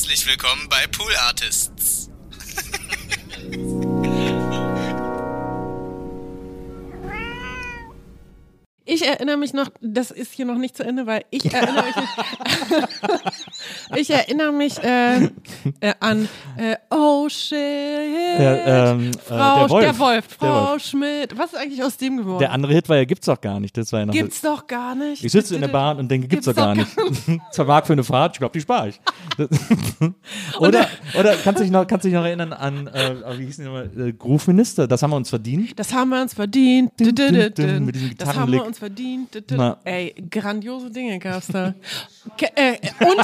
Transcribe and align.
Herzlich 0.00 0.26
willkommen 0.26 0.66
bei 0.70 0.86
Pool 0.86 1.14
Artists. 1.28 2.08
Ich 8.86 9.06
erinnere 9.06 9.36
mich 9.36 9.52
noch, 9.52 9.68
das 9.82 10.10
ist 10.10 10.32
hier 10.32 10.46
noch 10.46 10.56
nicht 10.56 10.74
zu 10.74 10.84
Ende, 10.84 11.06
weil 11.06 11.26
ich 11.28 11.52
erinnere 11.52 11.84
mich, 11.84 11.94
ich 13.96 14.10
erinnere 14.10 14.52
mich 14.52 14.78
äh, 14.82 15.24
äh, 15.80 15.94
an 16.00 16.28
äh, 16.56 16.76
Oh 16.90 17.28
shit, 17.28 17.52
Der, 17.52 18.92
ähm, 18.96 19.10
äh, 19.10 19.18
Frau, 19.18 19.58
der 19.60 19.70
Wolf. 19.70 19.84
der 19.84 19.98
Wolf, 19.98 20.26
Der 20.28 20.36
Frau 20.48 20.70
Wolf. 20.72 20.82
Schmidt. 20.84 21.38
Was 21.38 21.52
ist 21.52 21.58
eigentlich 21.58 21.82
aus 21.82 21.96
dem 21.96 22.16
geworden? 22.18 22.38
Der 22.40 22.52
andere 22.52 22.72
Hit 22.72 22.88
war 22.88 22.96
ja, 22.96 23.04
gibt's 23.04 23.26
doch 23.26 23.40
gar 23.40 23.60
nicht. 23.60 23.76
Das 23.76 23.92
war 23.92 24.00
ja 24.00 24.06
noch 24.06 24.12
Gibt's 24.14 24.40
doch 24.40 24.66
gar 24.66 24.94
nicht. 24.94 25.24
Ich 25.24 25.32
sitze 25.32 25.54
in 25.54 25.60
der 25.60 25.68
Bahn 25.68 25.98
und 25.98 26.08
denke, 26.10 26.28
gibt's, 26.28 26.46
Gibt's 26.46 26.56
doch 26.58 26.64
gar 26.64 26.74
doch 26.74 26.84
nicht. 27.28 27.40
Zwei 27.52 27.64
Mark 27.64 27.86
für 27.86 27.92
eine 27.94 28.04
Fahrt, 28.04 28.34
ich 28.36 28.38
glaube, 28.40 28.52
die 28.52 28.60
spare 28.60 28.88
ich. 28.88 29.00
oder, 30.58 30.86
oder 31.18 31.34
kannst 31.36 31.60
du 31.60 31.64
dich 31.64 31.72
noch, 31.72 31.86
kannst 31.86 32.04
dich 32.04 32.12
noch 32.12 32.24
erinnern 32.24 32.52
an, 32.52 32.86
äh, 32.88 33.38
wie 33.38 33.46
hieß 33.46 33.58
nochmal, 33.58 33.90
äh, 33.98 34.12
Groove 34.12 34.48
Minister? 34.48 34.86
Das 34.86 35.02
haben 35.02 35.10
wir 35.10 35.16
uns 35.16 35.30
verdient. 35.30 35.78
Das 35.78 35.92
haben 35.92 36.10
wir 36.10 36.20
uns 36.22 36.34
verdient. 36.34 36.92
Dun, 36.98 37.14
dun, 37.14 37.50
dun. 37.54 37.84
mit 37.84 37.94
diesem 37.94 38.16
Das 38.16 38.34
haben 38.36 38.52
wir 38.52 38.64
uns 38.64 38.78
verdient. 38.78 39.42
Ey, 39.84 40.14
grandiose 40.30 40.90
Dinge 40.90 41.18
gab's 41.18 41.48
da. 41.48 41.74
Ke- 42.36 42.50
äh, 42.56 42.76
und, 43.00 43.20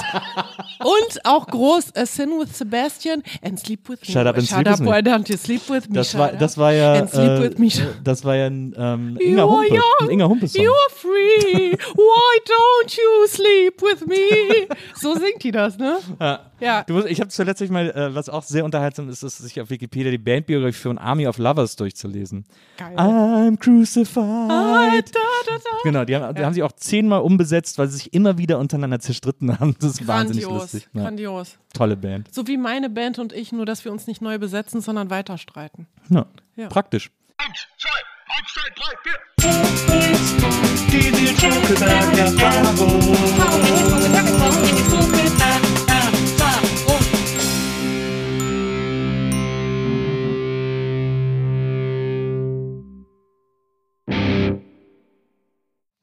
und 0.80 1.24
auch 1.24 1.46
groß 1.46 1.90
äh, 1.94 2.06
Sin 2.06 2.30
with 2.30 2.56
Sebastian 2.56 3.22
and 3.42 3.58
Sleep 3.58 3.88
with 3.88 4.00
Me. 4.00 4.12
Shut 4.12 4.26
up 4.26 4.36
and 4.36 4.46
Shut 4.46 4.56
sleep 4.56 4.68
up, 4.68 4.80
with 4.80 4.88
why 4.88 4.98
don't 4.98 5.28
you 5.30 5.36
sleep 5.36 5.68
with 5.68 5.88
me? 5.88 5.94
Das 5.94 6.16
war, 6.16 6.32
das 6.32 6.58
war 6.58 6.72
ja, 6.72 6.96
äh, 6.96 7.40
with 7.40 7.58
me. 7.58 7.68
das 8.04 8.24
war 8.24 8.36
ja 8.36 8.46
ein 8.46 8.74
ähm, 8.76 9.18
You 9.20 9.28
Inga 9.28 9.42
are 9.42 9.50
Humpe, 9.50 9.74
ein 9.74 9.80
young, 10.02 10.10
Inga 10.10 10.28
Humpe 10.28 10.48
Song. 10.48 10.62
You 10.62 10.70
are 10.70 10.90
free. 10.94 11.72
Why 11.72 12.40
don't 12.44 12.96
you 12.96 13.26
sleep 13.28 13.82
with 13.82 14.06
me? 14.06 14.68
So 14.94 15.14
singt 15.14 15.42
die 15.42 15.50
das, 15.50 15.78
ne? 15.78 15.98
Ja. 16.20 16.40
Ja. 16.60 16.84
Du 16.84 16.94
musst, 16.94 17.08
ich 17.08 17.20
habe 17.20 17.28
zuletzt 17.28 17.68
mal, 17.70 17.90
äh, 17.90 18.14
was 18.14 18.28
auch 18.28 18.42
sehr 18.42 18.64
unterhaltsam 18.64 19.08
ist, 19.08 19.22
ist, 19.22 19.38
sich 19.38 19.60
auf 19.60 19.68
Wikipedia 19.70 20.10
die 20.10 20.18
Bandbiografie 20.18 20.88
von 20.88 20.98
Army 20.98 21.26
of 21.26 21.38
Lovers 21.38 21.76
durchzulesen. 21.76 22.44
Geil. 22.78 22.96
I'm 22.96 23.58
crucified. 23.58 24.50
Ah, 24.50 24.90
da, 24.90 25.20
da, 25.46 25.56
da. 25.56 25.70
Genau, 25.84 26.04
die 26.04 26.16
haben, 26.16 26.34
die 26.34 26.44
haben 26.44 26.54
sich 26.54 26.62
auch 26.62 26.72
zehnmal 26.72 27.20
umbesetzt, 27.20 27.78
weil 27.78 27.88
sie 27.88 27.98
sich 27.98 28.14
immer 28.14 28.38
wieder 28.38 28.58
untereinander 28.58 29.00
zerstritten 29.00 29.58
haben. 29.58 29.76
Das 29.80 29.92
ist 29.92 30.08
wahnsinnig 30.28 30.44
Grandios, 30.44 30.72
lustig. 30.72 30.88
Ja, 30.92 31.02
grandios. 31.02 31.58
tolle 31.72 31.96
Band. 31.96 32.32
So 32.34 32.46
wie 32.46 32.56
meine 32.56 32.90
Band 32.90 33.18
und 33.18 33.32
ich, 33.32 33.52
nur 33.52 33.66
dass 33.66 33.84
wir 33.84 33.92
uns 33.92 34.06
nicht 34.06 34.20
neu 34.22 34.38
besetzen, 34.38 34.80
sondern 34.80 35.10
weiter 35.10 35.38
streiten. 35.38 35.86
Ja, 36.10 36.26
Ja. 36.56 36.68
Praktisch. 36.68 37.10
Eins, 37.38 37.66
zwei, 37.78 37.90
eins, 38.36 38.52
zwei, 38.54 38.70
drei, 38.74 38.94
vier. 39.02 39.18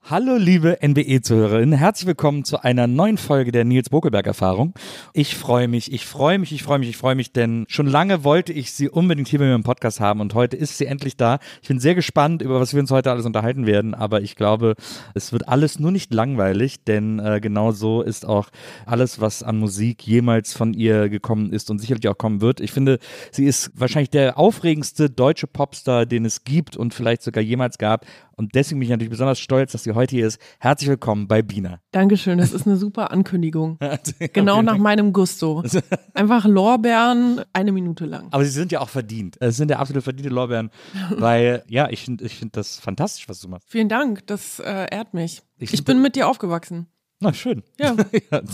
Hallo 0.09 0.35
liebe 0.35 0.79
NBE-Zuhörerinnen, 0.85 1.77
herzlich 1.77 2.07
willkommen 2.07 2.43
zu 2.43 2.61
einer 2.61 2.87
neuen 2.87 3.17
Folge 3.17 3.53
der 3.53 3.63
Nils 3.63 3.89
Bokelberg-Erfahrung. 3.89 4.73
Ich 5.13 5.37
freue 5.37 5.69
mich, 5.69 5.93
ich 5.93 6.05
freue 6.05 6.37
mich, 6.39 6.51
ich 6.51 6.61
freue 6.61 6.77
mich, 6.77 6.89
ich 6.89 6.97
freue 6.97 7.15
mich, 7.15 7.31
denn 7.31 7.63
schon 7.69 7.87
lange 7.87 8.25
wollte 8.25 8.51
ich 8.51 8.73
sie 8.73 8.89
unbedingt 8.89 9.29
hier 9.29 9.39
bei 9.39 9.45
mir 9.45 9.55
im 9.55 9.63
Podcast 9.63 10.01
haben 10.01 10.19
und 10.19 10.33
heute 10.33 10.57
ist 10.57 10.77
sie 10.77 10.87
endlich 10.87 11.15
da. 11.15 11.39
Ich 11.61 11.69
bin 11.69 11.79
sehr 11.79 11.95
gespannt, 11.95 12.41
über 12.41 12.59
was 12.59 12.73
wir 12.73 12.81
uns 12.81 12.91
heute 12.91 13.11
alles 13.11 13.25
unterhalten 13.25 13.65
werden, 13.65 13.93
aber 13.93 14.19
ich 14.19 14.35
glaube, 14.35 14.75
es 15.13 15.31
wird 15.31 15.47
alles 15.47 15.79
nur 15.79 15.93
nicht 15.93 16.13
langweilig, 16.13 16.83
denn 16.83 17.19
äh, 17.19 17.39
genau 17.39 17.71
so 17.71 18.01
ist 18.01 18.25
auch 18.25 18.49
alles, 18.85 19.21
was 19.21 19.41
an 19.41 19.57
Musik 19.57 20.05
jemals 20.05 20.51
von 20.51 20.73
ihr 20.73 21.07
gekommen 21.07 21.53
ist 21.53 21.71
und 21.71 21.79
sicherlich 21.79 22.09
auch 22.09 22.17
kommen 22.17 22.41
wird. 22.41 22.59
Ich 22.59 22.73
finde, 22.73 22.99
sie 23.31 23.45
ist 23.45 23.71
wahrscheinlich 23.73 24.09
der 24.09 24.37
aufregendste 24.37 25.09
deutsche 25.09 25.47
Popstar, 25.47 26.05
den 26.05 26.25
es 26.25 26.43
gibt 26.43 26.75
und 26.75 26.93
vielleicht 26.93 27.21
sogar 27.21 27.41
jemals 27.41 27.77
gab. 27.77 28.05
Und 28.35 28.55
deswegen 28.55 28.79
bin 28.79 28.87
ich 28.87 28.89
natürlich 28.89 29.11
besonders 29.11 29.39
stolz, 29.39 29.73
dass 29.73 29.83
sie 29.83 29.91
heute 29.91 30.15
hier 30.15 30.25
ist. 30.25 30.39
Herzlich 30.59 30.89
willkommen 30.89 31.27
bei 31.27 31.41
Bina. 31.41 31.79
Dankeschön, 31.91 32.39
das 32.39 32.51
ist 32.51 32.65
eine 32.65 32.77
super 32.77 33.11
Ankündigung. 33.11 33.77
Genau 34.33 34.61
nach 34.61 34.77
meinem 34.77 35.13
Gusto. 35.13 35.63
Einfach 36.13 36.45
Lorbeeren 36.45 37.41
eine 37.53 37.71
Minute 37.71 38.05
lang. 38.05 38.27
Aber 38.31 38.43
sie 38.43 38.51
sind 38.51 38.71
ja 38.71 38.79
auch 38.79 38.89
verdient. 38.89 39.37
Es 39.39 39.57
sind 39.57 39.69
ja 39.69 39.77
absolut 39.77 40.03
verdiente 40.03 40.29
Lorbeeren, 40.29 40.71
weil, 41.11 41.63
ja, 41.67 41.89
ich 41.89 42.03
finde 42.05 42.25
ich 42.25 42.35
find 42.35 42.55
das 42.57 42.79
fantastisch, 42.79 43.29
was 43.29 43.39
du 43.39 43.47
machst. 43.47 43.69
Vielen 43.69 43.89
Dank, 43.89 44.25
das 44.27 44.59
äh, 44.59 44.87
ehrt 44.91 45.13
mich. 45.13 45.41
Ich 45.57 45.73
Ich, 45.73 45.85
bin 45.85 46.01
mit 46.01 46.15
dir 46.15 46.27
aufgewachsen. 46.27 46.87
Na, 47.23 47.33
schön. 47.33 47.63
Ja. 47.79 47.95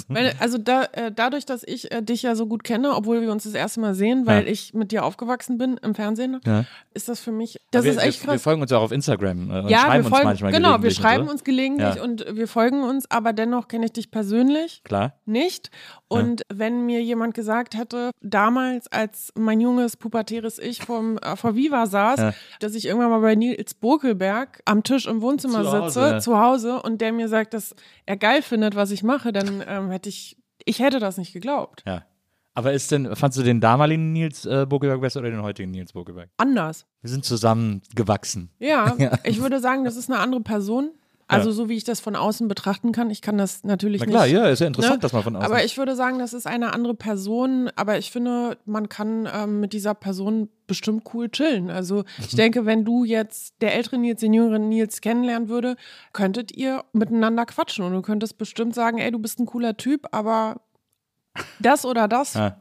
Weil, 0.08 0.34
also 0.40 0.58
da, 0.58 0.84
äh, 0.94 1.12
dadurch, 1.14 1.46
dass 1.46 1.64
ich 1.64 1.92
äh, 1.92 2.02
dich 2.02 2.24
ja 2.24 2.36
so 2.36 2.46
gut 2.46 2.64
kenne, 2.64 2.96
obwohl 2.96 3.22
wir 3.22 3.32
uns 3.32 3.44
das 3.44 3.54
erste 3.54 3.80
Mal 3.80 3.94
sehen, 3.96 4.26
weil 4.26 4.46
Ja. 4.46 4.52
ich 4.52 4.74
mit 4.74 4.92
dir 4.92 5.04
aufgewachsen 5.04 5.58
bin 5.58 5.78
im 5.84 5.96
Fernsehen, 5.96 6.40
Ja. 6.46 6.66
ist 6.94 7.10
das 7.10 7.20
für 7.20 7.32
mich, 7.32 7.60
das 7.72 7.84
wir, 7.86 7.92
ist 7.92 7.98
echt 7.98 8.22
wir, 8.22 8.28
wir 8.28 8.34
krass. 8.36 8.44
folgen 8.44 8.62
uns 8.62 8.72
ja 8.72 8.78
auch 8.78 8.84
auf 8.84 8.92
Instagram 8.92 9.50
äh, 9.52 9.70
ja, 9.72 9.80
schreiben 9.80 10.04
wir 10.06 10.10
folgen, 10.10 10.16
uns 10.28 10.42
manchmal 10.42 10.52
genau, 10.52 10.84
wir 10.84 10.92
schreiben 10.92 11.28
uns 11.28 11.44
gelegentlich 11.44 11.96
Ja. 11.96 12.04
und 12.04 12.26
wir 12.32 12.48
folgen 12.48 12.84
uns, 12.84 13.10
aber 13.12 13.34
dennoch 13.34 13.68
kenne 13.68 13.86
ich 13.86 13.94
dich 13.94 14.12
persönlich 14.12 14.82
Klar. 14.84 15.14
nicht. 15.26 15.72
Und 16.08 16.42
wenn 16.52 16.86
mir 16.88 17.04
jemand 17.04 17.36
gesagt 17.36 17.78
hätte, 17.78 18.12
damals, 18.22 18.92
als 18.92 19.32
mein 19.36 19.62
junges, 19.62 19.96
pubertäres 19.96 20.58
Ich 20.58 20.82
vom, 20.84 21.18
äh, 21.20 21.36
vor 21.36 21.56
Viva 21.56 21.86
saß, 21.86 22.34
dass 22.60 22.74
ich 22.74 22.88
irgendwann 22.88 23.12
mal 23.12 23.20
bei 23.22 23.36
Nils 23.36 23.76
Bokelberg 23.76 24.62
am 24.66 24.84
Tisch 24.84 25.06
im 25.06 25.22
Wohnzimmer 25.22 25.64
Zu 25.64 25.72
Hause, 25.72 25.84
sitze, 25.94 26.00
ja. 26.14 26.20
zu 26.20 26.40
Hause, 26.40 26.82
und 26.82 27.00
der 27.02 27.12
mir 27.12 27.28
sagt, 27.28 27.54
dass 27.54 27.76
er 28.08 28.18
geil 28.18 28.42
findet, 28.42 28.59
was 28.76 28.92
ich 28.92 29.04
mache, 29.04 29.32
dann 29.32 29.64
ähm, 29.68 29.90
hätte 29.92 30.10
ich, 30.10 30.38
ich 30.66 30.80
hätte 30.80 31.00
das 31.00 31.18
nicht 31.18 31.34
geglaubt. 31.34 31.84
Ja. 31.86 32.04
Aber 32.56 32.74
ist 32.74 32.92
denn, 32.92 33.16
fandst 33.16 33.38
du 33.38 33.44
den 33.44 33.62
damaligen 33.62 34.12
Nils 34.12 34.46
äh, 34.46 34.66
Bokelberg 34.68 35.00
besser 35.00 35.22
oder 35.22 35.30
den 35.30 35.42
heutigen 35.44 35.72
Nils 35.72 35.94
Bokelberg? 35.94 36.30
Anders. 36.38 36.86
Wir 37.02 37.10
sind 37.10 37.24
zusammen 37.24 37.82
gewachsen. 37.96 38.50
Ja, 38.60 38.96
Ja. 39.00 39.18
ich 39.24 39.42
würde 39.42 39.60
sagen, 39.62 39.86
das 39.86 39.96
ist 39.96 40.10
eine 40.10 40.20
andere 40.20 40.42
Person. 40.42 40.92
Also 41.32 41.52
so 41.52 41.70
wie 41.70 41.76
ich 41.78 41.84
das 41.84 42.00
von 42.00 42.16
außen 42.16 42.48
betrachten 42.48 42.92
kann. 42.92 43.10
Ich 43.10 43.22
kann 43.22 43.38
das 43.38 43.64
natürlich 43.64 44.02
Na 44.02 44.08
klar, 44.08 44.24
nicht. 44.26 44.34
ja, 44.34 44.48
ist 44.48 44.60
ja 44.60 44.68
interessant, 44.68 44.96
Ne? 44.96 45.00
dass 45.00 45.14
man 45.14 45.24
von 45.24 45.36
außen. 45.36 45.46
Aber 45.46 45.64
ich 45.64 45.78
würde 45.78 45.96
sagen, 45.96 46.18
das 46.20 46.34
ist 46.34 46.48
eine 46.48 46.74
andere 46.74 46.96
Person. 46.96 47.70
Aber 47.76 47.98
ich 47.98 48.12
finde, 48.12 48.58
man 48.66 48.90
kann 48.90 49.30
ähm, 49.34 49.60
mit 49.60 49.74
dieser 49.74 49.94
Person 49.94 50.50
bestimmt 50.68 51.04
cool 51.14 51.30
chillen. 51.30 51.70
Also 51.70 52.04
ich 52.20 52.36
denke, 52.36 52.66
wenn 52.66 52.84
du 52.84 53.04
jetzt 53.06 53.54
der 53.62 53.76
ältere 53.76 53.98
Nils, 54.00 54.20
den 54.22 54.34
jüngeren 54.34 54.70
Nils 54.70 55.02
kennenlernen 55.02 55.50
würde, 55.50 55.76
könntet 56.14 56.52
ihr 56.52 56.84
miteinander 56.94 57.46
quatschen 57.46 57.86
und 57.86 57.94
du 57.94 58.02
könntest 58.02 58.38
bestimmt 58.38 58.74
sagen, 58.74 58.98
ey, 58.98 59.12
du 59.12 59.20
bist 59.20 59.40
ein 59.40 59.46
cooler 59.46 59.78
Typ, 59.78 60.08
aber 60.12 60.62
das 61.60 61.86
oder 61.86 62.08
das, 62.08 62.34
ja. 62.34 62.58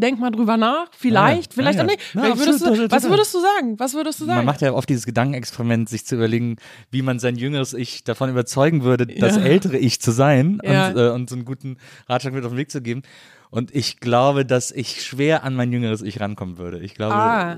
Denk 0.00 0.18
mal 0.20 0.30
drüber 0.30 0.56
nach. 0.56 0.86
Vielleicht, 0.96 1.52
Ja, 1.52 1.62
vielleicht 1.62 1.78
ja, 1.78 1.84
auch 1.84 1.88
ja. 1.88 1.94
nicht. 1.96 2.04
Na, 2.14 2.22
Vielleicht 2.22 2.38
würdest 2.38 2.54
absolut, 2.62 2.78
du, 2.78 2.82
total, 2.82 2.96
was 2.96 3.02
total. 3.02 3.16
würdest 3.18 3.34
du 3.34 3.40
sagen? 3.40 3.78
Was 3.78 3.94
würdest 3.94 4.20
du 4.20 4.24
sagen? 4.24 4.36
Man 4.38 4.46
macht 4.46 4.60
ja 4.62 4.72
oft 4.72 4.88
dieses 4.88 5.06
Gedankenexperiment, 5.06 5.88
sich 5.88 6.06
zu 6.06 6.14
überlegen, 6.16 6.56
wie 6.90 7.02
man 7.02 7.18
sein 7.18 7.36
jüngeres 7.36 7.74
Ich 7.74 8.04
davon 8.04 8.30
überzeugen 8.30 8.82
würde, 8.82 9.06
das 9.06 9.36
Ja. 9.36 9.42
ältere 9.42 9.78
Ich 9.78 10.00
zu 10.00 10.10
sein 10.12 10.60
Ja. 10.64 10.88
und, 10.88 10.96
äh, 10.98 11.08
und 11.10 11.28
so 11.30 11.36
einen 11.36 11.44
guten 11.44 11.76
Ratschlag 12.08 12.34
mit 12.34 12.44
auf 12.44 12.52
den 12.52 12.58
Weg 12.58 12.70
zu 12.70 12.80
geben. 12.82 13.02
Und 13.48 13.72
ich 13.74 14.00
glaube, 14.00 14.44
dass 14.44 14.72
ich 14.72 15.04
schwer 15.04 15.44
an 15.44 15.54
mein 15.54 15.70
jüngeres 15.72 16.02
Ich 16.02 16.20
rankommen 16.20 16.58
würde. 16.58 16.80
Ich 16.80 16.94
glaube, 16.94 17.14
Ah. 17.14 17.52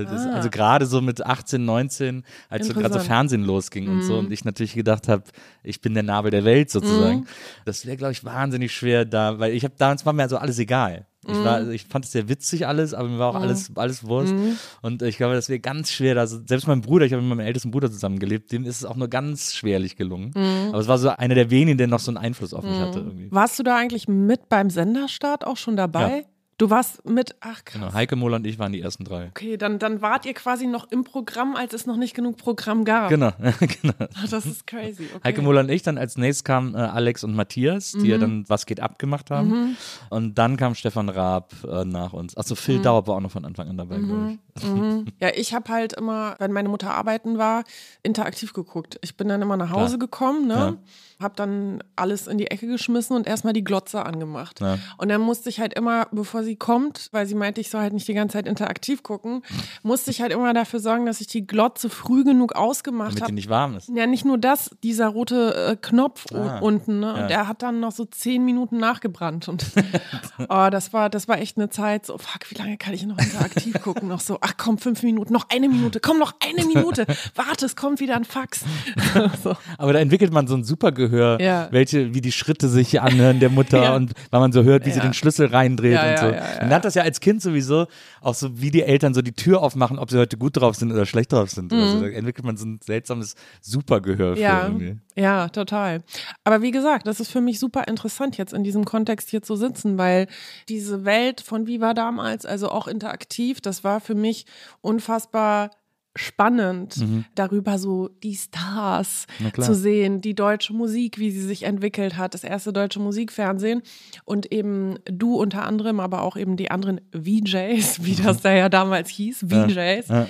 äh, 0.00 0.04
das, 0.06 0.26
Ah. 0.26 0.30
also 0.32 0.48
gerade 0.48 0.86
so 0.86 1.02
mit 1.02 1.24
18, 1.24 1.64
19, 1.66 2.24
als 2.48 2.66
so 2.66 2.72
gerade 2.72 2.94
so. 2.94 3.00
Mhm. 3.00 3.04
Fernsehen 3.04 3.44
losging 3.44 3.88
und 3.88 4.02
so 4.02 4.18
und 4.18 4.32
ich 4.32 4.44
natürlich 4.46 4.72
gedacht 4.74 5.06
habe, 5.06 5.24
ich 5.62 5.82
bin 5.82 5.92
der 5.92 6.02
Nabel 6.02 6.30
der 6.30 6.44
Welt 6.44 6.70
sozusagen. 6.70 7.26
Das 7.66 7.84
wäre, 7.86 7.98
glaube 7.98 8.12
ich, 8.12 8.24
wahnsinnig 8.24 8.72
schwer 8.72 9.04
da, 9.04 9.38
weil 9.38 9.52
ich 9.52 9.64
habe 9.64 9.74
damals 9.76 10.06
war 10.06 10.14
mir 10.14 10.22
also 10.22 10.38
alles 10.38 10.58
egal. 10.58 11.06
Ich, 11.26 11.34
Mhm. 11.36 11.44
war, 11.44 11.54
also 11.54 11.70
ich 11.72 11.84
fand 11.84 12.04
es 12.04 12.12
sehr 12.12 12.28
witzig 12.28 12.66
alles, 12.66 12.94
aber 12.94 13.08
mir 13.08 13.18
war 13.18 13.30
auch 13.30 13.34
alles, 13.40 13.72
alles 13.74 14.04
Wurst. 14.06 14.32
Mhm. 14.32 14.56
Und 14.82 15.02
ich 15.02 15.16
glaube, 15.16 15.34
das 15.34 15.48
wäre 15.48 15.58
ganz 15.58 15.90
schwer. 15.90 16.16
Also 16.16 16.38
selbst 16.46 16.68
mein 16.68 16.80
Bruder, 16.80 17.06
ich 17.06 17.12
habe 17.12 17.22
mit 17.22 17.28
meinem 17.36 17.44
ältesten 17.46 17.70
Bruder 17.72 17.90
zusammengelebt, 17.90 18.52
dem 18.52 18.64
ist 18.64 18.76
es 18.76 18.84
auch 18.84 18.94
nur 18.96 19.08
ganz 19.08 19.54
schwerlich 19.54 19.96
gelungen. 19.96 20.30
Mhm. 20.36 20.68
Aber 20.70 20.78
es 20.78 20.86
war 20.86 20.96
so 20.98 21.08
einer 21.08 21.34
der 21.34 21.50
wenigen, 21.50 21.76
der 21.76 21.88
noch 21.88 21.98
so 22.00 22.10
einen 22.12 22.18
Einfluss 22.18 22.54
auf 22.54 22.62
mich 22.64 22.78
hatte 22.78 23.00
irgendwie. 23.00 23.28
Warst 23.32 23.58
du 23.58 23.62
da 23.64 23.76
eigentlich 23.76 24.06
mit 24.06 24.48
beim 24.48 24.70
Senderstart 24.70 25.44
auch 25.46 25.56
schon 25.56 25.76
dabei? 25.76 26.18
Ja. 26.18 26.24
Du 26.58 26.70
warst 26.70 27.04
mit, 27.08 27.36
ach 27.40 27.64
krass. 27.64 27.80
Genau, 27.80 27.92
Heike 27.94 28.16
Moller 28.16 28.36
und 28.36 28.46
ich 28.46 28.58
waren 28.58 28.72
die 28.72 28.80
ersten 28.80 29.04
drei. 29.04 29.28
Okay, 29.28 29.56
dann, 29.56 29.78
dann 29.78 30.02
wart 30.02 30.26
ihr 30.26 30.34
quasi 30.34 30.66
noch 30.66 30.90
im 30.90 31.04
Programm, 31.04 31.54
als 31.54 31.72
es 31.72 31.86
noch 31.86 31.96
nicht 31.96 32.14
genug 32.14 32.36
Programm 32.36 32.84
gab. 32.84 33.08
Genau, 33.10 33.30
genau. 33.60 33.94
Das 34.28 34.44
ist 34.44 34.66
crazy. 34.66 35.04
Okay. 35.14 35.20
Heike 35.24 35.42
Moller 35.42 35.60
und 35.60 35.70
ich, 35.70 35.82
dann 35.82 35.98
als 35.98 36.16
nächstes 36.18 36.42
kamen 36.42 36.74
äh, 36.74 36.78
Alex 36.78 37.22
und 37.22 37.34
Matthias, 37.36 37.92
die 37.92 37.98
Mhm. 37.98 38.04
ja 38.06 38.18
dann 38.18 38.44
Was 38.48 38.66
geht 38.66 38.80
ab 38.80 38.98
gemacht 38.98 39.30
haben. 39.30 39.76
Und 40.10 40.36
dann 40.36 40.56
kam 40.56 40.74
Stefan 40.74 41.08
Raab 41.08 41.52
äh, 41.64 41.84
nach 41.84 42.12
uns. 42.12 42.36
Achso, 42.36 42.54
Mhm. 42.54 42.58
Phil 42.58 42.82
Dauer 42.82 43.06
war 43.06 43.14
auch 43.16 43.20
noch 43.20 43.30
von 43.30 43.44
Anfang 43.44 43.68
an 43.68 43.76
dabei, 43.76 43.98
glaube 43.98 44.32
ich. 44.32 45.12
Ja, 45.20 45.28
ich 45.34 45.54
habe 45.54 45.70
halt 45.72 45.92
immer, 45.92 46.34
wenn 46.40 46.52
meine 46.52 46.68
Mutter 46.68 46.92
arbeiten 46.92 47.38
war, 47.38 47.62
interaktiv 48.02 48.52
geguckt. 48.52 48.98
Ich 49.02 49.16
bin 49.16 49.28
dann 49.28 49.40
immer 49.42 49.56
nach 49.56 49.70
Hause 49.70 49.96
Klar. 49.96 49.98
gekommen, 50.08 50.48
ne? 50.48 50.54
Ja. 50.54 50.76
Hab 51.20 51.34
dann 51.36 51.82
alles 51.96 52.28
in 52.28 52.38
die 52.38 52.46
Ecke 52.48 52.66
geschmissen 52.68 53.16
und 53.16 53.26
erstmal 53.26 53.52
die 53.52 53.64
Glotze 53.64 54.06
angemacht. 54.06 54.60
Ja. 54.60 54.78
Und 54.98 55.08
dann 55.08 55.20
musste 55.20 55.48
ich 55.48 55.58
halt 55.58 55.74
immer, 55.74 56.06
bevor 56.12 56.44
sie 56.44 56.54
kommt, 56.54 57.08
weil 57.10 57.26
sie 57.26 57.34
meinte, 57.34 57.60
ich 57.60 57.70
soll 57.70 57.80
halt 57.80 57.92
nicht 57.92 58.06
die 58.06 58.14
ganze 58.14 58.34
Zeit 58.34 58.46
interaktiv 58.46 59.02
gucken, 59.02 59.42
musste 59.82 60.10
ich 60.12 60.20
halt 60.20 60.32
immer 60.32 60.54
dafür 60.54 60.78
sorgen, 60.78 61.06
dass 61.06 61.20
ich 61.20 61.26
die 61.26 61.46
Glotze 61.46 61.90
früh 61.90 62.22
genug 62.22 62.54
ausgemacht 62.54 63.08
Damit 63.10 63.18
die 63.18 63.22
habe. 63.24 63.32
nicht 63.34 63.48
warm 63.48 63.74
ist. 63.76 63.88
Ja, 63.88 64.06
nicht 64.06 64.24
nur 64.24 64.38
das, 64.38 64.70
dieser 64.84 65.08
rote 65.08 65.54
äh, 65.72 65.76
Knopf 65.76 66.26
Ah, 66.32 66.58
unten, 66.60 67.00
ne? 67.00 67.06
ja. 67.16 67.22
Und 67.22 67.30
der 67.30 67.48
hat 67.48 67.62
dann 67.62 67.80
noch 67.80 67.92
so 67.92 68.04
zehn 68.04 68.44
Minuten 68.44 68.76
nachgebrannt. 68.78 69.48
Und 69.48 69.64
oh, 70.48 70.68
das 70.70 70.92
war, 70.92 71.10
das 71.10 71.26
war 71.26 71.38
echt 71.38 71.56
eine 71.56 71.68
Zeit, 71.68 72.06
so, 72.06 72.16
fuck, 72.18 72.48
wie 72.50 72.54
lange 72.54 72.76
kann 72.76 72.94
ich 72.94 73.04
noch 73.04 73.18
interaktiv 73.18 73.80
gucken? 73.82 74.08
Noch 74.08 74.20
so, 74.20 74.38
ach 74.40 74.54
komm, 74.56 74.78
fünf 74.78 75.02
Minuten, 75.02 75.32
noch 75.32 75.48
eine 75.50 75.68
Minute, 75.68 75.98
komm, 76.00 76.18
noch 76.18 76.34
eine 76.40 76.64
Minute. 76.64 77.06
Warte, 77.34 77.66
es 77.66 77.74
kommt 77.74 77.98
wieder 78.00 78.14
ein 78.14 78.24
Fax. 78.24 78.64
so. 79.42 79.56
Aber 79.78 79.92
da 79.92 79.98
entwickelt 79.98 80.32
man 80.32 80.46
so 80.46 80.54
ein 80.54 80.64
Supergehör, 81.08 81.40
Ja. 81.40 81.68
welche, 81.70 82.14
wie 82.14 82.20
die 82.20 82.32
Schritte 82.32 82.68
sich 82.68 83.00
anhören 83.00 83.40
der 83.40 83.50
Mutter 83.50 83.82
Ja. 83.82 83.94
und 83.96 84.12
weil 84.30 84.40
man 84.40 84.52
so 84.52 84.62
hört, 84.64 84.86
wie 84.86 84.90
sie 84.90 84.98
Ja. 84.98 85.04
den 85.04 85.14
Schlüssel 85.14 85.46
reindreht 85.46 85.98
und 85.98 86.18
so. 86.18 86.26
Man 86.60 86.68
lernt 86.68 86.84
das 86.84 86.94
ja 86.94 87.02
als 87.02 87.20
Kind 87.20 87.42
sowieso, 87.42 87.86
auch 88.20 88.34
so 88.34 88.60
wie 88.60 88.70
die 88.70 88.82
Eltern 88.82 89.14
so 89.14 89.22
die 89.22 89.32
Tür 89.32 89.62
aufmachen, 89.62 89.98
ob 89.98 90.10
sie 90.10 90.18
heute 90.18 90.36
gut 90.36 90.56
drauf 90.56 90.76
sind 90.76 90.92
oder 90.92 91.06
schlecht 91.06 91.32
drauf 91.32 91.50
sind. 91.50 91.72
oder 91.72 91.88
so. 91.88 92.00
Da 92.00 92.06
entwickelt 92.08 92.44
man 92.44 92.56
so 92.56 92.66
ein 92.66 92.80
seltsames 92.84 93.34
Supergehör 93.60 94.34
für 94.36 94.40
Mhm. 94.40 94.42
Ja, 94.42 94.62
irgendwie. 94.64 94.96
ja, 95.16 95.48
total. 95.48 96.02
Aber 96.44 96.62
wie 96.62 96.70
gesagt, 96.70 97.06
das 97.06 97.20
ist 97.20 97.30
für 97.30 97.40
mich 97.40 97.58
super 97.58 97.86
interessant, 97.88 98.36
jetzt 98.38 98.52
in 98.52 98.64
diesem 98.64 98.84
Kontext 98.84 99.30
hier 99.30 99.42
zu 99.42 99.56
sitzen, 99.56 99.98
weil 99.98 100.26
diese 100.68 101.04
Welt 101.04 101.40
von 101.40 101.66
Viva 101.66 101.94
damals, 101.94 102.46
also 102.46 102.68
auch 102.70 102.86
interaktiv, 102.88 103.60
das 103.60 103.84
war 103.84 104.00
für 104.00 104.14
mich 104.14 104.46
unfassbar 104.80 105.70
spannend, 106.16 106.96
darüber 107.34 107.78
so 107.78 108.08
die 108.22 108.34
Stars 108.34 109.26
Mhm. 109.38 109.62
Zu 109.62 109.74
sehen, 109.74 110.20
die 110.20 110.34
deutsche 110.34 110.72
Musik, 110.72 111.18
wie 111.18 111.30
sie 111.30 111.42
sich 111.42 111.62
entwickelt 111.64 112.16
hat, 112.16 112.34
das 112.34 112.44
erste 112.44 112.72
deutsche 112.72 113.00
Musikfernsehen 113.00 113.82
und 114.24 114.50
eben 114.52 114.98
du 115.04 115.36
unter 115.36 115.64
anderem, 115.64 116.00
aber 116.00 116.22
auch 116.22 116.36
eben 116.36 116.56
die 116.56 116.70
anderen 116.70 117.00
VJs, 117.12 118.04
wie 118.04 118.14
das 118.14 118.40
da 118.40 118.52
ja 118.52 118.68
damals 118.68 119.08
hieß, 119.10 119.46
VJs. 119.48 120.08
Ja. 120.08 120.26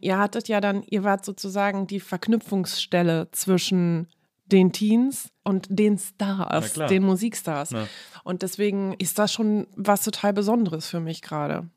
Ihr 0.00 0.18
hattet 0.18 0.48
ja 0.48 0.60
dann, 0.60 0.82
ihr 0.88 1.04
wart 1.04 1.24
sozusagen 1.24 1.86
die 1.86 2.00
Verknüpfungsstelle 2.00 3.28
zwischen 3.32 4.08
den 4.52 4.72
Teens 4.72 5.30
und 5.44 5.66
den 5.70 5.98
Stars, 5.98 6.74
den 6.74 7.02
Musikstars. 7.04 7.70
Ja. 7.70 7.86
Und 8.22 8.42
deswegen 8.42 8.94
ist 8.98 9.18
das 9.18 9.32
schon 9.32 9.66
was 9.76 10.04
total 10.04 10.32
Besonderes 10.34 10.86
für 10.86 11.00
mich 11.00 11.22
gerade. 11.22 11.68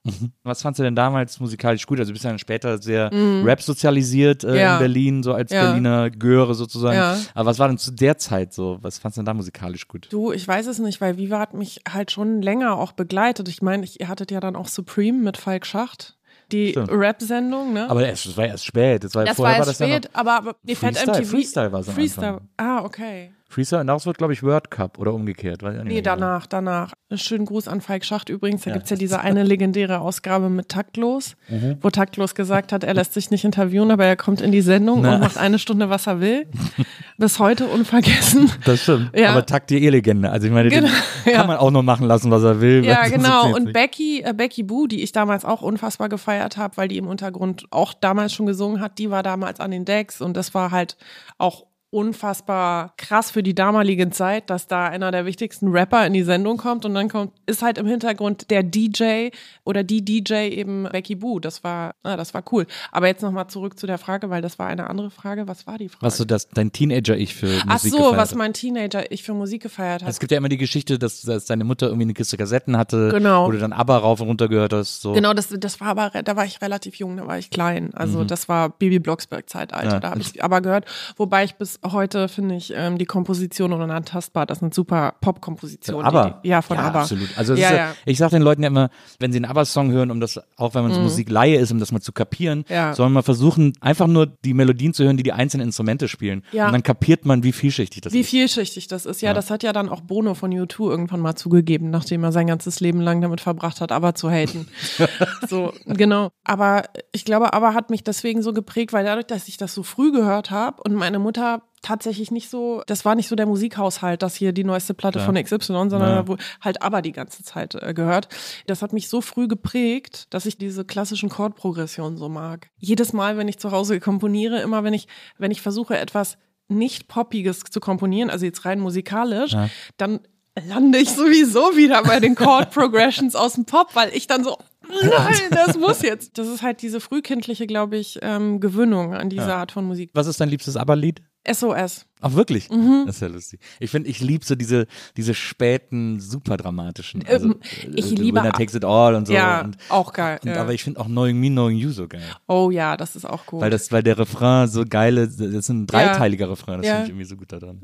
Was 0.43 0.61
fandst 0.61 0.79
du 0.79 0.83
denn 0.83 0.95
damals 0.95 1.39
musikalisch 1.39 1.85
gut? 1.87 1.99
Also 1.99 2.09
du 2.09 2.13
bist 2.13 2.25
ja 2.25 2.31
dann 2.31 2.39
später 2.39 2.81
sehr 2.81 3.09
Rap 3.11 3.61
sozialisiert 3.61 4.43
äh, 4.43 4.47
Mhm. 4.49 4.55
Ja. 4.55 4.73
in 4.73 4.79
Berlin, 4.79 5.23
so 5.23 5.33
als 5.33 5.51
Ja. 5.51 5.63
Berliner 5.67 6.09
Göre 6.09 6.53
sozusagen. 6.53 6.95
Ja. 6.97 7.17
Aber 7.33 7.45
was 7.49 7.59
war 7.59 7.69
denn 7.69 7.77
zu 7.77 7.91
der 7.91 8.17
Zeit 8.17 8.53
so? 8.53 8.77
Was 8.81 8.97
fandst 8.99 9.17
du 9.17 9.21
denn 9.21 9.25
da 9.27 9.33
musikalisch 9.33 9.87
gut? 9.87 10.07
Du, 10.11 10.31
ich 10.33 10.45
weiß 10.47 10.67
es 10.67 10.79
nicht, 10.79 10.99
weil 10.99 11.17
Viva 11.17 11.39
hat 11.39 11.53
mich 11.53 11.81
halt 11.89 12.11
schon 12.11 12.41
länger 12.41 12.77
auch 12.77 12.91
begleitet. 12.91 13.47
Ich 13.47 13.61
meine, 13.61 13.85
ich, 13.85 14.01
ihr 14.01 14.09
hattet 14.09 14.29
ja 14.29 14.39
dann 14.41 14.55
auch 14.57 14.67
Supreme 14.67 15.19
mit 15.19 15.37
Falk 15.37 15.65
Schacht, 15.65 16.17
die 16.53 16.69
Stimmt. 16.69 16.89
Rap-Sendung, 16.91 17.73
ne? 17.73 17.89
Aber 17.89 18.07
es 18.07 18.23
das 18.23 18.37
war 18.37 18.45
erst 18.45 18.65
spät. 18.65 19.03
Das 19.03 19.13
war, 19.15 19.25
das 19.25 19.35
vorher 19.35 19.59
war 19.59 19.59
war 19.61 19.67
erst 19.67 19.81
das 19.81 19.87
ja 19.87 19.95
spät, 19.95 20.09
noch 20.13 20.19
aber, 20.19 20.33
aber 20.33 20.55
die 20.63 20.75
Fat 20.75 20.95
Freestyle, 20.95 21.17
MTV. 21.17 21.31
Freestyle 21.31 21.71
war 21.71 21.79
es 21.81 21.89
Freestyle. 21.89 22.41
Ah, 22.57 22.83
okay. 22.83 23.31
Freestyle 23.53 23.81
und 23.81 23.87
daraus 23.87 24.05
wird, 24.05 24.17
glaube 24.17 24.33
ich, 24.33 24.43
World 24.43 24.71
Cup 24.71 24.97
oder 24.99 25.13
umgekehrt. 25.13 25.63
Weiß 25.63 25.75
Nee, 25.83 26.01
genau. 26.01 26.15
danach, 26.15 26.47
danach. 26.47 26.93
Schönen 27.15 27.45
Gruß 27.45 27.67
an 27.67 27.79
Falk 27.81 28.03
Schacht 28.05 28.29
übrigens. 28.29 28.63
Da 28.63 28.71
Ja. 28.71 28.75
gibt's 28.77 28.89
ja 28.89 28.95
diese 28.97 29.19
eine 29.21 29.43
legendäre 29.43 29.99
Ausgabe 29.99 30.49
mit 30.49 30.69
Taktlos, 30.69 31.35
Mhm. 31.49 31.77
wo 31.81 31.89
Taktlos 31.89 32.33
gesagt 32.35 32.71
hat, 32.71 32.83
er 32.83 32.93
lässt 32.95 33.13
sich 33.13 33.29
nicht 33.31 33.45
interviewen, 33.45 33.91
aber 33.91 34.05
er 34.05 34.15
kommt 34.15 34.41
in 34.41 34.51
die 34.51 34.61
Sendung 34.61 35.01
Na. 35.01 35.15
und 35.15 35.19
macht 35.21 35.37
eine 35.37 35.59
Stunde, 35.59 35.89
was 35.89 36.07
er 36.07 36.19
will. 36.19 36.47
Bis 37.17 37.37
heute 37.39 37.67
unvergessen. 37.67 38.51
Das 38.65 38.81
stimmt. 38.81 39.11
Ja. 39.15 39.31
Aber 39.31 39.45
Takt 39.45 39.69
die 39.69 39.83
E-Legende. 39.85 40.31
Also 40.31 40.47
ich 40.47 40.53
meine, 40.53 40.69
Genau, 40.69 40.89
ja. 41.25 41.33
kann 41.33 41.47
man 41.47 41.57
auch 41.57 41.69
nur 41.71 41.83
machen 41.83 42.07
lassen, 42.07 42.31
was 42.31 42.43
er 42.43 42.59
will. 42.61 42.83
Ja, 42.83 43.07
genau. 43.07 43.53
Und. 43.55 43.71
Becky, 43.73 44.21
äh, 44.23 44.33
Becky 44.33 44.63
Boo, 44.63 44.87
die 44.87 45.03
ich 45.03 45.11
damals 45.11 45.45
auch 45.45 45.61
unfassbar 45.61 46.09
gefeiert 46.09 46.57
habe, 46.57 46.77
weil 46.77 46.87
die 46.87 46.97
im 46.97 47.07
Untergrund 47.07 47.65
auch 47.69 47.93
damals 47.93 48.33
schon 48.33 48.45
gesungen 48.47 48.81
hat, 48.81 48.97
die 48.97 49.11
war 49.11 49.21
damals 49.23 49.59
an 49.59 49.69
den 49.71 49.85
Decks 49.85 50.21
und 50.21 50.35
das 50.35 50.53
war 50.55 50.71
halt 50.71 50.97
auch 51.37 51.65
unfassbar 51.93 52.93
krass 52.97 53.31
für 53.31 53.43
die 53.43 53.55
damalige 53.55 54.09
Zeit, 54.09 54.49
dass 54.49 54.67
da 54.67 54.85
einer 54.87 55.11
der 55.11 55.25
wichtigsten 55.25 55.69
Rapper 55.69 56.05
in 56.05 56.13
die 56.13 56.23
Sendung 56.23 56.57
kommt 56.57 56.85
und 56.85 56.93
dann 56.93 57.09
kommt, 57.09 57.31
ist 57.45 57.61
halt 57.61 57.77
im 57.77 57.85
Hintergrund 57.87 58.49
der 58.49 58.63
DJ 58.63 59.29
oder 59.63 59.83
die 59.83 60.03
DJ 60.03 60.49
eben 60.49 60.83
Becky 60.91 61.15
Boo. 61.15 61.39
Das 61.39 61.63
war, 61.63 61.95
ah, 62.03 62.15
das 62.17 62.33
war 62.33 62.43
cool. 62.51 62.65
Aber 62.91 63.07
jetzt 63.07 63.21
nochmal 63.21 63.47
zurück 63.47 63.77
zu 63.79 63.87
der 63.87 63.97
Frage, 63.97 64.29
weil 64.29 64.41
das 64.41 64.59
war 64.59 64.67
eine 64.67 64.89
andere 64.89 65.09
Frage. 65.11 65.47
Was 65.47 65.67
war 65.67 65.77
die 65.77 65.89
Frage? 65.89 66.05
Was 66.05 66.17
so 66.17 66.25
das, 66.25 66.49
dein 66.49 66.71
Teenager-Ich 66.71 67.35
für 67.35 67.47
Musik 67.47 67.65
Ach 67.67 67.79
so, 67.79 67.97
gefeiert 67.97 68.17
was 68.17 68.35
mein 68.35 68.53
Teenager 68.53 69.11
ich 69.11 69.23
für 69.23 69.33
Musik 69.33 69.63
gefeiert 69.63 70.03
hat. 70.03 70.09
Es 70.09 70.19
gibt 70.19 70.31
ja 70.31 70.37
immer 70.37 70.49
die 70.49 70.57
Geschichte, 70.57 70.99
dass, 70.99 71.21
dass 71.21 71.45
deine 71.45 71.63
Mutter 71.63 71.87
irgendwie 71.87 72.03
eine 72.03 72.13
Kiste 72.13 72.37
Kassetten 72.37 72.77
hatte, 72.77 73.09
Genau. 73.09 73.47
wo 73.47 73.51
du 73.51 73.59
dann 73.59 73.73
ABBA 73.73 73.97
rauf 73.97 74.21
und 74.21 74.27
runter 74.27 74.47
gehört 74.47 74.73
hast. 74.73 75.01
So. 75.01 75.13
Genau, 75.13 75.33
das, 75.33 75.49
das 75.57 75.79
war 75.81 75.87
aber, 75.89 76.09
da 76.23 76.35
war 76.35 76.45
ich 76.45 76.61
relativ 76.61 76.95
jung, 76.95 77.17
da 77.17 77.27
war 77.27 77.37
ich 77.37 77.49
klein. 77.49 77.93
Also 77.93 78.23
das 78.23 78.47
war 78.49 78.69
Bibi 78.69 78.99
Blocksberg-Zeitalter, 78.99 79.83
Mhm. 79.87 79.91
Ja. 79.93 79.99
da 79.99 80.09
habe 80.11 80.21
ich 80.21 80.43
aber 80.43 80.61
gehört. 80.61 80.85
Wobei 81.17 81.43
ich 81.43 81.55
bis 81.55 81.79
heute 81.91 82.27
finde 82.27 82.55
ich 82.55 82.73
ähm, 82.75 82.97
die 82.97 83.05
Komposition 83.05 83.73
unantastbar, 83.73 84.45
das 84.45 84.59
sind 84.59 84.73
super 84.73 85.15
Pop-Kompositionen. 85.21 86.05
Aber 86.05 86.39
Ja, 86.43 86.61
von 86.61 86.77
ja, 86.77 86.83
ABBA. 86.87 87.01
absolut. 87.01 87.29
Also 87.37 87.53
ja, 87.55 87.69
ist 87.69 87.75
ja, 87.77 87.95
ich 88.05 88.17
sage 88.17 88.31
den 88.31 88.41
Leuten 88.41 88.61
ja 88.63 88.67
immer, 88.67 88.89
wenn 89.19 89.31
sie 89.31 89.37
einen 89.37 89.45
ABBA-Song 89.45 89.91
hören, 89.91 90.11
um 90.11 90.19
das, 90.19 90.39
auch 90.57 90.73
wenn 90.75 90.83
man 90.83 90.93
so 90.93 91.01
Musikleihe 91.01 91.57
ist, 91.57 91.71
um 91.71 91.79
das 91.79 91.91
mal 91.91 92.01
zu 92.01 92.11
kapieren, 92.13 92.65
Ja. 92.69 92.93
soll 92.93 93.09
man 93.09 93.23
versuchen, 93.23 93.73
einfach 93.81 94.07
nur 94.07 94.25
die 94.27 94.53
Melodien 94.53 94.93
zu 94.93 95.03
hören, 95.03 95.17
die 95.17 95.23
die 95.23 95.33
einzelnen 95.33 95.67
Instrumente 95.67 96.07
spielen. 96.07 96.39
Und 96.51 96.57
dann 96.59 96.83
kapiert 96.83 97.25
man, 97.25 97.43
wie 97.43 97.51
vielschichtig 97.51 98.01
das 98.01 98.13
Wie 98.13 98.21
ist. 98.21 98.29
vielschichtig 98.29 98.87
das 98.87 99.05
ist. 99.05 99.21
Ja, 99.21 99.29
Ja. 99.29 99.33
das 99.33 99.49
hat 99.49 99.63
ja 99.63 99.73
dann 99.73 99.89
auch 99.89 100.01
Bono 100.01 100.33
von 100.33 100.51
U2 100.51 100.89
irgendwann 100.89 101.19
mal 101.19 101.35
zugegeben, 101.35 101.89
nachdem 101.89 102.23
er 102.23 102.31
sein 102.31 102.47
ganzes 102.47 102.79
Leben 102.79 103.01
lang 103.01 103.21
damit 103.21 103.41
verbracht 103.41 103.81
hat, 103.81 103.91
aber 103.91 104.15
zu 104.15 104.29
haten. 104.29 104.67
so, 105.49 105.73
genau. 105.85 106.29
Aber 106.43 106.83
ich 107.11 107.25
glaube, 107.25 107.53
aber 107.53 107.73
hat 107.73 107.89
mich 107.89 108.03
deswegen 108.03 108.41
so 108.41 108.53
geprägt, 108.53 108.93
weil 108.93 109.05
dadurch, 109.05 109.27
dass 109.27 109.47
ich 109.47 109.57
das 109.57 109.73
so 109.73 109.83
früh 109.83 110.11
gehört 110.11 110.51
habe 110.51 110.81
und 110.83 110.93
meine 110.93 111.19
Mutter 111.19 111.61
tatsächlich 111.83 112.31
nicht 112.31 112.49
so, 112.49 112.81
das 112.87 113.05
war 113.05 113.13
nicht 113.13 113.27
so 113.27 113.35
der 113.35 113.45
Musikhaushalt, 113.45 114.23
dass 114.23 114.35
hier 114.35 114.51
die 114.53 114.63
neueste 114.63 114.95
Platte 114.95 115.19
Ja. 115.19 115.25
von 115.25 115.35
XY, 115.35 115.59
sondern 115.67 116.01
Ja. 116.01 116.27
wo 116.27 116.37
halt 116.61 116.81
aber 116.81 117.03
die 117.03 117.11
ganze 117.11 117.43
Zeit 117.43 117.75
äh, 117.75 117.93
gehört. 117.93 118.29
Das 118.65 118.81
hat 118.81 118.93
mich 118.93 119.07
so 119.09 119.21
früh 119.21 119.47
geprägt, 119.47 120.25
dass 120.33 120.47
ich 120.47 120.57
diese 120.57 120.85
klassischen 120.85 121.29
Chordprogressionen 121.29 122.17
so 122.17 122.29
mag. 122.29 122.69
Jedes 122.79 123.13
Mal, 123.13 123.37
wenn 123.37 123.47
ich 123.47 123.59
zu 123.59 123.71
Hause 123.71 123.99
komponiere, 123.99 124.61
immer 124.61 124.83
wenn 124.83 124.93
ich, 124.95 125.07
wenn 125.37 125.51
ich 125.51 125.61
versuche, 125.61 125.97
etwas 125.97 126.37
nicht 126.69 127.07
Poppiges 127.07 127.59
zu 127.59 127.79
komponieren, 127.79 128.29
also 128.29 128.45
jetzt 128.45 128.65
rein 128.65 128.79
musikalisch, 128.79 129.51
Ja. 129.51 129.69
dann 129.97 130.21
lande 130.67 130.99
ich 130.99 131.09
sowieso 131.11 131.75
wieder 131.75 132.01
bei 132.03 132.19
den 132.19 132.35
Chord 132.35 132.71
Progressions 132.71 133.35
aus 133.35 133.53
dem 133.53 133.65
Pop, 133.65 133.89
weil 133.95 134.15
ich 134.15 134.27
dann 134.27 134.43
so, 134.43 134.57
nein, 134.89 135.35
das 135.51 135.77
muss 135.77 136.01
jetzt. 136.01 136.37
Das 136.37 136.47
ist 136.47 136.61
halt 136.61 136.81
diese 136.81 136.99
frühkindliche, 136.99 137.67
glaube 137.67 137.97
ich, 137.97 138.19
ähm, 138.21 138.59
Gewöhnung 138.59 139.13
an 139.13 139.29
diese 139.29 139.47
Ja. 139.47 139.57
Art 139.57 139.71
von 139.71 139.85
Musik. 139.85 140.11
Was 140.13 140.27
ist 140.27 140.39
dein 140.41 140.49
liebstes 140.49 140.77
ABBA-Lied? 140.77 141.21
SOS. 141.45 142.05
Ach, 142.21 142.33
wirklich? 142.35 142.69
Mhm. 142.69 143.03
Das 143.05 143.15
ist 143.17 143.21
ja 143.21 143.27
lustig. 143.27 143.59
Ich 143.81 143.91
finde, 143.91 144.09
ich 144.09 144.21
liebe 144.21 144.45
so 144.45 144.55
diese, 144.55 144.87
diese 145.17 145.33
späten, 145.33 146.21
super 146.21 146.55
dramatischen. 146.55 147.25
Also, 147.27 147.47
Ähm, 147.47 147.55
ich 147.93 148.13
äh, 148.13 148.15
liebe- 148.15 148.39
Winner 148.39 148.53
Takes 148.53 148.75
It 148.75 148.85
All 148.85 149.13
und 149.15 149.27
so. 149.27 149.33
ja, 149.33 149.59
und, 149.61 149.77
auch 149.89 150.13
geil. 150.13 150.39
und, 150.41 150.49
ja. 150.49 150.61
Aber 150.61 150.73
ich 150.73 150.83
finde 150.85 151.01
auch 151.01 151.07
Knowing 151.07 151.37
Me, 151.37 151.49
Knowing 151.49 151.75
You 151.77 151.91
so 151.91 152.07
geil. 152.07 152.23
oh 152.47 152.71
ja, 152.71 152.95
das 152.95 153.17
ist 153.17 153.25
auch 153.25 153.45
gut. 153.45 153.59
Weil, 153.59 153.71
das, 153.71 153.91
weil 153.91 154.03
der 154.03 154.17
Refrain 154.17 154.69
so 154.69 154.85
geile, 154.87 155.27
das 155.27 155.37
ist 155.37 155.67
ein 155.69 155.85
dreiteiliger 155.85 156.49
Refrain, 156.49 156.77
das 156.77 156.87
Ja. 156.87 156.93
finde 156.93 157.03
ich 157.05 157.09
irgendwie 157.11 157.25
so 157.25 157.35
gut 157.35 157.51
da 157.51 157.59
dran. 157.59 157.81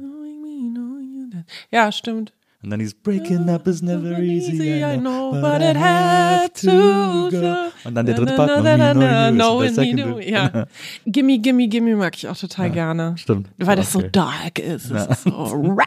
ja, 1.72 1.92
stimmt. 1.92 2.34
Und 2.62 2.72
dann 2.72 2.80
dieses 2.80 2.94
Breaking 2.94 3.50
up 3.50 3.66
is 3.68 3.82
never 3.82 4.20
easy, 4.20 4.84
I 4.84 4.98
know, 4.98 5.32
but 5.32 5.62
it 5.62 5.78
had 5.78 6.54
to 6.56 7.30
go. 7.30 7.72
Und 7.86 7.96
dann 7.96 8.06
der 8.06 8.16
dritte 8.16 8.36
Part, 8.36 8.64
me, 8.64 9.70
second 9.70 10.02
know- 10.02 10.16
Bit. 10.16 10.30
Ja. 10.30 10.68
Gimme, 11.06 11.40
gimme, 11.40 11.68
gimme 11.70 11.96
mag 11.96 12.18
ich 12.18 12.28
auch 12.28 12.36
total 12.36 12.70
gerne. 12.70 13.18
Stimmt. 13.18 13.48
Weil 13.58 13.78
das 13.78 13.94
so 13.94 14.02
dark 14.02 14.60
ist. 14.60 14.92
Es 14.92 15.24
so 15.24 15.78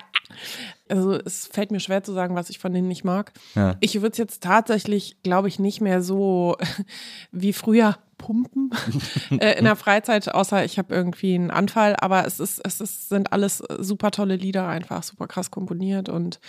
also 0.89 1.13
es 1.25 1.47
fällt 1.47 1.71
mir 1.71 1.81
schwer 1.81 2.03
zu 2.03 2.13
sagen, 2.13 2.35
was 2.35 2.51
ich 2.51 2.59
von 2.59 2.73
denen 2.73 2.89
nicht 2.89 3.05
mag. 3.05 3.33
Ja. 3.55 3.77
Ich 3.81 3.95
würde 3.97 4.13
es 4.13 4.19
jetzt 4.19 4.43
tatsächlich, 4.43 5.17
glaube 5.23 5.49
ich, 5.49 5.59
nicht 5.59 5.81
mehr 5.81 6.03
so 6.03 6.57
wie 7.33 7.53
früher 7.53 7.97
pumpen 8.23 8.71
äh, 9.31 9.59
in 9.59 9.65
der 9.65 9.77
Freizeit, 9.77 10.33
außer 10.33 10.65
ich 10.65 10.79
habe 10.79 10.95
irgendwie 10.95 11.35
einen 11.35 11.51
Anfall. 11.51 11.97
Aber 12.01 12.27
es 12.27 12.41
ist, 12.41 12.61
es 12.65 12.81
ist, 12.81 13.09
sind 13.09 13.33
alles 13.33 13.59
super 13.79 14.11
tolle 14.11 14.37
Lieder, 14.37 14.69
einfach 14.69 15.03
super 15.03 15.27
krass 15.27 15.51
komponiert 15.51 16.09
und 16.09 16.41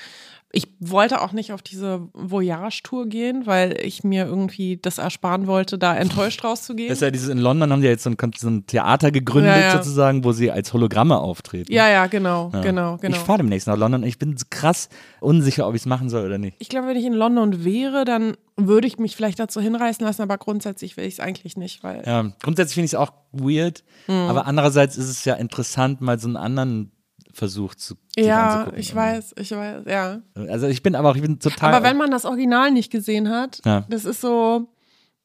ich 0.55 0.67
wollte 0.79 1.19
auch 1.21 1.31
nicht 1.31 1.51
auf 1.51 1.63
diese 1.63 2.09
Voyage-Tour 2.13 3.07
gehen, 3.07 3.47
weil 3.47 3.75
ich 3.83 4.03
mir 4.03 4.25
irgendwie 4.27 4.77
das 4.77 4.99
ersparen 4.99 5.47
wollte, 5.47 5.79
da 5.79 5.95
enttäuscht 5.95 6.43
rauszugehen. 6.43 6.89
Das 6.89 6.99
ist 6.99 7.01
ja 7.01 7.09
dieses, 7.09 7.29
in 7.29 7.39
London 7.39 7.71
haben 7.71 7.81
die 7.81 7.87
jetzt 7.87 8.03
so 8.03 8.11
ein, 8.11 8.17
so 8.37 8.49
ein 8.49 8.67
Theater 8.67 9.09
gegründet, 9.11 9.55
Ja, 9.55 9.61
ja. 9.61 9.71
sozusagen, 9.71 10.23
wo 10.23 10.31
sie 10.31 10.51
als 10.51 10.71
Hologramme 10.71 11.17
auftreten. 11.17 11.73
ja, 11.73 11.89
ja, 11.89 12.05
genau, 12.05 12.51
Ja. 12.53 12.61
genau, 12.61 12.97
genau. 12.97 13.15
Ich 13.17 13.23
fahre 13.23 13.39
demnächst 13.39 13.65
nach 13.67 13.77
London 13.77 14.03
und 14.03 14.07
ich 14.07 14.19
bin 14.19 14.35
krass 14.51 14.89
unsicher, 15.21 15.67
ob 15.67 15.73
ich 15.73 15.81
es 15.81 15.85
machen 15.87 16.09
soll 16.09 16.23
oder 16.25 16.37
nicht. 16.37 16.55
Ich 16.59 16.69
glaube, 16.69 16.87
wenn 16.87 16.97
ich 16.97 17.05
in 17.05 17.13
London 17.13 17.63
wäre, 17.65 18.05
dann 18.05 18.37
würde 18.55 18.85
ich 18.85 18.99
mich 18.99 19.15
vielleicht 19.15 19.39
dazu 19.39 19.59
hinreißen 19.59 20.05
lassen, 20.05 20.21
aber 20.21 20.37
grundsätzlich 20.37 20.97
will 20.97 21.05
ich 21.05 21.15
es 21.15 21.19
eigentlich 21.19 21.57
nicht, 21.57 21.83
weil 21.83 22.03
Ja, 22.05 22.31
grundsätzlich 22.43 22.75
finde 22.75 22.85
ich 22.85 22.91
es 22.93 22.95
auch 22.99 23.11
weird, 23.31 23.83
Mhm. 24.07 24.13
aber 24.29 24.45
andererseits 24.45 24.97
ist 24.97 25.09
es 25.09 25.25
ja 25.25 25.33
interessant, 25.33 25.99
mal 26.01 26.19
so 26.19 26.27
einen 26.27 26.37
anderen 26.37 26.91
versucht 27.33 27.79
zu 27.79 27.95
Ja, 28.15 28.71
ich 28.75 28.93
weiß, 28.95 29.33
ich 29.39 29.51
weiß, 29.51 29.83
ja. 29.87 30.21
Also 30.35 30.67
ich 30.67 30.81
bin 30.83 30.95
aber 30.95 31.09
auch, 31.11 31.15
ich 31.15 31.21
bin 31.21 31.39
total. 31.39 31.73
Aber 31.73 31.85
wenn 31.85 31.97
man 31.97 32.11
das 32.11 32.25
Original 32.25 32.71
nicht 32.71 32.91
gesehen 32.91 33.29
hat, 33.29 33.59
Ja. 33.65 33.85
das 33.89 34.05
ist 34.05 34.21
so. 34.21 34.67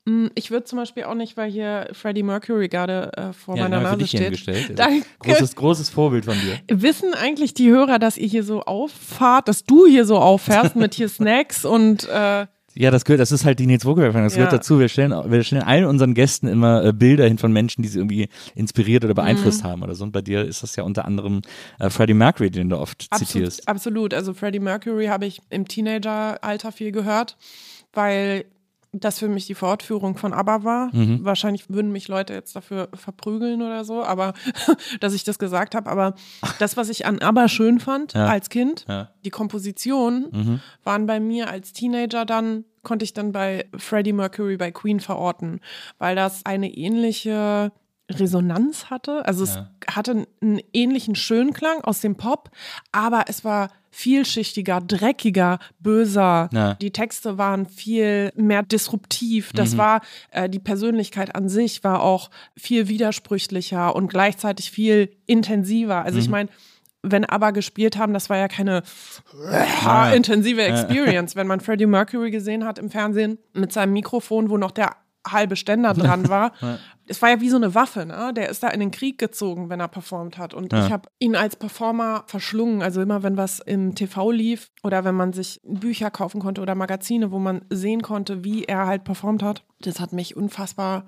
mh, 0.07 0.31
Ich 0.35 0.51
würde 0.51 0.65
zum 0.65 0.79
Beispiel 0.79 1.05
auch 1.05 1.15
nicht, 1.15 1.37
weil 1.37 1.51
hier 1.51 1.89
Freddie 1.93 2.23
Mercury 2.23 2.69
gerade 2.69 3.13
äh, 3.17 3.33
vor 3.33 3.57
ja, 3.57 3.65
meiner 3.65 3.81
wir 3.83 3.91
Nase 3.93 4.07
steht. 4.09 4.21
hingestellt. 4.23 4.73
Danke. 4.79 5.05
Großes, 5.21 5.55
großes 5.55 5.91
Vorbild 5.91 6.25
von 6.25 6.35
dir. 6.41 6.59
Wissen 6.83 7.13
eigentlich 7.15 7.53
die 7.55 7.71
Hörer, 7.71 7.99
dass 7.99 8.17
ihr 8.17 8.27
hier 8.29 8.43
so 8.43 8.63
auffahrt, 8.63 9.49
dass 9.49 9.65
du 9.65 9.87
hier 9.87 10.05
so 10.07 10.17
auffährst 10.19 10.75
mit 10.77 10.95
hier 10.95 11.09
Snacks 11.11 11.65
und 11.67 12.09
äh, 12.09 12.47
Ja, 12.81 12.93
das 12.93 13.05
gehört, 13.05 13.21
das 13.21 13.33
ist 13.33 13.45
halt 13.45 13.59
die 13.59 13.67
Nils 13.67 13.83
Bokelberg, 13.85 14.15
das 14.15 14.35
Ja. 14.35 14.45
gehört 14.45 14.53
dazu. 14.53 14.79
Wir 14.79 14.89
stellen, 14.89 15.11
wir 15.31 15.43
stellen 15.43 15.63
allen 15.63 15.85
unseren 15.85 16.15
Gästen 16.15 16.47
immer 16.47 16.85
äh, 16.85 16.93
Bilder 16.93 17.27
hin 17.27 17.37
von 17.37 17.53
Menschen, 17.53 17.83
die 17.83 17.89
sie 17.89 17.99
irgendwie 17.99 18.29
inspiriert 18.55 19.05
oder 19.05 19.15
beeinflusst 19.15 19.65
Mhm. 19.65 19.69
haben 19.69 19.83
oder 19.83 19.97
so. 19.97 20.05
Und 20.05 20.13
bei 20.13 20.23
dir 20.23 20.45
ist 20.45 20.63
das 20.63 20.77
ja 20.77 20.85
unter 20.85 21.05
anderem 21.05 21.43
äh, 21.81 21.91
Freddie 21.91 22.15
Mercury, 22.15 22.51
den 22.51 22.69
du 22.69 22.79
oft 22.79 23.09
zitierst. 23.15 23.67
Absolut, 23.67 24.13
absolut. 24.13 24.15
Also 24.15 24.33
Freddie 24.33 24.61
Mercury 24.61 25.07
habe 25.07 25.27
ich 25.27 25.41
im 25.51 25.67
Teenageralter 25.67 26.71
viel 26.71 26.93
gehört, 26.93 27.37
weil 27.93 28.45
das 28.93 29.19
für 29.19 29.29
mich 29.29 29.47
die 29.47 29.55
Fortführung 29.55 30.17
von 30.17 30.33
ABBA 30.33 30.65
war. 30.65 30.95
Mhm. 30.95 31.25
Wahrscheinlich 31.25 31.69
würden 31.69 31.93
mich 31.93 32.09
Leute 32.09 32.33
jetzt 32.33 32.57
dafür 32.57 32.89
verprügeln 32.95 33.61
oder 33.63 33.85
so, 33.85 34.03
aber 34.03 34.33
dass 35.01 35.13
ich 35.15 35.25
das 35.25 35.39
gesagt 35.39 35.75
habe. 35.75 35.91
Aber 35.91 36.15
das, 36.59 36.77
was 36.77 36.89
ich 36.89 37.05
an 37.07 37.19
ABBA 37.21 37.49
schön 37.49 37.81
fand 37.81 38.15
Ja. 38.15 38.27
als 38.27 38.49
Kind, 38.49 38.87
Ja. 38.89 39.03
Mhm. 39.05 39.07
die 39.25 39.31
Kompositionen 39.31 40.61
waren 40.85 41.07
bei 41.07 41.21
mir 41.21 41.51
als 41.51 41.73
Teenager 41.73 42.25
dann, 42.25 42.65
konnte 42.83 43.05
ich 43.05 43.13
dann 43.13 43.33
bei 43.33 43.67
Freddie 43.77 44.13
Mercury 44.15 44.57
bei 44.57 44.71
Queen 44.71 45.01
verorten, 45.01 45.61
weil 45.99 46.17
das 46.17 46.47
eine 46.47 46.73
ähnliche 46.75 47.73
Resonanz 48.11 48.87
hatte. 48.87 49.25
Also 49.27 49.45
es 49.45 49.57
Ja. 49.57 49.71
hatte 49.91 50.27
einen 50.41 50.61
ähnlichen 50.73 51.15
Schönklang 51.15 51.83
aus 51.83 52.01
dem 52.01 52.17
Pop, 52.17 52.51
aber 52.93 53.25
es 53.29 53.45
war 53.45 53.71
vielschichtiger, 53.91 54.81
dreckiger, 54.81 55.59
böser. 55.81 56.49
Ja. 56.53 56.75
Die 56.75 56.91
Texte 56.93 57.37
waren 57.39 57.67
viel 57.67 58.31
mehr 58.37 58.63
disruptiv. 58.63 59.53
Das 59.55 59.77
war 59.77 60.03
äh, 60.31 60.49
die 60.49 60.59
Persönlichkeit 60.61 61.35
an 61.35 61.49
sich 61.49 61.83
war 61.85 62.03
auch 62.03 62.31
viel 62.57 62.89
widersprüchlicher 62.89 63.97
und 63.97 64.09
gleichzeitig 64.09 64.71
viel 64.71 65.11
intensiver. 65.27 66.05
Also 66.05 66.19
ich 66.19 66.29
meine, 66.29 66.49
wenn 67.03 67.25
ABBA 67.25 67.53
gespielt 67.53 67.97
haben, 67.97 68.13
das 68.13 68.29
war 68.29 68.37
ja 68.37 68.49
keine 68.49 68.83
äh, 69.51 70.17
intensive 70.17 70.63
Experience. 70.63 71.37
Wenn 71.37 71.47
man 71.47 71.61
Freddie 71.61 71.87
Mercury 71.87 72.31
gesehen 72.31 72.65
hat 72.65 72.79
im 72.79 72.91
Fernsehen 72.91 73.39
mit 73.53 73.73
seinem 73.73 73.93
Mikrofon, 73.93 74.51
wo 74.51 74.57
noch 74.59 74.71
der 74.73 74.97
halbe 75.27 75.57
Ständer 75.57 75.95
dran 75.95 76.29
war. 76.29 76.53
Es 77.11 77.23
war 77.23 77.31
ja 77.31 77.41
wie 77.41 77.49
so 77.49 77.57
eine 77.57 77.75
Waffe, 77.75 78.05
ne? 78.05 78.35
Der 78.37 78.51
ist 78.51 78.63
da 78.63 78.69
in 78.69 78.81
den 78.81 78.91
Krieg 78.91 79.17
gezogen, 79.17 79.71
wenn 79.71 79.81
er 79.81 79.89
performt 79.89 80.37
hat. 80.37 80.53
Und 80.53 80.75
ich 80.75 80.93
habe 80.93 81.09
ihn 81.19 81.37
als 81.37 81.57
Performer 81.57 82.25
verschlungen. 82.27 82.83
Also 82.83 83.01
immer, 83.01 83.23
wenn 83.23 83.39
was 83.39 83.61
im 83.61 83.95
TV 83.95 84.31
lief 84.31 84.71
oder 84.83 85.05
wenn 85.05 85.15
man 85.15 85.33
sich 85.33 85.59
Bücher 85.65 86.11
kaufen 86.11 86.39
konnte 86.39 86.61
oder 86.61 86.75
Magazine, 86.75 87.31
wo 87.33 87.39
man 87.39 87.65
sehen 87.71 88.03
konnte, 88.03 88.45
wie 88.45 88.65
er 88.65 88.87
halt 88.87 89.05
performt 89.05 89.43
hat, 89.43 89.65
das 89.81 90.01
hat 90.01 90.13
mich 90.13 90.37
unfassbar 90.37 91.07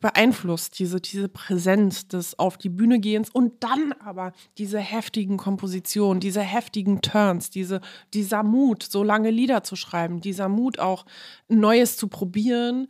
beeinflusst, 0.00 0.78
diese, 0.78 1.00
diese 1.00 1.28
Präsenz 1.28 2.06
des 2.06 2.38
auf 2.38 2.58
die 2.58 2.68
Bühne 2.68 3.00
gehens 3.00 3.30
und 3.30 3.64
dann 3.64 3.92
aber 4.04 4.32
diese 4.58 4.78
heftigen 4.78 5.38
Kompositionen, 5.38 6.20
diese 6.20 6.42
heftigen 6.42 7.00
Turns, 7.00 7.50
diese, 7.50 7.80
dieser 8.12 8.42
Mut, 8.42 8.82
so 8.82 9.02
lange 9.02 9.30
Lieder 9.30 9.62
zu 9.62 9.74
schreiben, 9.74 10.20
dieser 10.20 10.48
Mut 10.48 10.78
auch 10.78 11.06
Neues 11.48 11.96
zu 11.96 12.08
probieren 12.08 12.88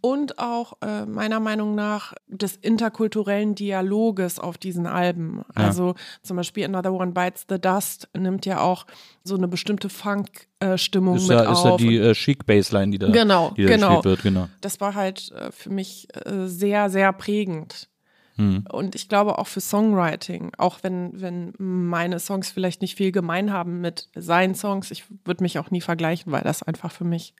und 0.00 0.38
auch 0.38 0.74
äh, 0.80 1.04
meiner 1.04 1.40
Meinung 1.40 1.74
nach 1.74 2.14
des 2.26 2.56
interkulturellen 2.56 3.54
Dialoges 3.54 4.38
auf 4.38 4.56
diesen 4.56 4.86
Alben. 4.86 5.42
Also 5.54 5.94
zum 6.22 6.36
Beispiel 6.38 6.64
Another 6.64 6.92
One 6.92 7.12
Bites 7.12 7.44
the 7.48 7.60
Dust 7.60 8.08
nimmt 8.16 8.46
ja 8.46 8.60
auch 8.60 8.86
so 9.24 9.36
eine 9.36 9.46
bestimmte 9.46 9.90
Funk-Stimmung 9.90 11.16
Ist 11.16 11.28
mit 11.28 11.38
ja, 11.38 11.52
ist 11.52 11.58
auf. 11.58 11.80
ja 11.80 11.86
die 11.86 11.96
äh, 11.98 12.14
Chic-Baseline, 12.14 12.92
die 12.92 12.98
da, 12.98 13.10
Genau, 13.10 13.52
die 13.56 13.64
da 13.64 13.68
genau. 13.68 13.88
gespielt 13.88 14.04
wird, 14.04 14.22
genau. 14.22 14.48
das 14.62 14.80
war 14.80 14.94
halt 14.94 15.30
äh, 15.32 15.52
für 15.52 15.70
mich 15.70 16.08
äh, 16.14 16.46
sehr, 16.46 16.88
sehr 16.88 17.12
prägend. 17.12 17.88
Hm. 18.36 18.64
Und 18.70 18.94
ich 18.94 19.08
glaube 19.08 19.38
auch 19.38 19.48
für 19.48 19.60
Songwriting, 19.60 20.52
auch 20.56 20.78
wenn, 20.82 21.20
wenn 21.20 21.52
meine 21.58 22.20
Songs 22.20 22.50
vielleicht 22.50 22.80
nicht 22.80 22.94
viel 22.94 23.12
gemein 23.12 23.52
haben 23.52 23.80
mit 23.80 24.08
seinen 24.14 24.54
Songs, 24.54 24.90
ich 24.92 25.04
würde 25.24 25.42
mich 25.42 25.58
auch 25.58 25.70
nie 25.70 25.80
vergleichen, 25.80 26.32
weil 26.32 26.42
das 26.42 26.62
einfach 26.62 26.92
für 26.92 27.04
mich 27.04 27.34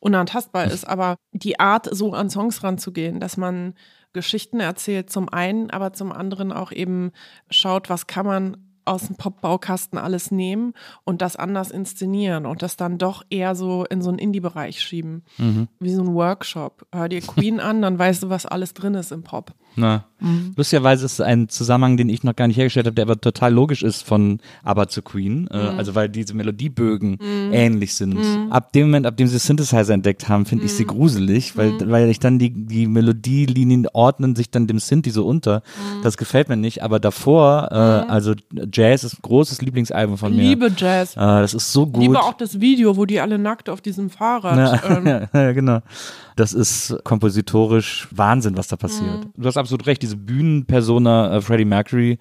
unantastbar 0.00 0.66
ist. 0.66 0.86
Aber 0.86 1.16
die 1.32 1.58
Art, 1.58 1.88
so 1.90 2.12
an 2.12 2.30
Songs 2.30 2.62
ranzugehen, 2.62 3.20
dass 3.20 3.36
man 3.36 3.74
Geschichten 4.12 4.60
erzählt, 4.60 5.10
zum 5.10 5.28
einen, 5.28 5.70
aber 5.70 5.92
zum 5.92 6.12
anderen 6.12 6.52
auch 6.52 6.72
eben 6.72 7.12
schaut, 7.50 7.90
was 7.90 8.06
kann 8.06 8.26
man 8.26 8.56
aus 8.86 9.08
dem 9.08 9.16
Popbaukasten 9.16 9.98
alles 9.98 10.30
nehmen 10.30 10.72
und 11.04 11.20
das 11.20 11.36
anders 11.36 11.70
inszenieren 11.72 12.46
und 12.46 12.62
das 12.62 12.76
dann 12.76 12.98
doch 12.98 13.24
eher 13.30 13.56
so 13.56 13.84
in 13.84 14.00
so 14.00 14.08
einen 14.10 14.18
Indie-Bereich 14.18 14.80
schieben. 14.80 15.24
Wie 15.80 15.90
so 15.90 16.02
ein 16.02 16.14
Workshop. 16.14 16.86
Hör 16.94 17.08
dir 17.08 17.20
Queen 17.20 17.58
an, 17.58 17.82
dann 17.82 17.98
weißt 17.98 18.22
du, 18.22 18.30
was 18.30 18.46
alles 18.46 18.74
drin 18.74 18.94
ist 18.94 19.10
im 19.10 19.24
Pop. 19.24 19.54
Na, 19.76 20.04
Mhm. 20.18 20.54
lustigerweise 20.56 21.04
ist 21.04 21.12
es 21.14 21.20
ein 21.20 21.50
Zusammenhang, 21.50 21.98
den 21.98 22.08
ich 22.08 22.24
noch 22.24 22.34
gar 22.34 22.46
nicht 22.48 22.56
hergestellt 22.56 22.86
habe, 22.86 22.94
der 22.94 23.02
aber 23.04 23.20
total 23.20 23.52
logisch 23.52 23.82
ist 23.82 24.02
von 24.02 24.40
ABBA 24.64 24.88
zu 24.88 25.02
Queen. 25.02 25.46
Äh, 25.48 25.72
Mhm. 25.72 25.78
also 25.78 25.94
weil 25.94 26.08
diese 26.08 26.32
Melodiebögen 26.32 27.18
ähnlich 27.52 27.94
sind. 27.94 28.16
Ab 28.50 28.72
dem 28.72 28.86
Moment, 28.86 29.04
ab 29.04 29.18
dem 29.18 29.26
sie 29.28 29.38
Synthesizer 29.38 29.92
entdeckt 29.92 30.26
haben, 30.30 30.46
finde 30.46 30.64
ich 30.64 30.72
Mhm. 30.72 30.76
sie 30.76 30.84
gruselig, 30.86 31.56
weil, 31.58 31.74
weil 31.90 32.08
ich 32.08 32.18
dann 32.18 32.38
die, 32.38 32.48
die 32.48 32.86
Melodielinien 32.86 33.86
ordnen 33.92 34.34
sich 34.36 34.50
dann 34.50 34.66
dem 34.66 34.78
Synthi 34.78 35.10
so 35.10 35.26
unter. 35.26 35.56
Mhm. 35.98 36.02
Das 36.02 36.16
gefällt 36.16 36.48
mir 36.48 36.56
nicht. 36.56 36.82
Aber 36.82 36.98
davor, 36.98 37.68
äh, 37.70 37.74
also 37.74 38.32
Jazz 38.72 39.04
ist 39.04 39.14
ein 39.14 39.22
großes 39.22 39.60
Lieblingsalbum 39.60 40.16
von 40.16 40.34
mir. 40.34 40.42
Liebe 40.42 40.72
Jazz. 40.74 41.14
Äh, 41.14 41.20
das 41.20 41.52
ist 41.52 41.70
so 41.72 41.86
gut. 41.86 42.02
Liebe 42.02 42.20
auch 42.22 42.32
das 42.34 42.58
Video, 42.60 42.96
wo 42.96 43.04
die 43.04 43.20
alle 43.20 43.38
nackt 43.38 43.68
auf 43.68 43.82
diesem 43.82 44.08
Fahrrad. 44.08 44.56
Ja, 44.56 44.80
Ähm, 44.96 45.28
ja, 45.34 45.52
genau. 45.52 45.80
Das 46.36 46.52
ist 46.52 46.94
kompositorisch 47.04 48.08
Wahnsinn, 48.10 48.56
was 48.56 48.68
da 48.68 48.76
passiert. 48.76 49.24
Mhm. 49.24 49.32
Du 49.42 49.46
hast 49.48 49.56
absolut 49.66 49.86
recht, 49.86 50.02
diese 50.02 50.16
Bühnenpersona 50.16 51.36
äh, 51.36 51.40
Freddie 51.40 51.64
Mercury, 51.64 52.18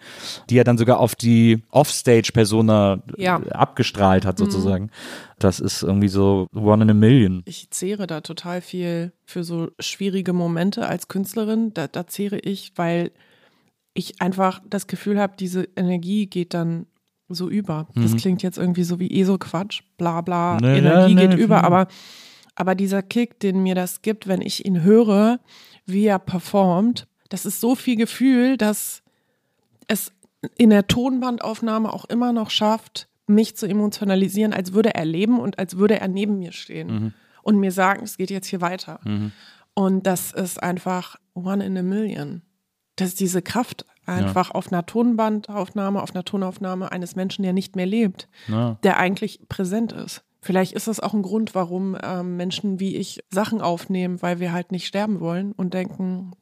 die 0.50 0.58
er 0.58 0.64
dann 0.64 0.78
sogar 0.78 1.00
auf 1.00 1.16
die 1.16 1.64
Offstage-Persona 1.72 3.04
Ja. 3.18 3.40
Mhm. 3.40 3.46
äh, 3.46 3.50
abgestrahlt 3.52 4.26
hat, 4.26 4.38
sozusagen. 4.38 4.90
Das 5.40 5.60
ist 5.60 5.84
irgendwie 5.84 6.08
so 6.08 6.48
one 6.56 6.84
in 6.84 6.90
a 6.90 6.94
million. 6.94 7.44
ich 7.46 7.70
zehre 7.72 8.08
da 8.08 8.22
total 8.22 8.62
viel 8.62 9.12
für 9.26 9.44
so 9.44 9.70
schwierige 9.80 10.34
Momente 10.34 10.88
als 10.88 11.08
Künstlerin. 11.08 11.74
Da, 11.74 11.88
da 11.88 12.08
zehre 12.08 12.40
ich, 12.40 12.72
weil 12.76 13.12
ich 13.94 14.22
einfach 14.22 14.62
das 14.70 14.88
Gefühl 14.88 15.20
habe, 15.20 15.34
diese 15.40 15.68
Energie 15.76 16.28
geht 16.28 16.54
dann 16.54 16.86
so 17.30 17.50
über. 17.50 17.88
Das 17.96 18.16
klingt 18.18 18.44
jetzt 18.44 18.58
irgendwie 18.58 18.84
so 18.84 19.00
wie 19.00 19.10
ESO-Quatsch, 19.20 19.82
bla 19.98 20.22
bla, 20.22 20.56
Mhm. 20.56 20.60
Nee, 20.62 20.78
Energie 20.78 21.16
nee, 21.16 21.28
geht 21.28 21.40
über, 21.40 21.60
mhm. 21.60 21.66
aber, 21.66 21.88
aber 22.56 22.76
dieser 22.76 23.02
Kick, 23.02 23.40
den 23.40 23.64
mir 23.64 23.74
das 23.76 24.02
gibt, 24.02 24.28
wenn 24.28 24.42
ich 24.42 24.66
ihn 24.66 24.84
höre, 24.84 25.40
wie 25.86 26.06
er 26.06 26.20
performt, 26.20 27.08
das 27.30 27.46
ist 27.46 27.60
so 27.62 27.76
viel 27.76 27.96
Gefühl, 27.96 28.58
dass 28.58 29.02
es 29.88 30.12
in 30.58 30.70
der 30.70 30.88
Tonbandaufnahme 30.88 31.92
auch 31.92 32.06
immer 32.06 32.34
noch 32.34 32.50
schafft, 32.50 33.08
mich 33.28 33.56
zu 33.56 33.66
emotionalisieren, 33.66 34.54
als 34.54 34.74
würde 34.74 34.94
er 34.94 35.06
leben 35.06 35.40
und 35.40 35.58
als 35.58 35.78
würde 35.78 36.00
er 36.00 36.08
neben 36.08 36.38
mir 36.38 36.52
stehen 36.52 37.14
und 37.42 37.58
mir 37.60 37.72
sagen, 37.72 38.04
es 38.04 38.18
geht 38.18 38.30
jetzt 38.30 38.48
hier 38.48 38.62
weiter. 38.62 39.00
Und 39.74 40.06
das 40.06 40.32
ist 40.32 40.62
einfach 40.62 41.16
one 41.34 41.66
in 41.66 41.78
a 41.78 41.82
million. 41.82 42.44
Das 42.96 43.10
ist 43.10 43.20
diese 43.20 43.42
Kraft 43.42 43.86
einfach 44.06 44.52
auf 44.52 44.72
einer 44.72 44.86
Tonbandaufnahme, 44.86 46.02
auf 46.02 46.14
einer 46.14 46.24
Tonaufnahme 46.24 46.92
eines 46.92 47.16
Menschen, 47.16 47.42
der 47.42 47.54
nicht 47.54 47.76
mehr 47.76 47.88
lebt, 47.88 48.28
Ja. 48.48 48.78
der 48.84 48.98
eigentlich 48.98 49.40
präsent 49.50 49.92
ist. 49.92 50.24
Vielleicht 50.46 50.74
ist 50.74 50.88
das 50.88 51.00
auch 51.00 51.16
ein 51.16 51.24
Grund, 51.24 51.56
warum 51.56 51.98
ähm, 52.04 52.38
Menschen 52.38 52.80
wie 52.80 52.96
ich 52.98 53.20
Sachen 53.32 53.62
aufnehmen, 53.62 54.22
weil 54.22 54.40
wir 54.40 54.54
halt 54.54 54.72
nicht 54.72 54.86
sterben 54.86 55.20
wollen 55.20 55.54
und 55.54 55.74
denken, 55.74 56.34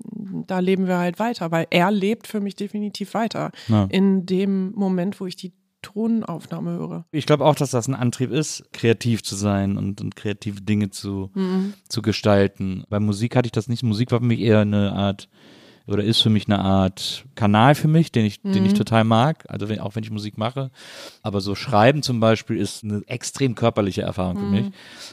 da 0.46 0.60
leben 0.60 0.88
wir 0.88 0.98
halt 0.98 1.20
weiter, 1.20 1.52
weil 1.52 1.68
er 1.70 1.90
lebt 1.90 2.28
für 2.28 2.42
mich 2.42 2.56
definitiv 2.56 3.14
weiter. 3.14 3.52
Ja. 3.70 3.86
In 3.90 4.26
dem 4.26 4.74
Moment, 4.74 5.22
wo 5.22 5.26
ich 5.26 5.38
die 5.38 5.54
Tonaufnahme 5.82 6.72
höre. 6.72 7.06
Ich 7.12 7.26
glaube 7.26 7.46
auch, 7.46 7.56
dass 7.56 7.72
das 7.72 7.88
ein 7.88 7.96
Antrieb 7.96 8.32
ist, 8.32 8.66
kreativ 8.74 9.24
zu 9.24 9.36
sein 9.36 9.78
und, 9.78 10.02
und 10.02 10.16
kreative 10.18 10.62
Dinge 10.62 10.90
zu, 10.90 11.30
Mhm. 11.34 11.74
zu 11.88 12.02
gestalten. 12.02 12.84
Bei 12.90 13.00
Musik 13.00 13.38
hatte 13.38 13.46
ich 13.48 13.52
das 13.54 13.70
nicht. 13.70 13.84
Musik 13.84 14.12
war 14.12 14.20
für 14.20 14.26
mich 14.26 14.40
eher 14.42 14.60
eine 14.60 14.92
Art 14.94 15.30
oder 15.86 16.04
ist 16.04 16.22
für 16.22 16.30
mich 16.30 16.48
eine 16.48 16.60
Art 16.60 17.26
Kanal 17.36 17.76
für 17.76 17.88
mich, 17.90 18.12
den 18.12 18.26
ich, 18.26 18.42
den 18.42 18.62
Mhm. 18.62 18.66
ich 18.68 18.74
total 18.74 19.04
mag. 19.04 19.44
Also 19.50 19.68
wenn, 19.68 19.80
auch 19.80 19.96
wenn 19.96 20.04
ich 20.04 20.12
Musik 20.12 20.38
mache. 20.38 20.72
Aber 21.24 21.42
so 21.42 21.56
Schreiben 21.56 22.04
zum 22.04 22.20
Beispiel 22.22 22.58
ist 22.58 22.84
eine 22.86 23.02
extrem 23.08 23.54
körperliche 23.56 24.02
Erfahrung 24.02 24.38
für 24.38 24.46
Mhm. 24.46 24.52
mich, 24.52 24.68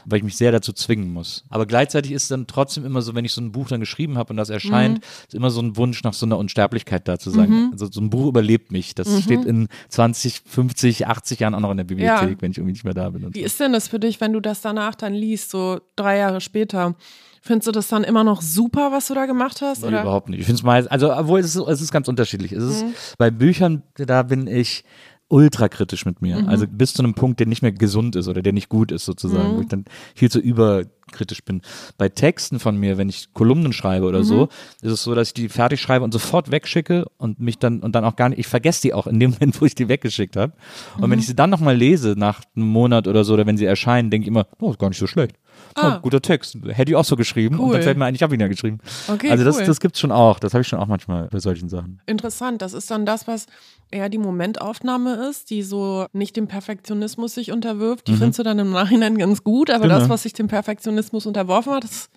weil 0.05 0.19
ich 0.19 0.23
mich 0.23 0.37
sehr 0.37 0.51
dazu 0.53 0.71
zwingen 0.71 1.11
muss. 1.11 1.43
Aber 1.49 1.65
gleichzeitig 1.65 2.13
ist 2.13 2.23
es 2.23 2.29
dann 2.29 2.47
trotzdem 2.47 2.85
immer 2.85 3.01
so, 3.01 3.15
wenn 3.15 3.25
ich 3.25 3.33
so 3.33 3.41
ein 3.41 3.51
Buch 3.51 3.67
dann 3.67 3.81
geschrieben 3.81 4.17
habe 4.17 4.31
und 4.31 4.37
das 4.37 4.49
erscheint, 4.49 4.99
Mhm. 4.99 5.03
ist 5.27 5.35
immer 5.35 5.49
so 5.51 5.61
ein 5.61 5.75
Wunsch 5.75 6.03
nach 6.03 6.13
so 6.13 6.25
einer 6.25 6.37
Unsterblichkeit 6.37 7.07
da 7.07 7.19
zu 7.19 7.31
sein. 7.31 7.69
Also 7.71 7.87
so 7.91 7.99
ein 7.99 8.09
Buch 8.09 8.27
überlebt 8.27 8.71
mich. 8.71 8.95
Das 8.95 9.09
Mhm. 9.09 9.21
steht 9.21 9.45
in 9.45 9.67
20, 9.89 10.41
50, 10.45 11.05
80 11.07 11.39
Jahren 11.41 11.53
auch 11.55 11.59
noch 11.59 11.71
in 11.71 11.77
der 11.77 11.83
Bibliothek, 11.83 12.41
wenn 12.41 12.51
ich 12.51 12.57
irgendwie 12.57 12.73
nicht 12.73 12.85
mehr 12.85 12.93
da 12.93 13.09
bin. 13.09 13.33
Wie 13.33 13.39
so. 13.39 13.45
ist 13.45 13.59
denn 13.59 13.73
das 13.73 13.89
für 13.89 13.99
dich, 13.99 14.21
wenn 14.21 14.31
du 14.31 14.39
das 14.39 14.61
danach 14.61 14.95
dann 14.95 15.13
liest, 15.13 15.49
so 15.51 15.81
drei 15.97 16.17
Jahre 16.17 16.39
später? 16.39 16.95
Findest 17.43 17.67
du 17.67 17.71
das 17.71 17.87
dann 17.87 18.03
immer 18.03 18.23
noch 18.23 18.41
super, 18.41 18.91
was 18.91 19.07
du 19.07 19.15
da 19.15 19.25
gemacht 19.25 19.61
hast? 19.61 19.81
Nee, 19.81 19.87
Oder? 19.87 20.01
überhaupt 20.03 20.29
nicht. 20.29 20.39
Ich 20.41 20.45
finde 20.45 20.59
es 20.59 20.63
meist, 20.63 20.91
also 20.91 21.11
obwohl 21.13 21.39
es 21.39 21.55
ist, 21.55 21.67
es 21.67 21.81
ist 21.81 21.91
ganz 21.91 22.07
unterschiedlich. 22.07 22.51
Es 22.51 22.63
Mhm. 22.63 22.69
ist 22.91 23.17
bei 23.17 23.31
Büchern, 23.31 23.81
da 23.95 24.21
bin 24.23 24.45
ich 24.47 24.83
ultra 25.27 25.69
kritisch 25.69 26.05
mit 26.05 26.21
Mhm. 26.21 26.27
mir. 26.27 26.47
Also 26.47 26.67
bis 26.67 26.93
zu 26.93 27.01
einem 27.03 27.13
Punkt, 27.15 27.39
der 27.39 27.47
nicht 27.47 27.61
mehr 27.61 27.71
gesund 27.71 28.15
ist 28.15 28.27
oder 28.27 28.41
der 28.41 28.53
nicht 28.53 28.69
gut 28.69 28.91
ist 28.91 29.05
sozusagen, 29.05 29.53
Mhm. 29.53 29.57
wo 29.57 29.61
ich 29.61 29.67
dann 29.69 29.85
viel 30.13 30.29
zu 30.29 30.39
überkritisch 30.39 31.43
bin. 31.43 31.61
Bei 31.97 32.09
Texten 32.09 32.59
von 32.59 32.75
mir, 32.77 32.97
wenn 32.97 33.09
ich 33.09 33.33
Kolumnen 33.33 33.71
schreibe 33.73 34.05
oder 34.05 34.19
Mhm. 34.19 34.23
so, 34.23 34.49
ist 34.81 34.91
es 34.91 35.03
so, 35.03 35.15
dass 35.15 35.29
ich 35.29 35.33
die 35.33 35.47
fertig 35.49 35.79
schreibe 35.81 36.03
und 36.03 36.11
sofort 36.11 36.51
wegschicke 36.51 37.05
und 37.17 37.39
mich 37.39 37.57
dann 37.59 37.79
und 37.79 37.95
dann 37.95 38.03
auch 38.05 38.17
gar 38.17 38.29
nicht, 38.29 38.39
ich 38.39 38.47
vergesse 38.47 38.81
die 38.81 38.93
auch 38.93 39.07
in 39.07 39.19
dem 39.19 39.31
Moment, 39.39 39.59
wo 39.61 39.65
ich 39.65 39.73
die 39.73 39.87
weggeschickt 39.87 40.35
habe. 40.35 40.53
Und 40.97 41.07
Mhm. 41.07 41.11
wenn 41.11 41.19
ich 41.19 41.27
sie 41.27 41.35
dann 41.35 41.49
nochmal 41.49 41.75
lese 41.77 42.15
nach 42.17 42.41
einem 42.55 42.67
Monat 42.67 43.07
oder 43.07 43.23
so 43.23 43.33
oder 43.33 43.45
wenn 43.47 43.57
sie 43.57 43.65
erscheinen, 43.65 44.09
denke 44.11 44.25
ich 44.25 44.27
immer, 44.27 44.47
oh, 44.59 44.71
ist 44.71 44.79
gar 44.79 44.89
nicht 44.89 44.99
so 44.99 45.07
schlecht. 45.07 45.37
Ah. 45.75 45.97
Oh, 45.97 46.01
guter 46.01 46.21
Text. 46.21 46.57
Hätte 46.67 46.91
ich 46.91 46.95
auch 46.95 47.05
so 47.05 47.15
geschrieben 47.15 47.59
und 47.59 47.67
Cool. 47.67 47.73
dann 47.73 47.83
fällt 47.83 47.97
mir 47.97 48.05
ein, 48.05 48.15
ich 48.15 48.23
habe 48.23 48.33
ihn 48.35 48.41
ja 48.41 48.47
geschrieben. 48.47 48.79
Okay, 49.07 49.29
also 49.29 49.43
das, 49.43 49.57
cool. 49.57 49.65
das 49.65 49.79
gibt's 49.79 49.99
schon 49.99 50.11
auch. 50.11 50.39
Das 50.39 50.53
habe 50.53 50.61
ich 50.61 50.67
schon 50.67 50.79
auch 50.79 50.87
manchmal 50.87 51.27
bei 51.29 51.39
solchen 51.39 51.69
Sachen. 51.69 51.99
Interessant. 52.05 52.61
Das 52.61 52.73
ist 52.73 52.91
dann 52.91 53.05
das, 53.05 53.27
was 53.27 53.45
eher 53.89 54.09
die 54.09 54.17
Momentaufnahme 54.17 55.27
ist, 55.29 55.49
die 55.49 55.63
so 55.63 56.05
nicht 56.13 56.35
dem 56.37 56.47
Perfektionismus 56.47 57.33
sich 57.35 57.51
unterwirft. 57.51 58.07
Die 58.07 58.15
findest 58.15 58.39
du 58.39 58.43
dann 58.43 58.59
im 58.59 58.71
Nachhinein 58.71 59.17
ganz 59.17 59.43
gut, 59.43 59.69
aber 59.69 59.83
Genau. 59.87 59.99
das, 59.99 60.09
was 60.09 60.23
sich 60.23 60.33
dem 60.33 60.47
Perfektionismus 60.47 61.25
unterworfen 61.25 61.73
hat, 61.73 61.83
das 61.83 62.09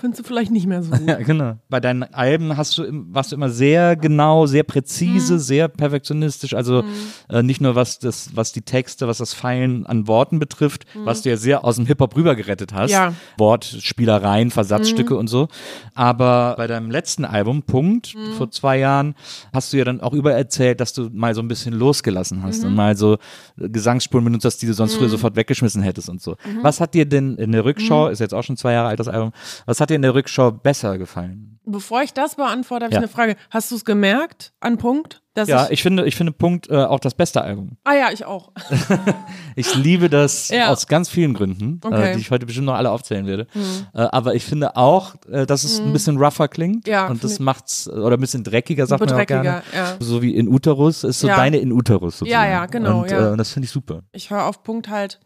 findest 0.00 0.20
du 0.20 0.26
vielleicht 0.26 0.50
nicht 0.50 0.66
mehr 0.66 0.82
so 0.82 0.90
gut. 0.90 1.00
Ja, 1.08 1.16
genau. 1.16 1.56
Bei 1.68 1.80
deinen 1.80 2.02
Alben 2.02 2.56
hast 2.56 2.76
du, 2.78 2.84
warst 3.10 3.32
du 3.32 3.36
immer 3.36 3.50
sehr 3.50 3.96
genau, 3.96 4.46
sehr 4.46 4.62
präzise, 4.62 5.34
Mhm. 5.34 5.38
sehr 5.38 5.68
perfektionistisch. 5.68 6.54
Also 6.54 6.84
äh, 7.28 7.42
nicht 7.42 7.60
nur 7.60 7.74
was 7.74 7.98
das, 7.98 8.30
was 8.34 8.52
die 8.52 8.62
Texte, 8.62 9.08
was 9.08 9.18
das 9.18 9.34
Feilen 9.34 9.86
an 9.86 10.06
Worten 10.06 10.38
betrifft, 10.38 10.84
was 11.04 11.22
du 11.22 11.30
ja 11.30 11.36
sehr 11.36 11.64
aus 11.64 11.76
dem 11.76 11.86
Hip-Hop 11.86 12.16
rübergerettet 12.16 12.72
hast. 12.72 12.90
Mhm. 12.90 12.94
Ja. 12.94 13.10
Mhm. 13.10 13.14
Wortspielereien, 13.38 14.50
Versatzstücke 14.50 15.16
und 15.16 15.28
so. 15.28 15.48
Aber 15.94 16.54
bei 16.56 16.66
deinem 16.66 16.90
letzten 16.90 17.24
Album, 17.24 17.62
Punkt, 17.62 18.14
Mhm. 18.14 18.32
vor 18.34 18.50
zwei 18.50 18.78
Jahren, 18.78 19.14
hast 19.52 19.72
du 19.72 19.76
ja 19.76 19.84
dann 19.84 20.00
auch 20.00 20.12
über 20.12 20.32
erzählt, 20.32 20.80
dass 20.80 20.92
du 20.92 21.08
mal 21.12 21.34
so 21.34 21.40
ein 21.42 21.48
bisschen 21.48 21.72
losgelassen 21.74 22.42
hast 22.42 22.60
Mhm. 22.62 22.68
und 22.68 22.74
mal 22.74 22.96
so 22.96 23.14
äh, 23.60 23.68
Gesangsspuren 23.68 24.24
benutzt 24.24 24.44
hast, 24.44 24.58
die 24.62 24.66
du 24.66 24.74
sonst 24.74 24.94
früher 24.96 25.08
sofort 25.08 25.36
weggeschmissen 25.36 25.82
hättest 25.82 26.08
und 26.08 26.20
so. 26.22 26.32
Mhm. 26.32 26.62
Was 26.62 26.80
hat 26.80 26.94
dir 26.94 27.06
denn 27.06 27.36
in 27.36 27.52
der 27.52 27.64
Rückschau, 27.64 28.08
ist 28.08 28.20
jetzt 28.20 28.34
auch 28.34 28.42
schon 28.42 28.56
zwei 28.56 28.72
Jahre 28.72 28.88
alt 28.88 29.00
das 29.00 29.08
Album, 29.08 29.32
was 29.66 29.80
hat 29.80 29.87
dir 29.90 29.94
in 29.96 30.02
der 30.02 30.14
Rückschau 30.14 30.50
besser 30.52 30.98
gefallen? 30.98 31.58
Bevor 31.70 32.00
ich 32.02 32.14
das 32.14 32.36
beantworte, 32.36 32.86
habe 32.86 32.94
Ja. 32.94 33.00
ich 33.00 33.04
eine 33.04 33.12
Frage. 33.12 33.36
Hast 33.50 33.70
du 33.70 33.74
es 33.76 33.84
gemerkt 33.84 34.52
an 34.60 34.78
Punkt? 34.78 35.22
Ja, 35.46 35.66
ich, 35.66 35.72
ich 35.72 35.82
finde, 35.84 36.04
ich 36.06 36.16
finde 36.16 36.32
Punkt 36.32 36.68
äh, 36.68 36.74
auch 36.76 36.98
das 36.98 37.14
beste 37.14 37.42
Album. 37.42 37.76
ah 37.84 37.92
ja, 37.94 38.08
ich 38.10 38.24
auch. 38.24 38.50
Ich 39.54 39.74
liebe 39.74 40.08
das 40.08 40.48
Ja. 40.52 40.68
aus 40.70 40.86
ganz 40.86 41.08
vielen 41.08 41.34
Gründen, 41.34 41.80
Okay. 41.84 41.96
Mhm. 41.96 42.02
äh, 42.02 42.12
die 42.14 42.20
ich 42.20 42.30
heute 42.30 42.46
bestimmt 42.46 42.66
noch 42.66 42.74
alle 42.74 42.90
aufzählen 42.90 43.26
werde. 43.26 43.46
Äh, 43.94 43.98
aber 44.00 44.34
ich 44.34 44.44
finde 44.44 44.76
auch, 44.76 45.14
äh, 45.30 45.46
dass 45.46 45.62
es 45.64 45.78
ein 45.80 45.92
bisschen 45.92 46.16
rougher 46.16 46.48
klingt 46.48 46.86
Ja, 46.88 47.06
und 47.08 47.22
das 47.22 47.34
finde 47.34 47.44
macht's 47.44 47.88
oder 47.88 48.16
ein 48.16 48.20
bisschen 48.20 48.44
dreckiger, 48.44 48.86
sagt 48.86 49.00
man 49.00 49.12
auch 49.12 49.26
gerne. 49.26 49.62
Ja. 49.74 49.96
So 50.00 50.22
wie 50.22 50.34
in 50.34 50.48
Uterus 50.48 51.04
ist 51.04 51.20
so 51.20 51.26
deine 51.28 51.58
in 51.58 51.72
Uterus 51.72 52.18
sozusagen. 52.18 52.44
Ja, 52.44 52.48
ja, 52.50 52.66
genau, 52.66 53.02
Und. 53.02 53.32
Äh, 53.34 53.36
das 53.36 53.50
finde 53.52 53.66
ich 53.66 53.70
super. 53.72 54.00
Ich 54.12 54.30
höre 54.30 54.44
auf 54.46 54.62
Punkt 54.62 54.88
halt 54.88 55.20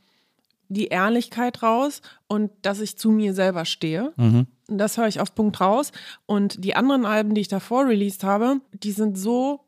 die 0.73 0.89
Ehrlichkeit 0.89 1.63
raus 1.63 2.03
und 2.27 2.51
dass 2.63 2.81
ich 2.81 2.97
zu 2.97 3.11
mir 3.11 3.35
selber 3.35 3.65
stehe. 3.65 4.13
Mhm. 4.17 4.47
Das 4.69 4.97
höre 4.97 5.09
ich 5.09 5.21
auf 5.21 5.35
Punkt 5.35 5.61
raus. 5.61 5.93
Und 6.27 6.65
die 6.65 6.75
anderen 6.75 7.05
Alben, 7.05 7.35
die 7.35 7.43
ich 7.43 7.49
davor 7.49 7.87
released 7.87 8.25
habe, 8.25 8.61
die 8.73 8.93
sind 8.93 9.19
so 9.19 9.61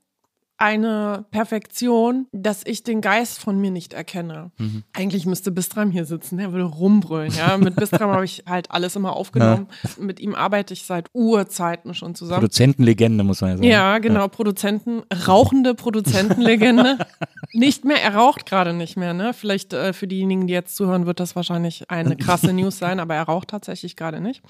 eine 0.65 1.27
Perfektion, 1.31 2.27
dass 2.33 2.63
ich 2.65 2.83
den 2.85 3.03
Geist 3.03 3.39
von 3.39 3.61
mir 3.61 3.71
nicht 3.71 3.93
erkenne. 3.93 4.51
Mhm. 4.57 4.83
Eigentlich 4.95 5.27
müsste 5.27 5.53
Bistram 5.53 5.91
hier 5.91 6.07
sitzen, 6.07 6.39
der 6.39 6.53
würde 6.53 6.65
rumbrüllen. 6.65 7.35
Ja? 7.37 7.59
Mit 7.59 7.77
Bistram 7.77 8.11
habe 8.13 8.25
ich 8.25 8.45
halt 8.49 8.71
alles 8.71 8.97
immer 8.97 9.15
aufgenommen. 9.15 9.69
Mit 9.99 10.21
ihm 10.21 10.35
arbeite 10.35 10.73
ich 10.73 10.87
seit 10.87 11.11
Urzeiten 11.13 11.93
schon 11.93 12.15
zusammen. 12.15 12.41
Produzentenlegende, 12.41 13.25
muss 13.25 13.43
man 13.43 13.51
ja 13.51 13.57
sagen. 13.59 13.69
Ja, 13.69 13.99
genau, 13.99 14.27
Produzenten, 14.29 15.03
rauchende 15.27 15.75
Produzentenlegende. 15.75 16.97
nicht 17.53 17.85
mehr, 17.85 18.03
er 18.03 18.15
raucht 18.15 18.47
gerade 18.47 18.73
nicht 18.73 18.97
mehr, 18.97 19.13
ne? 19.13 19.35
Vielleicht 19.35 19.75
äh, 19.75 19.93
für 19.93 20.07
diejenigen, 20.07 20.47
die 20.47 20.55
jetzt 20.55 20.77
zuhören, 20.77 21.05
wird 21.05 21.21
das 21.21 21.37
wahrscheinlich 21.37 21.91
eine 21.91 22.17
krasse 22.17 22.53
News 22.55 22.79
sein, 22.79 23.01
aber 23.01 23.15
er 23.15 23.25
raucht 23.25 23.49
tatsächlich 23.49 23.97
gerade 23.97 24.23
nicht. 24.23 24.43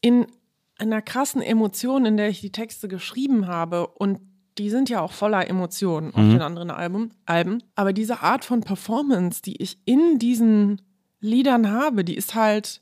In 0.00 0.24
einer 0.78 1.02
krassen 1.02 1.42
Emotion, 1.42 2.06
in 2.06 2.16
der 2.16 2.30
ich 2.30 2.40
die 2.40 2.50
Texte 2.50 2.88
geschrieben 2.88 3.46
habe 3.46 3.88
und 3.88 4.20
die 4.58 4.70
sind 4.70 4.88
ja 4.88 5.00
auch 5.00 5.12
voller 5.12 5.48
Emotionen 5.48 6.08
auf 6.14 6.20
den 6.20 6.40
anderen 6.42 6.70
Alben, 6.70 7.10
Alben. 7.26 7.62
Aber 7.74 7.92
diese 7.92 8.22
Art 8.22 8.44
von 8.44 8.60
Performance, 8.60 9.42
die 9.42 9.60
ich 9.60 9.78
in 9.84 10.18
diesen 10.18 10.80
Liedern 11.20 11.70
habe, 11.70 12.04
die 12.04 12.16
ist 12.16 12.34
halt 12.34 12.80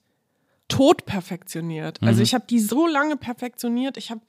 tot 0.69 1.05
perfektioniert. 1.07 2.03
Also 2.03 2.23
ich 2.23 2.35
habe 2.35 2.45
die 2.49 2.61
so 2.61 2.87
lange 2.87 3.17
perfektioniert. 3.17 3.97
Ich 3.97 4.11
habe 4.11 4.21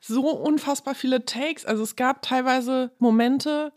so 0.00 0.28
unfassbar 0.30 0.94
viele 0.94 1.24
Takes. 1.24 1.64
Also 1.64 1.82
es 1.82 1.96
gab 1.96 2.22
teilweise 2.22 2.92
Momente, 2.98 3.72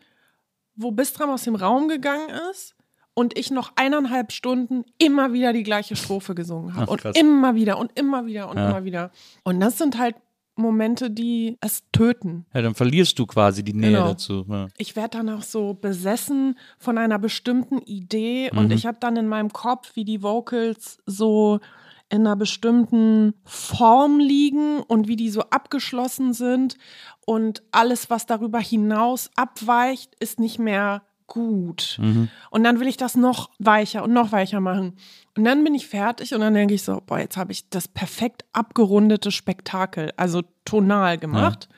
wo 0.76 0.92
Bistram 0.92 1.30
aus 1.30 1.44
dem 1.44 1.56
Raum 1.56 1.88
gegangen 1.88 2.30
ist 2.52 2.76
und 3.14 3.38
ich 3.38 3.52
noch 3.52 3.74
eineinhalb 3.76 4.32
Stunden 4.32 4.84
immer 4.98 5.34
wieder 5.34 5.52
die 5.54 5.64
gleiche 5.64 5.96
Strophe 5.96 6.34
gesungen 6.36 6.76
habe. 6.76 6.90
Und 6.92 7.04
immer 7.18 7.56
wieder 7.56 7.78
und 7.78 7.92
immer 8.00 8.26
wieder 8.26 8.50
und 8.50 8.58
Ja. 8.58 8.70
immer 8.70 8.84
wieder. 8.84 9.12
Und 9.44 9.60
das 9.60 9.78
sind 9.78 9.98
halt 9.98 10.16
Momente, 10.56 11.10
die 11.10 11.58
es 11.62 11.84
töten. 11.92 12.46
Ja, 12.54 12.62
dann 12.62 12.76
verlierst 12.76 13.18
du 13.20 13.26
quasi 13.26 13.64
die 13.64 13.74
Nähe 13.74 13.92
Genau. 13.92 14.08
dazu. 14.10 14.46
Ja. 14.50 14.68
Ich 14.78 14.96
werde 14.96 15.18
danach 15.18 15.44
so 15.44 15.74
besessen 15.74 16.58
von 16.78 16.98
einer 16.98 17.20
bestimmten 17.20 17.80
Idee 17.80 18.52
und 18.56 18.72
ich 18.72 18.86
habe 18.86 18.98
dann 19.00 19.16
in 19.16 19.28
meinem 19.28 19.52
Kopf, 19.54 19.96
wie 19.96 20.06
die 20.06 20.22
Vocals 20.22 21.00
so 21.06 21.60
in 22.10 22.22
einer 22.28 22.36
bestimmten 22.36 23.34
Form 23.46 24.20
liegen 24.20 24.82
und 24.82 25.08
wie 25.08 25.16
die 25.16 25.30
so 25.30 25.42
abgeschlossen 25.50 26.34
sind 26.34 26.78
und 27.26 27.64
alles, 27.72 28.10
was 28.10 28.26
darüber 28.26 28.60
hinaus 28.60 29.30
abweicht, 29.38 30.16
ist 30.20 30.38
nicht 30.40 30.60
mehr 30.60 31.04
gut. 31.32 31.98
Und 32.50 32.64
dann 32.66 32.80
will 32.82 32.88
ich 32.88 32.98
das 32.98 33.16
noch 33.16 33.50
weicher 33.58 34.04
und 34.04 34.12
noch 34.12 34.34
weicher 34.34 34.60
machen. 34.60 34.98
Und 35.38 35.46
dann 35.46 35.64
bin 35.64 35.74
ich 35.74 35.88
fertig 35.88 36.34
und 36.34 36.42
dann 36.42 36.54
denke 36.54 36.74
ich 36.74 36.84
so, 36.84 37.02
boah, 37.06 37.20
jetzt 37.20 37.38
habe 37.38 37.54
ich 37.54 37.70
das 37.70 37.88
perfekt 37.88 38.44
abgerundete 38.52 39.32
Spektakel, 39.32 40.12
also 40.18 40.42
tonal 40.66 41.18
gemacht. 41.18 41.70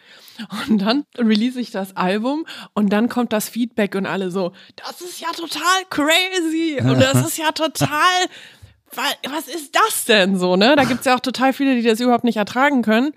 Und 0.68 0.82
dann 0.82 1.06
release 1.18 1.60
ich 1.60 1.70
das 1.70 1.96
Album 1.96 2.46
und 2.74 2.92
dann 2.92 3.10
kommt 3.10 3.32
das 3.32 3.48
Feedback 3.50 3.94
und 3.94 4.08
alle 4.08 4.32
so, 4.32 4.54
das 4.76 5.02
ist 5.02 5.20
ja 5.22 5.28
total 5.36 5.86
crazy 5.92 6.80
und 6.82 7.00
das 7.00 7.24
ist 7.28 7.38
ja 7.38 7.52
total, 7.52 8.26
wa- 8.96 9.30
was 9.32 9.48
ist 9.48 9.76
das 9.76 10.06
denn 10.06 10.38
so, 10.40 10.56
ne? 10.56 10.76
Da 10.76 10.86
gibt's 10.86 11.06
ja 11.06 11.16
auch 11.16 11.20
total 11.20 11.54
viele, 11.54 11.76
die 11.76 11.84
das 11.88 12.00
überhaupt 12.00 12.24
nicht 12.24 12.38
ertragen 12.38 12.82
können, 12.82 13.12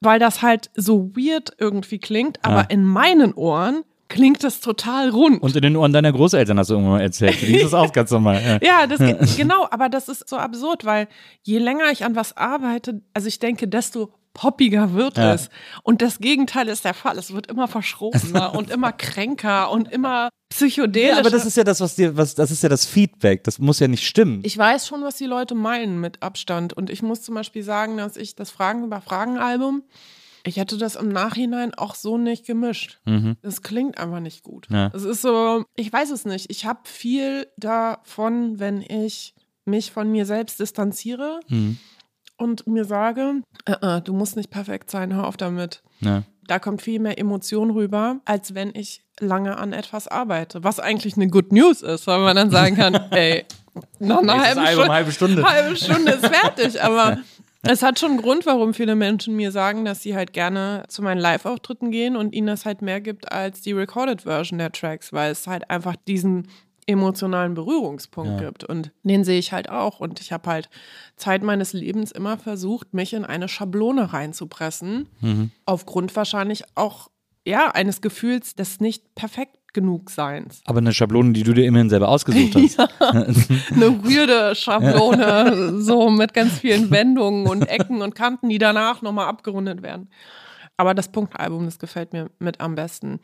weil 0.00 0.18
das 0.18 0.42
halt 0.42 0.70
so 0.74 1.12
weird 1.14 1.52
irgendwie 1.58 1.98
klingt, 2.00 2.44
aber 2.44 2.62
Ja. 2.62 2.66
in 2.70 2.84
meinen 2.84 3.32
Ohren 3.34 3.84
klingt 4.08 4.42
das 4.44 4.60
total 4.60 5.10
rund. 5.10 5.42
Und 5.42 5.56
in 5.56 5.62
den 5.62 5.76
Ohren 5.76 5.92
deiner 5.92 6.12
Großeltern 6.12 6.58
hast 6.58 6.70
du 6.70 6.74
irgendwann 6.74 6.94
mal 6.98 7.02
erzählt. 7.02 7.40
Die 7.42 7.56
ist 7.56 7.64
das 7.64 7.74
auch 7.74 7.92
ganz 7.92 8.10
normal. 8.10 8.60
Ja. 8.62 8.86
Das 8.86 8.98
geht, 8.98 9.36
genau, 9.36 9.66
aber 9.70 9.88
das 9.88 10.08
ist 10.08 10.28
so 10.28 10.36
absurd, 10.36 10.84
weil 10.84 11.08
je 11.42 11.58
länger 11.58 11.90
ich 11.92 12.04
an 12.04 12.14
was 12.16 12.36
arbeite, 12.36 13.02
also 13.14 13.28
ich 13.28 13.38
denke, 13.38 13.68
desto 13.68 14.12
poppiger 14.34 14.92
wird 14.92 15.16
Ja. 15.16 15.32
es. 15.32 15.48
Und 15.82 16.02
das 16.02 16.18
Gegenteil 16.18 16.68
ist 16.68 16.84
der 16.84 16.92
Fall. 16.92 17.16
Es 17.18 17.32
wird 17.32 17.46
immer 17.46 17.68
verschrobener 17.68 18.54
und 18.58 18.70
immer 18.70 18.92
kränker 18.92 19.70
und 19.70 19.90
immer 19.90 20.28
psychedelischer. 20.50 21.14
Ja, 21.14 21.18
aber 21.18 21.30
das 21.30 21.46
ist 21.46 21.56
ja 21.56 21.64
das, 21.64 21.80
was 21.80 21.94
dir, 21.96 22.16
was, 22.18 22.34
das 22.34 22.50
ist 22.50 22.62
ja 22.62 22.68
das 22.68 22.84
Feedback. 22.84 23.44
Das 23.44 23.58
muss 23.58 23.80
ja 23.80 23.88
nicht 23.88 24.06
stimmen. 24.06 24.40
ich 24.44 24.56
weiß 24.58 24.86
schon, 24.86 25.02
was 25.02 25.16
die 25.16 25.24
Leute 25.24 25.54
meinen 25.54 26.00
mit 26.02 26.22
Abstand. 26.22 26.74
Und 26.74 26.90
ich 26.90 27.02
muss 27.02 27.22
zum 27.22 27.34
Beispiel 27.34 27.62
sagen, 27.62 27.96
dass 27.96 28.16
ich 28.18 28.34
das 28.34 28.50
Fragen 28.50 28.84
über 28.84 29.00
Fragen-Album, 29.00 29.82
ich 30.46 30.56
hätte 30.56 30.78
das 30.78 30.96
im 30.96 31.08
Nachhinein 31.08 31.74
auch 31.74 31.94
so 31.94 32.16
nicht 32.18 32.46
gemischt. 32.46 33.00
Das 33.42 33.62
klingt 33.62 33.98
einfach 33.98 34.20
nicht 34.20 34.42
gut. 34.42 34.66
Ja. 34.70 34.90
Es 34.94 35.04
ist 35.04 35.22
so, 35.22 35.64
ich 35.74 35.92
weiß 35.92 36.10
es 36.10 36.24
nicht. 36.24 36.46
Ich 36.50 36.64
habe 36.66 36.80
viel 36.84 37.46
davon, 37.56 38.58
wenn 38.58 38.80
ich 38.82 39.34
mich 39.64 39.90
von 39.90 40.10
mir 40.10 40.26
selbst 40.26 40.60
distanziere 40.60 41.40
Mhm. 41.48 41.78
und 42.36 42.66
mir 42.66 42.84
sage, 42.84 43.42
äh, 43.64 43.72
äh, 43.96 44.00
du 44.02 44.12
musst 44.12 44.36
nicht 44.36 44.50
perfekt 44.50 44.90
sein, 44.90 45.14
hör 45.14 45.26
auf 45.26 45.36
damit. 45.36 45.82
Ja. 46.00 46.22
Da 46.46 46.58
kommt 46.60 46.80
viel 46.82 47.00
mehr 47.00 47.18
Emotion 47.18 47.70
rüber, 47.70 48.20
als 48.24 48.54
wenn 48.54 48.70
ich 48.74 49.02
lange 49.18 49.56
an 49.58 49.72
etwas 49.72 50.06
arbeite. 50.06 50.62
Was 50.62 50.78
eigentlich 50.78 51.16
eine 51.16 51.26
Good 51.28 51.50
News 51.52 51.82
ist, 51.82 52.06
weil 52.06 52.20
man 52.20 52.36
dann 52.36 52.50
sagen 52.50 52.76
kann, 52.76 52.94
ey, 53.10 53.44
noch 53.98 54.22
eine 54.22 54.38
halbe 54.40 54.60
Album, 54.60 54.84
Stunde, 54.84 54.92
halbe 54.92 55.12
Stunde. 55.12 55.44
halbe 55.44 55.76
Stunde 55.76 56.12
ist 56.12 56.26
fertig. 56.26 56.82
Aber 56.82 57.18
es 57.66 57.82
hat 57.82 57.98
schon 57.98 58.12
einen 58.12 58.22
Grund, 58.22 58.46
warum 58.46 58.74
viele 58.74 58.94
Menschen 58.94 59.36
mir 59.36 59.52
sagen, 59.52 59.84
dass 59.84 60.02
sie 60.02 60.14
halt 60.16 60.32
gerne 60.32 60.84
zu 60.88 61.02
meinen 61.02 61.18
Live-Auftritten 61.20 61.90
gehen 61.90 62.16
und 62.16 62.34
ihnen 62.34 62.46
das 62.46 62.64
halt 62.64 62.82
mehr 62.82 63.00
gibt 63.00 63.30
als 63.32 63.60
die 63.60 63.72
Recorded 63.72 64.22
Version 64.22 64.58
der 64.58 64.72
Tracks, 64.72 65.12
weil 65.12 65.32
es 65.32 65.46
halt 65.46 65.68
einfach 65.70 65.96
diesen 66.08 66.48
emotionalen 66.86 67.54
Berührungspunkt 67.54 68.40
Ja. 68.40 68.46
gibt. 68.46 68.62
Und 68.64 68.92
den 69.02 69.24
sehe 69.24 69.38
ich 69.38 69.52
halt 69.52 69.68
auch. 69.68 69.98
Und 70.00 70.20
ich 70.20 70.32
habe 70.32 70.48
halt 70.48 70.68
Zeit 71.16 71.42
meines 71.42 71.72
Lebens 71.72 72.12
immer 72.12 72.38
versucht, 72.38 72.94
mich 72.94 73.12
in 73.12 73.24
eine 73.24 73.48
Schablone 73.48 74.12
reinzupressen. 74.12 75.08
Mhm. 75.20 75.50
Aufgrund 75.64 76.14
wahrscheinlich 76.14 76.62
auch 76.76 77.08
ja, 77.48 77.70
eines 77.70 78.00
Gefühls 78.00 78.56
des 78.56 78.80
nicht 78.80 79.14
perfekt 79.14 79.55
genug 79.76 80.10
Seins. 80.10 80.62
Aber 80.64 80.78
eine 80.78 80.92
Schablone, 80.92 81.32
die 81.32 81.42
du 81.42 81.52
dir 81.52 81.66
immerhin 81.66 81.90
selber 81.90 82.08
ausgesucht 82.08 82.56
hast. 82.56 82.80
Eine 83.00 84.02
weirde 84.02 84.54
Schablone, 84.54 85.80
so 85.80 86.08
mit 86.08 86.32
ganz 86.32 86.60
vielen 86.60 86.90
Wendungen 86.90 87.46
und 87.46 87.68
Ecken 87.68 88.00
und 88.00 88.14
Kanten, 88.14 88.48
die 88.48 88.58
danach 88.58 89.02
nochmal 89.02 89.28
abgerundet 89.28 89.82
werden. 89.82 90.08
Aber 90.78 90.94
das 90.94 91.12
Punktalbum, 91.12 91.66
das 91.66 91.78
gefällt 91.78 92.14
mir 92.14 92.30
mit 92.38 92.60
am 92.60 92.74
besten. 92.74 93.20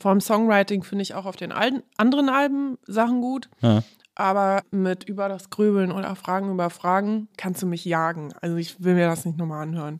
Vom 0.00 0.22
Songwriting 0.22 0.82
finde 0.82 1.02
ich 1.02 1.14
auch 1.14 1.26
auf 1.26 1.36
den 1.36 1.52
alten, 1.52 1.82
anderen 1.98 2.30
Alben 2.30 2.78
Sachen 2.86 3.20
gut. 3.20 3.50
Ja. 3.60 3.82
Aber 4.20 4.62
mit 4.70 5.04
über 5.04 5.28
das 5.30 5.48
Grübeln 5.48 5.90
oder 5.92 6.14
Fragen 6.14 6.50
über 6.50 6.68
Fragen 6.68 7.28
kannst 7.38 7.62
du 7.62 7.66
mich 7.66 7.86
jagen. 7.86 8.32
Also 8.42 8.56
ich 8.56 8.82
will 8.84 8.94
mir 8.94 9.06
das 9.08 9.24
nicht 9.24 9.38
nochmal 9.38 9.62
anhören. 9.62 9.98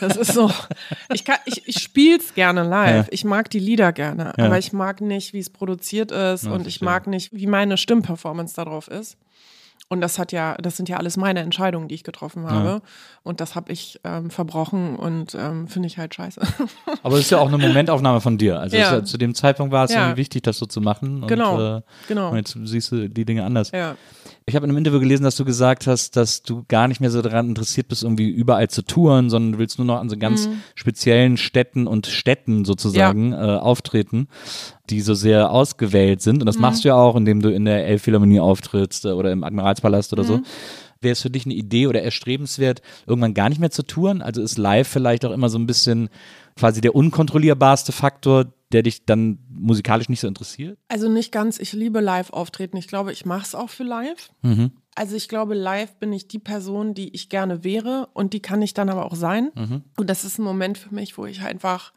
Das 0.00 0.16
ist 0.16 0.34
so. 0.34 0.50
Ich, 1.14 1.24
kann- 1.24 1.38
ich, 1.46 1.66
ich 1.66 1.78
spiele 1.82 2.18
es 2.18 2.34
gerne 2.34 2.62
live. 2.64 3.06
Ja. 3.06 3.12
Ich 3.12 3.24
mag 3.24 3.48
die 3.48 3.58
Lieder 3.58 3.92
gerne. 3.92 4.34
Ja. 4.36 4.44
Aber 4.44 4.58
ich 4.58 4.72
mag 4.74 5.00
nicht, 5.00 5.32
wie 5.32 5.38
es 5.38 5.48
produziert 5.48 6.10
ist. 6.12 6.44
Ja, 6.44 6.52
und 6.52 6.66
ich 6.66 6.82
mag 6.82 7.06
nicht, 7.06 7.32
wie 7.32 7.46
meine 7.46 7.76
Stimmperformance 7.78 8.54
darauf 8.54 8.88
ist. 8.88 9.16
Und 9.88 10.00
das 10.00 10.18
hat 10.18 10.32
ja, 10.32 10.56
das 10.56 10.76
sind 10.76 10.88
ja 10.88 10.96
alles 10.96 11.16
meine 11.16 11.40
Entscheidungen, 11.40 11.86
die 11.86 11.94
ich 11.94 12.02
getroffen 12.02 12.44
habe. 12.50 12.82
Und 13.22 13.40
das 13.40 13.54
habe 13.54 13.70
ich 13.72 14.00
ähm, 14.02 14.30
verbrochen 14.30 14.96
und 14.96 15.36
ähm, 15.36 15.68
finde 15.68 15.86
ich 15.86 15.96
halt 15.96 16.12
scheiße. 16.14 16.40
Aber 17.04 17.14
es 17.14 17.20
ist 17.26 17.30
ja 17.30 17.38
auch 17.38 17.46
eine 17.46 17.58
Momentaufnahme 17.58 18.20
von 18.20 18.36
dir. 18.36 18.58
Also 18.58 18.76
Ja. 18.76 18.82
ist 18.86 18.90
ja, 18.90 19.04
zu 19.04 19.16
dem 19.16 19.34
Zeitpunkt 19.36 19.72
war 19.72 19.84
es 19.84 19.92
Ja. 19.94 20.16
wichtig, 20.16 20.42
das 20.42 20.58
so 20.58 20.66
zu 20.66 20.80
machen. 20.80 21.22
Und, 21.22 21.28
Genau. 21.28 21.76
Äh, 21.78 21.82
Genau. 22.08 22.30
Und 22.30 22.36
jetzt 22.38 22.58
siehst 22.64 22.90
du 22.90 23.08
die 23.08 23.24
Dinge 23.24 23.44
anders. 23.44 23.70
ja. 23.70 23.94
Ich 24.48 24.54
habe 24.54 24.64
in 24.64 24.70
einem 24.70 24.78
Interview 24.78 25.00
gelesen, 25.00 25.24
dass 25.24 25.34
du 25.34 25.44
gesagt 25.44 25.88
hast, 25.88 26.14
dass 26.14 26.40
du 26.42 26.64
gar 26.68 26.86
nicht 26.86 27.00
mehr 27.00 27.10
so 27.10 27.20
daran 27.20 27.48
interessiert 27.48 27.88
bist, 27.88 28.04
irgendwie 28.04 28.28
überall 28.28 28.68
zu 28.70 28.82
touren, 28.82 29.28
sondern 29.28 29.52
du 29.54 29.58
willst 29.58 29.76
nur 29.78 29.86
noch 29.86 29.98
an 29.98 30.08
so 30.08 30.16
ganz 30.16 30.46
Mhm. 30.46 30.60
speziellen 30.76 31.36
Städten 31.36 31.88
und 31.88 32.06
Städten 32.06 32.64
sozusagen 32.64 33.32
äh, 33.32 33.36
auftreten, 33.36 34.28
die 34.88 35.00
so 35.00 35.14
sehr 35.14 35.50
ausgewählt 35.50 36.22
sind. 36.22 36.38
Und 36.42 36.46
das 36.46 36.58
machst 36.60 36.84
du 36.84 36.88
ja 36.90 36.94
auch, 36.94 37.16
indem 37.16 37.42
du 37.42 37.50
in 37.52 37.64
der 37.64 37.88
Elbphilharmonie 37.88 38.38
auftrittst 38.38 39.04
äh, 39.06 39.08
oder 39.08 39.32
im 39.32 39.42
Admiralspalast 39.42 40.12
oder 40.12 40.22
so. 40.22 40.40
Wäre 41.00 41.12
es 41.12 41.22
für 41.22 41.30
dich 41.30 41.44
eine 41.44 41.54
Idee 41.54 41.86
oder 41.86 42.02
erstrebenswert, 42.02 42.82
irgendwann 43.06 43.34
gar 43.34 43.48
nicht 43.48 43.60
mehr 43.60 43.70
zu 43.70 43.82
touren? 43.82 44.22
Also 44.22 44.42
ist 44.42 44.58
live 44.58 44.88
vielleicht 44.88 45.24
auch 45.24 45.32
immer 45.32 45.48
so 45.48 45.58
ein 45.58 45.66
bisschen 45.66 46.08
quasi 46.56 46.80
der 46.80 46.94
unkontrollierbarste 46.94 47.92
Faktor, 47.92 48.46
der 48.72 48.82
dich 48.82 49.04
dann 49.04 49.38
musikalisch 49.48 50.08
nicht 50.08 50.20
so 50.20 50.28
interessiert? 50.28 50.78
Also 50.88 51.08
nicht 51.08 51.32
ganz, 51.32 51.58
ich 51.58 51.72
liebe 51.72 52.00
Live-Auftreten. 52.00 52.76
Ich 52.76 52.88
glaube, 52.88 53.12
ich 53.12 53.24
mache 53.24 53.44
es 53.44 53.54
auch 53.54 53.70
für 53.70 53.84
live. 53.84 54.30
Mhm. 54.42 54.72
Also 54.94 55.14
ich 55.14 55.28
glaube, 55.28 55.54
live 55.54 55.94
bin 55.96 56.12
ich 56.12 56.26
die 56.26 56.38
Person, 56.38 56.94
die 56.94 57.14
ich 57.14 57.28
gerne 57.28 57.62
wäre 57.62 58.08
und 58.14 58.32
die 58.32 58.40
kann 58.40 58.62
ich 58.62 58.74
dann 58.74 58.88
aber 58.88 59.04
auch 59.04 59.14
sein. 59.14 59.52
Mhm. 59.54 59.84
Und 59.96 60.10
das 60.10 60.24
ist 60.24 60.38
ein 60.38 60.44
Moment 60.44 60.78
für 60.78 60.94
mich, 60.94 61.18
wo 61.18 61.26
ich 61.26 61.42
einfach 61.42 61.92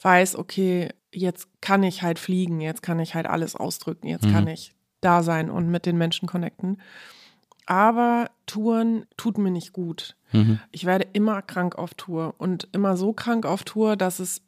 weiß, 0.00 0.36
okay, 0.36 0.88
jetzt 1.12 1.48
kann 1.60 1.82
ich 1.82 2.02
halt 2.02 2.18
fliegen, 2.18 2.60
jetzt 2.60 2.82
kann 2.82 2.98
ich 2.98 3.14
halt 3.14 3.26
alles 3.26 3.54
ausdrücken, 3.54 4.08
jetzt 4.08 4.28
kann 4.30 4.48
ich 4.48 4.74
da 5.00 5.22
sein 5.22 5.50
und 5.50 5.68
mit 5.68 5.86
den 5.86 5.96
Menschen 5.96 6.26
connecten. 6.26 6.78
Aber 7.66 8.30
Touren 8.46 9.06
tut 9.16 9.38
mir 9.38 9.50
nicht 9.50 9.72
gut. 9.72 10.16
Mhm. 10.32 10.60
Ich 10.70 10.84
werde 10.84 11.06
immer 11.12 11.42
krank 11.42 11.76
auf 11.76 11.94
Tour 11.94 12.34
und 12.38 12.68
immer 12.72 12.96
so 12.96 13.12
krank 13.12 13.46
auf 13.46 13.64
Tour, 13.64 13.96
dass 13.96 14.18
es 14.18 14.42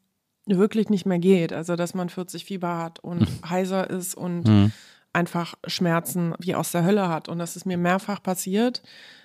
wirklich 0.46 0.90
nicht 0.90 1.06
mehr 1.06 1.18
geht. 1.18 1.52
Also, 1.52 1.76
dass 1.76 1.94
man 1.94 2.08
40 2.08 2.44
Fieber 2.44 2.78
hat 2.78 2.98
und 3.00 3.26
heiser 3.48 3.88
ist 3.90 4.14
und 4.14 4.46
Mhm. 4.48 4.72
einfach 5.12 5.54
Schmerzen 5.66 6.34
wie 6.38 6.54
aus 6.54 6.72
der 6.72 6.84
Hölle 6.84 7.08
hat. 7.08 7.28
Und 7.28 7.38
das 7.38 7.56
ist 7.56 7.66
mir 7.66 7.78
mehrfach 7.78 8.22
passiert, 8.22 8.82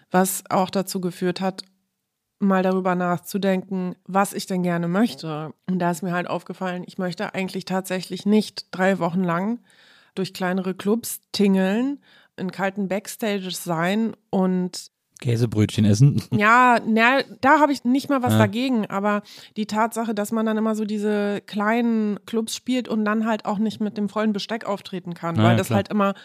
was 0.09 0.43
auch 0.49 0.69
dazu 0.69 0.99
geführt 1.01 1.41
hat, 1.41 1.63
mal 2.39 2.63
darüber 2.63 2.95
nachzudenken, 2.95 3.95
was 4.07 4.33
ich 4.33 4.47
denn 4.47 4.63
gerne 4.63 4.87
möchte. 4.87 5.53
Und 5.69 5.79
da 5.79 5.91
ist 5.91 6.01
mir 6.01 6.11
halt 6.13 6.27
aufgefallen, 6.27 6.83
ich 6.87 6.97
möchte 6.97 7.35
eigentlich 7.35 7.65
tatsächlich 7.65 8.25
nicht 8.25 8.65
drei 8.71 8.97
Wochen 8.97 9.23
lang 9.23 9.59
durch 10.15 10.33
kleinere 10.33 10.73
Clubs 10.73 11.21
tingeln, 11.31 11.99
in 12.41 12.51
kalten 12.51 12.87
Backstages 12.89 13.63
sein 13.63 14.13
und 14.29 14.87
Käsebrötchen 15.21 15.85
essen. 15.85 16.19
ja, 16.31 16.79
na, 16.83 17.19
da 17.41 17.59
habe 17.59 17.71
ich 17.71 17.83
nicht 17.85 18.09
mal 18.09 18.23
was 18.23 18.33
Ja. 18.33 18.39
dagegen, 18.39 18.87
aber 18.87 19.21
die 19.55 19.67
Tatsache, 19.67 20.15
dass 20.15 20.31
man 20.31 20.47
dann 20.47 20.57
immer 20.57 20.73
so 20.73 20.83
diese 20.83 21.41
kleinen 21.45 22.17
Clubs 22.25 22.55
spielt 22.55 22.87
und 22.87 23.05
dann 23.05 23.27
halt 23.27 23.45
auch 23.45 23.59
nicht 23.59 23.79
mit 23.81 23.97
dem 23.99 24.09
vollen 24.09 24.33
Besteck 24.33 24.65
auftreten 24.65 25.13
kann, 25.13 25.35
Ja, 25.35 25.43
weil 25.43 25.51
ja, 25.51 25.57
das 25.57 25.67
klar. 25.67 25.77
halt 25.77 25.89
immer, 25.89 26.15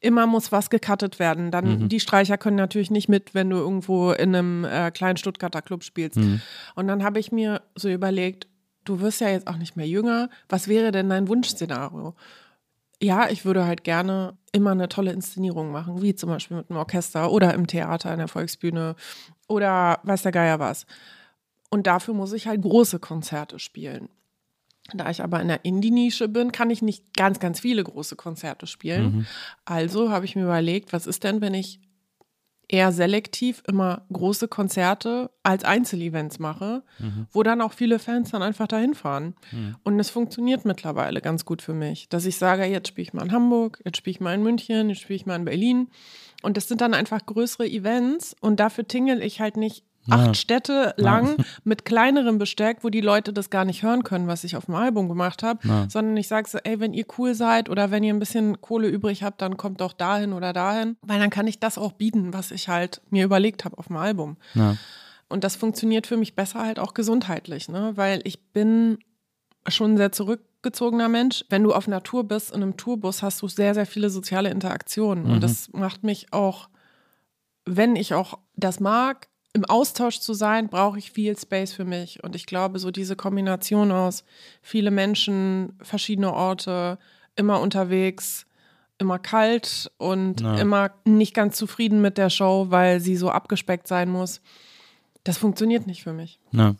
immer 0.00 0.26
muss 0.26 0.52
was 0.52 0.68
gecuttet 0.68 1.18
werden. 1.18 1.50
Dann, 1.50 1.84
Mhm. 1.84 1.88
die 1.88 1.98
Streicher 2.00 2.36
können 2.36 2.56
natürlich 2.58 2.90
nicht 2.90 3.08
mit, 3.08 3.34
wenn 3.34 3.48
du 3.48 3.56
irgendwo 3.56 4.10
in 4.12 4.36
einem 4.36 4.64
äh, 4.66 4.90
kleinen 4.90 5.16
Stuttgarter 5.16 5.62
Club 5.62 5.82
spielst. 5.82 6.18
Mhm. 6.18 6.42
Und 6.74 6.88
dann 6.88 7.02
habe 7.04 7.20
ich 7.20 7.32
mir 7.32 7.62
so 7.74 7.88
überlegt, 7.88 8.48
du 8.84 9.00
wirst 9.00 9.22
ja 9.22 9.30
jetzt 9.30 9.46
auch 9.46 9.56
nicht 9.56 9.76
mehr 9.76 9.88
jünger, 9.88 10.28
was 10.50 10.68
wäre 10.68 10.92
denn 10.92 11.08
dein 11.08 11.26
Wunschszenario? 11.28 12.14
Ja, 13.02 13.28
ich 13.28 13.44
würde 13.44 13.66
halt 13.66 13.82
gerne 13.82 14.38
immer 14.52 14.70
eine 14.70 14.88
tolle 14.88 15.12
Inszenierung 15.12 15.72
machen, 15.72 16.02
wie 16.02 16.14
zum 16.14 16.30
Beispiel 16.30 16.58
mit 16.58 16.70
einem 16.70 16.78
Orchester 16.78 17.32
oder 17.32 17.52
im 17.52 17.66
Theater 17.66 18.12
in 18.12 18.18
der 18.18 18.28
Volksbühne 18.28 18.94
oder 19.48 19.98
weiß 20.04 20.22
der 20.22 20.30
Geier 20.30 20.60
was. 20.60 20.86
Und 21.68 21.88
dafür 21.88 22.14
muss 22.14 22.32
ich 22.32 22.46
halt 22.46 22.62
große 22.62 23.00
Konzerte 23.00 23.58
spielen. 23.58 24.08
Da 24.94 25.10
ich 25.10 25.22
aber 25.22 25.40
in 25.40 25.48
der 25.48 25.64
Indie-Nische 25.64 26.28
bin, 26.28 26.52
kann 26.52 26.70
ich 26.70 26.82
nicht 26.82 27.14
ganz, 27.16 27.40
ganz 27.40 27.60
viele 27.60 27.82
große 27.82 28.14
Konzerte 28.14 28.66
spielen. 28.66 29.26
Also 29.64 30.10
habe 30.10 30.24
ich 30.24 30.36
mir 30.36 30.42
überlegt, 30.44 30.92
was 30.92 31.06
ist 31.06 31.24
denn, 31.24 31.40
wenn 31.40 31.54
ich 31.54 31.80
eher 32.72 32.90
selektiv 32.90 33.62
immer 33.68 34.06
große 34.12 34.48
Konzerte 34.48 35.30
als 35.42 35.62
Einzelevents 35.62 36.38
mache, 36.38 36.82
wo 37.30 37.42
dann 37.42 37.60
auch 37.60 37.74
viele 37.74 37.98
Fans 37.98 38.30
dann 38.30 38.42
einfach 38.42 38.66
dahin 38.66 38.94
fahren. 38.94 39.34
Und 39.84 40.00
es 40.00 40.10
funktioniert 40.10 40.64
mittlerweile 40.64 41.20
ganz 41.20 41.44
gut 41.44 41.60
für 41.62 41.74
mich, 41.74 42.08
dass 42.08 42.24
ich 42.24 42.36
sage, 42.36 42.64
jetzt 42.64 42.88
spiele 42.88 43.02
ich 43.02 43.12
mal 43.12 43.24
in 43.24 43.32
Hamburg, 43.32 43.80
jetzt 43.84 43.98
spiele 43.98 44.12
ich 44.12 44.20
mal 44.20 44.34
in 44.34 44.42
München, 44.42 44.88
jetzt 44.88 45.02
spiele 45.02 45.16
ich 45.16 45.26
mal 45.26 45.36
in 45.36 45.44
Berlin. 45.44 45.88
Und 46.42 46.56
das 46.56 46.66
sind 46.66 46.80
dann 46.80 46.94
einfach 46.94 47.24
größere 47.24 47.68
Events 47.68 48.34
und 48.40 48.58
dafür 48.58 48.88
tingle 48.88 49.22
ich 49.22 49.40
halt 49.40 49.56
nicht 49.56 49.84
acht 50.10 50.36
Städte 50.36 50.94
lang 50.96 51.36
mit 51.64 51.84
kleinerem 51.84 52.38
Besteck, 52.38 52.78
wo 52.82 52.90
die 52.90 53.00
Leute 53.00 53.32
das 53.32 53.50
gar 53.50 53.64
nicht 53.64 53.82
hören 53.82 54.02
können, 54.02 54.26
was 54.26 54.44
ich 54.44 54.56
auf 54.56 54.66
dem 54.66 54.74
Album 54.74 55.08
gemacht 55.08 55.42
habe, 55.42 55.86
sondern 55.88 56.16
ich 56.16 56.28
sage 56.28 56.48
so, 56.48 56.58
ey, 56.58 56.80
wenn 56.80 56.94
ihr 56.94 57.04
cool 57.18 57.34
seid 57.34 57.68
oder 57.68 57.90
wenn 57.90 58.02
ihr 58.02 58.12
ein 58.12 58.18
bisschen 58.18 58.60
Kohle 58.60 58.88
übrig 58.88 59.22
habt, 59.22 59.42
dann 59.42 59.56
kommt 59.56 59.80
doch 59.80 59.92
dahin 59.92 60.32
oder 60.32 60.52
dahin, 60.52 60.96
weil 61.02 61.18
dann 61.18 61.30
kann 61.30 61.46
ich 61.46 61.60
das 61.60 61.78
auch 61.78 61.92
bieten, 61.92 62.32
was 62.32 62.50
ich 62.50 62.68
halt 62.68 63.00
mir 63.10 63.24
überlegt 63.24 63.64
habe 63.64 63.78
auf 63.78 63.86
dem 63.86 63.96
Album. 63.96 64.36
Ja. 64.54 64.76
Und 65.28 65.44
das 65.44 65.56
funktioniert 65.56 66.06
für 66.06 66.16
mich 66.16 66.34
besser 66.34 66.60
halt 66.60 66.78
auch 66.78 66.92
gesundheitlich, 66.92 67.68
ne? 67.68 67.92
weil 67.94 68.20
ich 68.24 68.42
bin 68.52 68.98
schon 69.66 69.94
ein 69.94 69.96
sehr 69.96 70.12
zurückgezogener 70.12 71.08
Mensch. 71.08 71.44
Wenn 71.48 71.62
du 71.62 71.72
auf 71.72 71.88
Tour 72.04 72.24
bist, 72.24 72.50
in 72.50 72.62
einem 72.62 72.76
Tourbus, 72.76 73.22
hast 73.22 73.40
du 73.40 73.48
sehr, 73.48 73.72
sehr 73.74 73.86
viele 73.86 74.10
soziale 74.10 74.50
Interaktionen. 74.50 75.24
Und 75.26 75.42
das 75.42 75.72
macht 75.72 76.04
mich 76.04 76.32
auch, 76.32 76.68
wenn 77.64 77.96
ich 77.96 78.12
auch 78.12 78.38
das 78.56 78.80
mag, 78.80 79.28
im 79.54 79.64
Austausch 79.66 80.20
zu 80.20 80.32
sein, 80.34 80.68
brauche 80.68 80.98
ich 80.98 81.12
viel 81.12 81.36
Space 81.38 81.72
für 81.72 81.84
mich. 81.84 82.22
Und 82.24 82.34
ich 82.34 82.46
glaube, 82.46 82.78
so 82.78 82.90
diese 82.90 83.16
Kombination 83.16 83.92
aus 83.92 84.24
viele 84.62 84.90
Menschen, 84.90 85.74
verschiedene 85.82 86.32
Orte, 86.32 86.98
immer 87.36 87.60
unterwegs, 87.60 88.46
immer 88.98 89.18
kalt 89.18 89.90
und 89.98 90.40
Ja. 90.40 90.56
immer 90.58 90.90
nicht 91.04 91.34
ganz 91.34 91.56
zufrieden 91.56 92.00
mit 92.00 92.16
der 92.18 92.30
Show, 92.30 92.66
weil 92.70 93.00
sie 93.00 93.16
so 93.16 93.30
abgespeckt 93.30 93.86
sein 93.86 94.08
muss. 94.08 94.40
Das 95.24 95.38
funktioniert 95.38 95.86
nicht 95.86 96.02
für 96.02 96.12
mich. 96.12 96.38
Ja. 96.52 96.74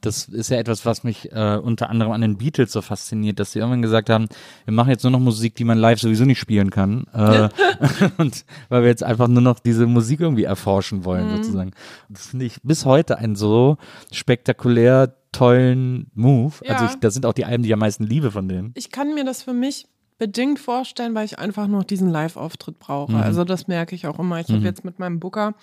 Das 0.00 0.26
ist 0.26 0.50
ja 0.50 0.58
etwas, 0.58 0.86
was 0.86 1.04
mich 1.04 1.32
äh, 1.32 1.56
unter 1.56 1.90
anderem 1.90 2.12
an 2.12 2.20
den 2.20 2.38
Beatles 2.38 2.72
so 2.72 2.82
fasziniert, 2.82 3.40
dass 3.40 3.52
sie 3.52 3.58
irgendwann 3.58 3.82
gesagt 3.82 4.10
haben, 4.10 4.28
wir 4.64 4.72
machen 4.72 4.90
jetzt 4.90 5.02
nur 5.02 5.10
noch 5.10 5.18
Musik, 5.20 5.54
die 5.56 5.64
man 5.64 5.78
live 5.78 6.00
sowieso 6.00 6.24
nicht 6.24 6.38
spielen 6.38 6.70
kann. 6.70 7.06
Äh, 7.12 7.48
und 8.18 8.44
weil 8.68 8.82
wir 8.82 8.88
jetzt 8.88 9.02
einfach 9.02 9.28
nur 9.28 9.42
noch 9.42 9.58
diese 9.58 9.86
Musik 9.86 10.20
irgendwie 10.20 10.44
erforschen 10.44 11.04
wollen, 11.04 11.36
sozusagen. 11.36 11.72
Das 12.08 12.26
finde 12.26 12.46
ich 12.46 12.60
bis 12.62 12.84
heute 12.84 13.18
einen 13.18 13.36
so 13.36 13.76
spektakulär 14.12 15.16
tollen 15.32 16.10
Move. 16.14 16.54
Ja. 16.64 16.74
Also 16.74 16.86
ich, 16.86 17.00
das 17.00 17.14
sind 17.14 17.26
auch 17.26 17.32
die 17.32 17.44
Alben, 17.44 17.62
die 17.62 17.68
ich 17.68 17.74
am 17.74 17.80
meisten 17.80 18.04
liebe 18.04 18.30
von 18.30 18.48
denen. 18.48 18.72
Ich 18.74 18.90
kann 18.90 19.14
mir 19.14 19.24
das 19.24 19.42
für 19.42 19.52
mich 19.52 19.86
bedingt 20.18 20.58
vorstellen, 20.58 21.14
weil 21.14 21.26
ich 21.26 21.38
einfach 21.38 21.66
noch 21.66 21.84
diesen 21.84 22.08
Live-Auftritt 22.08 22.78
brauche. 22.78 23.12
Mhm. 23.12 23.18
Also 23.18 23.44
das 23.44 23.68
merke 23.68 23.94
ich 23.94 24.06
auch 24.06 24.18
immer. 24.18 24.40
Ich 24.40 24.48
habe 24.48 24.62
jetzt 24.62 24.84
mit 24.84 24.98
meinem 24.98 25.20
Booker 25.20 25.54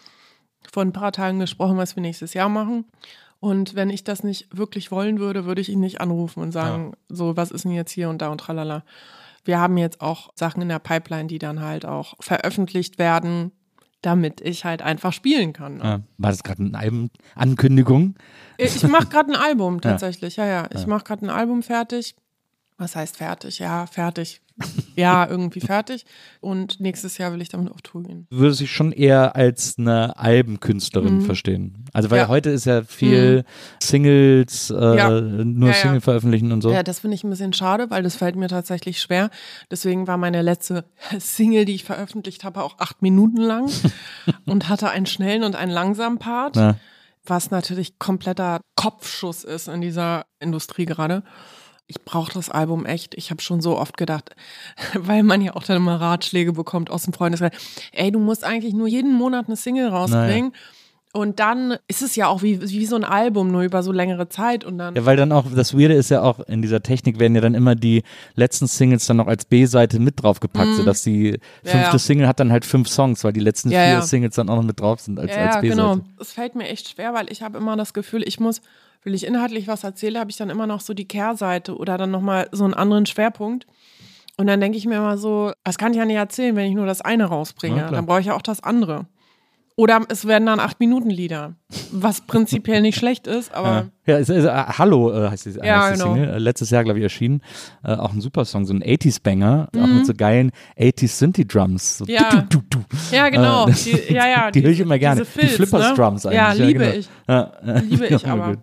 vor 0.72 0.84
ein 0.84 0.94
paar 0.94 1.12
Tagen 1.12 1.40
gesprochen, 1.40 1.78
was 1.78 1.96
wir 1.96 2.02
nächstes 2.02 2.34
Jahr 2.34 2.50
machen. 2.50 2.86
Und 3.44 3.76
wenn 3.76 3.90
ich 3.90 4.06
das 4.06 4.24
nicht 4.24 4.48
wirklich 4.58 4.90
wollen 4.90 5.20
würde, 5.20 5.44
würde 5.44 5.60
ich 5.60 5.68
ihn 5.68 5.82
nicht 5.82 6.00
anrufen 6.00 6.42
und 6.42 6.54
sagen, 6.54 6.94
so, 7.10 7.36
was 7.36 7.52
ist 7.52 7.66
denn 7.66 7.74
jetzt 7.74 7.92
hier 7.92 8.08
und 8.08 8.22
da 8.22 8.30
und 8.30 8.38
tralala. 8.38 8.86
Wir 9.44 9.60
haben 9.60 9.76
jetzt 9.78 10.00
auch 10.00 10.32
Sachen 10.34 10.62
in 10.62 10.70
der 10.70 10.80
Pipeline, 10.80 11.28
die 11.28 11.40
dann 11.40 11.60
halt 11.60 11.86
auch 11.86 12.14
veröffentlicht 12.22 13.00
werden, 13.00 13.52
damit 14.02 14.40
ich 14.40 14.64
halt 14.64 14.82
einfach 14.82 15.12
spielen 15.12 15.52
kann. 15.52 15.76
ne? 15.80 15.84
Ja. 15.84 16.00
War 16.18 16.32
das 16.32 16.44
gerade 16.44 16.64
eine 16.64 16.78
Albenankündigung? 16.78 18.16
Ich 18.58 18.82
mache 18.88 19.08
gerade 19.08 19.34
ein 19.34 19.36
Album 19.36 19.82
tatsächlich. 19.82 20.38
Ja, 20.38 20.46
ja. 20.46 20.70
Ich 20.74 20.88
mache 20.88 21.04
gerade 21.04 21.26
ein 21.26 21.30
Album 21.30 21.64
fertig. 21.64 22.16
Was 22.84 22.98
heißt 22.98 23.16
fertig? 23.16 23.60
Ja, 23.60 23.86
fertig. 23.88 24.42
Ja, 24.96 25.26
irgendwie 25.28 25.60
fertig. 25.62 26.06
Und 26.40 26.80
nächstes 26.80 27.18
Jahr 27.18 27.34
will 27.34 27.42
ich 27.42 27.50
damit 27.50 27.72
auf 27.72 27.82
Tour 27.82 28.04
gehen. 28.04 28.28
Du 28.30 28.38
würdest 28.38 28.60
dich 28.60 28.70
schon 28.72 28.92
eher 28.92 29.36
als 29.36 29.80
eine 29.80 30.16
Albenkünstlerin 30.20 31.22
verstehen. 31.22 31.86
Also 31.94 32.12
weil 32.12 32.18
Mhm. 32.18 32.22
Ja. 32.22 32.26
Mhm. 32.28 32.30
heute 32.30 32.50
ist 32.52 32.66
ja 32.66 32.84
viel 32.84 33.44
Singles, 33.82 34.70
äh, 34.70 34.98
Ja. 34.98 35.10
nur 35.22 35.70
Ja. 35.70 35.74
Single 35.74 36.02
veröffentlichen 36.02 36.52
und 36.52 36.62
so. 36.62 36.72
Ja, 36.72 36.84
das 36.84 37.00
finde 37.00 37.16
ich 37.16 37.24
ein 37.24 37.32
bisschen 37.32 37.54
schade, 37.54 37.90
weil 37.90 38.04
das 38.04 38.16
fällt 38.18 38.36
mir 38.36 38.48
tatsächlich 38.50 39.02
schwer. 39.02 39.32
Deswegen 39.72 40.06
war 40.08 40.18
meine 40.18 40.44
letzte 40.44 40.86
Single, 41.20 41.66
die 41.66 41.74
ich 41.74 41.84
veröffentlicht 41.86 42.44
habe, 42.44 42.62
auch 42.62 42.78
acht 42.80 43.02
Minuten 43.02 43.38
lang 43.38 43.72
und 44.46 44.70
hatte 44.70 44.90
einen 44.92 45.08
schnellen 45.08 45.44
und 45.44 45.56
einen 45.56 45.72
langsamen 45.72 46.20
Part, 46.20 46.60
was 47.26 47.50
natürlich 47.50 47.98
kompletter 47.98 48.60
Kopfschuss 48.76 49.44
ist 49.44 49.68
in 49.68 49.82
dieser 49.82 50.26
Industrie 50.40 50.86
gerade. 50.86 51.24
Ich 51.88 52.02
brauche 52.04 52.34
das 52.34 52.50
Album 52.50 52.86
echt. 52.86 53.16
Ich 53.16 53.30
habe 53.30 53.42
schon 53.42 53.62
so 53.62 53.78
oft 53.78 53.98
gedacht, 53.98 54.36
weil 54.94 55.24
man 55.24 55.42
ja 55.42 55.56
auch 55.56 55.64
dann 55.64 55.78
immer 55.78 56.00
Ratschläge 56.00 56.54
bekommt 56.54 56.90
aus 56.90 57.04
dem 57.04 57.14
Freundeskreis. 57.14 57.54
Ey, 57.92 58.12
du 58.12 58.20
musst 58.20 58.44
eigentlich 58.44 58.74
nur 58.74 58.88
jeden 58.88 59.14
Monat 59.14 59.48
eine 59.48 59.56
Single 59.56 59.90
rausbringen. 59.90 60.54
Und 61.16 61.40
dann 61.40 61.78
ist 61.88 62.02
es 62.02 62.16
ja 62.16 62.28
auch 62.28 62.42
wie, 62.42 62.60
wie 62.60 62.86
so 62.88 62.96
ein 62.96 63.04
Album, 63.04 63.52
nur 63.52 63.62
über 63.62 63.84
so 63.84 63.92
längere 63.92 64.30
Zeit. 64.30 64.64
Und 64.64 64.80
dann. 64.80 64.96
Ja, 64.96 65.06
weil 65.06 65.16
dann 65.16 65.32
auch, 65.32 65.46
das 65.56 65.78
Weirde 65.78 65.94
ist 65.94 66.10
ja 66.10 66.24
auch, 66.24 66.40
in 66.48 66.64
dieser 66.64 66.82
Technik 66.82 67.20
werden 67.20 67.36
ja 67.36 67.42
dann 67.42 67.54
immer 67.54 67.76
die 67.76 68.02
letzten 68.34 68.66
Singles 68.66 69.06
dann 69.06 69.18
noch 69.18 69.28
als 69.28 69.46
B-Seite 69.46 70.00
mit 70.00 70.24
draufgepackt, 70.24 70.74
sodass 70.76 71.04
die 71.04 71.40
fünfte 71.64 71.78
Mhm. 71.78 71.84
ja. 71.84 72.00
Single 72.00 72.28
hat 72.28 72.40
dann 72.40 72.52
halt 72.52 72.66
fünf 72.66 72.90
Songs, 72.90 73.24
weil 73.24 73.32
die 73.32 73.42
letzten 73.42 73.70
Ja, 73.70 73.84
vier 73.84 73.94
ja. 73.94 74.02
Singles 74.02 74.34
dann 74.36 74.50
auch 74.50 74.56
noch 74.56 74.64
mit 74.64 74.80
drauf 74.80 75.02
sind 75.02 75.20
als, 75.20 75.30
Ja, 75.30 75.38
als 75.46 75.56
ja, 75.56 75.62
B-Seite. 75.62 75.82
genau. 75.82 76.00
Es 76.20 76.32
fällt 76.32 76.56
mir 76.56 76.68
echt 76.68 76.90
schwer, 76.90 77.14
weil 77.14 77.32
ich 77.32 77.44
habe 77.44 77.60
immer 77.60 77.78
das 77.78 77.94
Gefühl, 77.94 78.24
ich 78.28 78.40
muss, 78.40 78.62
will 79.04 79.14
ich 79.14 79.28
inhaltlich 79.28 79.68
was 79.68 79.84
erzähle, 79.84 80.20
habe 80.20 80.32
ich 80.32 80.38
dann 80.38 80.50
immer 80.50 80.66
noch 80.66 80.82
so 80.82 80.96
die 80.96 81.08
Kehrseite 81.08 81.78
oder 81.78 82.00
dann 82.00 82.10
nochmal 82.10 82.48
so 82.52 82.64
einen 82.64 82.74
anderen 82.74 83.06
Schwerpunkt. 83.06 83.68
Und 84.38 84.48
dann 84.48 84.60
denke 84.60 84.80
ich 84.80 84.88
mir 84.88 84.96
immer 84.96 85.20
so, 85.20 85.52
das 85.64 85.78
kann 85.78 85.92
ich 85.92 86.00
ja 86.00 86.06
nicht 86.06 86.16
erzählen, 86.16 86.56
wenn 86.56 86.66
ich 86.66 86.74
nur 86.74 86.88
das 86.88 87.02
eine 87.02 87.26
rausbringe. 87.26 87.78
Ja, 87.82 87.92
dann 87.92 88.08
brauche 88.08 88.20
ich 88.20 88.26
ja 88.26 88.34
auch 88.36 88.42
das 88.42 88.64
andere. 88.64 89.06
Oder 89.76 90.02
es 90.10 90.28
werden 90.28 90.46
dann 90.46 90.60
acht 90.60 90.80
Minuten 90.80 91.10
Lieder, 91.10 91.56
was 91.92 92.22
prinzipiell 92.22 92.82
nicht 92.84 92.96
schlecht 92.98 93.26
ist, 93.26 93.52
aber 93.56 93.88
Ja, 94.06 94.20
es 94.20 94.30
ist, 94.30 94.46
äh, 94.46 94.50
Hallo 94.50 95.12
äh, 95.12 95.30
heißt 95.32 95.48
die, 95.48 95.52
Ja, 95.52 95.84
heißt 95.86 95.96
die 95.96 96.04
genau. 96.04 96.14
Single. 96.16 96.30
Äh, 96.36 96.38
letztes 96.38 96.70
Jahr, 96.70 96.84
glaube 96.84 97.00
ich, 97.00 97.04
erschienen. 97.04 97.42
Äh, 97.84 97.94
auch 97.96 98.14
ein 98.14 98.22
super 98.22 98.46
Song, 98.46 98.66
so 98.68 98.74
ein 98.74 98.84
80s-Banger, 98.84 99.70
auch 99.76 99.88
Mhm. 99.88 99.96
mit 99.98 100.06
so 100.06 100.14
geilen 100.14 100.52
80s 100.78 101.18
Synthi-Drums. 101.18 101.98
So 101.98 102.06
Ja. 102.06 102.30
du, 102.30 102.42
du, 102.60 102.62
du, 102.70 102.80
du. 102.80 103.16
ja 103.16 103.30
genau. 103.30 103.68
Äh, 103.68 103.72
die, 103.74 104.14
ja, 104.14 104.28
ja, 104.28 104.52
die 104.52 104.62
höre 104.62 104.70
ich 104.72 104.80
immer 104.80 105.00
gerne. 105.00 105.26
Filz, 105.26 105.50
die 105.52 105.56
Flippers-Drums 105.56 106.26
ne? 106.26 106.30
eigentlich. 106.32 106.60
Ja, 106.60 106.66
liebe 106.66 106.80
genau. 106.80 106.96
ich. 106.96 107.10
Ja, 107.28 107.52
Liebe 107.82 108.08
ich 108.10 108.16
auch 108.16 108.28
aber. 108.30 108.48
gut. 108.52 108.60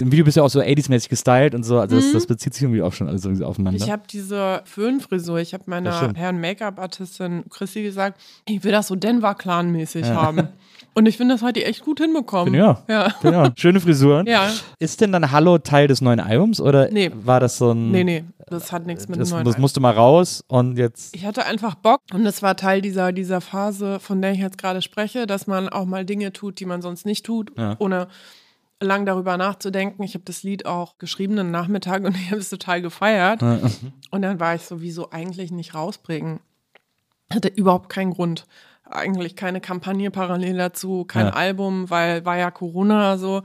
Im 0.00 0.10
Video 0.10 0.24
bist 0.24 0.36
du 0.36 0.40
ja 0.40 0.44
auch 0.46 0.50
so 0.50 0.60
80s-mäßig 0.60 1.08
gestylt 1.08 1.54
und 1.54 1.62
so, 1.64 1.78
also 1.78 1.94
das, 1.96 2.12
das 2.12 2.26
bezieht 2.26 2.54
sich 2.54 2.62
irgendwie 2.64 2.82
auch 2.82 2.92
schon 2.92 3.08
alles 3.08 3.24
irgendwie 3.24 3.44
aufeinander. 3.44 3.78
Mhm. 3.78 3.84
Ich 3.84 3.90
habe 3.92 4.02
diese 4.10 4.62
Föhnfrisur. 4.64 5.38
Ich 5.38 5.54
habe 5.54 5.64
meiner. 5.66 6.12
Herrn 6.14 6.40
Make-up-Artistin 6.40 7.44
Chrissy 7.50 7.82
gesagt, 7.82 8.20
ich 8.46 8.64
will 8.64 8.72
das 8.72 8.88
so 8.88 8.96
Denver-Clan-mäßig 8.96 10.06
haben. 10.06 10.48
Und 10.94 11.06
ich 11.06 11.16
finde, 11.16 11.34
das 11.34 11.42
hat 11.42 11.56
die 11.56 11.64
echt 11.64 11.84
gut 11.84 12.00
hinbekommen. 12.00 12.52
ja. 12.54 12.82
Ja. 12.88 13.52
Schöne 13.56 13.80
Frisuren. 13.80 14.26
Ja. 14.26 14.50
Ist 14.78 15.00
denn 15.00 15.12
dann 15.12 15.30
Hallo 15.30 15.58
Teil 15.58 15.88
des 15.88 16.00
neuen 16.00 16.20
Albums 16.20 16.60
oder 16.60 16.90
Nee. 16.90 17.10
war 17.14 17.40
das 17.40 17.56
so 17.58 17.70
ein. 17.72 17.90
Nee, 17.92 18.04
nee, 18.04 18.24
das 18.48 18.72
hat 18.72 18.86
nichts 18.86 19.08
mit 19.08 19.18
Das, 19.20 19.28
dem 19.30 19.36
neuen 19.36 19.44
das 19.46 19.56
musste 19.58 19.80
mal 19.80 19.92
raus 19.94 20.44
und 20.48 20.76
jetzt. 20.76 21.14
Ich 21.16 21.24
hatte 21.24 21.46
einfach 21.46 21.76
Bock 21.76 22.00
und 22.12 22.24
das 22.24 22.42
war 22.42 22.56
Teil 22.56 22.82
dieser, 22.82 23.12
dieser 23.12 23.40
Phase, 23.40 24.00
von 24.00 24.20
der 24.20 24.32
ich 24.32 24.38
jetzt 24.40 24.58
gerade 24.58 24.82
spreche, 24.82 25.26
dass 25.26 25.46
man 25.46 25.68
auch 25.70 25.86
mal 25.86 26.04
Dinge 26.04 26.32
tut, 26.32 26.60
die 26.60 26.66
man 26.66 26.82
sonst 26.82 27.06
nicht 27.06 27.24
tut, 27.24 27.52
Ja. 27.56 27.76
ohne 27.78 28.08
lang 28.82 29.06
darüber 29.06 29.36
nachzudenken. 29.36 30.02
Ich 30.02 30.14
habe 30.14 30.24
das 30.24 30.42
Lied 30.42 30.66
auch 30.66 30.98
geschrieben 30.98 31.38
einen 31.38 31.50
Nachmittag 31.50 32.04
und 32.04 32.16
ich 32.16 32.30
habe 32.30 32.40
es 32.40 32.50
total 32.50 32.82
gefeiert. 32.82 33.42
Und 33.42 34.22
dann 34.22 34.40
war 34.40 34.54
ich 34.54 34.62
so, 34.62 34.80
wieso 34.80 35.10
eigentlich 35.10 35.50
nicht 35.52 35.74
rausbringen? 35.74 36.40
Hatte 37.32 37.48
überhaupt 37.48 37.88
keinen 37.88 38.12
Grund. 38.12 38.44
Eigentlich 38.84 39.36
keine 39.36 39.60
Kampagne 39.60 40.10
parallel 40.10 40.58
dazu, 40.58 41.04
kein 41.04 41.26
Ja. 41.26 41.32
Album, 41.32 41.88
weil 41.88 42.24
war 42.26 42.36
ja 42.36 42.50
Corona 42.50 43.16
so. 43.16 43.42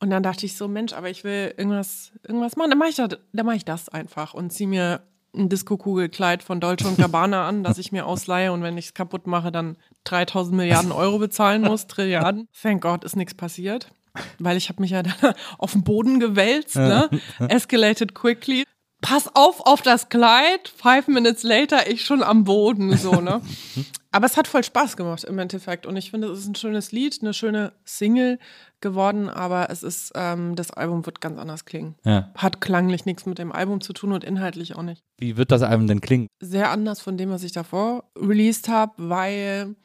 Und 0.00 0.10
dann 0.10 0.22
dachte 0.22 0.46
ich 0.46 0.56
so, 0.56 0.68
Mensch, 0.68 0.92
aber 0.92 1.10
ich 1.10 1.24
will 1.24 1.52
irgendwas, 1.56 2.12
irgendwas 2.26 2.56
machen. 2.56 2.70
Dann 2.70 2.78
mache 2.78 2.88
ich, 2.90 2.94
das- 2.96 3.18
dann 3.32 3.46
mach 3.46 3.54
ich 3.54 3.64
das 3.64 3.88
einfach 3.88 4.32
und 4.32 4.52
ziehe 4.52 4.68
mir 4.68 5.02
ein 5.36 5.48
Disco-Kugelkleid 5.50 6.42
von 6.42 6.58
Dolce 6.60 6.86
und 6.88 6.96
Gabbana 6.98 7.46
an, 7.46 7.62
das 7.64 7.76
ich 7.78 7.92
mir 7.92 8.06
ausleihe 8.06 8.50
und 8.52 8.62
wenn 8.62 8.78
ich 8.78 8.86
es 8.86 8.94
kaputt 8.94 9.26
mache, 9.26 9.52
dann 9.52 9.76
3000 10.04 10.56
Milliarden 10.56 10.90
Euro 10.92 11.18
bezahlen 11.18 11.62
muss, 11.62 11.86
Trilliarden. 11.88 12.48
Thank 12.62 12.80
God 12.82 13.04
ist 13.04 13.16
nichts 13.16 13.34
passiert, 13.34 13.90
weil 14.38 14.56
ich 14.56 14.68
habe 14.68 14.80
mich 14.82 14.90
ja 14.92 15.02
dann 15.02 15.34
auf 15.58 15.72
den 15.72 15.84
Boden 15.84 16.20
gewälzt, 16.20 16.76
ne? 16.76 17.08
Escalated 17.48 18.14
quickly. 18.14 18.64
Pass 19.00 19.30
auf 19.34 19.60
auf 19.60 19.80
das 19.82 20.08
Kleid. 20.08 20.68
Five 20.68 21.06
minutes 21.06 21.44
later, 21.44 21.88
ich 21.88 22.04
schon 22.04 22.22
am 22.22 22.42
Boden, 22.42 22.96
so, 22.96 23.20
ne? 23.20 23.40
Aber 24.10 24.26
es 24.26 24.36
hat 24.36 24.48
voll 24.48 24.64
Spaß 24.64 24.96
gemacht 24.96 25.22
im 25.24 25.38
Endeffekt. 25.38 25.86
Und 25.86 25.96
ich 25.96 26.10
finde, 26.10 26.28
es 26.28 26.40
ist 26.40 26.48
ein 26.48 26.54
schönes 26.54 26.92
Lied, 26.92 27.18
eine 27.20 27.34
schöne 27.34 27.72
Single 27.84 28.38
geworden, 28.80 29.28
aber 29.28 29.70
es 29.70 29.82
ist, 29.82 30.12
ähm, 30.14 30.56
das 30.56 30.70
Album 30.70 31.04
wird 31.04 31.20
ganz 31.20 31.38
anders 31.38 31.64
klingen. 31.64 31.96
Ja. 32.04 32.32
Hat 32.34 32.60
klanglich 32.60 33.04
nichts 33.04 33.26
mit 33.26 33.38
dem 33.38 33.52
Album 33.52 33.80
zu 33.80 33.92
tun 33.92 34.12
und 34.12 34.24
inhaltlich 34.24 34.76
auch 34.76 34.82
nicht. 34.82 35.02
Wie 35.18 35.36
wird 35.36 35.50
das 35.50 35.62
Album 35.62 35.86
denn 35.86 36.00
klingen? 36.00 36.28
Sehr 36.40 36.70
anders 36.70 37.00
von 37.00 37.18
dem, 37.18 37.30
was 37.30 37.42
ich 37.42 37.52
davor 37.52 38.04
released 38.16 38.68
habe, 38.68 38.94
weil 38.96 39.76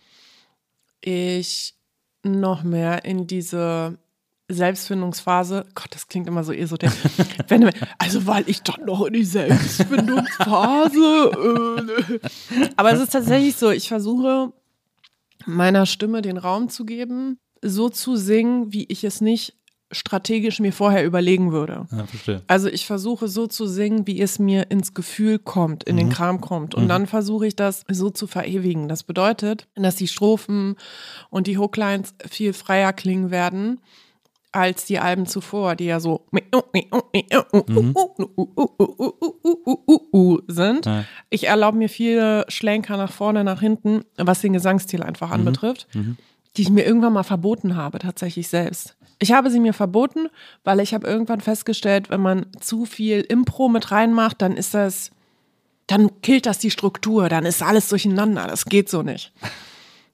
ich 1.01 1.75
noch 2.23 2.63
mehr 2.63 3.03
in 3.03 3.27
diese 3.27 3.97
Selbstfindungsphase, 4.53 5.65
Gott, 5.75 5.89
das 5.91 6.07
klingt 6.07 6.27
immer 6.27 6.43
so 6.43 6.51
esoterisch. 6.51 6.95
Wenn, 7.47 7.69
also, 7.97 8.25
weil 8.25 8.43
ich 8.47 8.61
dann 8.61 8.85
noch 8.85 9.05
in 9.05 9.13
die 9.13 9.23
Selbstfindungsphase. 9.23 11.91
Äh, 12.11 12.29
aber 12.75 12.93
es 12.93 13.01
ist 13.01 13.13
tatsächlich 13.13 13.55
so, 13.55 13.71
ich 13.71 13.87
versuche 13.87 14.51
meiner 15.45 15.85
Stimme 15.85 16.21
den 16.21 16.37
Raum 16.37 16.69
zu 16.69 16.85
geben, 16.85 17.39
so 17.61 17.89
zu 17.89 18.15
singen, 18.15 18.71
wie 18.71 18.85
ich 18.85 19.03
es 19.03 19.21
nicht 19.21 19.55
strategisch 19.93 20.59
mir 20.59 20.73
vorher 20.73 21.05
überlegen 21.05 21.51
würde. 21.51 21.87
Ja, 21.91 22.05
verstehe. 22.05 22.41
Also 22.47 22.67
ich 22.67 22.85
versuche 22.85 23.27
so 23.27 23.47
zu 23.47 23.67
singen, 23.67 24.07
wie 24.07 24.21
es 24.21 24.39
mir 24.39 24.71
ins 24.71 24.93
Gefühl 24.93 25.39
kommt, 25.39 25.83
in 25.83 25.97
den 25.97 26.09
Kram 26.09 26.41
kommt. 26.41 26.75
Und 26.75 26.87
dann 26.87 27.07
versuche 27.07 27.47
ich 27.47 27.55
das 27.55 27.83
so 27.87 28.09
zu 28.09 28.27
verewigen. 28.27 28.87
Das 28.87 29.03
bedeutet, 29.03 29.67
dass 29.75 29.95
die 29.95 30.07
Strophen 30.07 30.75
und 31.29 31.47
die 31.47 31.57
Hooklines 31.57 32.13
viel 32.27 32.53
freier 32.53 32.93
klingen 32.93 33.31
werden 33.31 33.79
als 34.53 34.85
die 34.85 34.99
Alben 34.99 35.25
zuvor, 35.25 35.75
die 35.75 35.85
ja 35.85 35.99
so 35.99 36.25
sind. 40.47 40.85
Ja. 40.85 41.05
Ich 41.29 41.47
erlaube 41.47 41.77
mir 41.77 41.89
viele 41.89 42.45
Schlenker 42.47 42.97
nach 42.97 43.11
vorne, 43.11 43.43
nach 43.43 43.59
hinten, 43.59 44.05
was 44.17 44.41
den 44.41 44.53
Gesangsstil 44.53 45.03
einfach 45.03 45.31
anbetrifft, 45.31 45.87
die 46.55 46.61
ich 46.61 46.69
mir 46.69 46.85
irgendwann 46.85 47.13
mal 47.13 47.23
verboten 47.23 47.75
habe, 47.75 47.99
tatsächlich 47.99 48.47
selbst. 48.47 48.95
Ich 49.19 49.31
habe 49.31 49.49
sie 49.49 49.59
mir 49.59 49.73
verboten, 49.73 50.27
weil 50.63 50.79
ich 50.79 50.93
habe 50.93 51.07
irgendwann 51.07 51.41
festgestellt, 51.41 52.09
wenn 52.09 52.21
man 52.21 52.45
zu 52.59 52.85
viel 52.85 53.21
Impro 53.21 53.69
mit 53.69 53.91
reinmacht, 53.91 54.41
dann 54.41 54.55
ist 54.55 54.73
das, 54.73 55.11
dann 55.87 56.21
killt 56.21 56.45
das 56.45 56.59
die 56.59 56.71
Struktur, 56.71 57.29
dann 57.29 57.45
ist 57.45 57.63
alles 57.63 57.89
durcheinander. 57.89 58.47
Das 58.47 58.65
geht 58.65 58.89
so 58.89 59.01
nicht. 59.01 59.31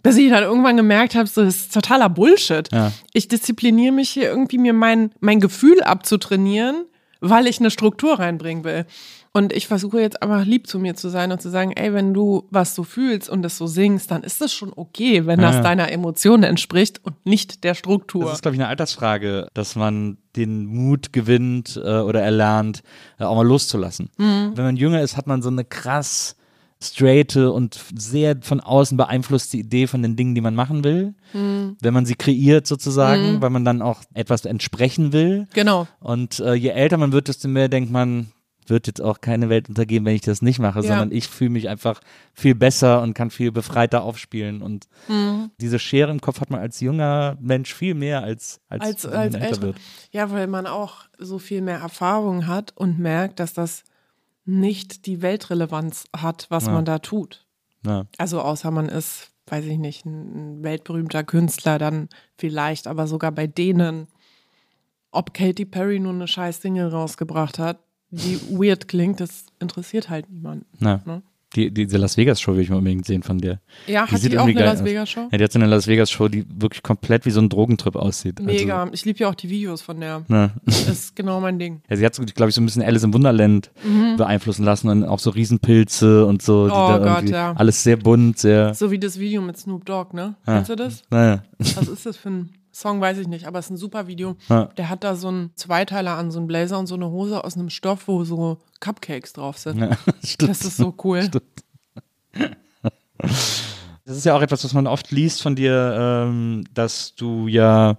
Bis 0.02 0.16
ich 0.18 0.30
dann 0.30 0.44
irgendwann 0.44 0.78
gemerkt 0.78 1.16
habe, 1.16 1.28
so, 1.28 1.44
das 1.44 1.56
ist 1.58 1.74
totaler 1.74 2.10
Bullshit. 2.10 2.72
Ja. 2.72 2.92
Ich 3.14 3.28
diszipliniere 3.28 3.94
mich 3.94 4.10
hier 4.10 4.30
irgendwie, 4.30 4.58
mir 4.58 4.74
mein, 4.74 5.12
mein 5.20 5.40
Gefühl 5.42 5.82
abzutrainieren, 5.84 6.86
weil 7.20 7.48
ich 7.48 7.60
eine 7.60 7.70
Struktur 7.70 8.18
reinbringen 8.18 8.64
will. 8.64 8.86
Und 9.32 9.54
ich 9.54 9.68
versuche 9.68 10.00
jetzt 10.02 10.24
einfach 10.24 10.44
lieb 10.44 10.66
zu 10.68 10.80
mir 10.80 10.96
zu 10.96 11.10
sein 11.10 11.32
und 11.32 11.40
zu 11.42 11.50
sagen, 11.50 11.72
ey, 11.74 11.94
wenn 11.94 12.14
du 12.16 12.48
was 12.50 12.74
so 12.74 12.84
fühlst 12.84 13.30
und 13.30 13.46
es 13.46 13.58
so 13.58 13.68
singst, 13.68 14.10
dann 14.10 14.24
ist 14.24 14.42
das 14.42 14.52
schon 14.54 14.72
okay, 14.76 15.28
wenn 15.28 15.40
das 15.40 15.58
Ja. 15.58 15.62
deiner 15.62 15.92
Emotion 15.92 16.42
entspricht 16.44 17.00
und 17.06 17.26
nicht 17.28 17.64
der 17.64 17.76
Struktur. 17.76 18.24
Das 18.24 18.36
ist, 18.36 18.42
glaube 18.42 18.56
ich, 18.56 18.62
eine 18.62 18.70
Altersfrage, 18.70 19.48
dass 19.54 19.76
man 19.76 20.18
den 20.36 20.66
Mut 20.66 21.14
gewinnt 21.14 21.76
äh, 21.76 22.00
oder 22.00 22.22
erlernt, 22.22 22.82
äh, 23.20 23.26
auch 23.26 23.36
mal 23.36 23.46
loszulassen. 23.46 24.10
Mhm. 24.18 24.54
Wenn 24.56 24.66
man 24.66 24.78
jünger 24.78 25.02
ist, 25.02 25.16
hat 25.16 25.28
man 25.28 25.42
so 25.44 25.50
eine 25.50 25.64
krass 25.64 26.36
straighte 26.82 27.52
und 27.52 27.78
sehr 27.96 28.38
von 28.42 28.62
außen 28.62 28.96
beeinflusste 28.98 29.58
Idee 29.58 29.88
von 29.88 30.02
den 30.02 30.16
Dingen, 30.16 30.34
die 30.36 30.42
man 30.42 30.56
machen 30.56 30.84
will. 30.84 31.14
Mhm. 31.34 31.76
Wenn 31.82 31.94
man 31.94 32.06
sie 32.06 32.16
kreiert 32.16 32.68
sozusagen, 32.68 33.42
weil 33.42 33.50
man 33.50 33.66
dann 33.66 33.82
auch 33.82 34.02
etwas 34.14 34.46
entsprechen 34.46 35.12
will. 35.12 35.48
Genau. 35.54 35.88
Und 36.00 36.40
äh, 36.40 36.54
je 36.54 36.70
älter 36.70 36.98
man 36.98 37.12
wird, 37.12 37.28
desto 37.28 37.48
mehr 37.50 37.68
denkt 37.68 37.92
man, 37.92 38.32
wird 38.68 38.86
jetzt 38.88 39.02
auch 39.02 39.20
keine 39.20 39.50
Welt 39.50 39.68
untergehen, 39.68 40.06
wenn 40.06 40.14
ich 40.16 40.22
das 40.22 40.42
nicht 40.44 40.60
mache, 40.60 40.80
Ja. 40.82 40.88
sondern 40.88 41.12
ich 41.12 41.28
fühle 41.28 41.50
mich 41.50 41.68
einfach 41.68 42.00
viel 42.34 42.54
besser 42.56 43.02
und 43.02 43.14
kann 43.16 43.32
viel 43.32 43.52
befreiter 43.52 44.04
aufspielen. 44.04 44.62
Und 44.62 44.88
Mhm. 45.10 45.50
diese 45.60 45.80
Schere 45.80 46.12
im 46.12 46.22
Kopf 46.22 46.40
hat 46.40 46.50
man 46.52 46.62
als 46.62 46.80
junger 46.80 47.36
Mensch 47.42 47.74
viel 47.74 47.96
mehr 47.96 48.24
als 48.24 48.62
als, 48.70 49.06
als, 49.06 49.06
als 49.08 49.36
älter. 49.36 49.62
wird. 49.64 49.76
Ja, 50.12 50.32
weil 50.32 50.48
man 50.48 50.66
auch 50.68 50.98
so 51.18 51.40
viel 51.40 51.62
mehr 51.62 51.80
Erfahrung 51.80 52.48
hat 52.48 52.72
und 52.78 53.00
merkt, 53.00 53.40
dass 53.40 53.54
das 53.54 53.84
nicht 54.50 55.06
die 55.06 55.22
Weltrelevanz 55.22 56.06
hat, 56.16 56.48
was 56.50 56.66
Ja. 56.66 56.72
man 56.74 56.86
da 56.86 57.00
tut. 57.00 57.46
Ja. 57.86 58.06
Also 58.18 58.42
außer 58.42 58.72
man 58.72 58.90
ist, 58.90 59.32
weiß 59.48 59.66
ich 59.66 59.78
nicht, 59.78 60.06
ein, 60.06 60.64
weltberühmter 60.64 61.24
Künstler, 61.24 61.78
dann 61.78 62.10
vielleicht, 62.38 62.88
aber 62.88 63.08
sogar 63.08 63.32
bei 63.32 63.48
denen, 63.48 64.08
ob 65.12 65.34
Katy 65.34 65.66
Perry 65.66 66.00
nur 66.00 66.14
eine 66.14 66.28
scheiß 66.28 66.62
Single 66.62 66.90
rausgebracht 66.90 67.60
hat, 67.60 67.80
die 68.12 68.40
weird 68.50 68.88
klingt, 68.88 69.20
das 69.20 69.46
interessiert 69.60 70.10
halt 70.10 70.30
niemanden. 70.30 70.66
Ne? 71.06 71.22
Die, 71.56 71.74
diese 71.74 71.98
Las 71.98 72.16
Vegas 72.18 72.40
Show 72.40 72.54
will 72.54 72.62
ich 72.62 72.70
mal 72.70 72.78
unbedingt 72.78 73.06
sehen 73.06 73.24
von 73.24 73.40
dir. 73.40 73.60
Ja, 73.88 74.06
Die 74.06 74.12
hat 74.12 74.22
sieht 74.22 74.32
die 74.34 74.38
auch 74.38 74.46
eine 74.48 74.54
Las 74.60 74.80
aus. 74.82 74.86
Vegas 74.86 75.10
Show? 75.10 75.28
Ja, 75.32 75.38
die 75.38 75.44
hat 75.44 75.52
so 75.52 75.60
eine 75.60 75.68
Las 75.68 75.88
Vegas 75.88 76.12
Show, 76.12 76.28
die 76.28 76.46
wirklich 76.50 76.84
komplett 76.84 77.26
wie 77.26 77.32
so 77.32 77.42
ein 77.42 77.50
Drogentrip 77.50 77.96
aussieht. 77.96 78.40
Mega. 78.40 78.88
Ich 78.92 79.06
liebe 79.06 79.20
ja 79.20 79.30
auch 79.30 79.36
die 79.36 79.50
Videos 79.50 79.82
von 79.82 80.00
der. 80.00 80.16
Also, 80.16 80.26
na. 80.28 80.52
Das 80.66 80.88
ist 80.88 81.16
genau 81.16 81.40
mein 81.40 81.58
Ding. 81.60 81.82
Ja, 81.90 81.96
sie 81.96 82.06
hat, 82.06 82.14
so, 82.16 82.24
glaube 82.24 82.50
ich, 82.50 82.56
so 82.56 82.62
ein 82.62 82.66
bisschen 82.66 82.84
Alice 82.84 83.04
im 83.04 83.14
Wunderland 83.14 83.72
beeinflussen 84.18 84.64
lassen 84.64 84.90
und 84.90 85.04
auch 85.06 85.20
so 85.20 85.32
Riesenpilze 85.32 86.26
und 86.26 86.42
so. 86.42 86.68
die 86.68 86.74
Mhm. 86.74 86.80
Oh 86.80 87.00
Gott, 87.00 87.30
ja. 87.30 87.54
Alles 87.54 87.84
sehr 87.84 87.98
bunt, 87.98 88.38
sehr. 88.38 88.74
So 88.74 88.92
wie 88.92 89.00
das 89.00 89.20
Video 89.20 89.42
mit 89.42 89.58
Snoop 89.58 89.86
Dogg, 89.86 90.14
ne? 90.14 90.36
Ah. 90.46 90.56
Kennst 90.56 90.70
du 90.70 90.76
das? 90.76 91.02
Naja. 91.10 91.44
Was 91.58 91.88
ist 91.88 92.06
das 92.06 92.18
für 92.18 92.30
ein 92.30 92.50
Song 92.72 93.02
weiß 93.02 93.18
ich 93.18 93.28
nicht, 93.28 93.46
aber 93.46 93.60
es 93.60 93.66
ist 93.66 93.72
ein 93.72 93.78
super 93.78 94.08
Video. 94.08 94.36
Ja. 94.48 94.66
Der 94.78 94.90
hat 94.90 95.04
da 95.04 95.16
so 95.16 95.30
einen 95.30 95.52
Zweiteiler 95.56 96.16
an, 96.16 96.32
so 96.32 96.40
einen 96.40 96.48
Blazer 96.48 96.78
und 96.80 96.88
so 96.88 96.96
eine 96.96 97.10
Hose 97.10 97.44
aus 97.44 97.56
einem 97.56 97.70
Stoff, 97.70 98.08
wo 98.08 98.24
so 98.24 98.58
Cupcakes 98.80 99.34
drauf 99.34 99.58
sind. 99.58 99.80
Ja, 99.80 99.98
stimmt. 100.24 100.52
Das 100.52 100.62
ist 100.64 100.78
so 100.78 100.94
cool. 101.04 101.30
Das 104.06 104.18
ist 104.18 104.26
ja 104.26 104.36
auch 104.36 104.42
etwas, 104.42 104.64
was 104.64 104.74
man 104.74 104.88
oft 104.88 105.12
liest 105.12 105.42
von 105.42 105.56
dir, 105.56 105.96
ähm, 106.00 106.64
dass 106.74 107.16
du 107.16 107.48
ja 107.48 107.98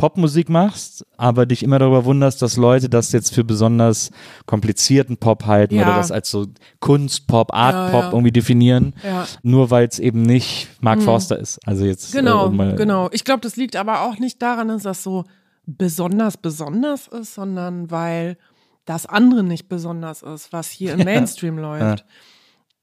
Popmusik 0.00 0.48
machst, 0.48 1.04
aber 1.18 1.44
dich 1.44 1.62
immer 1.62 1.78
darüber 1.78 2.06
wunderst, 2.06 2.40
dass 2.40 2.56
Leute 2.56 2.88
das 2.88 3.12
jetzt 3.12 3.34
für 3.34 3.44
besonders 3.44 4.10
komplizierten 4.46 5.18
Pop 5.18 5.44
halten 5.44 5.74
Ja. 5.74 5.82
oder 5.86 5.96
das 5.96 6.10
als 6.10 6.30
so 6.30 6.46
Kunstpop, 6.80 7.52
Artpop 7.52 7.92
Ja, 7.92 8.00
ja. 8.06 8.10
irgendwie 8.12 8.32
definieren, 8.32 8.94
nur 9.42 9.70
weil 9.70 9.86
es 9.86 9.98
eben 9.98 10.22
nicht 10.22 10.68
Mark 10.80 11.02
Forster 11.02 11.38
ist. 11.38 11.58
Also 11.66 11.84
jetzt 11.84 12.12
Genau, 12.12 12.46
äh, 12.46 12.50
mal- 12.50 12.74
genau. 12.76 13.10
Ich 13.12 13.24
glaube, 13.24 13.42
das 13.42 13.56
liegt 13.56 13.76
aber 13.76 14.00
auch 14.02 14.18
nicht 14.18 14.40
daran, 14.40 14.68
dass 14.68 14.84
das 14.84 15.02
so 15.02 15.24
besonders 15.66 16.38
besonders 16.38 17.06
ist, 17.06 17.34
sondern 17.34 17.90
weil 17.90 18.38
das 18.86 19.04
andere 19.04 19.42
nicht 19.44 19.68
besonders 19.68 20.22
ist, 20.22 20.50
was 20.52 20.70
hier 20.70 20.94
im 20.94 21.00
Mainstream 21.04 21.58
läuft. 21.58 22.06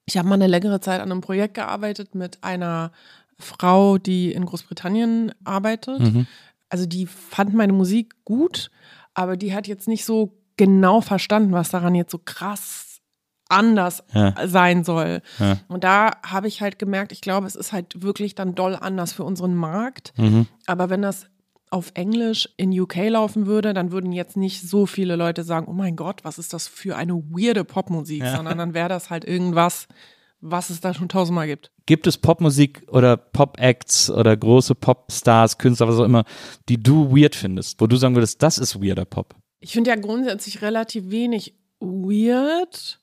Ich 0.05 0.17
habe 0.17 0.27
mal 0.29 0.35
eine 0.35 0.47
längere 0.47 0.79
Zeit 0.81 1.01
an 1.01 1.11
einem 1.11 1.21
Projekt 1.21 1.55
gearbeitet 1.55 2.13
mit 2.15 2.43
einer 2.43 2.91
Frau, 3.39 3.97
die 3.97 4.31
in 4.31 4.45
Großbritannien 4.45 5.31
arbeitet. 5.43 5.99
Mhm. 5.99 6.27
Also 6.69 6.85
die 6.85 7.05
fand 7.05 7.53
meine 7.53 7.73
Musik 7.73 8.13
gut, 8.25 8.69
aber 9.13 9.37
die 9.37 9.53
hat 9.53 9.67
jetzt 9.67 9.87
nicht 9.87 10.05
so 10.05 10.37
genau 10.57 11.01
verstanden, 11.01 11.51
was 11.53 11.69
daran 11.69 11.95
jetzt 11.95 12.11
so 12.11 12.19
krass 12.23 12.99
anders 13.49 14.03
Ja. 14.11 14.33
sein 14.47 14.83
soll. 14.83 15.21
Ja. 15.39 15.57
Und 15.69 15.83
da 15.85 16.11
habe 16.25 16.47
ich 16.49 16.61
halt 16.61 16.79
gemerkt, 16.79 17.11
ich 17.13 17.21
glaube, 17.21 17.47
es 17.47 17.55
ist 17.55 17.71
halt 17.71 18.01
wirklich 18.01 18.35
dann 18.35 18.55
doll 18.55 18.75
anders 18.75 19.13
für 19.13 19.23
unseren 19.23 19.55
Markt. 19.55 20.13
Mhm. 20.17 20.47
Aber 20.65 20.89
wenn 20.89 21.01
das 21.01 21.27
auf 21.69 21.91
Englisch 21.95 22.49
in 22.57 22.77
UK 22.77 23.09
laufen 23.09 23.45
würde, 23.45 23.73
dann 23.73 23.91
würden 23.91 24.11
jetzt 24.11 24.35
nicht 24.37 24.67
so 24.67 24.85
viele 24.85 25.15
Leute 25.15 25.43
sagen, 25.43 25.67
oh 25.69 25.73
mein 25.73 25.95
Gott, 25.95 26.23
was 26.23 26.37
ist 26.39 26.53
das 26.53 26.67
für 26.67 26.95
eine 26.97 27.13
weirde 27.13 27.63
Popmusik, 27.63 28.23
sondern 28.25 28.57
dann 28.57 28.73
wäre 28.73 28.89
das 28.89 29.09
halt 29.09 29.25
irgendwas, 29.25 29.87
was 30.41 30.69
es 30.69 30.81
da 30.81 30.93
schon 30.93 31.09
tausendmal 31.09 31.47
gibt. 31.47 31.71
Gibt 31.85 32.05
es 32.07 32.17
Popmusik 32.17 32.83
oder 32.89 33.17
Pop-Acts 33.17 34.09
oder 34.11 34.35
große 34.35 34.75
Popstars, 34.75 35.57
Künstler, 35.57 35.87
was 35.87 35.97
auch 35.99 36.03
immer, 36.05 36.25
die 36.69 36.81
du 36.81 37.09
weird 37.15 37.35
findest, 37.35 37.79
wo 37.81 37.87
du 37.87 37.95
sagen 37.95 38.15
würdest, 38.15 38.43
das 38.43 38.57
ist 38.57 38.81
weirder 38.81 39.05
Pop? 39.05 39.35
Ich 39.59 39.71
finde 39.71 39.89
ja 39.89 39.95
grundsätzlich 39.95 40.61
relativ 40.61 41.09
wenig 41.09 41.55
weird. 41.79 42.99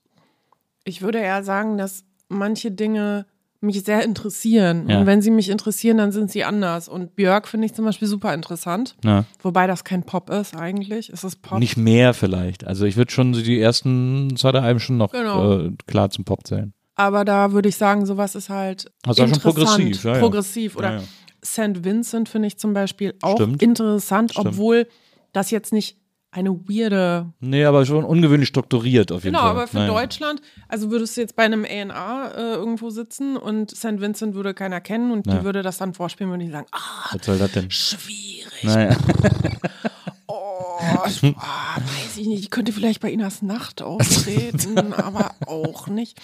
Ich 0.84 1.02
würde 1.02 1.18
eher 1.18 1.42
sagen, 1.42 1.78
dass 1.78 2.04
manche 2.28 2.70
Dinge 2.70 3.26
mich 3.60 3.82
sehr 3.82 4.04
interessieren. 4.04 4.88
Ja. 4.88 5.00
Und 5.00 5.06
wenn 5.06 5.22
sie 5.22 5.30
mich 5.30 5.48
interessieren, 5.48 5.96
dann 5.96 6.12
sind 6.12 6.30
sie 6.30 6.44
anders. 6.44 6.86
Und 6.88 7.16
Björk 7.16 7.48
finde 7.48 7.66
ich 7.66 7.72
zum 7.74 7.86
Beispiel 7.86 8.06
super 8.06 8.34
interessant. 8.34 8.94
Ja. 9.02 9.24
Wobei 9.42 9.66
das 9.66 9.84
kein 9.84 10.02
Pop 10.02 10.28
ist 10.30 10.54
eigentlich. 10.54 11.08
Es 11.08 11.24
ist 11.24 11.40
Pop. 11.40 11.58
Nicht 11.58 11.78
mehr 11.78 12.12
vielleicht. 12.12 12.66
Also 12.66 12.84
ich 12.84 12.96
würde 12.96 13.10
schon 13.10 13.32
die 13.32 13.58
ersten 13.58 14.36
zwei, 14.36 14.52
drei 14.52 14.60
Alben 14.60 14.80
schon 14.80 14.98
noch 14.98 15.12
Genau. 15.12 15.60
äh, 15.60 15.72
klar 15.86 16.10
zum 16.10 16.24
Pop 16.26 16.46
zählen. 16.46 16.74
Aber 16.96 17.24
da 17.24 17.52
würde 17.52 17.68
ich 17.68 17.76
sagen, 17.76 18.06
sowas 18.06 18.34
ist 18.34 18.48
halt 18.50 18.90
Also 19.04 19.22
auch 19.24 19.26
schon 19.28 19.34
interessant, 19.34 19.54
progressiv, 19.66 20.04
ja, 20.04 20.12
ja. 20.14 20.18
progressiv. 20.20 20.76
Oder 20.76 20.92
Ja. 20.96 21.02
St. 21.44 21.84
Vincent 21.84 22.28
finde 22.28 22.48
ich 22.48 22.58
zum 22.58 22.72
Beispiel 22.72 23.14
auch 23.22 23.34
Stimmt. 23.36 23.62
interessant, 23.62 24.30
Stimmt. 24.32 24.46
obwohl 24.48 24.86
das 25.32 25.50
jetzt 25.50 25.72
nicht 25.72 25.98
eine 26.30 26.50
weirde 26.50 27.32
Nee, 27.38 27.64
aber 27.64 27.86
schon 27.86 28.04
ungewöhnlich 28.04 28.48
strukturiert 28.48 29.12
auf 29.12 29.22
jeden 29.24 29.34
Genau, 29.34 29.42
Fall. 29.46 29.50
aber 29.50 29.66
für 29.68 29.76
Naja. 29.76 29.92
Deutschland, 29.92 30.40
also 30.68 30.90
würdest 30.90 31.16
du 31.16 31.20
jetzt 31.20 31.36
bei 31.36 31.44
einem 31.44 31.64
A&A 31.64 32.28
äh, 32.28 32.54
irgendwo 32.54 32.90
sitzen 32.90 33.36
und 33.36 33.70
St. 33.70 34.00
Vincent 34.00 34.34
würde 34.34 34.52
keiner 34.54 34.80
kennen 34.80 35.12
und 35.12 35.26
Ja. 35.26 35.34
die 35.38 35.44
würde 35.44 35.62
das 35.62 35.78
dann 35.78 35.94
vorspielen, 35.94 36.30
würden 36.30 36.40
die 36.46 36.50
sagen, 36.50 36.66
ah, 36.72 37.08
Was 37.12 37.24
soll 37.26 37.38
das 37.38 37.52
denn? 37.52 37.70
schwierig, 37.70 38.64
Naja. 38.64 38.96
oh, 40.26 40.78
ich, 41.06 41.22
ah, 41.36 41.76
weiß 41.76 42.16
ich 42.16 42.26
nicht, 42.26 42.40
ich 42.40 42.50
könnte 42.50 42.72
vielleicht 42.72 43.00
bei 43.00 43.10
Inas 43.12 43.42
Nacht 43.42 43.82
auftreten, 43.82 44.92
aber 44.92 45.32
auch 45.46 45.86
nicht. 45.88 46.18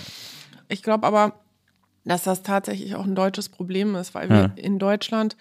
Ich 0.71 0.83
glaube 0.83 1.07
aber, 1.07 1.35
dass 2.05 2.25
das 2.25 2.43
tatsächlich 2.43 2.95
auch 2.95 3.05
ein 3.05 3.15
deutsches 3.15 3.49
Problem 3.49 3.95
ist, 3.95 4.15
weil 4.15 4.29
wir 4.31 4.37
Ja. 4.37 4.53
in 4.57 4.79
Deutschland, 4.79 5.37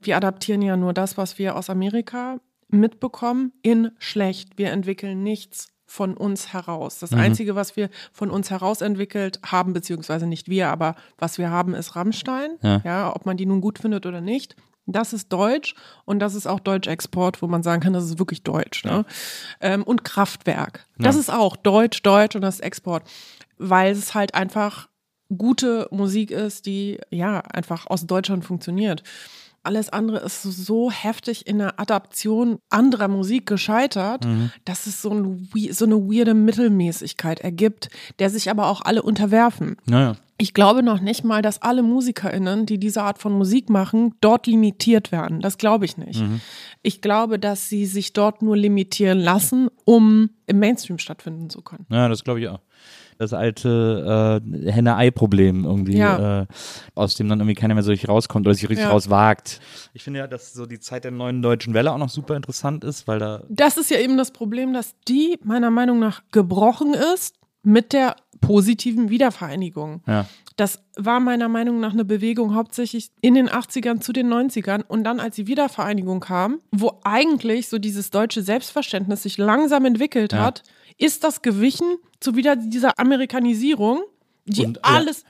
wir 0.00 0.16
adaptieren 0.16 0.62
ja 0.62 0.76
nur 0.76 0.92
das, 0.92 1.16
was 1.18 1.38
wir 1.38 1.56
aus 1.56 1.70
Amerika 1.70 2.38
mitbekommen, 2.68 3.52
in 3.62 3.90
schlecht. 3.98 4.56
Wir 4.58 4.70
entwickeln 4.70 5.22
nichts 5.22 5.68
von 5.86 6.16
uns 6.16 6.52
heraus. 6.52 6.98
Das 6.98 7.12
Einzige, 7.12 7.54
was 7.54 7.76
wir 7.76 7.88
von 8.12 8.30
uns 8.30 8.50
heraus 8.50 8.80
entwickelt 8.80 9.38
haben, 9.44 9.72
beziehungsweise 9.74 10.26
nicht 10.26 10.48
wir, 10.48 10.68
aber 10.68 10.94
was 11.18 11.38
wir 11.38 11.50
haben, 11.50 11.74
ist 11.74 11.94
Rammstein. 11.94 12.50
Ja. 12.62 13.14
ob 13.14 13.26
man 13.26 13.36
die 13.36 13.46
nun 13.46 13.60
gut 13.60 13.78
findet 13.78 14.04
oder 14.06 14.20
nicht. 14.20 14.56
Das 14.86 15.12
ist 15.14 15.32
Deutsch 15.32 15.74
und 16.04 16.18
das 16.18 16.34
ist 16.34 16.46
auch 16.46 16.60
Deutsch-Export, 16.60 17.40
wo 17.42 17.46
man 17.46 17.62
sagen 17.62 17.80
kann, 17.80 17.92
das 17.94 18.04
ist 18.04 18.18
wirklich 18.18 18.42
Deutsch. 18.42 18.84
Ne? 18.84 19.04
Ähm, 19.60 19.82
und 19.82 20.04
Kraftwerk. 20.04 20.86
Das 20.98 21.14
Ja. 21.14 21.20
ist 21.20 21.30
auch 21.32 21.56
Deutsch, 21.56 22.02
Deutsch 22.02 22.34
und 22.36 22.42
das 22.42 22.56
ist 22.56 22.60
Export. 22.60 23.04
Weil 23.68 23.92
es 23.92 24.14
halt 24.14 24.34
einfach 24.34 24.88
gute 25.36 25.88
Musik 25.90 26.30
ist, 26.30 26.66
die 26.66 26.98
ja 27.10 27.40
einfach 27.40 27.86
aus 27.86 28.06
Deutschland 28.06 28.44
funktioniert. 28.44 29.02
Alles 29.62 29.88
andere 29.88 30.18
ist 30.18 30.42
so- 30.42 30.90
heftig 30.90 31.46
in 31.46 31.56
der 31.58 31.80
Adaption 31.80 32.58
anderer 32.68 33.08
Musik 33.08 33.46
gescheitert, 33.46 34.26
dass 34.66 34.86
es 34.86 35.00
so, 35.00 35.10
ein, 35.10 35.48
so 35.70 35.86
eine 35.86 35.96
weirde 35.96 36.34
Mittelmäßigkeit 36.34 37.40
ergibt, 37.40 37.88
der 38.18 38.28
sich 38.28 38.50
aber 38.50 38.66
auch 38.68 38.82
alle 38.82 39.02
unterwerfen. 39.02 39.76
Naja. 39.86 40.16
Ich 40.36 40.52
glaube 40.52 40.82
noch 40.82 41.00
nicht 41.00 41.24
mal, 41.24 41.40
dass 41.42 41.62
alle 41.62 41.82
MusikerInnen, 41.82 42.66
die 42.66 42.78
diese 42.78 43.02
Art 43.02 43.18
von 43.18 43.32
Musik 43.32 43.70
machen, 43.70 44.14
dort 44.20 44.46
limitiert 44.48 45.12
werden. 45.12 45.40
Das 45.40 45.56
glaube 45.58 45.84
ich 45.86 45.96
nicht. 45.96 46.22
Ich 46.82 47.00
glaube, 47.00 47.38
dass 47.38 47.68
sie 47.68 47.86
sich 47.86 48.12
dort 48.12 48.42
nur 48.42 48.56
limitieren 48.56 49.20
lassen, 49.20 49.68
um 49.84 50.30
im 50.46 50.58
Mainstream 50.58 50.98
stattfinden 50.98 51.48
zu 51.50 51.62
können. 51.62 51.86
Ja, 51.88 52.08
das 52.08 52.24
glaube 52.24 52.40
ich 52.40 52.48
auch. 52.48 52.58
Das 53.18 53.32
alte 53.32 54.40
äh, 54.42 54.70
Henne-Ei-Problem 54.72 55.64
irgendwie, 55.64 55.96
Ja. 55.98 56.42
äh, 56.42 56.46
aus 56.94 57.14
dem 57.14 57.28
dann 57.28 57.40
irgendwie 57.40 57.54
keiner 57.54 57.74
mehr 57.74 57.82
so 57.82 57.90
richtig 57.90 58.08
rauskommt 58.08 58.46
oder 58.46 58.54
sich 58.54 58.68
richtig 58.68 58.86
Ja. 58.86 58.90
rauswagt. 58.90 59.60
Ich 59.92 60.02
finde 60.02 60.20
ja, 60.20 60.26
dass 60.26 60.52
so 60.52 60.66
die 60.66 60.80
Zeit 60.80 61.04
der 61.04 61.10
neuen 61.10 61.42
deutschen 61.42 61.74
Welle 61.74 61.92
auch 61.92 61.98
noch 61.98 62.08
super 62.08 62.36
interessant 62.36 62.84
ist, 62.84 63.06
weil 63.06 63.18
da 63.18 63.42
Das 63.48 63.76
ist 63.76 63.90
ja 63.90 63.98
eben 63.98 64.16
das 64.16 64.30
Problem, 64.30 64.72
dass 64.72 64.94
die 65.08 65.38
meiner 65.44 65.70
Meinung 65.70 65.98
nach 65.98 66.22
gebrochen 66.32 66.94
ist 67.14 67.36
mit 67.62 67.92
der 67.92 68.16
positiven 68.40 69.08
Wiedervereinigung. 69.10 70.02
Ja. 70.06 70.26
Das 70.56 70.80
war 70.96 71.18
meiner 71.18 71.48
Meinung 71.48 71.80
nach 71.80 71.92
eine 71.92 72.04
Bewegung 72.04 72.54
hauptsächlich 72.54 73.10
in 73.20 73.34
den 73.34 73.48
80ern 73.48 74.00
zu 74.00 74.12
den 74.12 74.28
90ern 74.32 74.82
und 74.86 75.02
dann, 75.02 75.18
als 75.18 75.34
die 75.36 75.46
Wiedervereinigung 75.48 76.20
kam, 76.20 76.60
wo 76.70 77.00
eigentlich 77.02 77.68
so 77.68 77.78
dieses 77.78 78.10
deutsche 78.10 78.42
Selbstverständnis 78.42 79.22
sich 79.24 79.36
langsam 79.38 79.84
entwickelt 79.84 80.32
Ja. 80.32 80.44
hat, 80.44 80.62
ist 80.98 81.24
das 81.24 81.42
gewichen 81.42 81.96
zu 82.20 82.36
wieder 82.36 82.56
dieser 82.56 82.98
Amerikanisierung, 82.98 84.02
die 84.46 84.64
Und, 84.66 84.84
alles, 84.84 85.24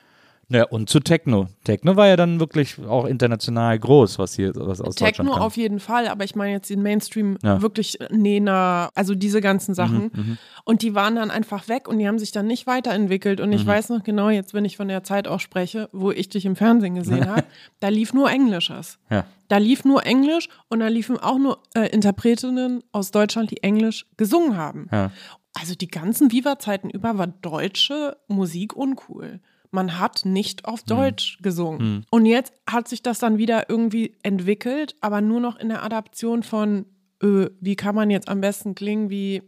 Ja, 0.50 0.64
und 0.68 0.90
zu 0.90 1.00
Techno. 1.00 1.46
Techno 1.64 1.96
war 1.96 2.07
ja 2.07 2.16
dann 2.16 2.38
wirklich 2.38 2.79
auch 2.87 3.07
international 3.07 3.79
groß, 3.79 4.18
was 4.18 4.35
hier 4.35 4.53
was 4.55 4.81
aus 4.83 4.94
Deutschland 4.96 5.16
Techno 5.16 5.33
kam. 5.33 5.40
auf 5.42 5.57
jeden 5.57 5.81
Fall, 5.81 6.07
aber 6.07 6.24
ich 6.24 6.35
meine 6.37 6.53
jetzt 6.53 6.68
den 6.68 6.83
Mainstream 6.83 7.38
Ja. 7.42 7.57
Mhm, 7.57 7.62
wirklich 7.62 7.98
Nena, 8.11 8.90
also 8.94 9.14
diese 9.14 9.40
ganzen 9.40 9.74
Sachen. 9.74 10.38
Und 10.64 10.83
die 10.83 10.94
waren 10.94 11.16
dann 11.16 11.31
einfach 11.31 11.68
weg 11.68 11.88
und 11.88 11.98
die 11.98 12.07
haben 12.07 12.18
sich 12.18 12.31
dann 12.31 12.46
nicht 12.46 12.66
weiterentwickelt. 12.66 13.40
Und 13.40 13.48
Mhm. 13.48 13.55
ich 13.55 13.66
weiß 13.66 13.88
noch 13.88 14.05
genau, 14.05 14.29
jetzt 14.29 14.53
wenn 14.53 14.66
ich 14.66 14.77
von 14.77 14.88
der 14.88 15.03
Zeit 15.03 15.29
auch 15.29 15.40
spreche, 15.40 15.88
wo 15.92 16.11
ich 16.11 16.29
dich 16.29 16.44
im 16.44 16.57
Fernsehen 16.57 16.94
gesehen 16.96 17.27
habe, 17.27 17.44
da 17.81 17.88
lief 17.88 18.12
nur 18.12 18.31
Englisches. 18.31 18.98
Ja. 19.11 19.24
Da 19.48 19.57
lief 19.57 19.85
nur 19.87 20.05
Englisch 20.05 20.48
und 20.68 20.81
da 20.81 20.88
liefen 20.88 21.18
auch 21.18 21.38
nur 21.38 21.59
äh, 21.74 21.88
Interpretinnen 21.88 22.83
aus 22.92 23.11
Deutschland, 23.12 23.50
die 23.50 23.62
Englisch 23.62 24.05
gesungen 24.18 24.57
haben. 24.59 24.88
Ja. 24.92 25.11
Also 25.55 25.75
die 25.75 25.88
ganzen 25.88 26.33
Viva-Zeiten 26.33 26.90
über 26.90 27.17
war 27.17 27.29
deutsche 27.29 28.17
Musik 28.29 28.77
uncool. 28.77 29.40
Man 29.71 29.99
hat 29.99 30.25
nicht 30.25 30.67
auf 30.67 30.83
Deutsch 30.83 31.38
gesungen. 31.43 32.07
Und 32.11 32.27
jetzt 32.27 32.53
hat 32.69 32.87
sich 32.87 33.03
das 33.03 33.19
dann 33.19 33.38
wieder 33.38 33.69
irgendwie 33.69 34.17
entwickelt, 34.23 34.95
aber 35.01 35.21
nur 35.21 35.40
noch 35.40 35.57
in 35.57 35.69
der 35.69 35.83
Adaption 35.83 36.43
von, 36.43 36.87
äh, 37.23 37.47
wie 37.61 37.75
kann 37.75 37.95
man 37.95 38.11
jetzt 38.11 38.29
am 38.29 38.40
besten 38.40 38.75
klingen 38.75 39.11
wie 39.11 39.43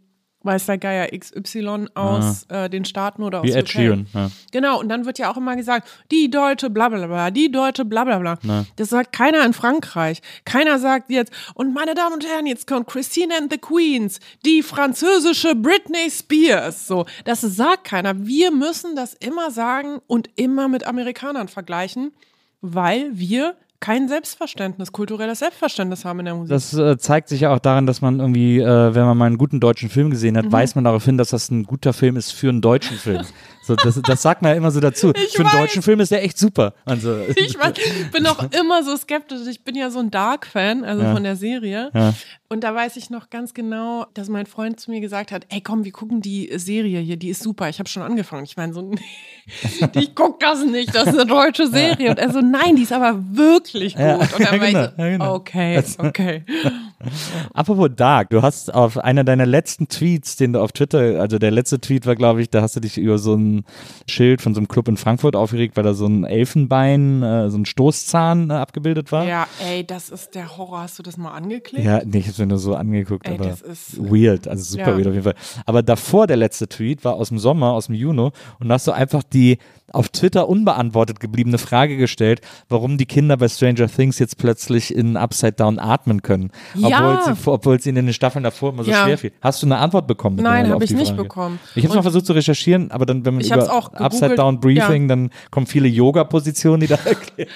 weiß 0.47 0.67
der 0.67 0.79
Geier 0.79 1.09
XY 1.09 1.89
aus 1.95 2.45
äh, 2.49 2.71
den 2.71 2.85
Staaten 2.85 3.23
oder 3.23 3.41
aus 3.41 3.47
Wie 3.47 3.53
Ed. 3.53 3.69
Sheeran. 3.69 4.07
Ja. 4.15 4.31
Genau, 4.53 4.81
und 4.81 4.89
dann 4.89 5.05
wird 5.05 5.19
ja 5.19 5.31
auch 5.31 5.37
immer 5.37 5.57
gesagt, 5.57 5.89
die 6.11 6.31
deutsche 6.31 6.71
blablabla, 6.71 7.31
die 7.31 7.51
deutsche 7.51 7.85
blablabla. 7.85 8.39
Na. 8.43 8.65
Das 8.77 8.91
sagt 8.91 9.13
keiner 9.13 9.45
in 9.45 9.53
Frankreich. 9.53 10.23
Keiner 10.45 10.79
sagt 10.79 11.11
jetzt, 11.11 11.33
und 11.55 11.75
meine 11.75 11.95
Damen 11.95 12.15
und 12.15 12.27
Herren, 12.27 12.47
jetzt 12.47 12.67
kommt 12.67 12.87
Christine 12.87 13.35
and 13.37 13.53
the 13.53 13.59
Queens, 13.59 14.21
die 14.45 14.63
französische 14.63 15.55
Britney 15.55 16.11
Spears. 16.11 16.87
So, 16.87 17.05
das 17.25 17.41
sagt 17.41 17.85
keiner. 17.85 18.27
Wir 18.27 18.51
müssen 18.51 18.97
das 18.97 19.15
immer 19.15 19.51
sagen 19.51 19.99
und 20.07 20.31
immer 20.37 20.69
mit 20.69 20.87
Amerikanern 20.87 21.49
vergleichen, 21.49 22.13
weil 22.61 23.11
wir 23.13 23.57
kein 23.81 24.09
Selbstverständnis, 24.09 24.93
kulturelles 24.93 25.39
Selbstverständnis 25.41 26.05
haben 26.05 26.21
in 26.21 26.25
der 26.27 26.35
Musik. 26.35 26.51
Das 26.51 26.73
äh, 26.75 26.97
zeigt 26.99 27.29
sich 27.29 27.41
ja 27.43 27.53
auch 27.55 27.59
daran, 27.59 27.87
dass 27.87 28.01
man 28.01 28.21
irgendwie, 28.21 28.59
äh, 28.61 28.95
wenn 28.95 29.05
man 29.05 29.17
mal 29.17 29.27
einen 29.27 29.39
guten 29.39 29.61
deutschen 29.61 29.89
Film 29.91 30.11
gesehen 30.11 30.37
hat, 30.37 30.47
Mhm. 30.47 30.53
weiß 30.53 30.75
man 30.75 30.85
darauf 30.85 31.05
hin, 31.05 31.19
dass 31.19 31.31
das 31.31 31.51
ein 31.51 31.65
guter 31.65 31.93
Film 31.93 32.17
ist 32.17 32.33
für 32.33 32.49
einen 32.49 32.61
deutschen 32.61 32.97
Film. 32.97 33.23
So, 33.67 33.75
das, 33.75 34.01
das 34.03 34.23
sagt 34.23 34.43
man 34.43 34.53
ja 34.53 34.57
immer 34.57 34.71
so 34.71 34.81
dazu. 34.81 35.13
Ich 35.17 35.33
Für 35.33 35.41
einen 35.41 35.47
weiß. 35.53 35.61
deutschen 35.61 35.83
Film 35.83 36.01
ist 36.01 36.11
der 36.13 36.23
echt 36.25 36.39
super. 36.39 36.75
Also, 36.85 37.19
Ich 37.35 37.59
weiß, 37.59 37.73
bin 38.13 38.27
auch 38.27 38.43
immer 38.53 38.83
so 38.85 38.97
skeptisch. 38.97 39.41
Ich 39.51 39.63
bin 39.65 39.75
ja 39.75 39.91
so 39.91 39.99
ein 39.99 40.11
Dark-Fan, 40.11 40.85
also 40.85 41.03
Ja. 41.03 41.13
von 41.15 41.25
der 41.25 41.37
Serie. 41.37 41.91
Ja. 41.95 42.15
Und 42.49 42.63
da 42.63 42.73
weiß 42.75 42.97
ich 42.97 43.11
noch 43.11 43.29
ganz 43.29 43.55
genau, 43.55 44.07
dass 44.15 44.29
mein 44.29 44.47
Freund 44.47 44.79
zu 44.79 44.93
mir 44.93 45.01
gesagt 45.01 45.33
hat, 45.33 45.47
ey 45.49 45.61
komm, 45.61 45.85
wir 45.85 45.91
gucken 45.91 46.21
die 46.21 46.49
Serie 46.55 47.01
hier, 47.01 47.17
die 47.17 47.31
ist 47.31 47.43
super. 47.43 47.69
Ich 47.69 47.81
habe 47.81 47.89
schon 47.89 48.03
angefangen. 48.05 48.45
Ich 48.45 48.57
meine 48.57 48.73
so, 48.73 48.89
ich 49.95 50.15
guck 50.15 50.39
das 50.39 50.65
nicht, 50.65 50.95
das 50.95 51.09
ist 51.09 51.19
eine 51.19 51.27
deutsche 51.27 51.67
Serie. 51.67 52.11
Und 52.11 52.19
er 52.21 52.33
so, 52.33 52.41
nein, 52.41 52.77
die 52.77 52.83
ist 52.83 52.93
aber 52.93 53.19
wirklich 53.33 53.95
gut. 53.95 54.03
Ja, 54.07 54.15
Und 54.19 54.31
dann 54.39 54.61
war 54.61 54.67
genau, 54.69 54.85
ich 54.85 54.91
so, 54.97 55.03
ja, 55.03 55.09
genau. 55.11 55.35
okay, 55.35 55.83
okay. 55.99 56.45
Apropos 57.53 57.91
Dark, 57.95 58.31
du 58.31 58.43
hast 58.43 58.73
auf 58.73 58.99
einer 58.99 59.25
deiner 59.25 59.47
letzten 59.47 59.89
Tweets, 59.89 60.37
den 60.37 60.53
du 60.53 60.61
auf 60.61 60.73
Twitter, 60.73 61.21
also 61.21 61.39
der 61.39 61.51
letzte 61.51 61.81
Tweet 61.81 62.07
war, 62.07 62.15
glaube 62.17 62.43
ich, 62.43 62.51
da 62.51 62.63
hast 62.63 62.77
du 62.77 62.81
dich 62.81 62.97
über 62.99 63.19
so 63.19 63.35
ein 63.35 63.56
Schild 64.09 64.43
von 64.43 64.55
so 64.55 64.61
einem 64.61 64.69
Club 64.69 64.89
in 64.89 64.97
Frankfurt 64.97 65.37
aufgeregt, 65.37 65.77
weil 65.77 65.85
da 65.85 65.95
so 65.95 66.07
ein 66.07 66.25
Elfenbein, 66.25 67.23
äh, 67.23 67.51
so 67.51 67.59
ein 67.59 67.67
Stoßzahn 67.67 68.51
äh, 68.51 68.55
abgebildet 68.55 69.13
war. 69.13 69.25
Ja, 69.27 69.47
ey, 69.67 69.85
das 69.87 70.09
ist 70.11 70.35
der 70.35 70.57
Horror. 70.57 70.81
Hast 70.83 70.99
du 70.99 71.03
das 71.03 71.17
mal 71.17 71.33
angeklickt? 71.33 71.85
Ja, 71.85 72.01
nee, 72.05 72.19
ich 72.19 72.29
hab's 72.29 72.39
mir 72.39 72.47
nur 72.47 72.59
so 72.59 72.75
angeguckt, 72.75 73.27
Ey, 73.27 73.35
aber 73.35 73.47
das 73.47 73.61
ist- 73.63 73.99
weird, 73.99 74.49
also 74.49 74.63
super 74.65 74.91
Ja. 74.91 74.97
weird 74.97 75.07
auf 75.09 75.13
jeden 75.15 75.25
Fall. 75.25 75.35
Aber 75.67 75.83
davor 75.83 76.27
der 76.27 76.37
letzte 76.37 76.69
Tweet 76.69 77.05
war 77.05 77.15
aus 77.15 77.29
dem 77.29 77.39
Sommer, 77.39 77.73
aus 77.73 77.87
dem 77.87 77.95
Juni 77.95 78.17
und 78.17 78.69
da 78.69 78.75
hast 78.75 78.87
du 78.87 78.93
einfach 78.93 79.23
die 79.23 79.59
auf 79.93 80.09
Twitter 80.09 80.49
unbeantwortet 80.49 81.21
gebliebene 81.21 81.59
Frage 81.59 81.97
gestellt, 81.97 82.41
warum 82.69 82.99
die 82.99 83.07
Kinder 83.07 83.37
bei 83.37 83.49
Stranger 83.49 83.87
Things 83.89 84.19
jetzt 84.19 84.37
plötzlich 84.37 84.93
in 84.93 85.17
Upside 85.17 85.53
Down 85.53 85.79
atmen 85.79 86.23
können, 86.23 86.51
Ja. 86.75 86.99
obwohl, 87.25 87.35
sie, 87.35 87.51
obwohl 87.51 87.77
es 87.77 87.87
ihnen 87.87 87.99
in 87.99 88.07
den 88.07 88.13
Staffeln 88.13 88.43
davor 88.43 88.73
immer 88.73 88.83
so 88.83 88.91
Ja. 88.91 89.05
schwer 89.05 89.17
fiel. 89.17 89.33
Hast 89.41 89.63
du 89.63 89.67
eine 89.67 89.77
Antwort 89.79 90.09
bekommen? 90.09 90.37
Nein, 90.43 90.69
habe 90.71 90.83
ich 90.83 90.91
die 90.91 90.97
nicht 90.97 91.11
Frage? 91.11 91.23
bekommen. 91.23 91.61
Ich 91.77 91.85
habe 91.85 91.91
Und- 91.93 91.97
mal 91.97 92.03
versucht 92.03 92.27
zu 92.27 92.33
recherchieren, 92.33 92.91
aber 92.91 93.07
dann, 93.07 93.25
wenn 93.25 93.35
man 93.35 93.45
Ich 93.47 93.53
hab's 93.53 93.65
über 93.65 93.75
auch 93.75 93.93
Upside 93.95 94.13
gegoogelt, 94.31 94.39
Down 94.39 94.61
Briefing, 94.61 95.03
ja. 95.03 95.09
dann 95.09 95.31
kommen 95.51 95.67
viele 95.67 95.89
Yoga-Positionen, 95.89 96.81
die 96.81 96.87
da 96.87 96.95
erklärt 97.05 97.49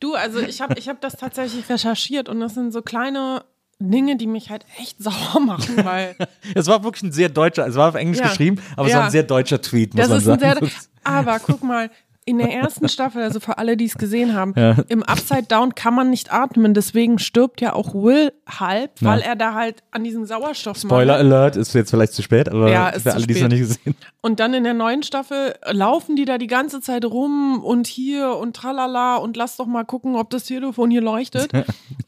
Du, 0.00 0.14
also 0.14 0.38
ich 0.40 0.60
habe 0.60 0.74
ich 0.78 0.88
hab 0.88 1.00
das 1.00 1.16
tatsächlich 1.16 1.68
recherchiert 1.68 2.28
und 2.28 2.40
das 2.40 2.54
sind 2.54 2.72
so 2.72 2.82
kleine 2.82 3.44
Dinge, 3.82 4.16
die 4.16 4.26
mich 4.26 4.50
halt 4.50 4.64
echt 4.78 4.96
sauer 5.02 5.40
machen, 5.40 5.84
weil 5.84 6.14
Es 6.54 6.66
war 6.66 6.84
wirklich 6.84 7.02
ein 7.04 7.12
sehr 7.12 7.28
deutscher, 7.30 7.66
es 7.66 7.74
war 7.76 7.88
auf 7.88 7.94
Englisch 7.94 8.18
Ja. 8.20 8.28
geschrieben, 8.28 8.60
aber 8.76 8.86
es 8.86 8.92
Ja. 8.92 8.98
war 8.98 9.04
ein 9.06 9.10
sehr 9.10 9.22
deutscher 9.22 9.60
Tweet, 9.60 9.94
muss 9.94 10.02
das 10.02 10.08
man 10.10 10.18
ist 10.18 10.28
ein 10.28 10.38
sagen. 10.54 10.66
sehr. 10.66 10.80
Aber 11.02 11.38
guck 11.38 11.62
mal, 11.64 11.90
in 12.26 12.38
der 12.38 12.52
ersten 12.52 12.88
Staffel, 12.88 13.22
also 13.22 13.40
für 13.40 13.58
alle, 13.58 13.76
die 13.76 13.86
es 13.86 13.94
gesehen 13.96 14.34
haben, 14.34 14.52
Ja. 14.56 14.76
im 14.88 15.02
Upside 15.02 15.44
Down 15.44 15.74
kann 15.74 15.94
man 15.94 16.10
nicht 16.10 16.32
atmen, 16.32 16.74
deswegen 16.74 17.18
stirbt 17.18 17.60
ja 17.60 17.72
auch 17.72 17.94
Will 17.94 18.32
halb, 18.48 18.90
weil 19.00 19.20
Ja. 19.20 19.26
er 19.26 19.36
da 19.36 19.54
halt 19.54 19.82
an 19.90 20.04
diesem 20.04 20.26
Sauerstoff 20.26 20.76
Spoiler 20.78 21.16
Alert, 21.16 21.56
ist 21.56 21.74
jetzt 21.74 21.90
vielleicht 21.90 22.12
zu 22.12 22.22
spät, 22.22 22.48
aber 22.50 22.70
Ja, 22.70 22.92
für 22.92 23.14
alle, 23.14 23.26
die 23.26 23.34
es 23.34 23.40
noch 23.40 23.48
nicht 23.48 23.60
gesehen 23.60 23.94
Und 24.20 24.38
dann 24.38 24.52
in 24.54 24.64
der 24.64 24.74
neuen 24.74 25.02
Staffel 25.02 25.54
laufen 25.70 26.14
die 26.14 26.26
da 26.26 26.36
die 26.38 26.46
ganze 26.46 26.80
Zeit 26.80 27.04
rum 27.04 27.64
und 27.64 27.86
hier 27.86 28.36
und 28.36 28.54
tralala 28.54 29.16
und 29.16 29.36
lass 29.36 29.56
doch 29.56 29.66
mal 29.66 29.84
gucken, 29.84 30.14
ob 30.14 30.28
das 30.30 30.44
Telefon 30.44 30.90
hier 30.90 31.00
leuchtet. 31.02 31.50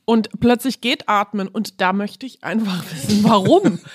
und 0.05 0.29
plötzlich 0.41 0.81
geht 0.83 1.09
Atmen 1.09 1.49
und 1.49 1.81
da 1.81 1.93
möchte 1.93 2.27
ich 2.27 2.45
einfach 2.45 2.85
wissen, 2.93 3.25
warum. 3.25 3.79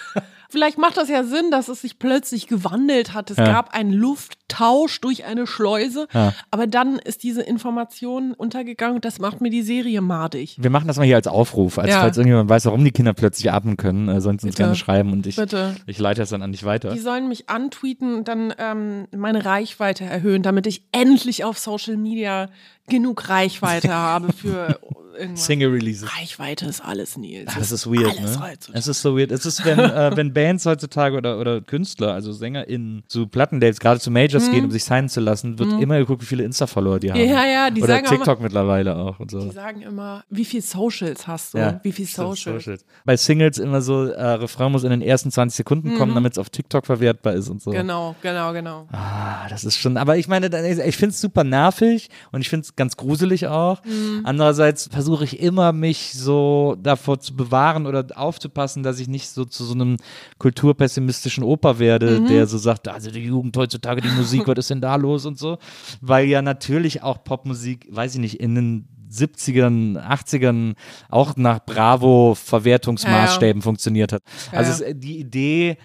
Vielleicht 0.49 0.77
macht 0.77 0.97
das 0.97 1.09
ja 1.09 1.23
Sinn, 1.23 1.51
dass 1.51 1.67
es 1.67 1.81
sich 1.81 1.99
plötzlich 1.99 2.47
gewandelt 2.47 3.13
hat. 3.13 3.29
Es 3.31 3.37
Ja. 3.37 3.45
gab 3.45 3.73
einen 3.73 3.91
Lufttausch 3.91 5.01
durch 5.01 5.25
eine 5.25 5.47
Schleuse, 5.47 6.07
Ja. 6.13 6.33
aber 6.51 6.67
dann 6.67 6.97
ist 6.99 7.23
diese 7.23 7.41
Information 7.41 8.33
untergegangen 8.33 8.95
und 8.95 9.05
das 9.05 9.19
macht 9.19 9.41
mir 9.41 9.49
die 9.49 9.61
Serie 9.61 10.01
madig. 10.01 10.55
Wir 10.59 10.69
machen 10.69 10.87
das 10.87 10.97
mal 10.97 11.03
hier 11.05 11.15
als 11.17 11.27
Aufruf, 11.27 11.77
als 11.77 11.89
Ja. 11.89 12.01
falls 12.01 12.17
irgendjemand 12.17 12.49
weiß, 12.49 12.65
warum 12.65 12.83
die 12.83 12.91
Kinder 12.91 13.13
plötzlich 13.13 13.51
atmen 13.51 13.77
können, 13.77 14.07
äh, 14.09 14.21
sollen 14.21 14.39
sie 14.39 14.47
uns 14.47 14.55
gerne 14.55 14.75
schreiben 14.75 15.11
und 15.13 15.27
ich, 15.27 15.35
Bitte. 15.35 15.75
ich 15.85 15.99
leite 15.99 16.21
das 16.21 16.29
dann 16.29 16.41
an 16.41 16.51
dich 16.51 16.63
weiter. 16.63 16.91
Die 16.93 16.99
sollen 16.99 17.27
mich 17.27 17.49
antweeten 17.49 18.15
und 18.15 18.27
dann 18.27 18.53
ähm, 18.57 19.07
meine 19.15 19.45
Reichweite 19.45 20.05
erhöhen, 20.05 20.43
damit 20.43 20.67
ich 20.67 20.83
endlich 20.91 21.43
auf 21.43 21.57
Social 21.57 21.97
Media 21.97 22.49
genug 22.87 23.29
Reichweite 23.29 23.93
habe 23.93 24.33
für 24.33 24.79
irgendwas. 25.17 25.45
Single 25.45 25.69
Releases. 25.71 26.17
Reichweite 26.17 26.65
ist 26.65 26.83
alles, 26.83 27.17
Nils. 27.17 27.53
Das 27.57 27.71
ist 27.71 27.87
weird, 27.87 28.17
alles 28.17 28.37
ne? 28.37 28.47
heutzutage. 28.47 28.79
Es 28.79 28.87
ist 28.87 29.01
so 29.01 29.17
weird. 29.17 29.31
Es 29.31 29.45
ist, 29.45 29.65
wenn, 29.65 29.79
äh, 29.79 30.15
wenn 30.15 30.33
Bands 30.33 30.65
heutzutage 30.65 31.17
oder, 31.17 31.39
oder 31.39 31.61
Künstler, 31.61 32.13
also 32.13 32.31
SängerInnen, 32.31 33.03
zu 33.07 33.27
Plattendates, 33.27 33.79
gerade 33.79 33.99
zu 33.99 34.11
Majors 34.11 34.49
gehen, 34.51 34.65
um 34.65 34.71
sich 34.71 34.83
signen 34.83 35.09
zu 35.09 35.19
lassen, 35.19 35.59
wird 35.59 35.81
immer 35.81 35.97
geguckt, 35.97 36.21
wie 36.21 36.25
viele 36.25 36.43
Insta-Follower 36.43 36.99
die 36.99 37.11
haben. 37.11 37.19
Mhm. 37.19 37.29
Ja, 37.29 37.45
ja, 37.45 37.69
die 37.69 37.81
oder 37.81 37.95
sagen 37.95 38.07
TikTok 38.07 38.41
mittlerweile 38.41 38.95
auch 38.95 39.19
und 39.19 39.31
so. 39.31 39.39
Die 39.39 39.51
sagen 39.51 39.81
immer, 39.81 40.23
wie 40.29 40.45
viel 40.45 40.61
Socials 40.61 41.27
hast 41.27 41.53
du? 41.53 41.57
Ja, 41.57 41.79
wie 41.83 41.91
viel 41.91 42.07
stimmt, 42.07 42.37
Socials? 42.37 42.85
Bei 43.05 43.17
Singles 43.17 43.57
immer 43.57 43.81
so, 43.81 44.05
äh, 44.05 44.23
Refrain 44.23 44.71
muss 44.71 44.83
in 44.83 44.91
den 44.91 45.01
ersten 45.01 45.31
20 45.31 45.57
Sekunden 45.57 45.97
kommen, 45.97 46.13
damit 46.13 46.33
es 46.33 46.37
auf 46.37 46.49
TikTok 46.49 46.85
verwertbar 46.85 47.33
ist 47.33 47.49
und 47.49 47.61
so. 47.61 47.71
Mhm. 47.71 47.75
Genau, 47.75 48.15
genau, 48.21 48.53
genau. 48.53 48.87
Ah, 48.91 49.47
das 49.49 49.63
ist 49.63 49.77
schon, 49.77 49.97
aber 49.97 50.17
ich 50.17 50.27
meine, 50.27 50.47
ich 50.47 50.97
finde 50.97 51.13
es 51.13 51.21
super 51.21 51.43
nervig 51.43 52.09
und 52.31 52.41
ich 52.41 52.49
finde 52.49 52.63
es 52.63 52.75
ganz 52.77 52.95
gruselig 52.95 53.47
auch. 53.47 53.83
Mhm. 53.83 54.21
Andererseits 54.23 54.87
versuche 54.89 55.25
ich 55.25 55.39
immer, 55.41 55.73
mich 55.73 56.13
so 56.13 56.77
davor 56.81 57.19
zu 57.19 57.35
bewahren 57.35 57.85
oder 57.85 58.05
aufzupassen, 58.15 58.83
dass 58.83 58.99
ich 58.99 59.07
nicht 59.09 59.29
so 59.29 59.43
zu 59.43 59.65
so 59.65 59.73
einem 59.73 59.97
kulturpessimistischen 60.37 61.43
Opa 61.43 61.79
werde, 61.79 62.21
Mhm. 62.21 62.27
der 62.27 62.47
so 62.47 62.57
sagt, 62.57 62.87
also 62.87 63.11
die 63.11 63.19
Jugend 63.25 63.57
heutzutage, 63.57 64.01
die 64.01 64.07
Musik, 64.09 64.43
was 64.47 64.59
ist 64.59 64.69
denn 64.69 64.81
da 64.81 64.95
los 64.95 65.25
und 65.25 65.37
so. 65.37 65.57
Weil 65.99 66.27
ja 66.27 66.41
natürlich 66.41 67.03
auch 67.03 67.23
Popmusik, 67.23 67.87
weiß 67.89 68.15
ich 68.15 68.21
nicht, 68.21 68.39
in 68.39 68.55
den 68.55 68.87
70ern, 69.11 69.97
80ern 69.97 70.75
auch 71.09 71.35
nach 71.37 71.59
Bravo-Verwertungsmaßstäben 71.65 73.61
funktioniert 73.61 74.13
hat. 74.13 74.23
Ja, 74.51 74.59
also 74.59 74.83
ja. 74.83 74.93
die 74.93 75.19
Idee, 75.19 75.77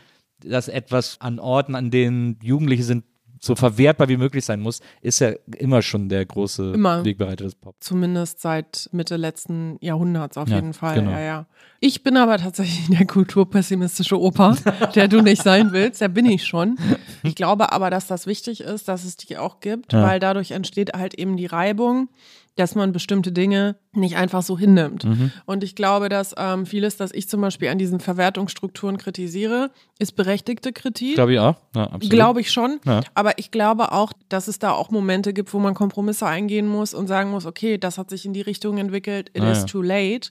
dass 0.44 0.68
etwas 0.68 1.20
an 1.20 1.38
Orten, 1.38 1.74
an 1.74 1.90
denen 1.90 2.38
Jugendliche 2.42 2.82
sind, 2.82 3.04
so 3.44 3.56
verwertbar 3.56 4.08
wie 4.08 4.16
möglich 4.16 4.44
sein 4.44 4.60
muss, 4.60 4.80
ist 5.00 5.18
ja 5.18 5.32
immer 5.58 5.82
schon 5.82 6.08
der 6.08 6.24
große 6.24 6.72
Immer. 6.74 7.04
Wegbereiter 7.04 7.42
des 7.44 7.56
Pop. 7.56 7.74
Zumindest 7.80 8.40
seit 8.40 8.88
Mitte 8.92 9.16
letzten 9.16 9.78
Jahrhunderts 9.80 10.36
auf 10.38 10.48
Ja, 10.48 10.56
jeden 10.56 10.72
Fall. 10.74 10.94
genau. 11.00 11.10
Ja, 11.10 11.20
ja. 11.20 11.46
Ich 11.80 12.04
bin 12.04 12.16
aber 12.16 12.38
tatsächlich 12.38 12.88
der 12.96 13.04
kulturpessimistische 13.06 14.20
Opa, 14.20 14.56
der 14.94 15.08
du 15.08 15.20
nicht 15.22 15.42
sein 15.42 15.72
willst. 15.72 16.00
Der 16.00 16.08
bin 16.08 16.26
ich 16.26 16.44
schon. 16.44 16.78
Ich 17.24 17.34
glaube 17.34 17.72
aber, 17.72 17.90
dass 17.90 18.06
das 18.06 18.26
wichtig 18.28 18.60
ist, 18.60 18.86
dass 18.86 19.04
es 19.04 19.16
die 19.16 19.36
auch 19.36 19.58
gibt, 19.58 19.92
weil 19.92 20.20
dadurch 20.20 20.52
entsteht 20.52 20.92
halt 20.92 21.14
eben 21.14 21.36
die 21.36 21.46
Reibung, 21.46 22.08
dass 22.56 22.74
man 22.74 22.92
bestimmte 22.92 23.32
Dinge 23.32 23.76
nicht 23.92 24.16
einfach 24.16 24.42
so 24.42 24.58
hinnimmt. 24.58 25.04
Mhm. 25.04 25.32
Und 25.46 25.64
ich 25.64 25.74
glaube, 25.74 26.08
dass 26.08 26.34
ähm, 26.36 26.66
vieles, 26.66 26.96
das 26.98 27.10
ich 27.12 27.28
zum 27.28 27.40
Beispiel 27.40 27.68
an 27.68 27.78
diesen 27.78 27.98
Verwertungsstrukturen 27.98 28.98
kritisiere, 28.98 29.70
ist 29.98 30.16
berechtigte 30.16 30.72
Kritik. 30.72 31.14
Glaube 31.14 31.32
ich 31.34 31.38
auch. 31.38 31.56
Ja, 31.74 31.84
absolut. 31.84 32.10
Glaube 32.10 32.40
ich 32.42 32.50
schon. 32.50 32.78
Ja. 32.84 33.00
Aber 33.14 33.38
ich 33.38 33.50
glaube 33.50 33.92
auch, 33.92 34.12
dass 34.28 34.48
es 34.48 34.58
da 34.58 34.72
auch 34.72 34.90
Momente 34.90 35.32
gibt, 35.32 35.52
wo 35.54 35.58
man 35.58 35.74
Kompromisse 35.74 36.26
eingehen 36.26 36.68
muss 36.68 36.92
und 36.92 37.06
sagen 37.06 37.30
muss, 37.30 37.46
okay, 37.46 37.78
das 37.78 37.96
hat 37.96 38.10
sich 38.10 38.26
in 38.26 38.32
die 38.34 38.42
Richtung 38.42 38.76
entwickelt, 38.78 39.30
it 39.34 39.42
Ah, 39.42 39.50
is 39.52 39.60
ja. 39.60 39.64
too 39.64 39.82
late. 39.82 40.28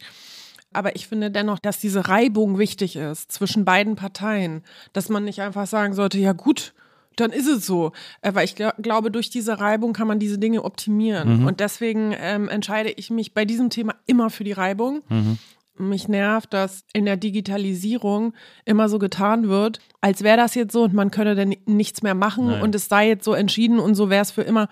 Aber 0.74 0.96
ich 0.96 1.08
finde 1.08 1.32
dennoch, 1.32 1.60
dass 1.60 1.80
diese 1.80 2.08
Reibung 2.08 2.58
wichtig 2.58 2.96
ist 2.96 3.32
zwischen 3.32 3.66
beiden 3.66 3.96
Parteien. 3.96 4.64
Dass 4.94 5.10
man 5.10 5.24
nicht 5.26 5.42
einfach 5.42 5.68
sagen 5.68 5.94
sollte, 5.94 6.18
ja 6.18 6.32
gut, 6.34 6.74
dann 7.16 7.32
ist 7.32 7.48
es 7.48 7.66
so. 7.66 7.92
Äh, 8.22 8.34
Weil 8.34 8.46
ich 8.46 8.56
gl 8.56 8.72
glaube, 8.82 9.12
durch 9.12 9.30
diese 9.30 9.60
Reibung 9.60 9.94
kann 9.94 10.08
man 10.08 10.20
diese 10.20 10.38
Dinge 10.38 10.64
optimieren. 10.64 11.42
Mhm. 11.42 11.48
Und 11.48 11.60
deswegen 11.60 12.16
ähm, 12.18 12.50
entscheide 12.50 12.92
ich 12.92 13.10
mich 13.10 13.34
bei 13.34 13.46
diesem 13.46 13.70
Thema 13.70 13.96
immer 14.06 14.30
für 14.30 14.44
die 14.44 14.52
Reibung. 14.54 15.02
Mhm. 15.10 15.38
Mich 15.78 16.08
nervt, 16.08 16.54
dass 16.54 16.84
in 16.94 17.06
der 17.06 17.18
Digitalisierung 17.18 18.34
immer 18.66 18.88
so 18.88 19.00
getan 19.00 19.48
wird, 19.48 19.80
als 20.00 20.22
wäre 20.22 20.38
das 20.38 20.54
jetzt 20.54 20.74
so 20.74 20.84
und 20.84 20.94
man 20.94 21.12
könne 21.12 21.34
dann 21.34 21.56
nichts 21.66 22.04
mehr 22.04 22.14
machen 22.14 22.48
Nein. 22.48 22.62
und 22.62 22.76
es 22.76 22.88
sei 22.88 23.08
jetzt 23.08 23.24
so 23.24 23.34
entschieden 23.34 23.80
und 23.80 23.96
so 23.96 24.10
wäre 24.10 24.22
es 24.22 24.32
für 24.32 24.44
immer. 24.44 24.68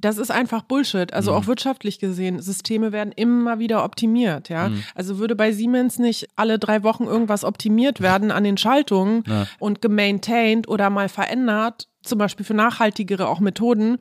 Das 0.00 0.16
ist 0.18 0.30
einfach 0.30 0.62
Bullshit. 0.62 1.10
Mhm. 1.10 1.14
Also 1.16 1.32
auch 1.34 1.46
wirtschaftlich 1.46 1.98
gesehen, 1.98 2.40
Systeme 2.40 2.90
werden 2.92 3.12
immer 3.14 3.58
wieder 3.58 3.84
optimiert, 3.84 4.48
ja. 4.48 4.68
Mhm. 4.70 4.82
Also 4.94 5.18
würde 5.18 5.36
bei 5.36 5.52
Siemens 5.52 5.98
nicht 5.98 6.28
alle 6.36 6.58
drei 6.58 6.82
Wochen 6.82 7.04
irgendwas 7.04 7.44
optimiert 7.44 8.00
werden 8.00 8.30
an 8.30 8.44
den 8.44 8.56
Schaltungen 8.56 9.24
Ja. 9.26 9.46
und 9.58 9.82
gemaintained 9.82 10.68
oder 10.68 10.88
mal 10.90 11.08
verändert, 11.08 11.88
zum 12.02 12.18
Beispiel 12.18 12.46
für 12.46 12.54
nachhaltigere 12.54 13.28
auch 13.28 13.40
Methoden, 13.40 13.98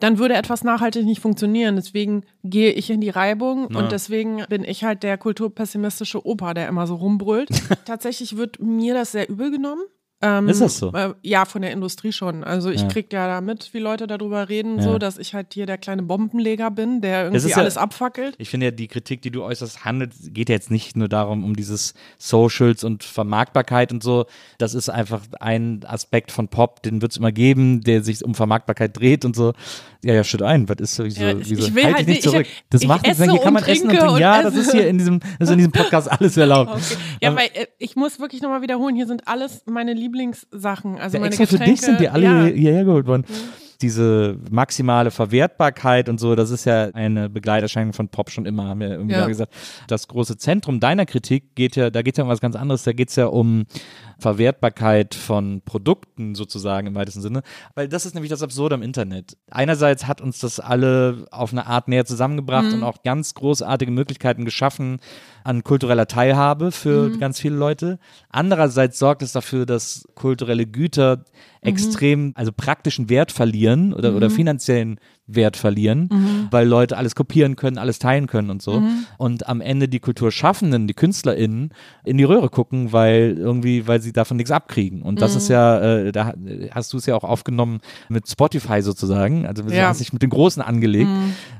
dann 0.00 0.18
würde 0.18 0.34
etwas 0.34 0.62
nachhaltig 0.64 1.04
nicht 1.04 1.20
funktionieren. 1.20 1.76
Deswegen 1.76 2.24
gehe 2.44 2.70
ich 2.72 2.88
in 2.90 3.00
die 3.00 3.10
Reibung 3.10 3.68
Ja. 3.70 3.78
und 3.80 3.92
deswegen 3.92 4.44
bin 4.48 4.62
ich 4.64 4.84
halt 4.84 5.02
der 5.02 5.18
kulturpessimistische 5.18 6.24
Opa, 6.26 6.54
der 6.54 6.68
immer 6.68 6.86
so 6.86 6.94
rumbrüllt. 6.96 7.48
Tatsächlich 7.84 8.36
wird 8.36 8.60
mir 8.60 8.94
das 8.94 9.12
sehr 9.12 9.28
übel 9.28 9.50
genommen. 9.50 9.82
Ähm, 10.20 10.48
Ist 10.48 10.60
das 10.60 10.78
so? 10.78 10.92
Äh, 10.92 11.14
ja, 11.22 11.44
von 11.44 11.62
der 11.62 11.70
Industrie 11.70 12.10
schon. 12.12 12.42
Also 12.42 12.70
ich 12.70 12.80
Ja. 12.80 12.88
krieg 12.88 13.12
ja 13.12 13.28
da 13.28 13.40
mit, 13.40 13.72
wie 13.72 13.78
Leute 13.78 14.08
darüber 14.08 14.48
reden, 14.48 14.78
Ja. 14.78 14.82
so, 14.82 14.98
dass 14.98 15.16
ich 15.16 15.32
halt 15.32 15.54
hier 15.54 15.64
der 15.64 15.78
kleine 15.78 16.02
Bombenleger 16.02 16.72
bin, 16.72 17.00
der 17.00 17.26
irgendwie 17.26 17.48
ja- 17.48 17.56
alles 17.56 17.76
abfackelt. 17.76 18.34
Ich 18.38 18.48
finde 18.50 18.66
ja, 18.66 18.70
die 18.72 18.88
Kritik, 18.88 19.22
die 19.22 19.30
du 19.30 19.44
äußerst, 19.44 19.84
handelt, 19.84 20.12
geht 20.34 20.48
ja 20.48 20.56
jetzt 20.56 20.72
nicht 20.72 20.96
nur 20.96 21.08
darum, 21.08 21.44
um 21.44 21.54
dieses 21.54 21.94
Socials 22.18 22.82
und 22.82 23.04
Vermarktbarkeit 23.04 23.92
und 23.92 24.02
so. 24.02 24.26
Das 24.58 24.74
ist 24.74 24.88
einfach 24.88 25.22
ein 25.38 25.84
Aspekt 25.86 26.32
von 26.32 26.48
Pop, 26.48 26.82
den 26.82 27.00
wird 27.00 27.12
es 27.12 27.18
immer 27.18 27.30
geben, 27.30 27.82
der 27.82 28.02
sich 28.02 28.24
um 28.24 28.34
Vermarktbarkeit 28.34 28.98
dreht 28.98 29.24
und 29.24 29.36
so. 29.36 29.52
Ja, 30.02 30.14
ja, 30.14 30.24
shit 30.24 30.42
ein. 30.42 30.68
Was 30.68 30.76
ist 30.78 30.94
so? 30.96 31.04
Ja, 31.04 31.36
ich- 31.36 31.50
ich 31.52 31.74
will 31.74 31.84
halt 31.84 31.94
halt 31.96 32.06
nicht 32.08 32.08
nicht- 32.08 32.22
zurück. 32.22 32.42
ich- 32.42 32.64
das 32.70 32.82
ich 32.82 32.88
macht 32.88 33.02
nichts, 33.06 33.22
hier 33.22 33.38
kann 33.38 33.52
man 33.52 33.62
essen 33.64 33.82
und 33.84 33.88
trinke 33.90 34.04
trinken. 34.04 34.20
Ja, 34.20 34.42
das 34.42 34.54
esse. 34.54 34.62
ist 34.62 34.72
hier 34.72 34.88
in 34.88 34.98
diesem, 34.98 35.20
das 35.38 35.48
ist 35.48 35.50
in 35.52 35.58
diesem 35.58 35.72
Podcast 35.92 36.10
alles 36.10 36.36
erlaubt. 36.36 36.72
Okay. 36.74 36.96
Ja, 37.20 37.34
weil 37.36 37.46
äh, 37.54 37.66
ich 37.78 37.94
muss 37.96 38.18
wirklich 38.20 38.42
nochmal 38.42 38.62
wiederholen, 38.62 38.94
hier 38.96 39.06
sind 39.06 39.26
alles 39.26 39.62
meine 39.66 39.94
Lieblingssachen. 40.08 40.98
Also 40.98 41.16
Ja, 41.16 41.20
meine 41.20 41.28
extra 41.34 41.46
für 41.46 41.52
Getränke, 41.52 41.72
dich 41.72 41.80
sind 41.80 42.00
die 42.00 42.08
alle 42.08 42.24
ja. 42.24 42.44
hierher 42.46 42.84
geholt 42.84 43.06
worden. 43.06 43.24
Diese 43.80 44.38
maximale 44.50 45.10
Verwertbarkeit 45.12 46.08
und 46.08 46.18
so, 46.18 46.34
das 46.34 46.50
ist 46.50 46.64
ja 46.64 46.86
eine 46.94 47.28
Begleiterscheinung 47.30 47.92
von 47.92 48.08
Pop 48.08 48.30
schon 48.30 48.44
immer, 48.44 48.64
haben 48.64 48.80
wir 48.80 48.90
irgendwie 48.90 49.14
Ja. 49.14 49.26
gesagt. 49.26 49.52
Das 49.86 50.08
große 50.08 50.36
Zentrum 50.36 50.80
deiner 50.80 51.06
Kritik 51.06 51.54
geht 51.54 51.76
ja, 51.76 51.90
da 51.90 52.02
geht 52.02 52.14
es 52.14 52.18
ja 52.18 52.24
um 52.24 52.30
was 52.30 52.40
ganz 52.40 52.56
anderes, 52.56 52.82
da 52.82 52.92
geht 52.92 53.10
es 53.10 53.16
ja 53.16 53.26
um 53.26 53.66
Verwertbarkeit 54.18 55.14
von 55.14 55.62
Produkten 55.64 56.34
sozusagen 56.34 56.88
im 56.88 56.94
weitesten 56.96 57.20
Sinne. 57.20 57.42
Weil 57.76 57.88
das 57.88 58.04
ist 58.04 58.14
nämlich 58.14 58.30
das 58.30 58.42
Absurde 58.42 58.74
am 58.74 58.82
Internet. 58.82 59.36
Einerseits 59.50 60.08
hat 60.08 60.20
uns 60.20 60.40
das 60.40 60.58
alle 60.58 61.26
auf 61.30 61.52
eine 61.52 61.66
Art 61.66 61.86
näher 61.86 62.04
zusammengebracht 62.04 62.72
und 62.72 62.82
auch 62.82 63.04
ganz 63.04 63.34
großartige 63.34 63.92
Möglichkeiten 63.92 64.44
geschaffen 64.44 64.98
an 65.44 65.62
kultureller 65.62 66.06
Teilhabe 66.08 66.72
für 66.72 67.16
ganz 67.18 67.38
viele 67.40 67.54
Leute. 67.56 67.98
Andererseits 68.28 68.98
sorgt 68.98 69.22
es 69.22 69.30
dafür, 69.32 69.66
dass 69.66 70.06
kulturelle 70.16 70.66
Güter 70.66 71.24
extrem, 71.60 72.32
also 72.34 72.52
praktischen 72.52 73.08
Wert 73.08 73.30
verlieren 73.32 73.67
oder, 73.94 74.14
oder 74.14 74.30
finanziellen 74.30 74.98
Wert 75.30 75.56
verlieren, 75.58 76.48
weil 76.50 76.66
Leute 76.66 76.96
alles 76.96 77.14
kopieren 77.14 77.54
können, 77.54 77.76
alles 77.78 77.98
teilen 77.98 78.26
können 78.26 78.48
und 78.50 78.62
so. 78.62 78.82
Und 79.18 79.46
am 79.46 79.60
Ende 79.60 79.86
die 79.88 80.00
Kulturschaffenden, 80.00 80.86
die 80.86 80.94
KünstlerInnen 80.94 81.70
in 82.04 82.16
die 82.18 82.24
Röhre 82.24 82.48
gucken, 82.48 82.92
weil 82.92 83.36
irgendwie, 83.38 83.86
weil 83.86 84.00
sie 84.00 84.12
davon 84.12 84.38
nichts 84.38 84.50
abkriegen. 84.50 85.02
Und 85.02 85.20
das 85.20 85.34
ist 85.36 85.48
ja, 85.48 85.78
äh, 85.80 86.12
da 86.12 86.32
hast 86.72 86.92
du 86.92 86.96
es 86.96 87.06
ja 87.06 87.14
auch 87.14 87.24
aufgenommen 87.24 87.80
mit 88.08 88.28
Spotify 88.28 88.80
sozusagen. 88.82 89.46
Also 89.46 89.62
du 89.62 89.74
Ja. 89.74 89.88
hast 89.88 90.00
dich 90.00 90.12
mit 90.12 90.22
den 90.22 90.30
Großen 90.30 90.62
angelegt 90.62 91.10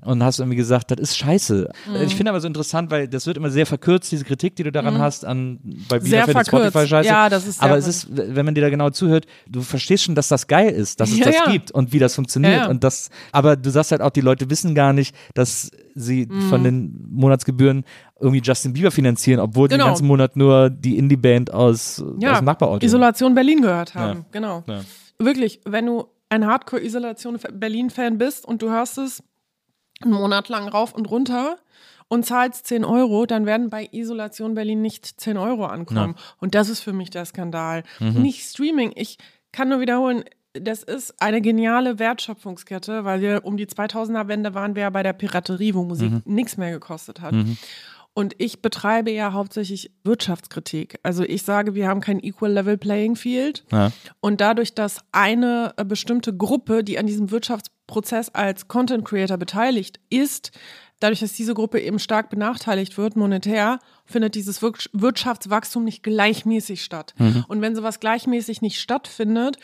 und 0.03 0.23
hast 0.23 0.39
irgendwie 0.41 0.57
gesagt, 0.57 0.91
das 0.91 0.99
ist 1.01 1.19
scheiße. 1.19 1.69
Ich 2.07 2.15
finde 2.17 2.31
aber 2.31 2.41
so 2.41 2.47
interessant, 2.49 2.91
weil 2.91 3.07
das 3.07 3.27
wird 3.27 3.37
immer 3.37 3.51
sehr 3.51 3.67
verkürzt, 3.67 4.11
diese 4.11 4.25
Kritik, 4.25 4.57
die 4.57 4.63
du 4.63 4.73
daran 4.73 4.99
hast, 4.99 5.25
an 5.27 5.59
bei 5.89 6.01
Sehr 6.01 6.25
Bielefeld 6.25 6.49
verkürzt. 6.49 6.69
Spotify 6.71 6.89
scheiße. 6.89 7.09
Ja, 7.09 7.29
das 7.29 7.47
ist 7.47 7.59
sehr 7.61 7.69
aber 7.69 7.77
es 7.77 7.87
ist, 7.87 8.07
wenn 8.11 8.47
man 8.47 8.55
dir 8.55 8.63
da 8.63 8.71
genau 8.71 8.89
zuhört, 8.91 9.27
du 9.47 9.61
verstehst 9.61 10.05
schon, 10.05 10.15
dass 10.15 10.29
das 10.29 10.47
geil 10.47 10.71
ist, 10.71 11.01
dass 11.01 11.11
es 11.11 11.19
Ja, 11.19 11.27
das 11.27 11.35
ja. 11.35 11.51
gibt 11.53 11.71
und 11.71 11.93
wie 11.93 11.99
das 11.99 12.15
funktioniert. 12.15 12.69
Und 12.69 12.83
das, 12.85 13.11
aber 13.33 13.58
du 13.59 13.71
sagst 13.71 13.91
halt 13.93 14.01
auch, 14.03 14.11
die 14.11 14.21
Leute 14.21 14.49
wissen 14.51 14.75
gar 14.75 14.93
nicht, 14.93 15.15
dass 15.35 15.71
sie 15.95 16.27
Mhm. 16.27 16.41
von 16.49 16.65
den 16.65 17.07
Monatsgebühren 17.11 17.85
irgendwie 18.21 18.41
Justin 18.43 18.73
Bieber 18.73 18.91
finanzieren, 18.91 19.41
obwohl 19.41 19.69
die 19.69 19.75
Genau. 19.75 19.85
den 19.87 19.89
ganzen 19.91 20.07
Monat 20.07 20.37
nur 20.37 20.71
die 20.71 20.97
Indie-Band 20.99 21.53
aus, 21.53 22.03
ja, 22.19 22.33
aus 22.33 22.39
dem 22.39 22.45
Nachbarort. 22.47 22.83
Isolation 22.83 23.35
Berlin 23.35 23.61
gehört 23.63 23.95
haben. 23.95 24.25
Genau. 24.33 24.65
Ja. 24.67 24.81
Wirklich, 25.19 25.61
wenn 25.65 25.87
du 25.87 26.07
ein 26.29 26.47
Hardcore-Isolation 26.47 27.39
Berlin-Fan 27.53 28.19
bist 28.19 28.45
und 28.47 28.63
du 28.63 28.71
hörst 28.71 28.99
es 28.99 29.23
einen 30.01 30.13
Monat 30.13 30.49
lang 30.49 30.69
rauf 30.69 30.95
und 30.95 31.11
runter 31.11 31.59
und 32.09 32.25
zahlst 32.25 32.67
10 32.67 32.85
Euro, 32.85 33.27
dann 33.27 33.45
werden 33.47 33.69
bei 33.71 33.89
Isolation 33.93 34.55
Berlin 34.55 34.81
nicht 34.81 35.21
10 35.21 35.37
Euro 35.37 35.67
ankommen. 35.67 36.15
Und 36.39 36.55
das 36.55 36.69
ist 36.69 36.81
für 36.81 36.93
mich 36.93 37.11
der 37.11 37.25
Skandal. 37.25 37.83
Mhm. 37.99 38.23
Nicht 38.23 38.43
Streaming. 38.49 38.93
Ich 38.95 39.19
kann 39.53 39.69
nur 39.71 39.81
wiederholen, 39.81 40.25
das 40.55 40.83
ist 40.83 41.15
eine 41.21 41.41
geniale 41.41 41.99
Wertschöpfungskette, 41.99 43.05
weil 43.05 43.21
wir 43.21 43.45
um 43.45 43.57
die 43.57 43.67
2000er-Wende 43.67 44.55
waren 44.55 44.75
wir 44.75 44.83
ja 44.83 44.91
bei 44.91 45.03
der 45.03 45.13
Piraterie, 45.13 45.75
wo 45.75 45.85
Musik 45.85 46.11
Mhm. 46.11 46.23
nichts 46.25 46.57
mehr 46.57 46.71
gekostet 46.71 47.21
hat. 47.21 47.35
Und 48.15 48.35
ich 48.39 48.63
betreibe 48.63 49.13
ja 49.13 49.33
hauptsächlich 49.33 49.93
Wirtschaftskritik. 50.03 50.99
Also 51.05 51.23
ich 51.23 51.43
sage, 51.45 51.75
wir 51.77 51.87
haben 51.87 52.01
kein 52.01 52.19
Equal 52.23 52.51
Level 52.53 52.77
Playing 52.77 53.15
Field. 53.15 53.65
Ja. 53.71 53.93
Und 54.21 54.41
dadurch, 54.41 54.75
dass 54.75 54.99
eine 55.13 55.73
äh, 55.77 55.85
bestimmte 55.85 56.37
Gruppe, 56.37 56.83
die 56.83 56.99
an 56.99 57.07
diesem 57.07 57.31
Wirtschaftsprozess 57.31 58.31
als 58.31 58.67
Content 58.67 59.05
Creator 59.05 59.37
beteiligt 59.37 60.01
ist, 60.11 60.51
dadurch, 60.99 61.21
dass 61.21 61.35
diese 61.35 61.55
Gruppe 61.55 61.79
eben 61.81 62.01
stark 62.01 62.29
benachteiligt 62.29 62.99
wird, 62.99 63.15
monetär, 63.15 63.79
findet 64.05 64.35
dieses 64.35 64.61
Wir 64.63 64.73
Wirtschaftswachstum 64.93 65.85
nicht 65.85 66.03
gleichmäßig 66.03 66.83
statt. 66.83 67.15
Und 67.47 67.61
wenn 67.61 67.77
sowas 67.77 68.01
gleichmäßig 68.01 68.63
nicht 68.63 68.81
stattfindet, 68.81 69.59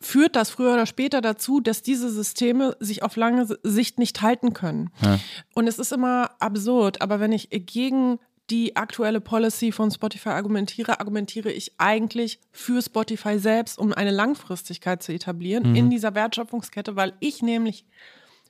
führt 0.00 0.36
das 0.36 0.50
früher 0.50 0.74
oder 0.74 0.86
später 0.86 1.20
dazu, 1.20 1.60
dass 1.60 1.82
diese 1.82 2.10
Systeme 2.10 2.76
sich 2.80 3.02
auf 3.02 3.16
lange 3.16 3.46
Sicht 3.62 3.98
nicht 3.98 4.22
halten 4.22 4.52
können. 4.52 4.90
Und 5.54 5.66
es 5.66 5.78
ist 5.78 5.92
immer 5.92 6.30
absurd, 6.38 7.02
aber 7.02 7.20
wenn 7.20 7.32
ich 7.32 7.48
gegen 7.50 8.18
die 8.50 8.76
aktuelle 8.76 9.20
Policy 9.20 9.72
von 9.72 9.90
Spotify 9.90 10.30
argumentiere, 10.30 11.00
argumentiere 11.00 11.52
ich 11.52 11.72
eigentlich 11.78 12.40
für 12.50 12.80
Spotify 12.80 13.38
selbst, 13.38 13.78
um 13.78 13.92
eine 13.92 14.10
Langfristigkeit 14.10 15.02
zu 15.02 15.12
etablieren 15.12 15.74
in 15.76 15.90
dieser 15.90 16.14
Wertschöpfungskette, 16.14 16.96
weil 16.96 17.12
ich 17.20 17.42
nämlich 17.42 17.84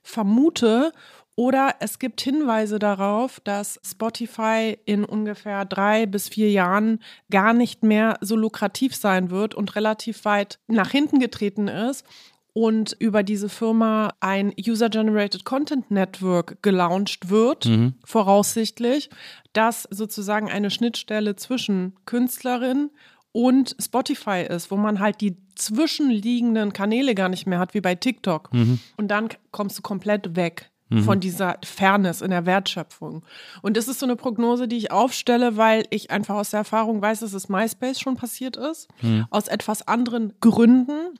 vermute 0.01 0.93
oder 1.39 1.75
es 1.79 1.99
gibt 1.99 2.19
Hinweise 2.19 2.79
darauf, 2.79 3.39
dass 3.39 3.79
Spotify 3.81 4.77
in 4.83 5.05
ungefähr 5.05 5.63
drei 5.63 6.05
bis 6.05 6.27
vier 6.27 6.51
Jahren 6.51 6.99
gar 7.31 7.53
nicht 7.53 7.81
mehr 7.81 8.17
so 8.19 8.35
lukrativ 8.35 8.93
sein 8.93 9.29
wird 9.29 9.55
und 9.55 9.77
relativ 9.77 10.25
weit 10.25 10.59
nach 10.67 10.91
hinten 10.91 11.19
getreten 11.19 11.69
ist 11.69 12.05
und 12.51 12.93
über 12.99 13.23
diese 13.23 13.47
Firma 13.47 14.13
ein 14.19 14.53
User-Generated 14.59 15.45
Content 15.45 15.89
Network 15.89 16.61
gelauncht 16.61 17.29
wird, 17.29 17.63
voraussichtlich, 18.03 19.09
das 19.53 19.87
sozusagen 19.89 20.51
eine 20.51 20.69
Schnittstelle 20.69 21.37
zwischen 21.37 21.95
Künstlerin 22.03 22.89
und 23.31 23.77
Spotify 23.81 24.45
ist, 24.45 24.71
wo 24.71 24.75
man 24.75 24.99
halt 24.99 25.21
die 25.21 25.37
zwischenliegenden 25.55 26.73
Kanäle 26.73 27.15
gar 27.15 27.29
nicht 27.29 27.47
mehr 27.47 27.59
hat, 27.59 27.73
wie 27.73 27.81
bei 27.81 27.95
TikTok. 27.95 28.49
Und 28.97 29.07
dann 29.07 29.29
kommst 29.51 29.77
du 29.77 29.81
komplett 29.81 30.35
weg 30.35 30.69
von 31.03 31.19
dieser 31.19 31.57
Fairness 31.63 32.21
in 32.21 32.31
der 32.31 32.45
Wertschöpfung. 32.45 33.23
Und 33.61 33.77
das 33.77 33.87
ist 33.87 33.99
so 33.99 34.05
eine 34.05 34.15
Prognose, 34.15 34.67
die 34.67 34.77
ich 34.77 34.91
aufstelle, 34.91 35.55
weil 35.55 35.85
ich 35.91 36.09
einfach 36.09 36.35
aus 36.35 36.49
der 36.49 36.59
Erfahrung 36.59 37.01
weiß, 37.01 37.19
dass 37.19 37.33
es 37.33 37.47
MySpace 37.49 37.99
schon 37.99 38.15
passiert 38.15 38.57
ist, 38.57 38.87
aus 39.29 39.47
etwas 39.47 39.87
anderen 39.87 40.33
Gründen. 40.41 41.13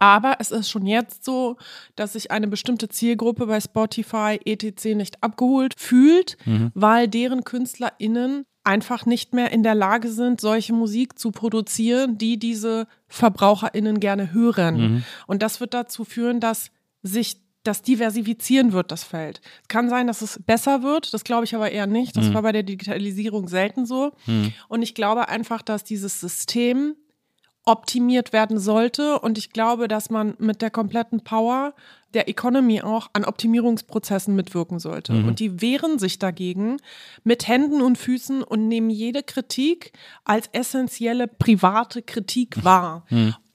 Aber 0.00 0.36
es 0.38 0.50
ist 0.52 0.70
schon 0.70 0.86
jetzt 0.86 1.24
so, 1.24 1.56
dass 1.96 2.12
sich 2.12 2.30
eine 2.30 2.46
bestimmte 2.46 2.88
Zielgruppe 2.88 3.46
bei 3.46 3.60
Spotify 3.60 4.38
etc. 4.44 4.94
nicht 4.94 5.22
abgeholt 5.22 5.74
fühlt, 5.76 6.36
weil 6.74 7.08
deren 7.08 7.44
KünstlerInnen 7.44 8.44
einfach 8.62 9.06
nicht 9.06 9.32
mehr 9.32 9.50
in 9.50 9.62
der 9.62 9.74
Lage 9.74 10.10
sind, 10.10 10.40
solche 10.42 10.74
Musik 10.74 11.18
zu 11.18 11.30
produzieren, 11.30 12.18
die 12.18 12.38
diese 12.38 12.86
VerbraucherInnen 13.08 13.98
gerne 13.98 14.32
hören. 14.34 15.04
Und 15.26 15.42
das 15.42 15.60
wird 15.60 15.72
dazu 15.72 16.04
führen, 16.04 16.40
dass 16.40 16.70
sich 17.02 17.40
das 17.68 17.82
diversifizieren 17.82 18.72
wird, 18.72 18.90
das 18.90 19.04
Feld. 19.04 19.40
Es 19.62 19.68
kann 19.68 19.88
sein, 19.88 20.06
dass 20.06 20.22
es 20.22 20.40
besser 20.44 20.82
wird, 20.82 21.14
das 21.14 21.22
glaube 21.22 21.44
ich 21.44 21.54
aber 21.54 21.70
eher 21.70 21.86
nicht. 21.86 22.16
Das 22.16 22.32
war 22.34 22.42
bei 22.42 22.52
der 22.52 22.64
Digitalisierung 22.64 23.46
selten 23.48 23.86
so. 23.86 24.12
Und 24.68 24.82
ich 24.82 24.94
glaube 24.94 25.28
einfach, 25.28 25.62
dass 25.62 25.84
dieses 25.84 26.18
System 26.20 26.96
optimiert 27.64 28.32
werden 28.32 28.58
sollte. 28.58 29.18
Und 29.18 29.36
ich 29.36 29.52
glaube, 29.52 29.88
dass 29.88 30.08
man 30.08 30.34
mit 30.38 30.62
der 30.62 30.70
kompletten 30.70 31.22
Power 31.22 31.74
der 32.14 32.26
Economy 32.26 32.80
auch 32.80 33.10
an 33.12 33.26
Optimierungsprozessen 33.26 34.34
mitwirken 34.34 34.78
sollte. 34.78 35.12
Und 35.26 35.38
die 35.40 35.60
wehren 35.60 35.98
sich 35.98 36.18
dagegen 36.18 36.78
mit 37.24 37.46
Händen 37.46 37.82
und 37.82 37.98
Füßen 37.98 38.42
und 38.42 38.66
nehmen 38.68 38.88
jede 38.88 39.22
Kritik 39.22 39.92
als 40.24 40.48
essentielle 40.52 41.28
private 41.28 42.00
Kritik 42.00 42.64
wahr. 42.64 43.04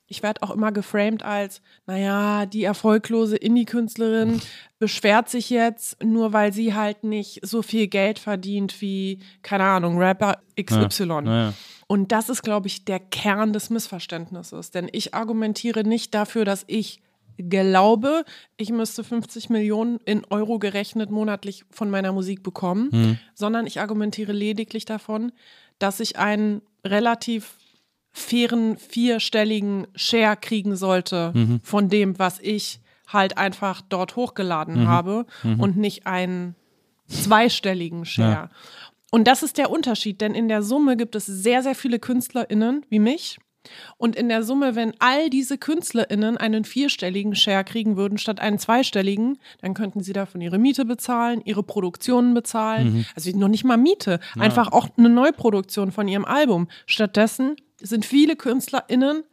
Ich 0.08 0.22
werde 0.22 0.44
auch 0.44 0.52
immer 0.52 0.72
geframed 0.72 1.24
als, 1.24 1.62
naja, 1.88 2.46
die 2.46 2.64
erfolglose 2.64 3.36
Indie-Künstlerin 3.36 4.42
beschwert 4.80 5.30
sich 5.30 5.50
jetzt, 5.50 6.04
nur 6.04 6.34
weil 6.34 6.54
sie 6.54 6.74
halt 6.74 7.04
nicht 7.04 7.40
so 7.46 7.62
viel 7.62 7.88
Geld 7.88 8.20
verdient 8.20 8.82
wie, 8.82 9.20
keine 9.42 9.64
Ahnung, 9.64 9.98
Rapper 9.98 10.40
XY. 10.62 11.06
Ja, 11.06 11.24
ja. 11.24 11.54
Und 11.88 12.12
das 12.12 12.30
ist, 12.30 12.44
glaube 12.44 12.68
ich, 12.68 12.86
der 12.86 13.00
Kern 13.00 13.54
des 13.54 13.70
Missverständnisses. 13.70 14.72
Denn 14.72 14.90
ich 14.92 15.14
argumentiere 15.14 15.84
nicht 15.84 16.14
dafür, 16.14 16.46
dass 16.46 16.64
ich 16.68 17.02
glaube, 17.38 18.24
ich 18.58 18.72
müsste 18.72 19.04
50 19.04 19.50
Millionen 19.50 20.00
in 20.06 20.24
Euro 20.30 20.60
gerechnet 20.60 21.10
monatlich 21.10 21.66
von 21.72 21.90
meiner 21.90 22.12
Musik 22.12 22.44
bekommen, 22.44 23.20
sondern 23.34 23.66
ich 23.66 23.80
argumentiere 23.80 24.34
lediglich 24.34 24.86
davon, 24.86 25.32
dass 25.80 26.00
ich 26.00 26.18
einen 26.18 26.62
relativ 26.86 27.56
fairen 28.14 28.78
vierstelligen 28.78 29.88
Share 29.96 30.38
kriegen 30.38 30.76
sollte 30.76 31.34
von 31.64 31.90
dem, 31.90 32.18
was 32.20 32.40
ich 32.40 32.80
halt 33.08 33.38
einfach 33.38 33.82
dort 33.82 34.16
hochgeladen 34.16 34.88
habe 34.88 35.26
und 35.44 35.78
nicht 35.78 36.08
einen 36.08 36.56
zweistelligen 37.08 38.06
Share. 38.06 38.50
Und 39.12 39.28
das 39.28 39.44
ist 39.44 39.58
der 39.58 39.70
Unterschied, 39.70 40.22
denn 40.22 40.34
in 40.34 40.48
der 40.48 40.64
Summe 40.64 40.98
gibt 40.98 41.16
es 41.16 41.26
sehr, 41.26 41.62
sehr 41.62 41.76
viele 41.76 42.00
KünstlerInnen 42.00 42.86
wie 42.90 43.00
mich. 43.00 43.38
Und 43.98 44.16
in 44.16 44.28
der 44.28 44.44
Summe, 44.44 44.76
wenn 44.76 44.94
all 45.00 45.30
diese 45.30 45.58
KünstlerInnen 45.58 46.36
einen 46.38 46.66
vierstelligen 46.66 47.36
Share 47.36 47.64
kriegen 47.64 47.96
würden 47.96 48.18
statt 48.18 48.40
einen 48.40 48.60
zweistelligen, 48.60 49.38
dann 49.62 49.74
könnten 49.74 50.04
sie 50.04 50.14
davon 50.14 50.42
ihre 50.42 50.58
Miete 50.58 50.84
bezahlen, 50.84 51.42
ihre 51.46 51.64
Produktionen 51.64 52.34
bezahlen. 52.34 53.06
Also 53.16 53.38
noch 53.38 53.48
nicht 53.48 53.64
mal 53.64 53.78
Miete, 53.78 54.20
einfach 54.38 54.72
auch 54.72 54.90
eine 54.98 55.10
Neuproduktion 55.10 55.92
von 55.92 56.08
ihrem 56.08 56.26
Album. 56.26 56.68
Stattdessen 56.88 57.56
sind 57.84 58.06
viele 58.06 58.36
KünstlerInnen 58.36 59.24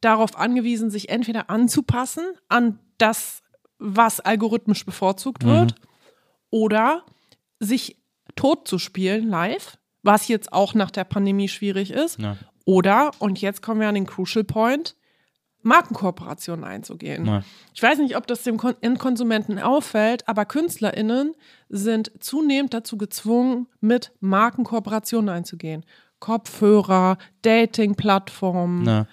darauf 0.00 0.38
angewiesen, 0.38 0.90
sich 0.90 1.08
entweder 1.08 1.50
anzupassen 1.50 2.24
an 2.48 2.78
das, 2.98 3.42
was 3.78 4.20
algorithmisch 4.20 4.86
bevorzugt 4.86 5.44
wird, 5.44 5.74
oder 6.50 7.04
sich 7.58 7.96
tot 8.36 8.68
zu 8.68 8.78
spielen 8.78 9.28
live, 9.28 9.78
was 10.02 10.28
jetzt 10.28 10.52
auch 10.52 10.74
nach 10.74 10.90
der 10.90 11.04
Pandemie 11.04 11.48
schwierig 11.48 11.90
ist, 11.90 12.18
Ja. 12.18 12.36
Oder, 12.66 13.12
und 13.20 13.40
jetzt 13.40 13.62
kommen 13.62 13.80
wir 13.80 13.88
an 13.88 13.94
den 13.94 14.06
Crucial 14.06 14.44
Point, 14.44 14.96
Markenkooperationen 15.62 16.64
einzugehen. 16.64 17.24
Ja. 17.24 17.42
Ich 17.74 17.82
weiß 17.82 17.98
nicht, 17.98 18.16
ob 18.16 18.26
das 18.26 18.42
dem 18.42 18.56
Kon 18.56 18.74
Endkonsumenten 18.80 19.58
auffällt, 19.58 20.28
aber 20.28 20.44
KünstlerInnen 20.44 21.34
sind 21.68 22.12
zunehmend 22.20 22.74
dazu 22.74 22.98
gezwungen, 22.98 23.68
mit 23.80 24.12
Markenkooperationen 24.20 25.28
einzugehen. 25.28 25.84
Kopfhörer, 26.20 27.18
Dating-Plattformen. 27.42 29.06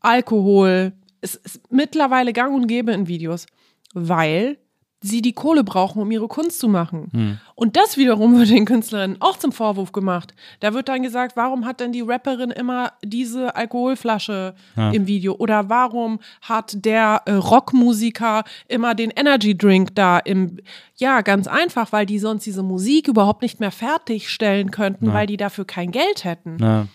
Alkohol. 0.00 0.92
Es 1.20 1.34
ist 1.34 1.60
mittlerweile 1.70 2.32
gang 2.32 2.54
und 2.54 2.66
gäbe 2.66 2.92
in 2.92 3.06
Videos, 3.06 3.46
weil 3.92 4.58
sie 5.02 5.22
die 5.22 5.32
Kohle 5.32 5.64
brauchen, 5.64 6.02
um 6.02 6.10
ihre 6.10 6.28
Kunst 6.28 6.60
zu 6.60 6.68
machen. 6.68 7.40
Und 7.54 7.76
das 7.76 7.96
wiederum 7.96 8.38
wird 8.38 8.50
den 8.50 8.66
Künstlerinnen 8.66 9.16
auch 9.20 9.38
zum 9.38 9.52
Vorwurf 9.52 9.92
gemacht. 9.92 10.34
Da 10.60 10.74
wird 10.74 10.88
dann 10.88 11.02
gesagt, 11.02 11.36
warum 11.36 11.64
hat 11.64 11.80
denn 11.80 11.92
die 11.92 12.02
Rapperin 12.02 12.50
immer 12.50 12.92
diese 13.02 13.56
Alkoholflasche 13.56 14.54
im 14.92 15.06
Video? 15.06 15.34
Oder 15.34 15.68
warum 15.68 16.20
hat 16.42 16.84
der 16.84 17.22
äh, 17.24 17.32
Rockmusiker 17.32 18.44
immer 18.68 18.94
den 18.94 19.10
Energy 19.10 19.56
Drink 19.56 19.94
da 19.94 20.18
im. 20.18 20.58
Ja, 20.96 21.22
ganz 21.22 21.46
einfach, 21.46 21.92
weil 21.92 22.06
die 22.06 22.18
sonst 22.18 22.44
diese 22.44 22.62
Musik 22.62 23.08
überhaupt 23.08 23.42
nicht 23.42 23.58
mehr 23.58 23.70
fertigstellen 23.70 24.70
könnten, 24.70 25.12
weil 25.12 25.26
die 25.26 25.38
dafür 25.38 25.64
kein 25.64 25.92
Geld 25.92 26.24
hätten. 26.24 26.58
Ja. 26.60 26.86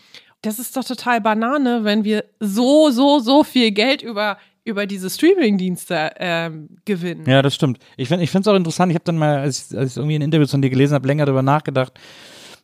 Das 0.44 0.60
ist 0.60 0.78
doch 0.78 0.84
total 0.84 1.22
Banane, 1.22 1.84
wenn 1.84 2.04
wir 2.04 2.24
so, 2.40 2.92
so, 2.92 3.18
so 3.18 3.44
viel 3.44 3.72
Geld 3.72 4.04
über, 4.04 4.38
über 4.66 4.88
diese 4.88 5.10
Streaming-Dienste 5.10 6.12
ähm, 6.18 6.70
gewinnen. 6.86 7.24
Ja, 7.28 7.42
das 7.42 7.56
stimmt. 7.56 7.80
Ich 7.98 8.10
finde 8.10 8.26
es 8.26 8.48
auch 8.48 8.56
interessant. 8.56 8.92
Ich 8.92 8.96
habe 8.96 9.06
dann 9.06 9.18
mal, 9.18 9.38
als 9.38 9.72
ich, 9.72 9.78
als 9.78 9.92
ich 9.92 9.98
irgendwie 9.98 10.16
ein 10.16 10.24
Interview 10.24 10.48
von 10.48 10.62
dir 10.62 10.72
gelesen 10.72 10.96
habe, 10.96 11.08
länger 11.08 11.26
darüber 11.26 11.44
nachgedacht, 11.44 11.94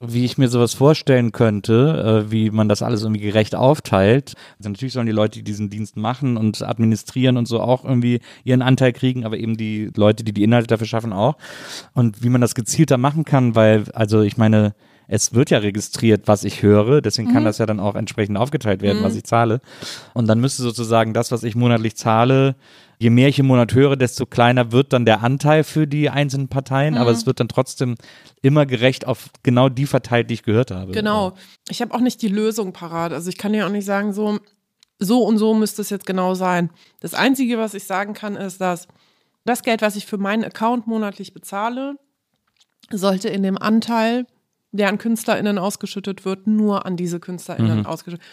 wie 0.02 0.26
ich 0.26 0.40
mir 0.40 0.48
sowas 0.48 0.74
vorstellen 0.74 1.32
könnte, 1.32 2.26
äh, 2.26 2.32
wie 2.32 2.50
man 2.50 2.68
das 2.68 2.82
alles 2.82 3.04
irgendwie 3.04 3.22
gerecht 3.22 3.54
aufteilt. 3.54 4.34
Also 4.58 4.70
natürlich 4.70 4.94
sollen 4.94 5.06
die 5.06 5.12
Leute, 5.12 5.40
die 5.40 5.44
diesen 5.44 5.70
Dienst 5.70 5.96
machen 5.96 6.38
und 6.38 6.64
administrieren 6.64 7.38
und 7.38 7.48
so 7.48 7.62
auch 7.62 7.86
irgendwie 7.86 8.20
ihren 8.44 8.64
Anteil 8.64 8.94
kriegen, 8.94 9.24
aber 9.24 9.38
eben 9.38 9.56
die 9.56 9.92
Leute, 9.96 10.24
die 10.24 10.34
die 10.34 10.44
Inhalte 10.44 10.68
dafür 10.68 10.88
schaffen 10.88 11.14
auch. 11.14 11.38
Und 11.94 12.24
wie 12.24 12.30
man 12.30 12.42
das 12.42 12.56
gezielter 12.56 12.98
machen 12.98 13.26
kann, 13.26 13.54
weil, 13.54 13.84
also 13.94 14.22
ich 14.22 14.38
meine, 14.38 14.74
es 15.12 15.34
wird 15.34 15.50
ja 15.50 15.58
registriert, 15.58 16.30
was 16.30 16.46
ich 16.46 16.64
höre, 16.64 17.02
deswegen 17.02 17.34
kann 17.34 17.44
das 17.44 17.58
ja 17.58 17.66
dann 17.66 17.82
auch 17.82 17.96
entsprechend 17.96 18.38
aufgeteilt 18.38 18.82
werden, 18.82 19.04
was 19.04 19.14
ich 19.18 19.26
zahle. 19.26 19.60
Und 20.14 20.28
dann 20.28 20.40
müsste 20.40 20.64
sozusagen 20.64 21.14
das, 21.14 21.34
was 21.34 21.44
ich 21.44 21.54
monatlich 21.54 21.98
zahle, 21.98 22.56
je 22.98 23.10
mehr 23.10 23.28
ich 23.28 23.38
im 23.38 23.48
Monat 23.48 23.74
höre, 23.74 23.98
desto 23.98 24.26
kleiner 24.26 24.72
wird 24.72 24.94
dann 24.94 25.04
der 25.04 25.22
Anteil 25.22 25.66
für 25.66 25.86
die 25.86 26.10
einzelnen 26.10 26.48
Parteien, 26.48 26.98
aber 26.98 27.12
es 27.12 27.26
wird 27.26 27.42
dann 27.42 27.50
trotzdem 27.50 27.96
immer 28.42 28.66
gerecht 28.66 29.06
auf 29.06 29.32
genau 29.44 29.68
die 29.68 29.86
verteilt, 29.86 30.30
die 30.30 30.36
ich 30.36 30.44
gehört 30.44 30.72
habe. 30.72 30.94
Genau. 30.94 31.34
Ich 31.68 31.82
habe 31.82 31.94
auch 31.94 32.00
nicht 32.00 32.22
die 32.22 32.30
Lösung 32.30 32.72
parat. 32.72 33.12
Also 33.12 33.30
ich 33.30 33.38
kann 33.38 33.54
ja 33.54 33.66
auch 33.66 33.72
nicht 33.72 33.86
sagen, 33.86 34.14
so, 34.14 34.40
so 34.98 35.26
und 35.26 35.38
so 35.38 35.54
müsste 35.54 35.82
es 35.82 35.90
jetzt 35.90 36.06
genau 36.06 36.36
sein. 36.36 36.70
Das 37.02 37.16
Einzige, 37.16 37.58
was 37.58 37.74
ich 37.74 37.84
sagen 37.84 38.14
kann, 38.14 38.38
ist, 38.38 38.62
dass 38.62 38.88
das 39.44 39.62
Geld, 39.62 39.82
was 39.82 39.98
ich 39.98 40.06
für 40.06 40.18
meinen 40.18 40.46
Account 40.46 40.88
monatlich 40.88 41.34
bezahle, 41.34 41.96
sollte 42.92 43.28
in 43.28 43.44
dem 43.44 43.58
Anteil, 43.58 44.26
der 44.72 44.90
an 44.90 44.98
KünstlerInnen 44.98 45.58
ausgeschüttet 45.58 46.26
wird, 46.26 46.48
nur 46.48 46.86
an 46.86 46.96
diese 46.98 47.20
KünstlerInnen 47.20 47.86
ausgeschüttet. 47.86 48.26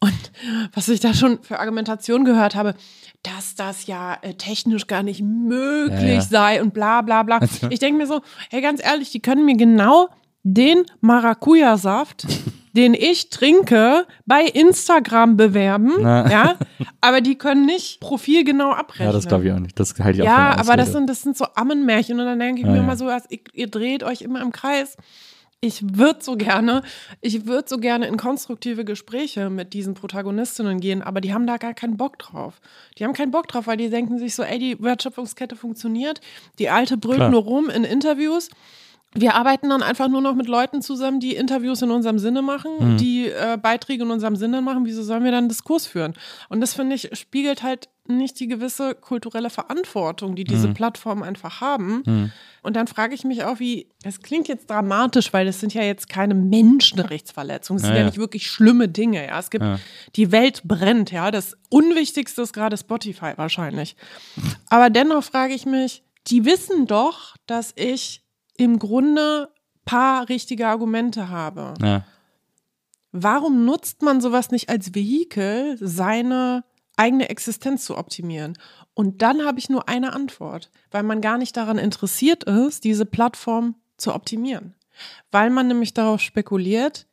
Und 0.00 0.32
was 0.74 0.88
ich 0.88 0.98
da 0.98 1.14
schon 1.14 1.40
für 1.42 1.60
Argumentation 1.60 2.24
gehört 2.24 2.56
habe, 2.56 2.74
dass 3.22 3.54
das 3.54 3.86
ja 3.86 4.16
äh, 4.22 4.34
technisch 4.34 4.88
gar 4.88 5.04
nicht 5.04 5.22
möglich 5.22 6.00
Ja, 6.00 6.14
ja. 6.14 6.20
sei 6.20 6.60
und 6.60 6.74
bla 6.74 7.02
bla 7.02 7.22
bla. 7.22 7.38
Ich 7.70 7.78
denke 7.78 7.98
mir 7.98 8.06
so, 8.08 8.20
hey, 8.50 8.60
ganz 8.60 8.82
ehrlich, 8.84 9.10
die 9.12 9.20
können 9.20 9.44
mir 9.44 9.56
genau 9.56 10.08
den 10.42 10.82
Maracuja-Saft, 11.02 12.26
den 12.72 12.94
ich 12.94 13.30
trinke, 13.30 14.06
bei 14.26 14.42
Instagram 14.42 15.36
bewerben, 15.36 15.92
Na. 16.00 16.28
ja, 16.28 16.56
aber 17.00 17.20
die 17.20 17.36
können 17.36 17.64
nicht 17.64 18.00
profilgenau 18.00 18.72
abrechnen. 18.72 19.06
Ja, 19.06 19.12
das 19.12 19.28
glaube 19.28 19.44
ich 19.46 19.52
auch 19.52 19.60
nicht. 19.60 19.78
Das 19.78 19.94
halte 20.00 20.18
ich 20.18 20.22
auch 20.22 20.26
Ja, 20.26 20.56
aber 20.58 20.76
das 20.76 20.90
sind, 20.90 21.08
das 21.08 21.22
sind 21.22 21.36
so 21.36 21.44
Ammenmärchen. 21.54 22.18
Und 22.18 22.26
dann 22.26 22.40
denke 22.40 22.62
ich 22.62 22.66
Ja, 22.66 22.72
mir 22.72 22.78
immer 22.80 22.96
so, 22.96 23.08
ihr 23.52 23.66
dreht 23.68 24.02
euch 24.02 24.22
immer 24.22 24.40
im 24.40 24.50
Kreis. 24.50 24.96
Ich 25.64 25.96
würde 25.96 26.24
so 26.24 26.36
gerne, 26.36 26.82
ich 27.20 27.46
würde 27.46 27.68
so 27.68 27.78
gerne 27.78 28.08
in 28.08 28.16
konstruktive 28.16 28.84
Gespräche 28.84 29.48
mit 29.48 29.74
diesen 29.74 29.94
Protagonistinnen 29.94 30.80
gehen, 30.80 31.02
aber 31.02 31.20
die 31.20 31.32
haben 31.32 31.46
da 31.46 31.56
gar 31.56 31.72
keinen 31.72 31.96
Bock 31.96 32.18
drauf. 32.18 32.60
Die 32.98 33.04
haben 33.04 33.12
keinen 33.12 33.30
Bock 33.30 33.46
drauf, 33.46 33.68
weil 33.68 33.76
die 33.76 33.88
denken 33.88 34.18
sich 34.18 34.34
so, 34.34 34.42
ey, 34.42 34.58
die 34.58 34.82
Wertschöpfungskette 34.82 35.54
funktioniert. 35.54 36.20
Die 36.58 36.68
alte 36.68 36.96
brüllt 36.96 37.18
Klar. 37.18 37.30
nur 37.30 37.42
rum 37.42 37.70
in 37.70 37.84
Interviews. 37.84 38.48
Wir 39.14 39.34
arbeiten 39.34 39.68
dann 39.68 39.82
einfach 39.82 40.08
nur 40.08 40.22
noch 40.22 40.34
mit 40.34 40.48
Leuten 40.48 40.80
zusammen, 40.80 41.20
die 41.20 41.34
Interviews 41.36 41.82
in 41.82 41.90
unserem 41.90 42.18
Sinne 42.18 42.40
machen, 42.40 42.70
Mhm. 42.94 42.96
die 42.96 43.26
äh, 43.28 43.58
Beiträge 43.60 44.04
in 44.04 44.10
unserem 44.10 44.36
Sinne 44.36 44.62
machen. 44.62 44.86
Wieso 44.86 45.02
sollen 45.02 45.22
wir 45.24 45.30
dann 45.30 45.40
einen 45.40 45.48
Diskurs 45.50 45.86
führen? 45.86 46.14
Und 46.48 46.60
das 46.62 46.72
finde 46.74 46.96
ich 46.96 47.10
spiegelt 47.18 47.62
halt 47.62 47.88
nicht 48.08 48.40
die 48.40 48.48
gewisse 48.48 48.94
kulturelle 48.94 49.50
Verantwortung, 49.50 50.34
die 50.34 50.42
Mhm. 50.44 50.48
diese 50.48 50.68
Plattformen 50.72 51.22
einfach 51.22 51.60
haben. 51.60 52.32
Und 52.62 52.74
dann 52.76 52.86
frage 52.88 53.14
ich 53.14 53.22
mich 53.24 53.44
auch, 53.44 53.60
wie, 53.60 53.88
das 54.02 54.20
klingt 54.22 54.48
jetzt 54.48 54.68
dramatisch, 54.70 55.32
weil 55.32 55.46
das 55.46 55.60
sind 55.60 55.72
ja 55.74 55.82
jetzt 55.82 56.08
keine 56.08 56.34
Menschenrechtsverletzungen, 56.34 57.80
das 57.80 57.86
sind 57.86 57.94
Ja, 57.94 57.98
ja, 58.00 58.04
ja. 58.04 58.10
nicht 58.10 58.18
wirklich 58.18 58.50
schlimme 58.50 58.88
Dinge. 58.88 59.26
Ja, 59.26 59.38
es 59.38 59.50
gibt, 59.50 59.64
Ja. 59.64 59.78
die 60.16 60.32
Welt 60.32 60.62
brennt, 60.64 61.10
ja. 61.12 61.30
Das 61.30 61.56
Unwichtigste 61.70 62.42
ist 62.42 62.52
gerade 62.52 62.76
Spotify 62.76 63.32
wahrscheinlich. 63.36 63.94
Aber 64.68 64.90
dennoch 64.90 65.22
frage 65.24 65.54
ich 65.54 65.66
mich, 65.66 66.02
die 66.28 66.44
wissen 66.44 66.86
doch, 66.86 67.36
dass 67.46 67.72
ich 67.76 68.21
im 68.56 68.78
Grunde 68.78 69.48
paar 69.84 70.28
richtige 70.28 70.68
Argumente 70.68 71.28
habe. 71.28 71.74
Ja. 71.80 72.04
Warum 73.12 73.64
nutzt 73.64 74.02
man 74.02 74.20
sowas 74.20 74.50
nicht 74.50 74.70
als 74.70 74.94
Vehikel, 74.94 75.76
seine 75.80 76.64
eigene 76.96 77.28
Existenz 77.28 77.84
zu 77.84 77.98
optimieren? 77.98 78.56
Und 78.94 79.22
dann 79.22 79.44
habe 79.44 79.58
ich 79.58 79.68
nur 79.68 79.88
eine 79.88 80.12
Antwort, 80.12 80.70
weil 80.90 81.02
man 81.02 81.20
gar 81.20 81.38
nicht 81.38 81.56
daran 81.56 81.78
interessiert 81.78 82.44
ist, 82.44 82.84
diese 82.84 83.04
Plattform 83.04 83.74
zu 83.96 84.14
optimieren. 84.14 84.74
Weil 85.30 85.50
man 85.50 85.68
nämlich 85.68 85.94
darauf 85.94 86.20
spekuliert, 86.20 87.06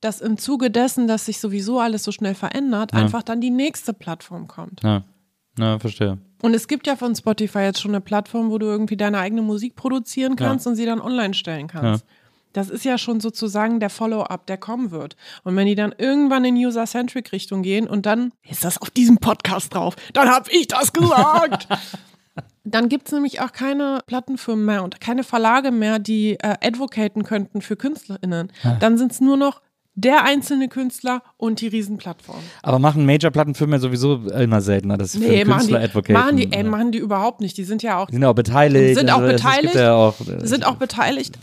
dass 0.00 0.20
im 0.20 0.36
Zuge 0.36 0.70
dessen, 0.70 1.06
dass 1.06 1.26
sich 1.26 1.40
sowieso 1.40 1.80
alles 1.80 2.04
so 2.04 2.12
schnell 2.12 2.34
verändert, 2.34 2.92
einfach 2.92 3.22
dann 3.22 3.40
die 3.40 3.50
nächste 3.50 3.94
Plattform 3.94 4.46
kommt. 4.46 4.82
Ja. 4.82 5.04
Ja, 5.58 5.78
verstehe. 5.78 6.18
Und 6.42 6.54
es 6.54 6.68
gibt 6.68 6.86
ja 6.86 6.96
von 6.96 7.14
Spotify 7.14 7.60
jetzt 7.60 7.80
schon 7.80 7.92
eine 7.92 8.00
Plattform, 8.00 8.50
wo 8.50 8.58
du 8.58 8.66
irgendwie 8.66 8.96
deine 8.96 9.18
eigene 9.18 9.42
Musik 9.42 9.74
produzieren 9.74 10.36
kannst 10.36 10.66
und 10.66 10.76
sie 10.76 10.84
dann 10.84 11.00
online 11.00 11.34
stellen 11.34 11.66
kannst. 11.66 12.04
Das 12.52 12.70
ist 12.70 12.84
ja 12.86 12.96
schon 12.96 13.20
sozusagen 13.20 13.80
der 13.80 13.90
Follow-up, 13.90 14.46
der 14.46 14.56
kommen 14.56 14.90
wird. 14.90 15.14
Und 15.44 15.56
wenn 15.56 15.66
die 15.66 15.74
dann 15.74 15.94
irgendwann 15.98 16.44
in 16.46 16.56
User-Centric-Richtung 16.56 17.62
gehen 17.62 17.86
und 17.86 18.06
dann 18.06 18.32
ist 18.48 18.64
das 18.64 18.80
auf 18.80 18.90
diesem 18.90 19.18
Podcast 19.18 19.74
drauf, 19.74 19.94
dann 20.14 20.30
habe 20.30 20.50
ich 20.50 20.66
das 20.66 20.92
gesagt. 20.94 21.68
dann 22.64 22.88
gibt 22.88 23.08
es 23.08 23.12
nämlich 23.12 23.40
auch 23.40 23.52
keine 23.52 24.00
Plattenfirmen 24.06 24.64
mehr 24.64 24.84
und 24.84 25.00
keine 25.02 25.22
Verlage 25.22 25.70
mehr, 25.70 25.98
die 25.98 26.38
äh, 26.40 26.56
advocaten 26.62 27.24
könnten 27.24 27.60
für 27.60 27.76
KünstlerInnen. 27.76 28.50
Dann 28.80 28.96
sind 28.96 29.12
es 29.12 29.20
nur 29.20 29.36
noch 29.36 29.60
der 29.98 30.24
einzelne 30.24 30.68
Künstler 30.68 31.22
und 31.38 31.60
die 31.62 31.68
Riesenplattform. 31.68 32.40
Aber 32.62 32.78
machen 32.78 33.06
Major-Plattenfirmen 33.06 33.72
ja 33.74 33.78
sowieso 33.80 34.16
immer 34.28 34.60
seltener, 34.60 34.98
dass 34.98 35.12
sie 35.12 35.20
für 35.20 35.24
Nee, 35.28 35.44
machen 35.44 35.58
Künstler 35.60 35.78
die, 35.78 35.84
advocaten. 35.86 36.12
machen 36.12 36.36
die, 36.36 36.52
ey, 36.52 36.62
machen 36.64 36.92
die 36.92 36.98
überhaupt 36.98 37.40
nicht. 37.40 37.56
Die 37.56 37.64
sind 37.64 37.82
ja 37.82 37.98
auch 37.98 38.10
sind 38.10 38.22
auch 38.24 38.34
beteiligt. 38.34 38.98
Sind 38.98 39.10
auch 39.10 39.20
also 39.20 39.32
beteiligt, 39.32 39.74
ja 39.74 39.94
auch, 39.94 40.20
äh, 40.20 40.46
sind 40.46 40.66
auch 40.66 40.76
beteiligt. 40.76 41.38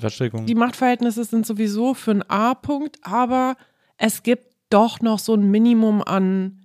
Die 0.47 0.55
Machtverhältnisse 0.55 1.23
sind 1.23 1.47
sowieso 1.47 1.95
für 1.95 2.11
einen 2.11 2.21
A-Punkt, 2.29 2.99
aber 3.01 3.55
es 3.97 4.21
gibt 4.21 4.45
doch 4.69 5.01
noch 5.01 5.17
so 5.17 5.33
ein 5.33 5.49
Minimum 5.49 6.03
an, 6.03 6.59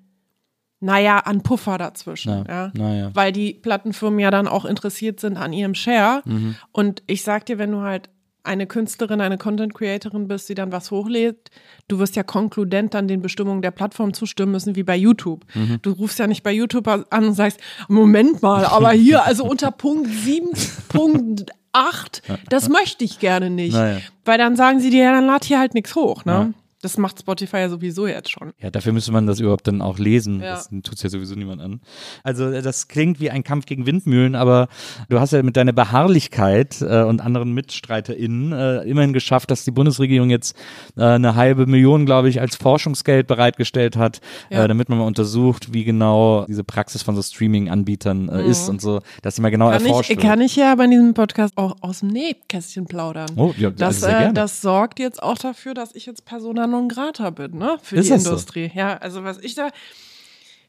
naja, 0.80 1.18
an 1.20 1.42
Puffer 1.42 1.78
dazwischen. 1.78 2.30
Ja, 2.30 2.44
Ja, 2.46 2.72
naja. 2.74 3.10
Weil 3.14 3.32
die 3.32 3.54
Plattenfirmen 3.54 4.20
ja 4.20 4.30
dann 4.30 4.46
auch 4.46 4.66
interessiert 4.66 5.20
sind 5.20 5.38
an 5.38 5.54
ihrem 5.54 5.74
Share. 5.74 6.20
Mhm. 6.26 6.54
Und 6.70 7.02
ich 7.06 7.22
sag 7.22 7.46
dir, 7.46 7.56
wenn 7.58 7.72
du 7.72 7.80
halt 7.80 8.10
eine 8.48 8.66
Künstlerin, 8.66 9.20
eine 9.20 9.38
Content 9.38 9.74
Creatorin 9.74 10.26
bist, 10.26 10.48
die 10.48 10.54
dann 10.54 10.72
was 10.72 10.90
hochlädt, 10.90 11.50
du 11.86 11.98
wirst 11.98 12.16
ja 12.16 12.22
konkludent 12.22 12.94
dann 12.94 13.06
den 13.06 13.22
Bestimmungen 13.22 13.62
der 13.62 13.70
Plattform 13.70 14.14
zustimmen 14.14 14.52
müssen, 14.52 14.74
wie 14.74 14.82
bei 14.82 14.96
YouTube. 14.96 15.44
Mhm. 15.54 15.78
Du 15.82 15.92
rufst 15.92 16.18
ja 16.18 16.26
nicht 16.26 16.42
bei 16.42 16.52
YouTube 16.52 16.88
an 16.88 17.04
und 17.10 17.34
sagst, 17.34 17.60
Moment 17.88 18.42
mal, 18.42 18.64
aber 18.64 18.90
hier, 18.90 19.24
also 19.24 19.44
unter 19.44 19.70
Punkt 19.70 20.08
7.8, 20.08 22.22
das 22.48 22.68
möchte 22.68 23.04
ich 23.04 23.20
gerne 23.20 23.50
nicht. 23.50 23.74
Naja. 23.74 23.98
Weil 24.24 24.38
dann 24.38 24.56
sagen 24.56 24.80
sie 24.80 24.90
dir, 24.90 25.04
ja, 25.04 25.12
dann 25.12 25.26
lad 25.26 25.44
hier 25.44 25.60
halt 25.60 25.74
nichts 25.74 25.94
hoch, 25.94 26.24
ne? 26.24 26.32
Ja. 26.32 26.50
Das 26.80 26.96
macht 26.96 27.18
Spotify 27.18 27.56
ja 27.58 27.68
sowieso 27.68 28.06
jetzt 28.06 28.30
schon. 28.30 28.52
Ja, 28.60 28.70
dafür 28.70 28.92
müsste 28.92 29.10
man 29.10 29.26
das 29.26 29.40
überhaupt 29.40 29.66
dann 29.66 29.82
auch 29.82 29.98
lesen. 29.98 30.40
Ja. 30.40 30.50
Das 30.54 30.68
tut 30.68 31.02
ja 31.02 31.08
sowieso 31.08 31.34
niemand 31.34 31.60
an. 31.60 31.80
Also 32.22 32.46
äh, 32.50 32.62
das 32.62 32.86
klingt 32.86 33.18
wie 33.20 33.30
ein 33.30 33.42
Kampf 33.42 33.66
gegen 33.66 33.84
Windmühlen, 33.86 34.34
aber 34.36 34.68
du 35.08 35.18
hast 35.18 35.32
ja 35.32 35.42
mit 35.42 35.56
deiner 35.56 35.72
Beharrlichkeit 35.72 36.80
äh, 36.80 37.02
und 37.02 37.20
anderen 37.20 37.52
MitstreiterInnen 37.54 38.52
äh, 38.52 38.82
immerhin 38.88 39.12
geschafft, 39.12 39.50
dass 39.50 39.64
die 39.64 39.70
Bundesregierung 39.70 40.30
jetzt 40.30 40.56
äh, 40.96 41.02
eine 41.02 41.34
halbe 41.34 41.66
Million, 41.66 42.06
glaube 42.06 42.28
ich, 42.28 42.40
als 42.40 42.56
Forschungsgeld 42.56 43.26
bereitgestellt 43.26 43.96
hat, 43.96 44.20
Ja. 44.50 44.64
äh, 44.64 44.68
damit 44.68 44.88
man 44.88 44.98
mal 44.98 45.06
untersucht, 45.06 45.72
wie 45.72 45.84
genau 45.84 46.44
diese 46.46 46.64
Praxis 46.64 47.02
von 47.02 47.16
so 47.16 47.22
Streaming-Anbietern 47.22 48.28
äh, 48.28 48.44
ist 48.48 48.68
und 48.68 48.80
so, 48.80 49.00
dass 49.22 49.36
sie 49.36 49.42
mal 49.42 49.50
genau 49.50 49.68
Mhm. 49.68 49.72
Kann 49.72 49.86
erforscht 49.86 50.10
ich, 50.10 50.16
wird. 50.16 50.26
kann 50.26 50.40
ich 50.40 50.56
ja 50.56 50.74
bei 50.74 50.86
diesem 50.86 51.14
Podcast 51.14 51.54
auch 51.56 51.76
aus 51.80 52.00
dem 52.00 52.08
Nähkästchen 52.10 52.86
plaudern. 52.86 53.30
Oh, 53.36 53.52
ja, 53.58 53.70
das, 53.70 53.96
also 53.96 54.06
sehr 54.06 54.16
äh, 54.16 54.18
gerne. 54.20 54.34
das 54.34 54.60
sorgt 54.62 54.98
jetzt 55.00 55.22
auch 55.22 55.36
dafür, 55.38 55.74
dass 55.74 55.94
ich 55.94 56.06
jetzt 56.06 56.24
Persona 56.24 56.66
non 56.70 56.88
grata 56.88 57.30
bin, 57.30 57.58
ne? 57.58 57.78
Für 57.82 57.96
Ist 57.96 58.06
die 58.06 58.10
das 58.14 58.24
so? 58.24 58.30
Industrie. 58.30 58.70
Ja, 58.74 58.96
also 58.98 59.24
was 59.24 59.38
ich 59.38 59.54
da, 59.54 59.70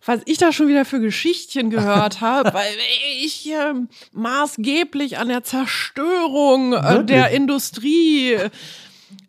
was 0.06 0.22
ich 0.26 0.38
da 0.38 0.52
schon 0.52 0.68
wieder 0.68 0.86
für 0.86 1.00
Geschichtchen 1.00 1.70
gehört 1.70 2.22
habe, 2.22 2.54
weil 2.54 2.74
ich 3.22 3.34
hier 3.34 3.88
maßgeblich 4.14 5.18
an 5.18 5.28
der 5.30 5.44
Zerstörung 5.44 6.74
äh, 6.74 7.04
der 7.04 7.30
Industrie 7.32 8.38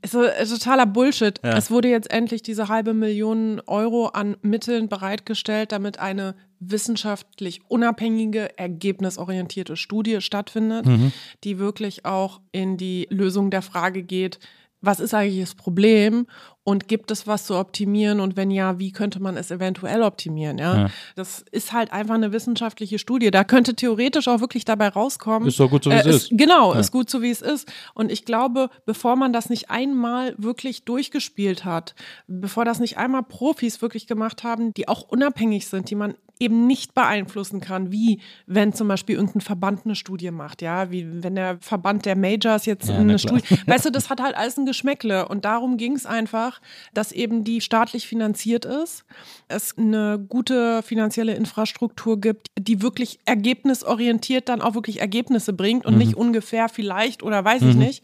ist 0.03 0.13
so, 0.13 0.23
äh, 0.25 0.47
totaler 0.47 0.87
Bullshit. 0.87 1.41
Ja. 1.43 1.57
Es 1.57 1.71
wurde 1.71 1.89
jetzt 1.89 2.11
endlich 2.11 2.43
diese 2.43 2.69
halbe 2.69 2.95
Million 2.95 3.61
Euro 3.67 4.07
an 4.09 4.37
Mitteln 4.43 4.89
bereitgestellt, 4.89 5.73
damit 5.73 5.99
eine 5.99 6.35
wissenschaftlich 6.61 7.61
unabhängige, 7.69 8.59
ergebnisorientierte 8.59 9.77
Studie 9.77 10.21
stattfindet, 10.21 10.85
Mhm. 10.87 11.13
die 11.45 11.59
wirklich 11.59 12.05
auch 12.05 12.41
in 12.53 12.77
die 12.77 13.07
Lösung 13.11 13.51
der 13.51 13.63
Frage 13.63 14.03
geht, 14.03 14.39
was 14.83 15.01
ist 15.01 15.13
eigentlich 15.15 15.41
das 15.41 15.55
Problem 15.55 16.27
und 16.65 16.89
gibt 16.89 17.11
es 17.11 17.27
was 17.27 17.45
zu 17.47 17.57
optimieren 17.57 18.21
und 18.21 18.37
wenn 18.37 18.51
ja, 18.51 18.79
wie 18.79 18.93
könnte 18.93 19.21
man 19.21 19.37
es 19.37 19.51
eventuell 19.51 20.03
optimieren? 20.03 20.59
Ja, 20.59 20.77
Ja. 20.77 20.91
das 21.17 21.45
ist 21.51 21.73
halt 21.73 21.93
einfach 21.93 22.15
eine 22.15 22.33
wissenschaftliche 22.33 22.99
Studie. 22.99 23.31
Da 23.31 23.45
könnte 23.45 23.75
theoretisch 23.75 24.29
auch 24.29 24.41
wirklich 24.41 24.65
dabei 24.65 24.89
rauskommen. 24.89 25.49
Ist 25.49 25.59
doch 25.61 25.69
gut, 25.71 25.85
so 25.85 25.91
wie 25.91 25.95
es 25.95 26.07
ist. 26.07 26.29
Genau, 26.33 26.73
Ja. 26.75 26.81
ist 26.81 26.93
gut 26.93 27.11
so 27.11 27.23
wie 27.23 27.31
es 27.31 27.43
ist. 27.43 27.71
Und 27.95 28.11
ich 28.13 28.25
glaube, 28.25 28.71
bevor 28.87 29.17
man 29.17 29.33
das 29.33 29.51
nicht 29.51 29.71
einmal 29.71 30.35
wirklich 30.39 30.85
durchgespielt 30.85 31.65
hat, 31.65 31.95
bevor 32.27 32.65
das 32.65 32.79
nicht 32.81 32.97
einmal 32.99 33.23
Profis 33.23 33.83
wirklich 33.83 34.07
gemacht 34.07 34.45
haben, 34.45 34.73
die 34.75 34.89
auch 34.89 35.03
unabhängig 35.03 35.67
sind, 35.69 35.91
die 35.91 35.95
man 35.95 36.15
eben 36.41 36.67
nicht 36.67 36.95
beeinflussen 36.95 37.61
kann, 37.61 37.93
wie 37.93 38.21
wenn 38.47 38.73
zum 38.73 38.89
Beispiel 38.89 39.17
irgendein 39.17 39.43
Verband 39.43 39.83
eine 39.85 39.95
Studie 39.95 40.31
macht, 40.31 40.63
ja, 40.63 40.91
wie 40.91 41.23
wenn 41.23 41.35
der 41.35 41.59
Verband 41.61 42.07
der 42.07 42.17
Majors 42.17 42.65
jetzt 42.67 42.89
Ja, 42.89 42.97
eine. 42.97 43.19
Studie, 43.19 43.45
weißt 43.67 43.85
du, 43.85 43.91
das 43.91 44.09
hat 44.09 44.21
halt 44.21 44.35
alles 44.35 44.57
ein 44.57 44.65
Geschmäckle 44.65 45.29
und 45.29 45.45
darum 45.45 45.77
ging 45.77 45.93
es 45.95 46.07
einfach, 46.07 46.61
dass 46.95 47.13
eben 47.13 47.45
die 47.45 47.61
staatlich 47.61 48.09
finanziert 48.09 48.65
ist, 48.65 49.05
es 49.49 49.77
eine 49.77 50.19
gute 50.19 50.83
finanzielle 50.83 51.35
Infrastruktur 51.35 52.21
gibt, 52.21 52.49
die 52.59 52.81
wirklich 52.81 53.21
ergebnisorientiert 53.27 54.49
dann 54.49 54.63
auch 54.63 54.75
wirklich 54.75 55.01
Ergebnisse 55.01 55.53
bringt 55.53 55.85
und 55.85 55.99
nicht 55.99 56.15
ungefähr 56.15 56.69
vielleicht 56.69 57.23
oder 57.23 57.45
weiß 57.45 57.63
ich 57.63 57.77
nicht. 57.77 58.03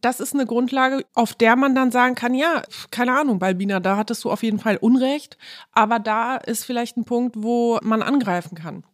Das 0.00 0.20
ist 0.20 0.34
eine 0.34 0.46
Grundlage, 0.46 1.04
auf 1.14 1.34
der 1.34 1.56
man 1.56 1.74
dann 1.74 1.90
sagen 1.90 2.14
kann, 2.14 2.34
ja, 2.34 2.62
keine 2.90 3.18
Ahnung, 3.18 3.38
Balbina, 3.38 3.80
da 3.80 3.96
hattest 3.96 4.24
du 4.24 4.30
auf 4.30 4.42
jeden 4.42 4.60
Fall 4.60 4.76
Unrecht, 4.76 5.38
aber 5.72 5.98
da 5.98 6.36
ist 6.36 6.64
vielleicht 6.64 6.96
ein 6.96 7.04
Punkt, 7.04 7.34
wo 7.38 7.78
man 7.82 8.02
angreifen 8.02 8.56
kann. 8.56 8.84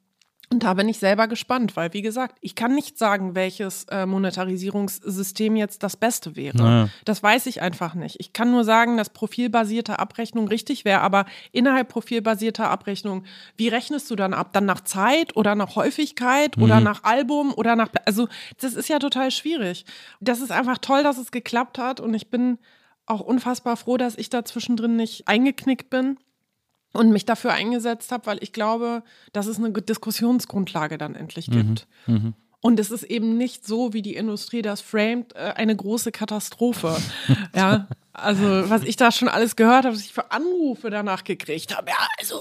Und 0.52 0.62
da 0.62 0.74
bin 0.74 0.88
ich 0.88 0.98
selber 0.98 1.26
gespannt, 1.26 1.76
weil, 1.76 1.92
wie 1.94 2.02
gesagt, 2.02 2.36
ich 2.40 2.54
kann 2.54 2.74
nicht 2.74 2.98
sagen, 2.98 3.34
welches 3.34 3.84
äh, 3.84 4.06
Monetarisierungssystem 4.06 5.56
jetzt 5.56 5.82
das 5.82 5.96
Beste 5.96 6.36
wäre. 6.36 6.56
Naja. 6.56 6.88
Das 7.04 7.22
weiß 7.22 7.46
ich 7.46 7.62
einfach 7.62 7.94
nicht. 7.94 8.20
Ich 8.20 8.32
kann 8.32 8.50
nur 8.50 8.64
sagen, 8.64 8.96
dass 8.96 9.10
profilbasierte 9.10 9.98
Abrechnung 9.98 10.46
richtig 10.48 10.84
wäre, 10.84 11.00
aber 11.00 11.24
innerhalb 11.52 11.88
profilbasierter 11.88 12.68
Abrechnung, 12.68 13.24
wie 13.56 13.68
rechnest 13.68 14.10
du 14.10 14.16
dann 14.16 14.34
ab? 14.34 14.52
Dann 14.52 14.66
nach 14.66 14.82
Zeit 14.82 15.36
oder 15.36 15.54
nach 15.54 15.76
Häufigkeit 15.76 16.58
oder 16.58 16.80
nach 16.80 17.04
Album 17.04 17.52
oder 17.54 17.74
nach. 17.74 17.88
Also, 18.04 18.28
das 18.60 18.74
ist 18.74 18.88
ja 18.88 18.98
total 18.98 19.30
schwierig. 19.30 19.84
Das 20.20 20.40
ist 20.40 20.52
einfach 20.52 20.78
toll, 20.78 21.02
dass 21.02 21.18
es 21.18 21.30
geklappt 21.30 21.78
hat 21.78 22.00
und 22.00 22.14
ich 22.14 22.30
bin 22.30 22.58
auch 23.06 23.20
unfassbar 23.20 23.76
froh, 23.76 23.96
dass 23.96 24.16
ich 24.16 24.30
da 24.30 24.44
zwischendrin 24.44 24.96
nicht 24.96 25.28
eingeknickt 25.28 25.90
bin 25.90 26.16
und 26.94 27.10
mich 27.10 27.26
dafür 27.26 27.52
eingesetzt 27.52 28.10
habe, 28.12 28.26
weil 28.26 28.38
ich 28.42 28.52
glaube, 28.52 29.02
dass 29.32 29.46
es 29.46 29.58
eine 29.58 29.72
Diskussionsgrundlage 29.72 30.96
dann 30.96 31.14
endlich 31.14 31.50
gibt. 31.50 31.86
Und 32.60 32.80
es 32.80 32.90
ist 32.90 33.02
eben 33.02 33.36
nicht 33.36 33.66
so, 33.66 33.92
wie 33.92 34.00
die 34.00 34.14
Industrie 34.14 34.62
das 34.62 34.80
framed, 34.80 35.34
äh, 35.34 35.52
eine 35.56 35.76
große 35.76 36.12
Katastrophe. 36.12 36.96
ja, 37.54 37.88
also 38.14 38.70
was 38.70 38.82
ich 38.84 38.96
da 38.96 39.10
schon 39.12 39.28
alles 39.28 39.56
gehört 39.56 39.84
habe, 39.84 39.94
was 39.94 40.02
ich 40.04 40.12
für 40.12 40.30
Anrufe 40.30 40.88
danach 40.90 41.24
gekriegt 41.24 41.76
habe. 41.76 41.90
Ja, 41.90 41.96
also 42.18 42.40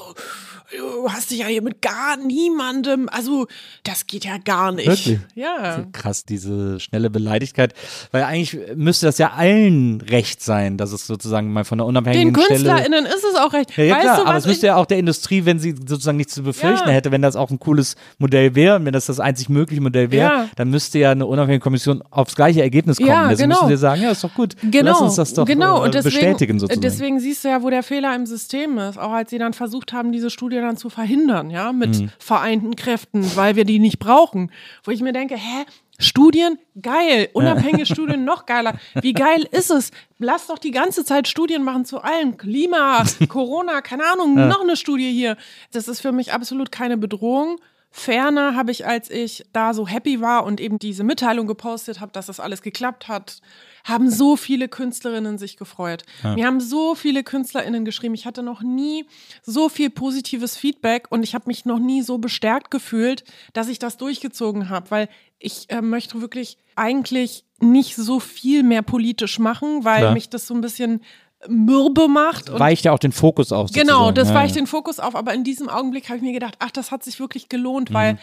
du 0.77 1.09
hast 1.11 1.31
dich 1.31 1.39
ja 1.39 1.47
hier 1.47 1.61
mit 1.61 1.81
gar 1.81 2.17
niemandem, 2.17 3.09
also 3.11 3.47
das 3.83 4.07
geht 4.07 4.25
ja 4.25 4.37
gar 4.37 4.71
nicht. 4.71 4.87
Wirklich? 4.87 5.19
Ja. 5.35 5.85
Krass, 5.91 6.25
diese 6.25 6.79
schnelle 6.79 7.09
Beleidigkeit. 7.09 7.73
Weil 8.11 8.23
eigentlich 8.23 8.57
müsste 8.75 9.07
das 9.07 9.17
ja 9.17 9.31
allen 9.33 10.01
recht 10.01 10.41
sein, 10.41 10.77
dass 10.77 10.91
es 10.91 11.07
sozusagen 11.07 11.51
mal 11.51 11.63
von 11.65 11.79
Den 11.79 11.87
unabhängigen 11.87 12.33
Stelle. 12.35 12.47
KünstlerInnen 12.49 13.05
ist 13.05 13.23
es 13.23 13.35
auch 13.35 13.53
recht. 13.53 13.75
Ja, 13.77 13.83
ja 13.83 13.95
weißt 13.95 14.03
klar, 14.03 14.17
du, 14.17 14.25
aber 14.25 14.37
es 14.37 14.45
müsste 14.45 14.67
ja 14.67 14.75
auch 14.75 14.85
der 14.85 14.99
Industrie, 14.99 15.45
wenn 15.45 15.59
sie 15.59 15.71
sozusagen 15.71 16.17
nichts 16.17 16.33
zu 16.35 16.43
befürchten 16.43 16.87
Ja. 16.87 16.93
hätte, 16.93 17.11
wenn 17.11 17.21
das 17.21 17.35
auch 17.35 17.49
ein 17.51 17.59
cooles 17.59 17.95
Modell 18.19 18.55
wäre 18.55 18.75
und 18.77 18.85
wenn 18.85 18.93
das 18.93 19.07
das 19.07 19.19
einzig 19.19 19.49
mögliche 19.49 19.81
Modell 19.81 20.11
wäre, 20.11 20.31
Ja. 20.31 20.49
dann 20.55 20.69
müsste 20.69 20.99
ja 20.99 21.11
eine 21.11 21.25
unabhängige 21.25 21.61
Kommission 21.63 22.03
aufs 22.11 22.35
gleiche 22.35 22.61
Ergebnis 22.61 22.97
kommen. 22.97 23.09
Ja, 23.09 23.27
Deswegen 23.29 23.49
genau. 23.49 23.63
müssen 23.63 23.75
sie 23.77 23.81
sagen, 23.81 24.01
ja, 24.01 24.11
ist 24.11 24.23
doch 24.23 24.33
gut. 24.33 24.55
Genau, 24.61 24.91
Lass 24.91 25.01
uns 25.01 25.15
das 25.15 25.33
doch 25.33 25.45
genau. 25.45 25.62
Äh, 25.69 25.81
und 25.81 25.93
deswegen, 25.93 26.13
bestätigen 26.15 26.59
sozusagen. 26.59 26.81
Deswegen 26.81 27.19
siehst 27.19 27.43
du 27.43 27.49
ja, 27.49 27.61
wo 27.63 27.69
der 27.69 27.83
Fehler 27.83 28.15
im 28.15 28.25
System 28.25 28.77
ist. 28.77 28.97
Auch 28.97 29.11
als 29.11 29.29
sie 29.29 29.37
dann 29.37 29.53
versucht 29.53 29.93
haben, 29.93 30.11
diese 30.11 30.29
Studie 30.29 30.57
dann 30.57 30.77
zu 30.77 30.89
verhindern, 30.89 31.49
ja, 31.49 31.71
mit 31.73 31.99
Mhm. 31.99 32.09
vereinten 32.19 32.75
Kräften, 32.75 33.35
weil 33.35 33.55
wir 33.55 33.65
die 33.65 33.79
nicht 33.79 33.99
brauchen. 33.99 34.51
Wo 34.83 34.91
ich 34.91 35.01
mir 35.01 35.13
denke, 35.13 35.35
hä? 35.35 35.65
Studien, 35.99 36.57
geil. 36.81 37.29
Unabhängige 37.33 37.85
Studien, 37.85 38.25
noch 38.25 38.45
geiler. 38.47 38.73
Wie 39.01 39.13
geil 39.13 39.47
ist 39.51 39.69
es? 39.69 39.91
Lass 40.17 40.47
doch 40.47 40.57
die 40.57 40.71
ganze 40.71 41.05
Zeit 41.05 41.27
Studien 41.27 41.63
machen 41.63 41.85
zu 41.85 42.01
allem. 42.01 42.35
Klima, 42.37 43.03
Corona, 43.29 43.81
keine 43.81 44.03
Ahnung, 44.11 44.33
noch 44.33 44.61
eine 44.61 44.75
Studie 44.75 45.11
hier. 45.11 45.37
Das 45.71 45.87
ist 45.87 46.01
für 46.01 46.11
mich 46.11 46.33
absolut 46.33 46.71
keine 46.71 46.97
Bedrohung. 46.97 47.57
Ferner 47.95 48.55
habe 48.55 48.71
ich, 48.71 48.87
als 48.87 49.11
ich 49.11 49.45
da 49.53 49.75
so 49.75 49.87
happy 49.87 50.19
war 50.19 50.45
und 50.45 50.59
eben 50.59 50.79
diese 50.79 51.03
Mitteilung 51.03 51.45
gepostet 51.45 52.01
habe, 52.01 52.11
dass 52.11 52.25
das 52.25 52.39
alles 52.39 52.63
geklappt 52.63 53.07
hat, 53.07 53.39
haben 53.83 54.09
so 54.09 54.35
viele 54.37 54.67
Künstlerinnen 54.69 55.37
sich 55.37 55.57
gefreut. 55.57 56.03
Mir 56.23 56.45
haben 56.45 56.61
so 56.61 56.95
viele 56.95 57.23
KünstlerInnen 57.23 57.83
geschrieben. 57.83 58.13
Ich 58.13 58.25
hatte 58.25 58.41
noch 58.43 58.61
nie 58.61 59.05
so 59.41 59.67
viel 59.69 59.89
positives 59.89 60.55
Feedback 60.55 61.07
und 61.09 61.23
ich 61.23 61.35
habe 61.35 61.45
mich 61.47 61.65
noch 61.65 61.79
nie 61.79 62.01
so 62.01 62.17
bestärkt 62.17 62.71
gefühlt, 62.71 63.23
dass 63.53 63.67
ich 63.67 63.79
das 63.79 63.97
durchgezogen 63.97 64.69
habe, 64.69 64.89
weil 64.91 65.09
ich 65.39 65.65
äh, 65.69 65.81
möchte 65.81 66.21
wirklich 66.21 66.57
eigentlich 66.75 67.43
nicht 67.59 67.95
so 67.95 68.19
viel 68.21 68.63
mehr 68.63 68.81
politisch 68.81 69.37
machen, 69.39 69.83
weil 69.83 69.99
Klar. 69.99 70.13
mich 70.13 70.29
das 70.29 70.47
so 70.47 70.53
ein 70.53 70.61
bisschen 70.61 71.01
mürbe 71.49 72.07
macht. 72.07 72.49
Und 72.49 72.59
weicht 72.59 72.85
ja 72.85 72.93
auch 72.93 72.99
den 72.99 73.11
Fokus 73.11 73.51
auf. 73.51 73.71
Genau, 73.71 73.93
sozusagen. 74.07 74.15
das 74.15 74.29
ja, 74.29 74.35
weicht 74.35 74.55
ja. 74.55 74.61
den 74.61 74.67
Fokus 74.67 74.99
auf. 74.99 75.15
Aber 75.15 75.33
in 75.33 75.43
diesem 75.43 75.67
Augenblick 75.67 76.07
habe 76.07 76.17
ich 76.17 76.23
mir 76.23 76.31
gedacht, 76.31 76.55
ach, 76.59 76.71
das 76.71 76.91
hat 76.91 77.03
sich 77.03 77.19
wirklich 77.19 77.49
gelohnt, 77.49 77.89
Mhm. 77.89 77.93
weil 77.93 78.17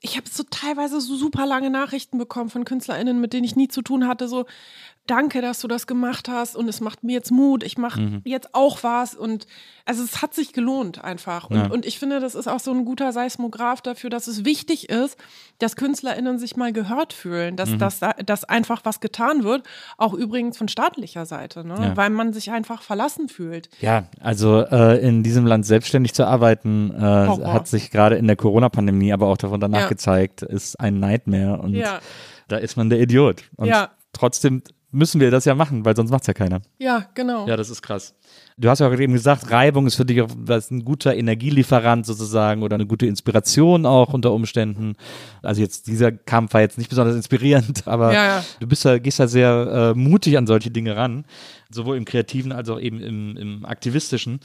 ich 0.00 0.16
habe 0.16 0.28
so 0.28 0.42
teilweise 0.50 1.00
so 1.00 1.16
super 1.16 1.46
lange 1.46 1.70
Nachrichten 1.70 2.18
bekommen 2.18 2.50
von 2.50 2.64
KünstlerInnen, 2.64 3.20
mit 3.20 3.32
denen 3.32 3.44
ich 3.44 3.54
nie 3.56 3.68
zu 3.68 3.82
tun 3.82 4.08
hatte. 4.08 4.26
So, 4.26 4.46
danke, 5.08 5.42
dass 5.42 5.58
du 5.60 5.66
das 5.68 5.86
gemacht 5.88 6.28
hast 6.28 6.54
und 6.56 6.68
es 6.68 6.80
macht 6.80 7.02
mir 7.02 7.12
jetzt 7.14 7.30
Mut. 7.32 7.64
Ich 7.64 7.76
mache 7.76 8.00
Mhm. 8.00 8.20
jetzt 8.24 8.54
auch 8.54 8.82
was 8.84 9.14
und 9.16 9.46
also 9.84 10.02
es 10.04 10.22
hat 10.22 10.32
sich 10.32 10.52
gelohnt 10.52 11.02
einfach. 11.02 11.50
Und, 11.50 11.56
Ja. 11.56 11.66
und 11.66 11.84
ich 11.86 11.98
finde, 11.98 12.20
das 12.20 12.36
ist 12.36 12.46
auch 12.46 12.60
so 12.60 12.70
ein 12.70 12.84
guter 12.84 13.12
Seismograph 13.12 13.80
dafür, 13.82 14.10
dass 14.10 14.28
es 14.28 14.44
wichtig 14.44 14.88
ist, 14.90 15.16
dass 15.58 15.74
KünstlerInnen 15.74 16.38
sich 16.38 16.56
mal 16.56 16.72
gehört 16.72 17.12
fühlen, 17.12 17.54
Mhm. 17.54 17.56
dass, 17.56 17.76
dass, 17.78 17.98
da- 17.98 18.12
dass 18.24 18.44
einfach 18.44 18.82
was 18.84 19.00
getan 19.00 19.42
wird. 19.42 19.64
Auch 19.98 20.14
übrigens 20.14 20.56
von 20.56 20.68
staatlicher 20.68 21.26
Seite, 21.26 21.66
ne? 21.66 21.74
Ja. 21.80 21.96
weil 21.96 22.10
man 22.10 22.32
sich 22.32 22.52
einfach 22.52 22.82
verlassen 22.82 23.28
fühlt. 23.28 23.68
Ja, 23.80 24.04
also 24.20 24.60
äh, 24.60 25.00
in 25.06 25.22
diesem 25.24 25.46
Land 25.46 25.66
selbstständig 25.66 26.14
zu 26.14 26.24
arbeiten, 26.26 26.92
äh, 26.94 27.00
hat 27.00 27.66
sich 27.66 27.90
gerade 27.90 28.16
in 28.16 28.26
der 28.28 28.36
Corona-Pandemie, 28.36 29.12
aber 29.12 29.26
auch 29.26 29.36
davon 29.36 29.58
danach 29.60 29.80
Ja. 29.82 29.88
gezeigt, 29.88 30.42
ist 30.42 30.78
ein 30.78 31.00
Nightmare 31.00 31.60
und 31.60 31.76
da 32.48 32.56
ist 32.56 32.76
man 32.76 32.88
der 32.88 33.00
Idiot. 33.00 33.42
Und 33.56 33.72
trotzdem 34.12 34.62
müssen 34.92 35.20
wir 35.20 35.30
das 35.30 35.46
ja 35.46 35.54
machen, 35.54 35.84
weil 35.84 35.96
sonst 35.96 36.10
macht's 36.10 36.26
ja 36.26 36.34
keiner. 36.34 36.60
Ja, 36.78 37.06
genau. 37.14 37.48
Ja, 37.48 37.56
das 37.56 37.70
ist 37.70 37.82
krass. 37.82 38.14
Du 38.58 38.68
hast 38.68 38.78
ja 38.80 38.88
auch 38.88 38.92
eben 38.92 39.14
gesagt, 39.14 39.50
Reibung 39.50 39.86
ist 39.86 39.96
für 39.96 40.04
dich 40.04 40.20
auch 40.20 40.28
ein 40.48 40.84
guter 40.84 41.16
Energielieferant 41.16 42.04
sozusagen 42.04 42.62
oder 42.62 42.74
eine 42.74 42.86
gute 42.86 43.06
Inspiration 43.06 43.86
auch 43.86 44.12
unter 44.12 44.32
Umständen. 44.32 44.94
Also 45.42 45.62
jetzt 45.62 45.86
dieser 45.86 46.12
Kampf 46.12 46.52
war 46.52 46.60
jetzt 46.60 46.76
nicht 46.78 46.90
besonders 46.90 47.16
inspirierend, 47.16 47.86
aber 47.88 48.12
Ja, 48.12 48.26
ja. 48.26 48.44
du 48.60 48.66
bist 48.66 48.84
ja, 48.84 48.98
gehst 48.98 49.18
ja 49.18 49.26
sehr 49.26 49.94
äh, 49.96 49.98
mutig 49.98 50.36
an 50.36 50.46
solche 50.46 50.70
Dinge 50.70 50.94
ran, 50.94 51.24
sowohl 51.70 51.96
im 51.96 52.04
Kreativen 52.04 52.52
als 52.52 52.68
auch 52.68 52.78
eben 52.78 53.00
im, 53.00 53.36
im 53.36 53.64
Aktivistischen. 53.64 54.40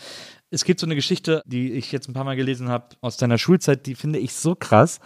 Es 0.49 0.63
gibt 0.63 0.79
so 0.79 0.87
eine 0.87 0.95
Geschichte, 0.95 1.41
die 1.45 1.73
ich 1.73 1.91
jetzt 1.91 2.07
ein 2.07 2.13
paar 2.13 2.23
Mal 2.23 2.37
gelesen 2.37 2.69
habe 2.69 2.85
aus 3.01 3.17
deiner 3.17 3.37
Schulzeit, 3.37 3.85
die 3.85 3.95
finde 3.95 4.17
ich 4.19 4.33
so 4.33 4.55
krass. 4.55 4.99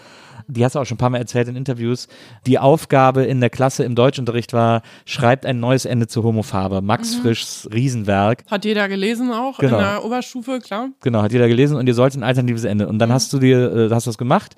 Die 0.47 0.63
hast 0.63 0.75
du 0.75 0.79
auch 0.79 0.85
schon 0.85 0.95
ein 0.95 0.99
paar 0.99 1.09
Mal 1.09 1.17
erzählt 1.17 1.47
in 1.47 1.55
Interviews. 1.55 2.07
Die 2.45 2.59
Aufgabe 2.59 3.23
in 3.23 3.39
der 3.39 3.49
Klasse 3.49 3.83
im 3.83 3.95
Deutschunterricht 3.95 4.53
war, 4.53 4.83
schreibt 5.05 5.47
ein 5.47 5.59
neues 5.59 5.85
Ende 5.85 6.05
zur 6.07 6.23
Homophabe. 6.23 6.81
Max 6.81 7.17
Mhm. 7.17 7.21
Frischs 7.21 7.67
Riesenwerk. 7.73 8.43
Hat 8.51 8.65
jeder 8.65 8.87
gelesen 8.87 9.31
auch 9.31 9.57
Genau. 9.57 9.77
in 9.79 9.83
der 9.83 10.05
Oberstufe, 10.05 10.59
klar. 10.59 10.89
Genau, 11.01 11.23
hat 11.23 11.31
jeder 11.31 11.47
gelesen 11.47 11.75
und 11.75 11.87
ihr 11.87 11.93
sollt 11.95 12.13
ein 12.15 12.21
alternatives 12.23 12.63
Ende. 12.63 12.87
Und 12.87 12.99
dann 12.99 13.09
Mhm. 13.09 13.13
hast 13.13 13.33
du 13.33 13.39
dir, 13.39 13.75
äh, 13.75 13.89
hast 13.89 14.05
das 14.05 14.19
gemacht. 14.19 14.55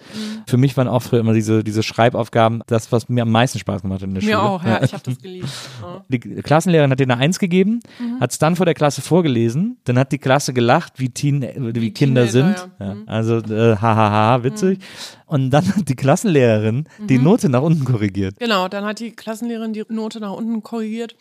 Für 0.47 0.57
mich 0.57 0.75
waren 0.75 0.89
auch 0.89 1.01
früher 1.01 1.21
immer 1.21 1.33
diese, 1.33 1.63
diese 1.63 1.83
Schreibaufgaben 1.83 2.61
das, 2.67 2.91
was 2.91 3.07
mir 3.07 3.21
am 3.23 3.31
meisten 3.31 3.57
Spaß 3.59 3.83
gemacht 3.83 4.01
hat 4.01 4.09
in 4.09 4.15
der 4.15 4.23
Mir 4.23 4.31
Schule. 4.33 4.41
auch, 4.41 4.63
ja, 4.65 4.83
ich 4.83 4.91
habe 4.93 5.03
das 5.05 5.17
geliebt. 5.21 5.47
Ja. 5.81 6.03
Die 6.09 6.19
Klassenlehrerin 6.19 6.91
hat 6.91 6.99
dir 6.99 7.03
eine 7.03 7.17
Eins 7.17 7.39
gegeben, 7.39 7.79
Mhm. 7.99 8.19
hat 8.19 8.31
es 8.31 8.37
dann 8.39 8.57
vor 8.57 8.65
der 8.65 8.75
Klasse 8.75 9.01
vorgelesen, 9.01 9.77
dann 9.85 9.97
hat 9.97 10.11
die 10.11 10.17
Klasse 10.17 10.53
gelacht, 10.53 10.72
wie, 10.97 11.09
Teen, 11.09 11.43
äh, 11.43 11.53
wie, 11.75 11.91
Kinder 11.91 12.25
Teenager, 12.27 12.57
sind. 12.57 12.69
ja. 12.79 12.93
Mhm. 12.95 13.03
Also 13.07 13.37
äh, 13.37 13.75
hahaha, 13.77 14.43
witzig. 14.43 14.79
Und 15.25 15.49
dann 15.51 15.67
hat 15.75 15.87
die 15.89 15.95
Klassenlehrerin 15.95 16.87
die 17.09 17.17
Mhm. 17.17 17.23
Note 17.23 17.49
nach 17.49 17.61
unten 17.61 17.85
korrigiert. 17.85 18.39
Genau, 18.39 18.67
dann 18.67 18.85
hat 18.85 18.99
die 18.99 19.11
Klassenlehrerin 19.11 19.73
die 19.73 19.83
Note 19.89 20.19
nach 20.19 20.31
unten 20.33 20.61
korrigiert. 20.63 21.15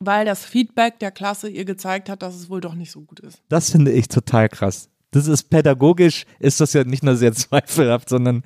weil 0.00 0.26
das 0.26 0.44
Feedback 0.44 0.98
der 0.98 1.10
Klasse 1.12 1.48
ihr 1.48 1.64
gezeigt 1.64 2.08
hat, 2.10 2.20
dass 2.20 2.34
es 2.34 2.50
wohl 2.50 2.60
doch 2.60 2.74
nicht 2.74 2.90
so 2.90 3.00
gut 3.02 3.20
ist. 3.20 3.40
Das 3.48 3.70
finde 3.70 3.92
ich 3.92 4.08
total 4.08 4.48
krass. 4.50 4.90
Das 5.14 5.26
ist 5.28 5.44
pädagogisch, 5.44 6.24
ist 6.40 6.60
das 6.60 6.72
ja 6.72 6.84
nicht 6.84 7.02
nur 7.02 7.16
sehr 7.16 7.32
zweifelhaft, 7.34 8.08
sondern 8.08 8.42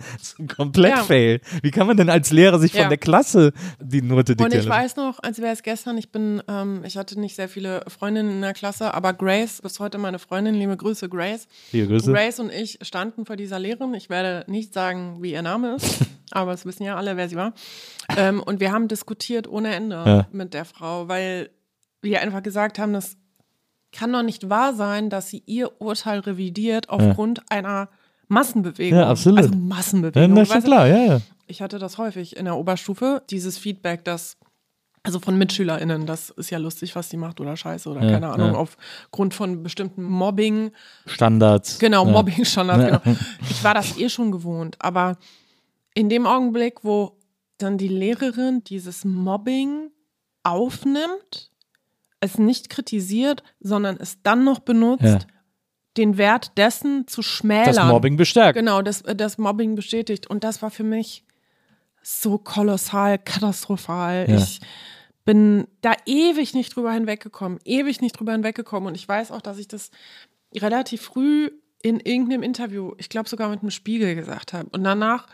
komplett 0.56 0.96
Ja. 0.96 1.02
Fail. 1.04 1.40
Wie 1.62 1.70
kann 1.70 1.86
man 1.86 1.96
denn 1.96 2.10
als 2.10 2.30
Lehrer 2.30 2.58
sich 2.58 2.72
von 2.72 2.82
Ja. 2.82 2.88
der 2.88 2.98
Klasse 2.98 3.52
die 3.80 4.02
Note 4.02 4.32
Und 4.32 4.40
diktieren 4.40 4.52
ich 4.52 4.58
lassen? 4.66 4.68
weiß 4.84 4.96
noch, 4.96 5.18
als 5.22 5.38
wäre 5.40 5.52
es 5.52 5.62
gestern, 5.62 5.96
ich 5.98 6.12
bin, 6.12 6.42
ähm, 6.48 6.82
ich 6.84 6.96
hatte 6.96 7.18
nicht 7.18 7.36
sehr 7.36 7.48
viele 7.48 7.82
Freundinnen 7.88 8.30
in 8.30 8.40
der 8.42 8.52
Klasse, 8.54 8.92
aber 8.94 9.12
Grace, 9.14 9.60
bis 9.62 9.80
heute 9.80 9.98
meine 9.98 10.18
Freundin, 10.18 10.54
liebe 10.54 10.76
Grüße, 10.76 11.08
Grace. 11.08 11.48
Liebe 11.72 11.88
Grüße. 11.88 12.12
Grace 12.12 12.38
und 12.40 12.52
ich 12.52 12.78
standen 12.82 13.24
vor 13.26 13.36
dieser 13.36 13.58
Lehrerin. 13.58 13.94
Ich 13.94 14.10
werde 14.10 14.44
nicht 14.50 14.74
sagen, 14.74 15.22
wie 15.22 15.32
ihr 15.32 15.42
Name 15.42 15.76
ist, 15.76 16.00
aber 16.30 16.52
es 16.52 16.66
wissen 16.66 16.82
ja 16.84 16.96
alle, 16.96 17.16
wer 17.16 17.28
sie 17.28 17.36
war. 17.36 17.54
Ähm, 18.16 18.42
und 18.42 18.60
wir 18.60 18.72
haben 18.72 18.88
diskutiert 18.88 19.48
ohne 19.48 19.74
Ende 19.74 19.96
Ja. 20.06 20.28
mit 20.32 20.52
der 20.54 20.64
Frau, 20.66 21.08
weil 21.08 21.50
wir 22.02 22.20
einfach 22.20 22.42
gesagt 22.42 22.78
haben, 22.78 22.92
das 22.92 23.16
kann 23.92 24.12
doch 24.12 24.22
nicht 24.22 24.48
wahr 24.50 24.74
sein, 24.74 25.10
dass 25.10 25.28
sie 25.30 25.42
ihr 25.46 25.80
Urteil 25.80 26.20
revidiert 26.20 26.88
aufgrund 26.90 27.42
einer 27.50 27.88
Massenbewegung. 28.28 28.98
Ja, 28.98 29.08
absolut. 29.08 29.38
Also 29.38 29.50
Ja, 29.52 29.58
Massenbewegung. 29.58 30.36
schon 30.36 30.36
Weißt 30.56 30.66
du, 30.66 30.70
klar, 30.70 30.86
ja, 30.86 30.96
ja. 31.14 31.20
ich 31.46 31.62
hatte 31.62 31.78
das 31.78 31.96
häufig 31.98 32.36
in 32.36 32.44
der 32.44 32.56
Oberstufe, 32.56 33.22
dieses 33.30 33.56
Feedback, 33.58 34.04
das 34.04 34.36
also 35.04 35.20
von 35.20 35.38
MitschülerInnen, 35.38 36.04
das 36.04 36.28
ist 36.30 36.50
ja 36.50 36.58
lustig, 36.58 36.94
was 36.96 37.08
die 37.08 37.16
macht 37.16 37.40
oder 37.40 37.56
scheiße 37.56 37.88
oder 37.88 38.02
Ja, 38.02 38.10
keine 38.10 38.28
Ahnung, 38.30 38.52
ja. 38.52 38.58
aufgrund 38.58 39.32
von 39.32 39.62
bestimmten 39.62 40.02
Mobbing, 40.02 40.72
Standards. 41.06 41.78
genau, 41.78 42.04
ja. 42.04 42.12
Mobbing-Standards, 42.12 42.82
Ja. 42.82 42.98
genau. 42.98 43.16
Ich 43.48 43.64
war 43.64 43.72
das 43.74 43.96
eh 43.96 44.10
schon 44.10 44.30
gewohnt, 44.32 44.76
aber 44.80 45.16
in 45.94 46.10
dem 46.10 46.26
Augenblick, 46.26 46.80
wo 46.84 47.16
dann 47.56 47.78
die 47.78 47.88
Lehrerin 47.88 48.62
dieses 48.64 49.04
Mobbing 49.06 49.90
aufnimmt, 50.42 51.47
es 52.20 52.38
nicht 52.38 52.68
kritisiert, 52.70 53.42
sondern 53.60 53.96
es 53.98 54.22
dann 54.22 54.44
noch 54.44 54.58
benutzt, 54.60 55.02
Ja. 55.04 55.18
den 55.96 56.16
Wert 56.18 56.56
dessen 56.58 57.06
zu 57.06 57.22
schmälern. 57.22 57.74
Das 57.74 57.84
Mobbing 57.86 58.16
bestärkt. 58.16 58.56
Genau, 58.58 58.82
das, 58.82 59.02
das 59.02 59.38
Mobbing 59.38 59.74
bestätigt. 59.74 60.26
Und 60.28 60.44
das 60.44 60.62
war 60.62 60.70
für 60.70 60.84
mich 60.84 61.24
so 62.02 62.38
kolossal, 62.38 63.18
katastrophal. 63.18 64.26
Ja. 64.28 64.36
Ich 64.36 64.60
bin 65.24 65.66
da 65.82 65.92
ewig 66.06 66.54
nicht 66.54 66.74
drüber 66.74 66.92
hinweggekommen, 66.92 67.58
ewig 67.64 68.00
nicht 68.00 68.18
drüber 68.18 68.32
hinweggekommen. 68.32 68.88
Und 68.88 68.94
ich 68.94 69.06
weiß 69.08 69.30
auch, 69.32 69.42
dass 69.42 69.58
ich 69.58 69.68
das 69.68 69.90
relativ 70.54 71.02
früh 71.02 71.50
in 71.82 72.00
irgendeinem 72.00 72.42
Interview, 72.42 72.92
ich 72.98 73.08
glaube 73.08 73.28
sogar 73.28 73.48
mit 73.50 73.62
dem 73.62 73.70
Spiegel 73.70 74.14
gesagt 74.14 74.52
habe. 74.52 74.68
Und 74.70 74.82
danach 74.84 75.26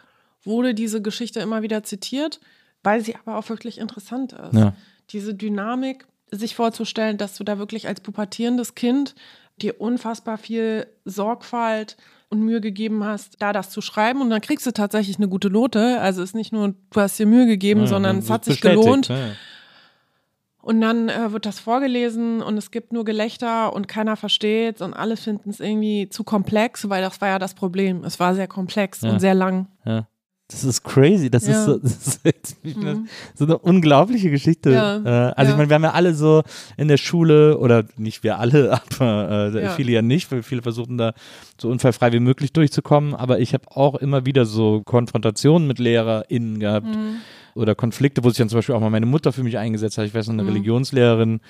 wurde 0.42 0.74
diese 0.74 1.00
Geschichte 1.00 1.40
immer 1.40 1.62
wieder 1.62 1.84
zitiert, 1.84 2.40
weil 2.82 3.00
sie 3.02 3.14
aber 3.16 3.38
auch 3.38 3.48
wirklich 3.48 3.78
interessant 3.78 4.32
ist. 4.32 4.52
Ja. 4.54 4.74
Diese 5.10 5.34
Dynamik, 5.34 6.06
sich 6.36 6.54
vorzustellen, 6.54 7.16
dass 7.18 7.36
du 7.36 7.44
da 7.44 7.58
wirklich 7.58 7.86
als 7.88 8.00
pubertierendes 8.00 8.74
Kind 8.74 9.14
dir 9.60 9.80
unfassbar 9.80 10.36
viel 10.38 10.86
Sorgfalt 11.04 11.96
und 12.28 12.40
Mühe 12.40 12.60
gegeben 12.60 13.04
hast, 13.04 13.36
da 13.40 13.52
das 13.52 13.70
zu 13.70 13.80
schreiben 13.80 14.20
und 14.20 14.30
dann 14.30 14.40
kriegst 14.40 14.66
du 14.66 14.72
tatsächlich 14.72 15.16
eine 15.18 15.28
gute 15.28 15.50
Note. 15.50 16.00
Also 16.00 16.22
es 16.22 16.30
ist 16.30 16.34
nicht 16.34 16.52
nur, 16.52 16.68
du 16.90 17.00
hast 17.00 17.18
dir 17.18 17.26
Mühe 17.26 17.46
gegeben, 17.46 17.82
Ja, 17.82 17.86
sondern 17.86 18.18
es 18.18 18.30
hat 18.30 18.44
sich 18.44 18.60
gelohnt. 18.60 19.08
ja. 19.08 19.16
Und 20.60 20.80
dann 20.80 21.10
äh, 21.10 21.30
wird 21.30 21.44
das 21.44 21.60
vorgelesen 21.60 22.40
und 22.40 22.56
es 22.56 22.70
gibt 22.70 22.90
nur 22.92 23.04
Gelächter 23.04 23.74
und 23.74 23.86
keiner 23.86 24.16
versteht 24.16 24.80
und 24.80 24.94
alle 24.94 25.18
finden 25.18 25.50
es 25.50 25.60
irgendwie 25.60 26.08
zu 26.08 26.24
komplex, 26.24 26.88
weil 26.88 27.02
das 27.02 27.20
war 27.20 27.28
ja 27.28 27.38
das 27.38 27.52
Problem. 27.54 28.02
Es 28.02 28.18
war 28.18 28.34
sehr 28.34 28.48
komplex 28.48 29.02
Ja. 29.02 29.10
und 29.10 29.20
sehr 29.20 29.34
lang. 29.34 29.66
Ja. 29.84 30.08
Das 30.54 30.62
ist 30.64 30.84
crazy. 30.84 31.28
Das 31.30 31.42
ist, 31.42 31.48
Ja. 31.50 31.64
so, 31.64 31.78
das 31.82 32.20
ist 32.20 32.20
eine, 32.76 33.04
so 33.34 33.44
eine 33.44 33.58
unglaubliche 33.58 34.30
Geschichte. 34.30 34.70
Ja. 34.70 34.96
Äh, 35.30 35.32
also 35.34 35.50
ich 35.52 35.56
meine, 35.56 35.68
wir 35.68 35.74
haben 35.74 35.82
ja 35.82 35.90
alle 35.92 36.14
so 36.14 36.42
in 36.76 36.86
der 36.88 36.96
Schule, 36.96 37.58
oder 37.58 37.84
nicht 37.96 38.22
wir 38.22 38.38
alle, 38.38 38.72
aber 39.00 39.52
äh, 39.54 39.68
viele 39.70 39.92
ja 39.92 40.02
nicht, 40.02 40.30
weil 40.30 40.42
viele 40.42 40.62
versuchen 40.62 40.96
da 40.96 41.12
so 41.60 41.68
unfallfrei 41.70 42.12
wie 42.12 42.20
möglich 42.20 42.52
durchzukommen. 42.52 43.14
Aber 43.14 43.40
ich 43.40 43.52
habe 43.54 43.64
auch 43.70 43.96
immer 43.96 44.24
wieder 44.26 44.44
so 44.44 44.82
Konfrontationen 44.84 45.66
mit 45.66 45.78
LehrerInnen 45.78 46.60
gehabt 46.60 46.86
Mhm. 46.86 47.16
oder 47.54 47.74
Konflikte, 47.74 48.22
wo 48.22 48.28
sich 48.28 48.38
dann 48.38 48.48
zum 48.48 48.58
Beispiel 48.58 48.74
auch 48.76 48.80
mal 48.80 48.90
meine 48.90 49.06
Mutter 49.06 49.32
für 49.32 49.42
mich 49.42 49.58
eingesetzt 49.58 49.98
hat. 49.98 50.06
Ich 50.06 50.14
weiß 50.14 50.28
noch, 50.28 50.34
eine 50.34 50.42
Mhm. 50.44 50.48
Religionslehrerin 50.50 51.40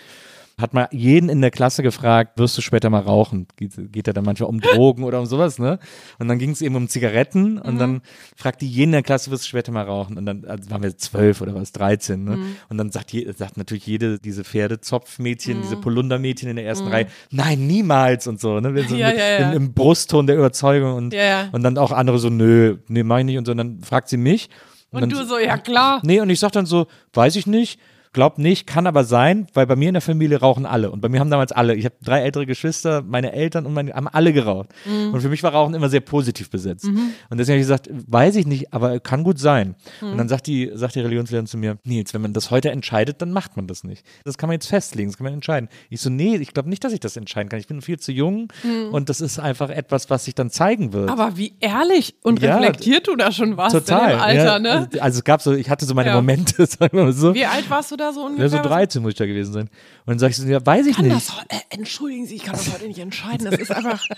hat 0.60 0.72
mal 0.72 0.88
jeden 0.92 1.28
in 1.28 1.40
der 1.40 1.50
Klasse 1.50 1.82
gefragt, 1.82 2.38
wirst 2.38 2.56
du 2.56 2.62
später 2.62 2.88
mal 2.88 3.00
rauchen? 3.00 3.48
Geht, 3.56 3.72
geht 3.92 4.06
ja 4.06 4.12
dann 4.12 4.24
manchmal 4.24 4.48
um 4.48 4.60
Drogen 4.60 5.02
oder 5.02 5.18
um 5.18 5.26
sowas, 5.26 5.58
ne? 5.58 5.78
Und 6.18 6.28
dann 6.28 6.38
ging 6.38 6.50
es 6.50 6.62
eben 6.62 6.76
um 6.76 6.88
Zigaretten 6.88 7.58
und 7.58 7.78
dann 7.78 8.02
fragt 8.36 8.62
die 8.62 8.68
jeden 8.68 8.90
in 8.90 8.92
der 8.92 9.02
Klasse, 9.02 9.30
wirst 9.30 9.44
du 9.44 9.48
später 9.48 9.72
mal 9.72 9.84
rauchen? 9.84 10.16
Und 10.16 10.26
dann 10.26 10.44
also 10.44 10.70
waren 10.70 10.82
wir 10.82 10.96
zwölf 10.96 11.40
oder 11.40 11.54
was, 11.54 11.72
13, 11.72 12.22
ne? 12.22 12.38
Und 12.68 12.78
dann 12.78 12.90
sagt, 12.92 13.12
je, 13.12 13.30
sagt 13.32 13.56
natürlich 13.56 13.86
jede, 13.86 14.18
diese 14.18 14.44
Pferdezopfmädchen, 14.44 15.60
diese 15.62 15.76
Polundermädchen 15.76 16.48
in 16.48 16.56
der 16.56 16.66
ersten 16.66 16.88
Reihe, 16.88 17.06
nein, 17.30 17.66
niemals 17.66 18.26
und 18.26 18.40
so, 18.40 18.60
ne? 18.60 18.74
Wir 18.74 18.84
so 18.88 18.94
Ja, 18.94 19.08
mit, 19.08 19.18
ja, 19.18 19.28
ja. 19.40 19.50
Im, 19.50 19.56
Im 19.56 19.74
Brustton 19.74 20.26
der 20.26 20.36
Überzeugung 20.36 20.94
und, 20.94 21.14
und 21.52 21.62
dann 21.62 21.78
auch 21.78 21.90
andere 21.90 22.18
so, 22.18 22.30
nö, 22.30 22.76
nee, 22.88 23.02
mach 23.02 23.18
ich 23.18 23.24
nicht. 23.24 23.38
Und 23.38 23.46
so, 23.46 23.52
und 23.52 23.58
dann 23.58 23.80
fragt 23.80 24.08
sie 24.08 24.16
mich. 24.16 24.48
Und 24.90 25.00
dann, 25.00 25.10
du 25.10 25.24
so, 25.24 25.38
ja 25.38 25.58
klar. 25.58 26.00
Nee, 26.04 26.20
und 26.20 26.30
ich 26.30 26.38
sag 26.38 26.52
dann 26.52 26.66
so, 26.66 26.86
weiß 27.12 27.34
ich 27.34 27.48
nicht, 27.48 27.80
glaub 28.14 28.38
nicht, 28.38 28.66
kann 28.66 28.86
aber 28.86 29.04
sein, 29.04 29.46
weil 29.52 29.66
bei 29.66 29.76
mir 29.76 29.88
in 29.88 29.94
der 29.94 30.00
Familie 30.00 30.40
rauchen 30.40 30.64
alle. 30.64 30.90
Und 30.90 31.00
bei 31.02 31.08
mir 31.10 31.20
haben 31.20 31.30
damals 31.30 31.52
alle, 31.52 31.74
ich 31.74 31.84
habe 31.84 31.96
drei 32.02 32.22
ältere 32.22 32.46
Geschwister, 32.46 33.02
meine 33.02 33.32
Eltern 33.32 33.66
und 33.66 33.74
meine, 33.74 33.92
haben 33.92 34.08
alle 34.08 34.32
geraucht. 34.32 34.68
Mhm. 34.86 35.12
Und 35.12 35.20
für 35.20 35.28
mich 35.28 35.42
war 35.42 35.52
Rauchen 35.52 35.74
immer 35.74 35.88
sehr 35.90 36.00
positiv 36.00 36.48
besetzt. 36.50 36.86
Und 36.86 37.38
deswegen 37.38 37.54
habe 37.54 37.60
ich 37.60 37.64
gesagt, 37.66 37.90
weiß 37.90 38.36
ich 38.36 38.46
nicht, 38.46 38.72
aber 38.72 38.98
kann 39.00 39.22
gut 39.24 39.38
sein. 39.38 39.74
Mhm. 40.00 40.12
Und 40.12 40.18
dann 40.18 40.28
sagt 40.28 40.46
die, 40.46 40.70
sagt 40.74 40.94
die 40.94 41.00
Religionslehrerin 41.00 41.46
zu 41.46 41.58
mir, 41.58 41.76
Nils, 41.84 42.14
wenn 42.14 42.22
man 42.22 42.32
das 42.32 42.50
heute 42.50 42.70
entscheidet, 42.70 43.20
dann 43.20 43.32
macht 43.32 43.56
man 43.56 43.66
das 43.66 43.84
nicht. 43.84 44.04
Das 44.24 44.38
kann 44.38 44.48
man 44.48 44.54
jetzt 44.54 44.66
festlegen, 44.68 45.10
das 45.10 45.18
kann 45.18 45.24
man 45.24 45.34
entscheiden. 45.34 45.68
Ich 45.90 46.00
so, 46.00 46.08
nee, 46.08 46.36
ich 46.36 46.54
glaube 46.54 46.70
nicht, 46.70 46.82
dass 46.84 46.92
ich 46.92 47.00
das 47.00 47.16
entscheiden 47.16 47.48
kann. 47.48 47.58
Ich 47.60 47.66
bin 47.66 47.82
viel 47.82 47.98
zu 47.98 48.12
jung 48.12 48.48
und 48.92 49.08
das 49.08 49.20
ist 49.20 49.38
einfach 49.38 49.70
etwas, 49.70 50.08
was 50.08 50.24
sich 50.24 50.34
dann 50.34 50.50
zeigen 50.50 50.92
wird. 50.92 51.06
Mhm. 51.06 51.10
Aber 51.10 51.36
wie 51.36 51.54
ehrlich 51.60 52.14
und 52.22 52.40
Ja, 52.40 52.56
reflektiert 52.56 53.08
du 53.08 53.16
da 53.16 53.32
schon 53.32 53.56
warst 53.56 53.74
Total. 53.74 54.04
in 54.12 54.16
dem 54.16 54.20
Alter, 54.20 54.44
ja, 54.44 54.58
ne? 54.58 54.70
Also, 54.70 55.00
also 55.00 55.18
es 55.18 55.24
gab 55.24 55.42
so, 55.42 55.52
ich 55.52 55.68
hatte 55.68 55.84
so 55.84 55.94
meine 55.94 56.10
Ja. 56.10 56.14
Momente, 56.16 56.64
sagen 56.66 56.96
wir 56.96 57.04
mal 57.04 57.12
so. 57.12 57.34
Wie 57.34 57.44
alt 57.44 57.68
warst 57.68 57.90
du 57.90 57.96
da 57.96 58.03
so 58.12 58.20
Ja, 58.20 58.26
ungefähr? 58.26 58.48
so 58.50 58.58
13 58.58 59.02
muss 59.02 59.12
ich 59.12 59.18
da 59.18 59.26
gewesen 59.26 59.52
sein. 59.52 59.62
Und 59.64 59.70
dann 60.06 60.18
sag 60.18 60.30
ich 60.30 60.36
so, 60.36 60.46
ja, 60.46 60.64
weiß 60.64 60.86
ich 60.86 60.96
Kann 60.96 61.06
nicht. 61.06 61.16
das, 61.16 61.28
äh, 61.48 61.60
entschuldigen 61.70 62.26
Sie, 62.26 62.36
ich 62.36 62.42
kann 62.44 62.54
das 62.54 62.72
heute 62.72 62.86
nicht 62.86 62.98
entscheiden. 62.98 63.50
Das 63.50 63.58
ist 63.60 63.70
einfach. 63.70 64.02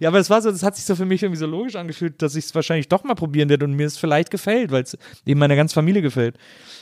Ja, 0.00 0.08
aber 0.08 0.18
es 0.18 0.30
war 0.30 0.40
so, 0.42 0.50
das 0.50 0.62
hat 0.62 0.76
sich 0.76 0.84
so 0.84 0.94
für 0.96 1.04
mich 1.04 1.22
irgendwie 1.22 1.38
so 1.38 1.46
logisch 1.46 1.76
angefühlt, 1.76 2.20
dass 2.22 2.34
ich 2.36 2.44
es 2.46 2.54
wahrscheinlich 2.54 2.88
doch 2.88 3.04
mal 3.04 3.14
probieren 3.14 3.48
werde 3.48 3.64
und 3.64 3.72
mir 3.74 3.86
es 3.86 3.98
vielleicht 3.98 4.30
gefällt, 4.30 4.70
weil 4.70 4.82
es 4.82 4.96
eben 5.26 5.38
meiner 5.40 5.56
ganzen 5.56 5.74
Familie 5.74 6.02
gefällt. 6.02 6.36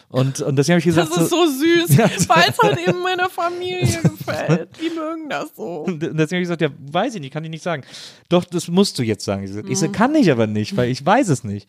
Und, 0.08 0.40
und 0.40 0.56
deswegen 0.56 0.80
habe 0.80 0.88
ich 0.88 0.94
Das 0.94 1.08
gesagt, 1.08 1.22
ist 1.22 1.30
so 1.30 1.46
süß, 1.46 1.96
Ja. 1.96 2.04
weil 2.28 2.44
es 2.48 2.58
halt 2.62 2.78
eben 2.86 3.00
meiner 3.02 3.28
Familie 3.30 3.80
gefällt. 4.02 4.21
Die 4.80 4.90
mögen 4.90 5.28
das 5.28 5.54
so. 5.56 5.62
Und 5.86 6.00
deswegen 6.02 6.18
habe 6.20 6.34
ich 6.36 6.40
gesagt, 6.42 6.60
ja, 6.62 6.68
weiß 6.92 7.14
ich 7.14 7.20
nicht, 7.20 7.32
kann 7.32 7.44
ich 7.44 7.50
nicht 7.50 7.62
sagen. 7.62 7.82
Doch, 8.28 8.44
das 8.44 8.68
musst 8.68 8.98
du 8.98 9.02
jetzt 9.02 9.24
sagen. 9.24 9.44
Ich 9.44 9.50
Mhm. 9.52 9.74
so, 9.74 9.88
kann 9.90 10.14
ich 10.14 10.30
aber 10.30 10.46
nicht, 10.46 10.76
weil 10.76 10.88
ich 10.90 11.04
weiß 11.04 11.28
es 11.28 11.44
nicht. 11.44 11.68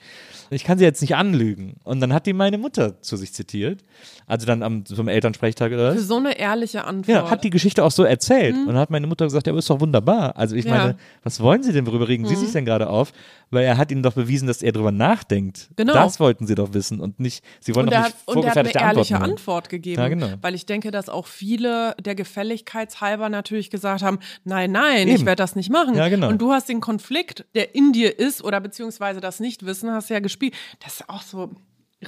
Ich 0.50 0.64
kann 0.64 0.78
sie 0.78 0.84
jetzt 0.84 1.02
nicht 1.02 1.16
anlügen. 1.16 1.76
Und 1.84 2.00
dann 2.00 2.14
hat 2.14 2.26
die 2.26 2.34
meine 2.34 2.58
Mutter 2.58 3.02
zu 3.02 3.18
sich 3.18 3.34
zitiert. 3.34 3.84
Also 4.28 4.46
dann 4.46 4.64
am, 4.64 4.86
zum 4.86 5.08
Elternsprechtag 5.08 5.72
oder 5.74 5.94
Für 5.94 6.00
so 6.00 6.18
eine 6.18 6.38
ehrliche 6.38 6.86
Antwort. 6.86 7.08
Ja, 7.16 7.30
hat 7.30 7.44
die 7.44 7.50
Geschichte 7.50 7.84
auch 7.84 7.92
so 7.92 8.04
erzählt. 8.04 8.56
Und 8.56 8.68
dann 8.68 8.78
hat 8.78 8.90
meine 8.90 9.08
Mutter 9.08 9.26
gesagt, 9.26 9.48
ja, 9.48 9.52
aber 9.54 9.60
ist 9.60 9.70
doch 9.70 9.80
wunderbar. 9.82 10.38
Also 10.38 10.56
ich 10.56 10.66
Mhm. 10.66 10.70
Ja. 10.72 10.76
Mhm. 10.78 10.82
meine, 10.84 10.96
was 11.24 11.40
wollen 11.40 11.64
Sie 11.64 11.72
denn, 11.74 11.86
worüber 11.88 12.08
regen 12.08 12.26
Sie 12.28 12.36
sich 12.36 12.52
denn 12.52 12.66
gerade 12.66 12.90
auf? 12.90 13.12
Weil 13.50 13.66
er 13.66 13.78
hat 13.78 13.92
ihnen 13.92 14.02
doch 14.02 14.14
bewiesen, 14.14 14.48
dass 14.48 14.62
er 14.64 14.72
drüber 14.72 14.92
nachdenkt. 14.92 15.70
Genau. 15.76 15.94
Das 15.94 16.20
wollten 16.20 16.48
Sie 16.48 16.56
doch 16.56 16.74
wissen 16.74 17.00
und 17.00 17.20
nicht, 17.20 17.44
Sie 17.60 17.76
wollen 17.76 17.88
und 17.88 17.94
doch 17.94 18.00
nicht 18.04 18.16
hat, 18.16 18.28
und 18.28 18.44
er 18.44 18.50
hat 18.50 18.58
eine 18.58 18.66
vorgefertigte 18.70 18.80
ehrliche 18.80 19.16
Antworten. 19.16 19.32
Antwort 19.32 19.70
gegeben. 19.70 20.02
Ja, 20.02 20.08
genau. 20.08 20.28
Weil 20.42 20.56
ich 20.56 20.66
denke, 20.66 20.90
dass 20.92 21.10
auch 21.10 21.28
viele 21.28 21.96
der 22.04 22.16
Gefälligkeitshalber 22.44 23.30
natürlich 23.30 23.70
gesagt 23.70 24.04
haben, 24.04 24.20
nein, 24.44 24.72
nein, 24.72 25.08
ich 25.08 25.16
Eben. 25.16 25.26
werde 25.26 25.42
das 25.42 25.56
nicht 25.56 25.70
machen. 25.72 25.96
Ja, 25.96 26.10
genau. 26.10 26.28
Und 26.28 26.42
du 26.42 26.52
hast 26.52 26.68
den 26.68 26.82
Konflikt, 26.82 27.46
der 27.56 27.74
in 27.74 27.94
dir 27.94 28.20
ist, 28.20 28.44
oder 28.44 28.60
beziehungsweise 28.60 29.22
das 29.22 29.40
Nichtwissen, 29.40 29.92
hast 29.92 30.10
ja 30.10 30.20
gespielt. 30.20 30.54
Das 30.84 30.96
ist 30.96 31.10
auch 31.10 31.22
so, 31.22 31.52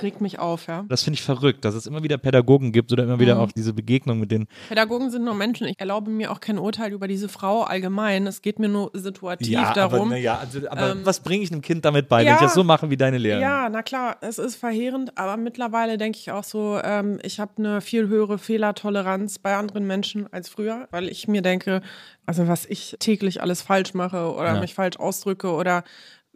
regt 0.03 0.21
mich 0.21 0.39
auf, 0.39 0.67
ja. 0.67 0.85
Das 0.89 1.03
finde 1.03 1.15
ich 1.15 1.23
verrückt, 1.23 1.65
dass 1.65 1.75
es 1.75 1.85
immer 1.87 2.03
wieder 2.03 2.17
Pädagogen 2.17 2.71
gibt 2.71 2.91
oder 2.91 3.03
immer 3.03 3.15
Mhm. 3.15 3.19
wieder 3.19 3.39
auch 3.39 3.51
diese 3.51 3.73
Begegnung 3.73 4.19
mit 4.19 4.31
den 4.31 4.47
Pädagogen 4.69 5.09
sind 5.11 5.23
nur 5.23 5.33
Menschen. 5.35 5.67
Ich 5.67 5.79
erlaube 5.79 6.09
mir 6.11 6.31
auch 6.31 6.39
kein 6.39 6.57
Urteil 6.59 6.91
über 6.93 7.07
diese 7.07 7.29
Frau 7.29 7.63
allgemein. 7.63 8.27
Es 8.27 8.41
geht 8.41 8.59
mir 8.59 8.67
nur 8.69 8.91
situativ 8.93 9.57
aber, 9.57 9.73
darum. 9.73 10.09
na 10.09 10.17
ja, 10.17 10.37
also, 10.37 10.59
aber 10.69 10.91
Ähm, 10.91 11.01
was 11.03 11.19
bringe 11.19 11.43
ich 11.43 11.51
einem 11.51 11.61
Kind 11.61 11.85
damit 11.85 12.07
bei, 12.09 12.19
wenn 12.19 12.27
ja. 12.27 12.33
ich 12.35 12.39
das 12.41 12.53
so 12.53 12.63
mache 12.63 12.89
wie 12.89 12.97
deine 12.97 13.17
Lehrerin? 13.17 13.41
Ja, 13.41 13.69
na 13.69 13.81
klar, 13.83 14.17
es 14.21 14.37
ist 14.39 14.55
verheerend, 14.55 15.17
aber 15.17 15.37
mittlerweile 15.37 15.97
denke 15.97 16.17
ich 16.19 16.31
auch 16.31 16.43
so, 16.43 16.79
ähm, 16.83 17.19
ich 17.23 17.39
habe 17.39 17.51
eine 17.57 17.81
viel 17.81 18.07
höhere 18.07 18.37
Fehlertoleranz 18.37 19.39
bei 19.39 19.55
anderen 19.55 19.85
Menschen 19.87 20.31
als 20.31 20.49
früher, 20.49 20.87
weil 20.91 21.07
ich 21.09 21.27
mir 21.27 21.41
denke, 21.41 21.81
also 22.25 22.47
was 22.47 22.65
ich 22.65 22.95
täglich 22.99 23.41
alles 23.41 23.61
falsch 23.61 23.93
mache 23.93 24.33
oder 24.33 24.55
Ja. 24.55 24.59
mich 24.59 24.73
falsch 24.73 24.97
ausdrücke 24.97 25.51
oder 25.51 25.83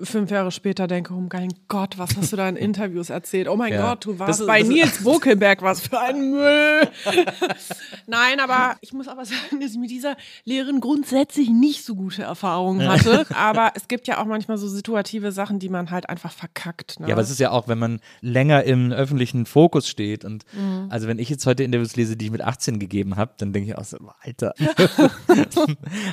fünf 0.01 0.31
Jahre 0.31 0.51
später 0.51 0.87
denke, 0.87 1.13
oh 1.13 1.23
mein 1.31 1.49
Gott, 1.67 1.97
was 1.97 2.15
hast 2.17 2.31
du 2.31 2.37
da 2.37 2.47
in 2.49 2.55
Interviews 2.69 3.09
erzählt? 3.09 3.47
Oh 3.47 3.55
mein 3.55 3.73
Ja. 3.73 3.89
Gott, 3.89 4.05
du 4.05 4.17
warst 4.19 4.41
ist- 4.41 4.47
bei 4.47 4.61
Nils 4.61 5.03
Bokelberg, 5.03 5.61
was 5.61 5.81
für 5.81 5.99
ein 5.99 6.31
Müll. 6.31 6.87
Nein, 8.07 8.39
aber 8.39 8.75
ich 8.81 8.93
muss 8.93 9.07
aber 9.07 9.25
sagen, 9.25 9.59
dass 9.61 9.71
ich 9.71 9.77
mit 9.77 9.89
dieser 9.91 10.15
Lehrerin 10.45 10.79
grundsätzlich 10.79 11.49
nicht 11.49 11.85
so 11.85 11.95
gute 11.95 12.23
Erfahrungen 12.23 12.87
hatte. 12.87 13.25
Aber 13.35 13.71
es 13.75 13.87
gibt 13.87 14.07
ja 14.07 14.19
auch 14.21 14.25
manchmal 14.25 14.57
so 14.57 14.67
situative 14.67 15.31
Sachen, 15.31 15.59
die 15.59 15.69
man 15.69 15.91
halt 15.91 16.09
einfach 16.09 16.31
verkackt. 16.31 16.99
Ne? 16.99 17.07
Ja, 17.07 17.13
aber 17.15 17.21
es 17.21 17.29
ist 17.29 17.39
ja 17.39 17.51
auch, 17.51 17.67
wenn 17.67 17.77
man 17.79 17.99
länger 18.21 18.63
im 18.63 18.91
öffentlichen 18.91 19.45
Fokus 19.45 19.87
steht 19.87 20.25
und 20.25 20.43
Mhm. 20.53 20.87
also 20.89 21.07
wenn 21.07 21.19
ich 21.19 21.29
jetzt 21.29 21.45
heute 21.45 21.63
Interviews 21.63 21.95
lese, 21.95 22.17
die 22.17 22.25
ich 22.25 22.31
mit 22.31 22.41
18 22.41 22.79
gegeben 22.79 23.15
habe, 23.17 23.33
dann 23.37 23.53
denke 23.53 23.69
ich 23.71 23.77
auch 23.77 23.83
so, 23.83 23.97
Alter. 24.21 24.53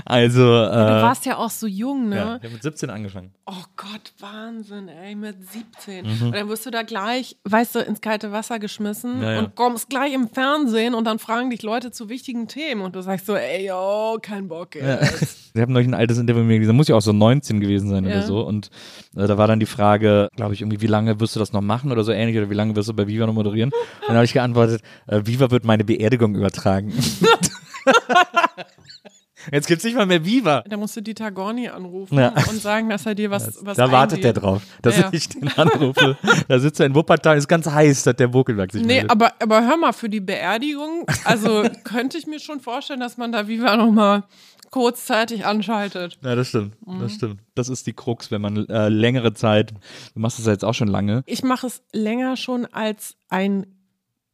also, 0.04 0.40
äh, 0.42 0.70
du 0.70 1.02
warst 1.02 1.26
ja 1.26 1.36
auch 1.38 1.50
so 1.50 1.66
jung, 1.66 2.08
ne? 2.08 2.16
ja, 2.16 2.36
ich 2.36 2.42
habe 2.44 2.50
mit 2.54 2.62
17 2.62 2.90
angefangen. 2.90 3.32
Oh 3.46 3.52
Gott, 3.76 4.12
Wahnsinn, 4.20 4.88
ey, 4.88 5.14
mit 5.14 5.36
17. 5.52 6.06
Mhm. 6.06 6.22
Und 6.28 6.34
dann 6.34 6.48
wirst 6.48 6.64
du 6.64 6.70
da 6.70 6.82
gleich, 6.82 7.36
weißt 7.44 7.74
du, 7.74 7.78
ins 7.80 8.00
kalte 8.00 8.32
Wasser 8.32 8.58
geschmissen 8.58 9.20
Ja, 9.22 9.32
ja. 9.32 9.38
und 9.40 9.54
kommst 9.54 9.90
gleich 9.90 10.14
im 10.14 10.28
Fernsehen 10.30 10.94
und 10.94 11.04
dann 11.04 11.18
fragen 11.18 11.50
dich 11.50 11.62
Leute 11.62 11.90
zu 11.90 12.08
wichtigen 12.08 12.48
Themen 12.48 12.80
und 12.80 12.96
du 12.96 13.02
sagst 13.02 13.26
so, 13.26 13.36
ey, 13.36 13.66
yo, 13.68 14.16
kein 14.22 14.48
Bock, 14.48 14.76
ey. 14.76 14.98
Ich 15.56 15.60
habe 15.62 15.72
neulich 15.72 15.88
ein 15.88 15.94
altes 15.94 16.18
Interview 16.18 16.40
mit 16.42 16.48
mir 16.48 16.58
gesehen, 16.58 16.76
muss 16.76 16.88
ja 16.88 16.96
auch 16.96 17.00
so 17.02 17.12
19 17.14 17.60
gewesen 17.60 17.88
sein 17.88 18.04
Ja. 18.04 18.10
oder 18.16 18.22
so. 18.22 18.40
Und 18.46 18.70
äh, 19.16 19.26
da 19.26 19.38
war 19.38 19.46
dann 19.46 19.58
die 19.58 19.64
Frage, 19.66 20.28
glaube 20.36 20.52
ich, 20.52 20.60
irgendwie, 20.60 20.82
wie 20.82 20.86
lange 20.86 21.18
wirst 21.18 21.34
du 21.34 21.40
das 21.40 21.52
noch 21.54 21.62
machen 21.62 21.90
oder 21.92 22.04
so 22.04 22.12
ähnlich 22.12 22.36
oder 22.36 22.50
wie 22.50 22.54
lange 22.54 22.76
wirst 22.76 22.90
du 22.90 22.94
bei 22.94 23.06
Viva 23.06 23.26
noch 23.26 23.32
moderieren? 23.34 23.70
Und 24.00 24.08
dann 24.08 24.16
habe 24.16 24.24
ich 24.26 24.34
geantwortet, 24.34 24.82
äh, 25.06 25.20
Viva 25.24 25.50
wird 25.50 25.64
meine 25.64 25.84
Beerdigung 25.84 26.34
übertragen. 26.34 26.92
Jetzt 29.52 29.66
gibt's 29.68 29.84
nicht 29.84 29.96
mal 29.96 30.06
mehr 30.06 30.24
Viva. 30.24 30.62
Da 30.68 30.76
musst 30.76 30.96
du 30.96 31.00
Dieter 31.02 31.30
Gorni 31.30 31.68
anrufen 31.68 32.18
Ja. 32.18 32.28
und 32.48 32.60
sagen, 32.60 32.88
dass 32.88 33.06
er 33.06 33.14
dir 33.14 33.30
was, 33.30 33.64
was 33.64 33.76
da 33.76 33.90
wartet 33.90 34.22
der 34.24 34.30
eingeht. 34.30 34.42
drauf, 34.42 34.62
dass 34.82 34.98
Ja. 34.98 35.08
ich 35.12 35.28
den 35.28 35.48
anrufe. 35.56 36.16
da 36.48 36.58
sitzt 36.58 36.80
er 36.80 36.86
in 36.86 36.94
Wuppertal, 36.94 37.36
ist 37.36 37.48
ganz 37.48 37.66
heiß, 37.66 38.02
dass 38.04 38.16
der 38.16 38.28
Bokelberg 38.28 38.72
sich 38.72 38.82
Nee, 38.82 38.94
meldet. 38.94 39.10
aber, 39.10 39.32
aber 39.40 39.66
hör 39.66 39.76
mal, 39.76 39.92
für 39.92 40.08
die 40.08 40.20
Beerdigung, 40.20 41.06
also 41.24 41.64
könnte 41.84 42.18
ich 42.18 42.26
mir 42.26 42.40
schon 42.40 42.60
vorstellen, 42.60 43.00
dass 43.00 43.16
man 43.16 43.32
da 43.32 43.48
Viva 43.48 43.76
nochmal 43.76 44.24
kurzzeitig 44.70 45.46
anschaltet. 45.46 46.18
Ja, 46.24 46.34
das 46.34 46.48
stimmt. 46.48 46.74
Mhm. 46.86 47.00
Das 47.00 47.12
stimmt. 47.12 47.40
Das 47.54 47.68
ist 47.68 47.86
die 47.86 47.92
Krux, 47.92 48.30
wenn 48.30 48.42
man 48.42 48.68
äh, 48.68 48.88
längere 48.88 49.32
Zeit, 49.32 49.72
du 50.14 50.20
machst 50.20 50.38
das 50.38 50.46
ja 50.46 50.52
jetzt 50.52 50.64
auch 50.64 50.74
schon 50.74 50.88
lange. 50.88 51.22
Ich 51.26 51.42
mache 51.44 51.66
es 51.68 51.82
länger 51.92 52.36
schon, 52.36 52.66
als 52.66 53.16
ein 53.28 53.66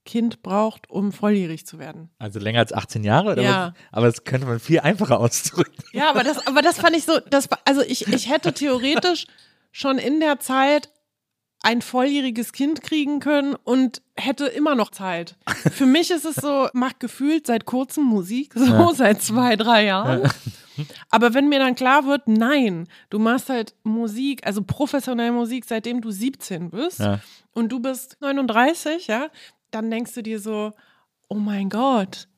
Kind 0.05 0.42
braucht, 0.42 0.90
um 0.90 1.12
volljährig 1.12 1.66
zu 1.66 1.78
werden. 1.78 2.11
Also 2.18 2.38
länger 2.40 2.59
als 2.61 2.72
18 2.72 3.05
Jahre? 3.05 3.32
Oder 3.32 3.42
Ja. 3.42 3.66
was? 3.66 3.72
Aber 3.92 4.07
das 4.07 4.24
könnte 4.24 4.46
man 4.46 4.59
viel 4.61 4.80
einfacher 4.80 5.20
ausdrücken. 5.20 5.82
Ja, 5.92 6.11
aber 6.11 6.24
das, 6.24 6.44
aber 6.46 6.62
das 6.62 6.78
fand 6.78 6.96
ich 6.96 7.05
so, 7.05 7.18
das, 7.30 7.48
also 7.64 7.82
ich, 7.82 8.09
ich 8.09 8.28
hätte 8.28 8.53
theoretisch 8.53 9.26
schon 9.70 9.98
in 9.98 10.20
der 10.20 10.40
Zeit 10.40 10.90
ein 11.64 11.80
volljähriges 11.80 12.53
Kind 12.53 12.82
kriegen 12.82 13.20
können 13.20 13.55
und 13.55 14.03
hätte 14.16 14.46
immer 14.46 14.74
noch 14.74 14.90
Zeit. 14.90 15.36
Für 15.70 15.86
mich 15.86 16.11
ist 16.11 16.24
es 16.24 16.34
so, 16.34 16.68
macht 16.72 16.98
gefühlt 16.98 17.46
seit 17.46 17.66
kurzem 17.66 18.03
Musik, 18.03 18.53
so 18.57 18.92
seit 18.92 19.22
zwei, 19.22 19.55
drei 19.55 19.84
Jahren. 19.84 20.28
Aber 21.11 21.34
wenn 21.34 21.48
mir 21.48 21.61
dann 21.61 21.76
klar 21.76 22.05
wird, 22.07 22.26
nein, 22.26 22.88
du 23.11 23.20
machst 23.20 23.48
halt 23.48 23.74
Musik, 23.84 24.44
also 24.44 24.62
professionelle 24.62 25.30
Musik, 25.30 25.64
seitdem 25.64 26.00
du 26.00 26.11
17 26.11 26.70
bist 26.70 26.98
Ja. 26.98 27.20
und 27.53 27.70
du 27.70 27.78
bist 27.78 28.16
39, 28.20 29.07
ja, 29.07 29.28
dann 29.73 29.91
denkst 29.91 30.14
du 30.14 30.23
dir 30.23 30.39
so, 30.39 30.73
oh 31.29 31.35
mein 31.37 31.68
Gott, 31.68 32.29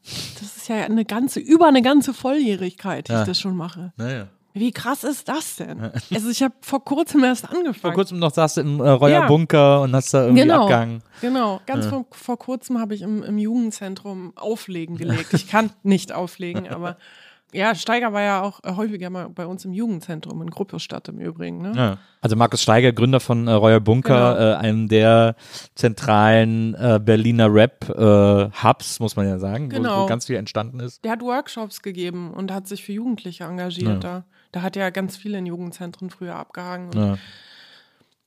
das 0.41 0.57
ist 0.57 0.69
ja 0.69 0.77
eine 0.85 1.05
ganze, 1.05 1.41
über 1.41 1.67
eine 1.69 1.83
ganze 1.83 2.15
Volljährigkeit, 2.15 3.09
die 3.09 3.13
Ja. 3.13 3.21
ich 3.23 3.27
das 3.27 3.41
schon 3.41 3.57
mache. 3.57 3.93
Naja. 3.97 4.29
Wie 4.57 4.71
krass 4.71 5.03
ist 5.03 5.29
das 5.29 5.57
denn? 5.57 5.91
Also 6.15 6.29
ich 6.31 6.41
habe 6.43 6.55
vor 6.61 6.85
kurzem 6.85 7.25
erst 7.25 7.45
angefangen. 7.51 7.75
Vor 7.75 7.93
kurzem 7.93 8.21
noch 8.21 8.33
saß 8.33 8.55
du 8.55 8.61
im 8.61 8.81
äh, 8.81 8.89
Reuer 8.89 9.23
Ja. 9.23 9.27
Bunker 9.27 9.81
und 9.83 9.95
hast 9.97 10.15
da 10.15 10.23
irgendwie 10.23 10.43
genau, 10.43 10.63
abgehangen. 10.63 11.03
genau. 11.21 11.61
Ganz 11.67 11.87
vor, 11.87 12.07
vor 12.13 12.39
kurzem 12.39 12.79
habe 12.79 12.95
ich 12.95 13.03
im, 13.03 13.25
im 13.25 13.37
Jugendzentrum 13.37 14.33
Auflegen 14.37 14.97
gelegt. 14.97 15.35
Ich 15.35 15.49
kann 15.49 15.71
nicht 15.83 16.13
auflegen, 16.13 16.69
aber 16.73 16.97
ja, 17.55 17.75
Steiger 17.75 18.13
war 18.13 18.21
ja 18.23 18.43
auch 18.43 18.61
äh, 18.65 18.73
häufiger 18.75 19.11
mal 19.11 19.29
bei 19.29 19.47
uns 19.47 19.65
im 19.65 19.73
Jugendzentrum 19.73 20.43
in 20.43 20.51
Gruppestadt 20.51 21.09
im 21.09 21.19
Übrigen. 21.21 21.59
Ne? 21.63 21.73
Ja. 21.77 21.99
Also 22.21 22.37
Markus 22.37 22.63
Steiger, 22.63 22.93
Gründer 22.93 23.21
von 23.21 23.47
äh, 23.49 23.53
Reuer 23.53 23.81
Bunker, 23.81 24.35
Genau. 24.35 24.53
äh, 24.53 24.55
einem 24.57 24.89
der 24.89 25.37
zentralen 25.75 26.75
äh, 26.75 27.01
Berliner 27.03 27.53
Rap-Hubs, 27.53 29.01
muss 29.01 29.17
man 29.17 29.27
ja 29.29 29.39
sagen, 29.39 29.71
wo, 29.71 29.77
wo 29.77 29.83
Genau. 29.83 30.07
ganz 30.07 30.27
viel 30.27 30.37
entstanden 30.37 30.81
ist. 30.81 31.05
Der 31.05 31.13
hat 31.13 31.23
Workshops 31.23 31.83
gegeben 31.83 32.33
und 32.33 32.51
hat 32.53 32.67
sich 32.67 32.85
für 32.85 32.93
Jugendliche 32.93 33.45
engagiert 33.45 34.03
da. 34.05 34.25
Da 34.53 34.63
hat 34.63 34.77
er 34.77 34.91
ganz 34.93 35.17
viele 35.17 35.39
in 35.39 35.47
Jugendzentren 35.47 36.11
früher 36.11 36.37
abgehangen 36.37 36.89
und 36.89 36.97
Ja. 36.97 37.19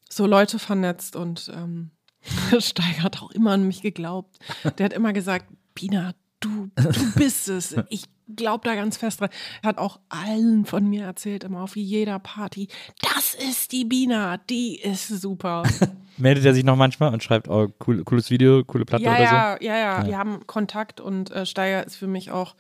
so 0.09 0.25
Leute 0.25 0.59
vernetzt 0.59 1.15
und 1.15 1.51
ähm, 1.55 1.91
Steiger 2.59 3.03
hat 3.03 3.21
auch 3.21 3.32
immer 3.32 3.51
an 3.51 3.63
mich 3.67 3.82
geglaubt. 3.82 4.38
Der 4.78 4.86
hat 4.86 4.93
immer 4.93 5.13
gesagt, 5.13 5.45
Bina, 5.73 6.13
du, 6.39 6.69
du 6.75 7.11
bist 7.15 7.49
es. 7.49 7.75
Ich 7.89 8.05
glaube 8.35 8.67
da 8.67 8.75
ganz 8.75 8.97
fest 8.97 9.21
dran. 9.21 9.29
Er 9.61 9.69
hat 9.69 9.77
auch 9.77 9.99
allen 10.09 10.65
von 10.65 10.88
mir 10.88 11.05
erzählt, 11.05 11.43
immer 11.43 11.61
auf 11.61 11.75
jeder 11.75 12.19
Party, 12.19 12.67
das 13.01 13.33
ist 13.33 13.71
die 13.71 13.85
Bina, 13.85 14.38
die 14.49 14.79
ist 14.79 15.07
super. 15.07 15.63
Meldet 16.17 16.45
er 16.45 16.53
sich 16.53 16.63
noch 16.63 16.75
manchmal 16.75 17.13
und 17.13 17.23
schreibt, 17.23 17.47
oh, 17.47 17.69
cool, 17.85 18.03
cooles 18.03 18.29
Video, 18.31 18.63
coole 18.63 18.85
Platte 18.85 19.03
ja, 19.03 19.11
oder 19.11 19.27
so? 19.27 19.65
ja, 19.65 19.77
ja, 19.77 19.77
ja, 19.77 20.07
Wir 20.07 20.17
haben 20.17 20.45
Kontakt 20.47 20.99
und 20.99 21.31
äh, 21.31 21.45
Steiger 21.45 21.85
ist 21.85 21.95
für 21.95 22.07
mich 22.07 22.31
auch 22.31 22.55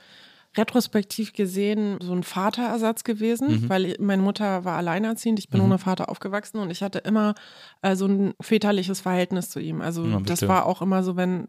retrospektiv 0.57 1.33
gesehen 1.33 1.97
so 2.01 2.13
ein 2.13 2.23
Vaterersatz 2.23 3.03
gewesen, 3.03 3.63
Mhm. 3.63 3.69
weil 3.69 3.95
meine 3.99 4.21
Mutter 4.21 4.65
war 4.65 4.77
alleinerziehend, 4.77 5.39
ich 5.39 5.49
bin 5.49 5.61
ohne 5.61 5.77
Vater 5.77 6.09
aufgewachsen 6.09 6.57
und 6.59 6.69
ich 6.71 6.81
hatte 6.83 6.99
immer 6.99 7.35
äh, 7.81 7.95
so 7.95 8.05
ein 8.07 8.33
väterliches 8.41 9.01
Verhältnis 9.01 9.49
zu 9.49 9.59
ihm. 9.59 9.81
Also 9.81 10.05
Ja, 10.05 10.19
das 10.19 10.47
war 10.47 10.65
auch 10.65 10.81
immer 10.81 11.03
so, 11.03 11.15
wenn, 11.15 11.47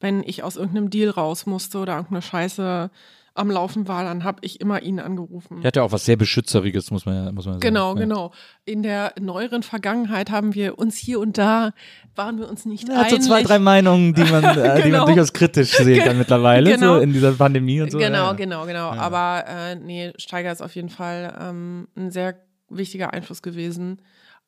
wenn 0.00 0.22
ich 0.22 0.42
aus 0.42 0.56
irgendeinem 0.56 0.90
Deal 0.90 1.10
raus 1.10 1.46
musste 1.46 1.78
oder 1.78 1.94
irgendeine 1.94 2.22
Scheiße 2.22 2.90
am 3.36 3.50
Laufen 3.50 3.88
war, 3.88 4.04
dann 4.04 4.22
habe 4.22 4.38
ich 4.42 4.60
immer 4.60 4.82
ihn 4.82 5.00
angerufen. 5.00 5.58
Er 5.62 5.66
hat 5.68 5.76
ja 5.76 5.82
auch 5.82 5.90
was 5.90 6.04
sehr 6.04 6.16
Beschützeriges, 6.16 6.92
muss 6.92 7.04
man 7.04 7.14
ja, 7.16 7.32
muss 7.32 7.46
man 7.46 7.54
sagen. 7.54 7.60
Genau, 7.60 7.94
ja. 7.94 8.00
genau. 8.00 8.32
In 8.64 8.82
der 8.84 9.12
neueren 9.20 9.64
Vergangenheit 9.64 10.30
haben 10.30 10.54
wir 10.54 10.78
uns 10.78 10.96
hier 10.96 11.18
und 11.18 11.36
da, 11.36 11.72
waren 12.14 12.38
wir 12.38 12.48
uns 12.48 12.64
nicht 12.64 12.88
Er 12.88 12.96
hat 12.98 13.10
so 13.10 13.16
einig. 13.16 13.26
zwei, 13.26 13.42
drei 13.42 13.58
Meinungen, 13.58 14.14
die 14.14 14.22
man, 14.24 14.44
äh, 14.44 14.54
die 14.54 14.60
man 14.60 14.82
Genau. 14.82 15.06
durchaus 15.06 15.32
kritisch 15.32 15.72
sehen 15.72 16.04
kann 16.04 16.16
mittlerweile, 16.16 16.70
Genau. 16.74 16.94
so 16.94 17.00
in 17.00 17.12
dieser 17.12 17.32
Pandemie 17.32 17.80
und 17.80 17.90
so. 17.90 17.98
Genau, 17.98 18.26
ja. 18.26 18.32
genau, 18.34 18.66
genau. 18.66 18.90
Aber 18.90 19.44
äh, 19.48 19.74
nee, 19.74 20.12
Steiger 20.16 20.52
ist 20.52 20.62
auf 20.62 20.74
jeden 20.76 20.90
Fall 20.90 21.36
ähm, 21.40 21.88
ein 21.96 22.12
sehr 22.12 22.36
wichtiger 22.68 23.12
Einfluss 23.12 23.42
gewesen 23.42 24.00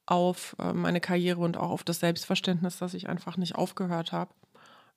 auf 0.06 0.54
äh, 0.60 0.72
meine 0.72 1.00
Karriere 1.00 1.40
und 1.40 1.56
auch 1.56 1.70
auf 1.70 1.82
das 1.82 1.98
Selbstverständnis, 1.98 2.78
dass 2.78 2.94
ich 2.94 3.08
einfach 3.08 3.36
nicht 3.36 3.56
aufgehört 3.56 4.12
habe. 4.12 4.30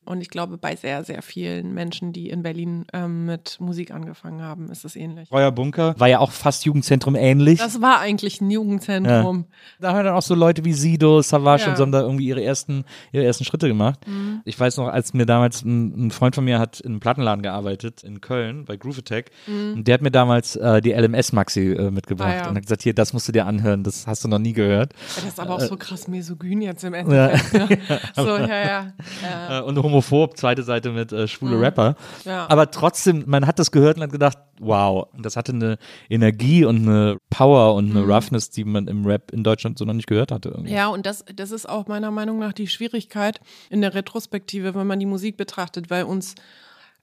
Und 0.10 0.22
ich 0.22 0.30
glaube, 0.30 0.58
bei 0.58 0.76
sehr, 0.76 1.04
sehr 1.04 1.22
vielen 1.22 1.74
Menschen, 1.76 2.14
die 2.14 2.30
in 2.32 2.42
Berlin 2.42 2.86
ähm, 2.94 3.26
mit 3.28 3.58
Musik 3.60 3.92
angefangen 3.92 4.42
haben, 4.42 4.70
ist 4.72 4.84
es 4.84 4.96
ähnlich. 4.96 5.32
Reuer 5.32 5.52
Bunker 5.52 5.94
war 6.00 6.08
ja 6.08 6.18
auch 6.18 6.32
fast 6.32 6.66
Jugendzentrum 6.66 7.16
ähnlich. 7.16 7.60
Das 7.60 7.80
war 7.80 8.00
eigentlich 8.00 8.42
ein 8.42 8.50
Jugendzentrum. 8.50 9.46
Da 9.80 9.94
haben 9.94 10.04
dann 10.04 10.16
auch 10.16 10.24
so 10.24 10.34
Leute 10.34 10.66
wie 10.66 10.74
Sido, 10.74 11.22
Savage 11.22 11.62
Ja. 11.62 11.68
Mhm. 11.68 11.72
und 11.74 11.78
so 11.78 11.84
haben 11.84 11.92
da 11.92 12.02
irgendwie 12.02 12.26
ihre 12.28 12.44
ersten, 12.44 12.86
ihre 13.12 13.24
ersten 13.24 13.46
Schritte 13.46 13.68
gemacht. 13.68 14.00
Ich 14.46 14.60
weiß 14.60 14.78
noch, 14.78 14.88
als 14.88 15.14
mir 15.14 15.28
damals 15.28 15.64
ein, 15.64 16.08
ein 16.08 16.12
Freund 16.12 16.34
von 16.34 16.44
mir 16.44 16.58
hat 16.58 16.80
in 16.80 16.94
einem 16.94 17.00
Plattenladen 17.00 17.44
gearbeitet 17.44 18.04
in 18.04 18.20
Köln 18.20 18.66
bei 18.66 18.78
Groove 18.78 18.98
Attack 19.00 19.30
und 19.48 19.84
der 19.88 19.94
hat 19.94 20.02
mir 20.02 20.10
damals 20.12 20.56
äh, 20.56 20.82
die 20.82 20.92
LMS 20.94 21.34
Maxi 21.34 21.72
äh, 21.74 21.92
mitgebracht 21.92 22.30
Mhm. 22.30 22.34
Ah, 22.34 22.44
ja. 22.44 22.50
und 22.50 22.56
hat 22.56 22.64
gesagt, 22.64 22.82
hier, 22.84 22.94
das 22.94 23.14
musst 23.14 23.28
du 23.28 23.32
dir 23.32 23.46
anhören, 23.46 23.84
das 23.84 24.06
hast 24.08 24.24
du 24.24 24.28
noch 24.28 24.40
nie 24.40 24.54
gehört. 24.54 24.94
Das 25.16 25.24
ist 25.24 25.40
aber 25.40 25.56
auch 25.56 25.60
so 25.62 25.78
krass 25.78 26.08
misogyn 26.08 26.62
jetzt 26.62 26.84
im 26.84 26.94
Endeffekt. 26.96 27.80
Ja. 27.90 28.00
So, 28.16 28.38
ja, 28.38 28.48
ja. 28.48 28.94
ja. 29.22 29.60
Äh, 29.60 29.62
und 29.64 29.78
homophob, 30.00 30.38
zweite 30.38 30.64
Seite 30.64 30.92
mit 30.92 31.12
äh, 31.12 31.28
schwule 31.28 31.60
Rapper. 31.60 31.92
Mhm. 32.24 32.32
Ja. 32.32 32.50
Aber 32.50 32.72
trotzdem, 32.72 33.24
man 33.28 33.46
hat 33.46 33.60
das 33.60 33.72
gehört 33.72 33.98
und 33.98 34.04
hat 34.04 34.12
gedacht, 34.12 34.38
wow, 34.60 35.08
das 35.18 35.36
hatte 35.36 35.54
eine 35.54 35.78
Energie 36.10 36.66
und 36.66 36.88
eine 36.88 37.18
Power 37.30 37.76
und 37.76 37.92
eine 37.92 38.02
Roughness, 38.06 38.50
die 38.50 38.64
man 38.64 38.88
im 38.88 39.06
Rap 39.06 39.32
in 39.32 39.44
Deutschland 39.44 39.78
so 39.78 39.86
noch 39.86 39.94
nicht 39.94 40.08
gehört 40.08 40.32
hatte. 40.32 40.50
Irgendwie. 40.50 40.72
Mhm. 40.72 40.76
Ja, 40.76 40.88
und 40.88 41.06
das, 41.06 41.26
das 41.36 41.52
ist 41.52 41.68
auch 41.68 41.88
meiner 41.88 42.12
Meinung 42.12 42.40
nach 42.40 42.54
die 42.54 42.68
Schwierigkeit 42.68 43.40
in 43.70 43.82
der 43.82 43.94
Retrospektive, 43.94 44.76
wenn 44.76 44.88
man 44.88 45.00
die 45.00 45.06
Musik 45.06 45.38
betrachtet, 45.38 45.90
weil 45.90 46.04
uns, 46.04 46.36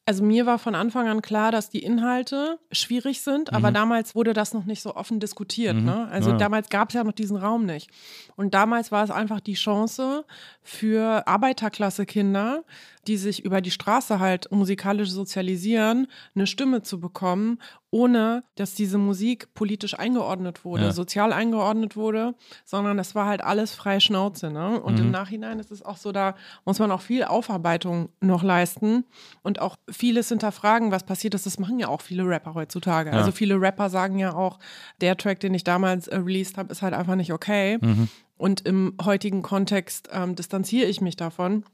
also 0.08 0.22
mir 0.22 0.46
war 0.46 0.58
von 0.60 0.76
Anfang 0.76 1.08
an 1.08 1.20
klar, 1.20 1.50
dass 1.50 1.68
die 1.68 1.82
Inhalte 1.82 2.60
schwierig 2.70 3.22
sind, 3.22 3.52
aber 3.52 3.72
damals 3.72 4.14
wurde 4.14 4.32
das 4.34 4.54
noch 4.54 4.64
nicht 4.64 4.80
so 4.80 4.94
offen 4.94 5.18
diskutiert. 5.18 5.76
Ne? 5.76 6.06
Also 6.10 6.30
Ja. 6.30 6.36
damals 6.36 6.68
gab 6.68 6.90
es 6.90 6.94
ja 6.94 7.02
noch 7.02 7.12
diesen 7.12 7.36
Raum 7.36 7.66
nicht. 7.66 7.90
Und 8.36 8.54
damals 8.54 8.92
war 8.92 9.02
es 9.02 9.10
einfach 9.10 9.40
die 9.40 9.54
Chance 9.54 10.24
für 10.62 11.26
Arbeiterklasse-Kinder, 11.26 12.64
die 13.06 13.16
sich 13.16 13.44
über 13.44 13.60
die 13.60 13.70
Straße 13.70 14.20
halt 14.20 14.50
musikalisch 14.52 15.10
sozialisieren, 15.10 16.06
eine 16.34 16.46
Stimme 16.46 16.82
zu 16.82 17.00
bekommen, 17.00 17.58
ohne 17.96 18.44
dass 18.56 18.74
diese 18.74 18.98
Musik 18.98 19.54
politisch 19.54 19.98
eingeordnet 19.98 20.64
wurde, 20.64 20.84
Ja. 20.84 20.92
sozial 20.92 21.32
eingeordnet 21.32 21.96
wurde, 21.96 22.34
sondern 22.64 22.98
es 22.98 23.14
war 23.14 23.26
halt 23.26 23.42
alles 23.42 23.74
frei 23.74 24.00
Schnauze. 24.00 24.50
Ne? 24.50 24.80
Und 24.80 24.94
Mhm. 24.98 25.06
im 25.06 25.10
Nachhinein 25.10 25.58
ist 25.58 25.70
es 25.70 25.82
auch 25.82 25.96
so, 25.96 26.12
da 26.12 26.34
muss 26.66 26.78
man 26.78 26.90
auch 26.90 27.00
viel 27.00 27.24
Aufarbeitung 27.24 28.10
noch 28.20 28.42
leisten 28.42 29.04
und 29.42 29.60
auch 29.60 29.76
vieles 29.90 30.28
hinterfragen, 30.28 30.90
was 30.90 31.04
passiert 31.04 31.34
ist. 31.34 31.46
Das 31.46 31.58
machen 31.58 31.78
ja 31.78 31.88
auch 31.88 32.02
viele 32.02 32.24
Rapper 32.26 32.52
heutzutage. 32.54 33.10
Ja. 33.10 33.16
Also 33.16 33.32
viele 33.32 33.58
Rapper 33.60 33.88
sagen 33.88 34.18
ja 34.18 34.34
auch, 34.34 34.58
der 35.00 35.16
Track, 35.16 35.40
den 35.40 35.54
ich 35.54 35.64
damals 35.64 36.06
äh, 36.08 36.16
released 36.16 36.58
habe, 36.58 36.70
ist 36.72 36.82
halt 36.82 36.92
einfach 36.94 37.14
nicht 37.16 37.32
okay. 37.32 37.78
Mhm. 37.80 38.08
Und 38.38 38.66
im 38.66 38.94
heutigen 39.02 39.40
Kontext 39.40 40.10
ähm, 40.12 40.34
distanziere 40.34 40.86
ich 40.86 41.00
mich 41.00 41.16
davon. 41.16 41.64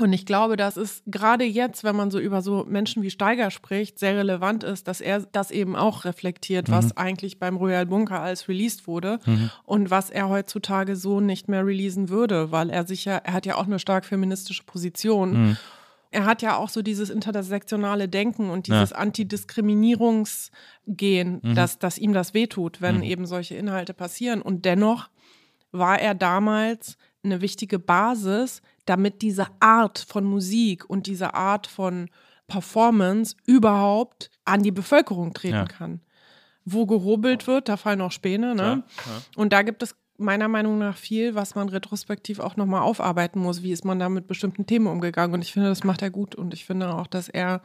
Und 0.00 0.12
ich 0.12 0.26
glaube, 0.26 0.56
dass 0.56 0.76
es 0.76 1.02
gerade 1.06 1.42
jetzt, 1.44 1.82
wenn 1.82 1.96
man 1.96 2.12
so 2.12 2.20
über 2.20 2.40
so 2.40 2.64
Menschen 2.68 3.02
wie 3.02 3.10
Steiger 3.10 3.50
spricht, 3.50 3.98
sehr 3.98 4.16
relevant 4.16 4.62
ist, 4.62 4.86
dass 4.86 5.00
er 5.00 5.22
das 5.32 5.50
eben 5.50 5.74
auch 5.74 6.04
reflektiert, 6.04 6.70
was 6.70 6.96
eigentlich 6.96 7.40
beim 7.40 7.56
Royal 7.56 7.84
Bunker 7.84 8.20
als 8.20 8.46
released 8.48 8.86
wurde 8.86 9.18
und 9.64 9.90
was 9.90 10.10
er 10.10 10.28
heutzutage 10.28 10.94
so 10.94 11.20
nicht 11.20 11.48
mehr 11.48 11.66
releasen 11.66 12.10
würde, 12.10 12.52
weil 12.52 12.70
er 12.70 12.86
sich 12.86 13.06
ja, 13.06 13.16
er 13.16 13.32
hat 13.32 13.44
ja 13.44 13.56
auch 13.56 13.66
eine 13.66 13.80
stark 13.80 14.04
feministische 14.04 14.62
Position. 14.62 15.58
Er 16.12 16.26
hat 16.26 16.42
ja 16.42 16.56
auch 16.56 16.68
so 16.68 16.80
dieses 16.80 17.10
intersektionale 17.10 18.08
Denken 18.08 18.50
und 18.50 18.68
dieses 18.68 18.92
Antidiskriminierungsgehen, 18.92 21.40
dass, 21.54 21.80
dass 21.80 21.98
ihm 21.98 22.12
das 22.12 22.34
wehtut, 22.34 22.80
wenn 22.80 23.02
eben 23.02 23.26
solche 23.26 23.56
Inhalte 23.56 23.94
passieren. 23.94 24.42
Und 24.42 24.64
dennoch 24.64 25.08
war 25.72 26.00
er 26.00 26.14
damals 26.14 26.96
eine 27.24 27.40
wichtige 27.40 27.80
Basis, 27.80 28.62
damit 28.88 29.22
diese 29.22 29.46
Art 29.60 29.98
von 29.98 30.24
Musik 30.24 30.88
und 30.88 31.06
diese 31.06 31.34
Art 31.34 31.66
von 31.66 32.08
Performance 32.46 33.36
überhaupt 33.46 34.30
an 34.44 34.62
die 34.62 34.70
Bevölkerung 34.70 35.34
treten 35.34 35.54
Ja. 35.56 35.64
kann. 35.64 36.00
Wo 36.64 36.86
gehobelt 36.86 37.46
wird, 37.46 37.68
da 37.68 37.76
fallen 37.76 38.00
auch 38.00 38.12
Späne. 38.12 38.54
Ne? 38.54 38.82
Und 39.36 39.52
da 39.52 39.62
gibt 39.62 39.82
es 39.82 39.94
meiner 40.18 40.48
Meinung 40.48 40.78
nach 40.78 40.96
viel, 40.96 41.34
was 41.34 41.54
man 41.54 41.68
retrospektiv 41.68 42.40
auch 42.40 42.56
nochmal 42.56 42.82
aufarbeiten 42.82 43.40
muss. 43.40 43.62
Wie 43.62 43.72
ist 43.72 43.84
man 43.84 43.98
da 43.98 44.08
mit 44.08 44.26
bestimmten 44.26 44.66
Themen 44.66 44.86
umgegangen? 44.86 45.34
Und 45.34 45.42
ich 45.42 45.52
finde, 45.52 45.68
das 45.68 45.84
macht 45.84 46.02
er 46.02 46.10
gut. 46.10 46.34
Und 46.34 46.52
ich 46.54 46.64
finde 46.64 46.92
auch, 46.94 47.06
dass 47.06 47.28
er 47.28 47.62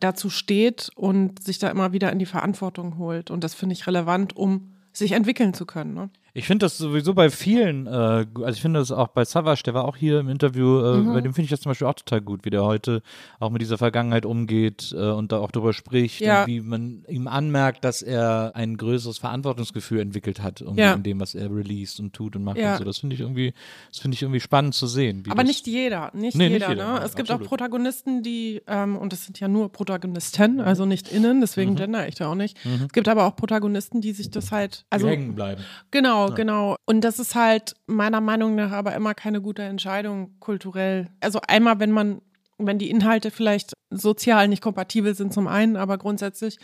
dazu 0.00 0.30
steht 0.30 0.90
und 0.94 1.42
sich 1.42 1.58
da 1.58 1.68
immer 1.70 1.92
wieder 1.92 2.12
in 2.12 2.18
die 2.18 2.26
Verantwortung 2.26 2.98
holt. 2.98 3.30
Und 3.30 3.42
das 3.42 3.54
finde 3.54 3.72
ich 3.72 3.86
relevant, 3.86 4.36
um 4.36 4.74
sich 4.92 5.12
entwickeln 5.12 5.54
zu 5.54 5.64
können. 5.66 5.94
Ne? 5.94 6.10
Ich 6.38 6.46
finde 6.46 6.66
das 6.66 6.78
sowieso 6.78 7.14
bei 7.14 7.30
vielen, 7.30 7.86
äh, 7.88 7.90
also 7.90 8.48
ich 8.50 8.60
finde 8.62 8.78
das 8.78 8.92
auch 8.92 9.08
bei 9.08 9.24
Savage, 9.24 9.62
der 9.64 9.74
war 9.74 9.84
auch 9.84 9.96
hier 9.96 10.20
im 10.20 10.28
Interview, 10.28 10.78
äh, 10.80 10.96
Mhm. 10.98 11.12
bei 11.12 11.20
dem 11.20 11.34
finde 11.34 11.46
ich 11.46 11.50
das 11.50 11.60
zum 11.62 11.70
Beispiel 11.70 11.88
auch 11.88 11.94
total 11.94 12.20
gut, 12.20 12.44
wie 12.44 12.50
der 12.50 12.62
heute 12.64 13.02
auch 13.40 13.50
mit 13.50 13.60
dieser 13.60 13.76
Vergangenheit 13.76 14.24
umgeht 14.24 14.94
äh, 14.96 15.10
und 15.10 15.32
da 15.32 15.38
auch 15.38 15.50
drüber 15.50 15.72
spricht 15.72 16.20
Ja. 16.20 16.46
wie 16.46 16.60
man 16.60 17.04
ihm 17.08 17.26
anmerkt, 17.26 17.84
dass 17.84 18.02
er 18.02 18.52
ein 18.54 18.76
größeres 18.76 19.18
Verantwortungsgefühl 19.18 19.98
entwickelt 19.98 20.40
hat 20.40 20.60
irgendwie 20.60 20.80
Ja. 20.82 20.92
in 20.94 21.02
dem, 21.02 21.18
was 21.18 21.34
er 21.34 21.50
released 21.52 21.98
und 21.98 22.12
tut 22.12 22.36
und 22.36 22.44
macht 22.44 22.58
Ja. 22.58 22.72
und 22.74 22.78
so. 22.78 22.84
Das 22.84 22.98
finde 22.98 23.14
ich 23.14 23.20
irgendwie, 23.20 23.52
das 23.90 23.98
finde 23.98 24.14
ich 24.14 24.22
irgendwie 24.22 24.40
spannend 24.40 24.74
zu 24.74 24.86
sehen. 24.86 25.24
Aber 25.28 25.42
nicht 25.42 25.66
jeder, 25.66 26.12
nicht 26.14 26.36
Nee, 26.36 26.50
nicht 26.50 26.60
jeder. 26.60 26.68
jeder, 26.70 26.92
ne? 27.00 27.04
es 27.04 27.16
gibt 27.16 27.30
absolut. 27.30 27.46
auch 27.46 27.48
Protagonisten, 27.48 28.22
die, 28.22 28.62
ähm, 28.68 28.96
und 28.96 29.12
das 29.12 29.24
sind 29.24 29.40
ja 29.40 29.48
nur 29.48 29.72
Protagonisten, 29.72 30.60
also 30.60 30.86
nicht 30.86 31.08
innen, 31.10 31.40
deswegen 31.40 31.74
gender 31.74 32.06
ich 32.06 32.14
da 32.14 32.28
auch 32.30 32.36
nicht. 32.36 32.56
Es 32.86 32.92
gibt 32.92 33.08
aber 33.08 33.24
auch 33.24 33.34
Protagonisten, 33.34 34.00
die 34.00 34.12
sich 34.12 34.30
das 34.30 34.52
halt, 34.52 34.84
also, 34.90 35.06
also 35.06 35.08
hängen 35.08 35.34
bleiben. 35.34 35.62
Genau, 35.90 36.27
genau. 36.34 36.76
Und 36.86 37.02
das 37.02 37.18
ist 37.18 37.34
halt 37.34 37.74
meiner 37.86 38.20
Meinung 38.20 38.54
nach 38.54 38.72
aber 38.72 38.94
immer 38.94 39.14
keine 39.14 39.40
gute 39.40 39.62
Entscheidung 39.62 40.38
kulturell. 40.40 41.08
Also 41.20 41.40
einmal, 41.46 41.78
wenn 41.80 41.92
man, 41.92 42.20
wenn 42.58 42.78
die 42.78 42.90
Inhalte 42.90 43.30
vielleicht 43.30 43.72
sozial 43.90 44.48
nicht 44.48 44.62
kompatibel 44.62 45.14
sind 45.14 45.32
zum 45.32 45.46
einen, 45.48 45.76
aber 45.76 45.98
grundsätzlich 45.98 46.58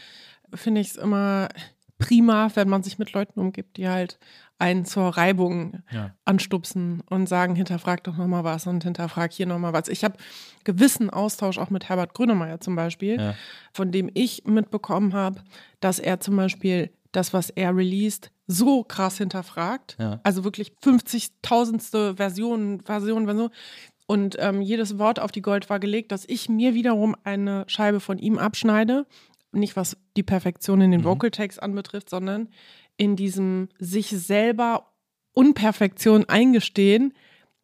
finde 0.54 0.80
ich 0.80 0.88
es 0.90 0.96
immer 0.96 1.48
prima, 1.98 2.50
wenn 2.54 2.68
man 2.68 2.82
sich 2.82 2.98
mit 2.98 3.12
Leuten 3.12 3.38
umgibt, 3.40 3.76
die 3.76 3.88
halt 3.88 4.18
einen 4.58 4.84
zur 4.84 5.08
Reibung 5.16 5.82
Ja. 5.90 6.14
anstupsen 6.24 7.02
und 7.08 7.28
sagen, 7.28 7.54
hinterfrag 7.54 8.04
doch 8.04 8.16
nochmal 8.16 8.44
was 8.44 8.66
und 8.66 8.84
hinterfrag 8.84 9.32
hier 9.32 9.46
nochmal 9.46 9.72
was. 9.72 9.88
Ich 9.88 10.04
habe 10.04 10.16
gewissen 10.64 11.10
Austausch 11.10 11.58
auch 11.58 11.70
mit 11.70 11.88
Herbert 11.88 12.14
Grönemeyer 12.14 12.60
zum 12.60 12.76
Beispiel, 12.76 13.20
Ja. 13.20 13.34
von 13.72 13.90
dem 13.92 14.10
ich 14.14 14.44
mitbekommen 14.44 15.12
habe, 15.14 15.40
dass 15.80 15.98
er 15.98 16.20
zum 16.20 16.36
Beispiel 16.36 16.90
das, 17.16 17.32
was 17.32 17.50
er 17.50 17.76
released, 17.76 18.30
so 18.46 18.84
krass 18.84 19.18
hinterfragt. 19.18 19.96
Ja. 19.98 20.20
Also 20.22 20.44
wirklich 20.44 20.72
50.000ste 20.82 22.16
Version, 22.16 22.80
Version, 22.80 23.24
Version. 23.26 23.50
Und 24.06 24.36
ähm, 24.38 24.60
jedes 24.60 24.98
Wort 24.98 25.18
auf 25.18 25.32
die 25.32 25.42
Goldwaage 25.42 25.86
legt, 25.86 26.12
dass 26.12 26.24
ich 26.26 26.48
mir 26.48 26.74
wiederum 26.74 27.16
eine 27.24 27.64
Scheibe 27.68 28.00
von 28.00 28.18
ihm 28.18 28.38
abschneide. 28.38 29.06
Nicht 29.52 29.76
was 29.76 29.96
die 30.16 30.22
Perfektion 30.22 30.80
in 30.80 30.90
den 30.90 31.00
Mhm. 31.00 31.04
Vocal 31.04 31.30
Tags 31.30 31.58
anbetrifft, 31.58 32.10
sondern 32.10 32.48
in 32.96 33.16
diesem 33.16 33.68
sich 33.78 34.08
selber 34.08 34.92
Unperfektion 35.32 36.28
eingestehen, 36.28 37.14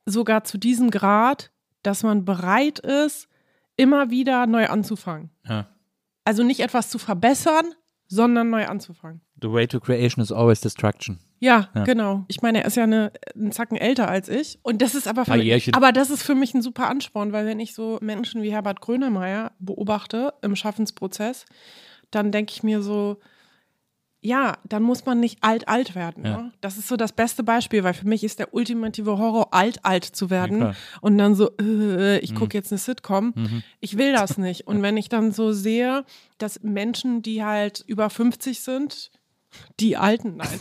sogar 0.07 0.45
zu 0.45 0.59
diesem 0.59 0.91
Grad, 0.91 1.51
dass 1.83 2.03
man 2.03 2.25
bereit 2.25 2.79
ist, 2.79 3.29
immer 3.77 4.11
wieder 4.11 4.47
neu 4.47 4.67
anzufangen. 4.67 5.31
Ja. 5.49 5.69
Also 6.25 6.43
nicht 6.43 6.61
etwas 6.61 6.91
zu 6.91 6.99
verbessern, 6.99 7.75
sondern 8.09 8.51
neu 8.51 8.67
anzufangen. 8.67 9.21
The 9.43 9.51
way 9.53 9.67
to 9.67 9.81
creation 9.81 10.23
is 10.23 10.31
always 10.33 10.61
destruction. 10.61 11.19
Ja, 11.39 11.69
Ja. 11.75 11.85
genau. 11.85 12.25
Ich 12.29 12.43
meine, 12.43 12.61
er 12.61 12.67
ist 12.67 12.77
ja 12.77 12.83
eine, 12.85 13.13
einen 13.35 13.51
Zacken 13.53 13.77
älter 13.79 14.09
als 14.09 14.29
ich. 14.29 14.59
Und 14.63 14.83
das 14.83 14.95
ist 14.95 15.09
aber 15.09 15.25
für 15.25 15.37
mich, 15.37 15.75
aber 15.75 15.93
das 15.93 16.11
ist 16.11 16.23
für 16.23 16.35
mich 16.35 16.53
ein 16.55 16.61
super 16.63 16.89
Ansporn, 16.91 17.33
weil 17.33 17.47
wenn 17.47 17.61
ich 17.61 17.75
so 17.75 17.99
Menschen 18.03 18.43
wie 18.43 18.53
Herbert 18.53 18.81
Grönemeyer 18.83 19.53
beobachte 19.59 20.35
im 20.43 20.55
Schaffensprozess, 20.55 21.47
dann 22.11 22.31
denke 22.33 22.53
ich 22.53 22.63
mir 22.63 22.83
so, 22.83 23.19
ja, 24.23 24.59
dann 24.69 24.83
muss 24.83 25.07
man 25.07 25.19
nicht 25.19 25.39
alt-alt 25.43 25.95
werden. 25.95 26.27
Ja. 26.27 26.37
Ne? 26.37 26.53
Das 26.61 26.77
ist 26.77 26.89
so 26.89 26.99
das 26.99 27.13
beste 27.13 27.43
Beispiel, 27.43 27.85
weil 27.85 27.95
für 27.95 28.07
mich 28.07 28.23
ist 28.23 28.39
der 28.39 28.53
ultimative 28.53 29.17
Horror, 29.17 29.55
alt-alt 29.55 30.05
zu 30.05 30.29
werden. 30.29 30.59
klar. 30.59 30.75
und 31.01 31.17
dann 31.17 31.35
so, 31.35 31.51
äh, 31.59 32.19
ich 32.19 32.33
Mhm. 32.33 32.37
gucke 32.37 32.59
jetzt 32.59 32.71
eine 32.71 32.79
Sitcom. 32.79 33.33
Ich 33.81 33.97
will 33.97 34.13
das 34.13 34.37
nicht. 34.39 34.67
Und 34.67 34.83
wenn 34.83 34.99
ich 34.99 35.09
dann 35.09 35.33
so 35.33 35.53
sehe, 35.53 36.05
dass 36.37 36.63
Menschen, 36.63 37.23
die 37.23 37.43
halt 37.43 37.83
über 37.87 38.11
50 38.11 38.61
sind, 38.61 39.11
die 39.81 39.97
Alten, 39.97 40.37
nein. 40.37 40.61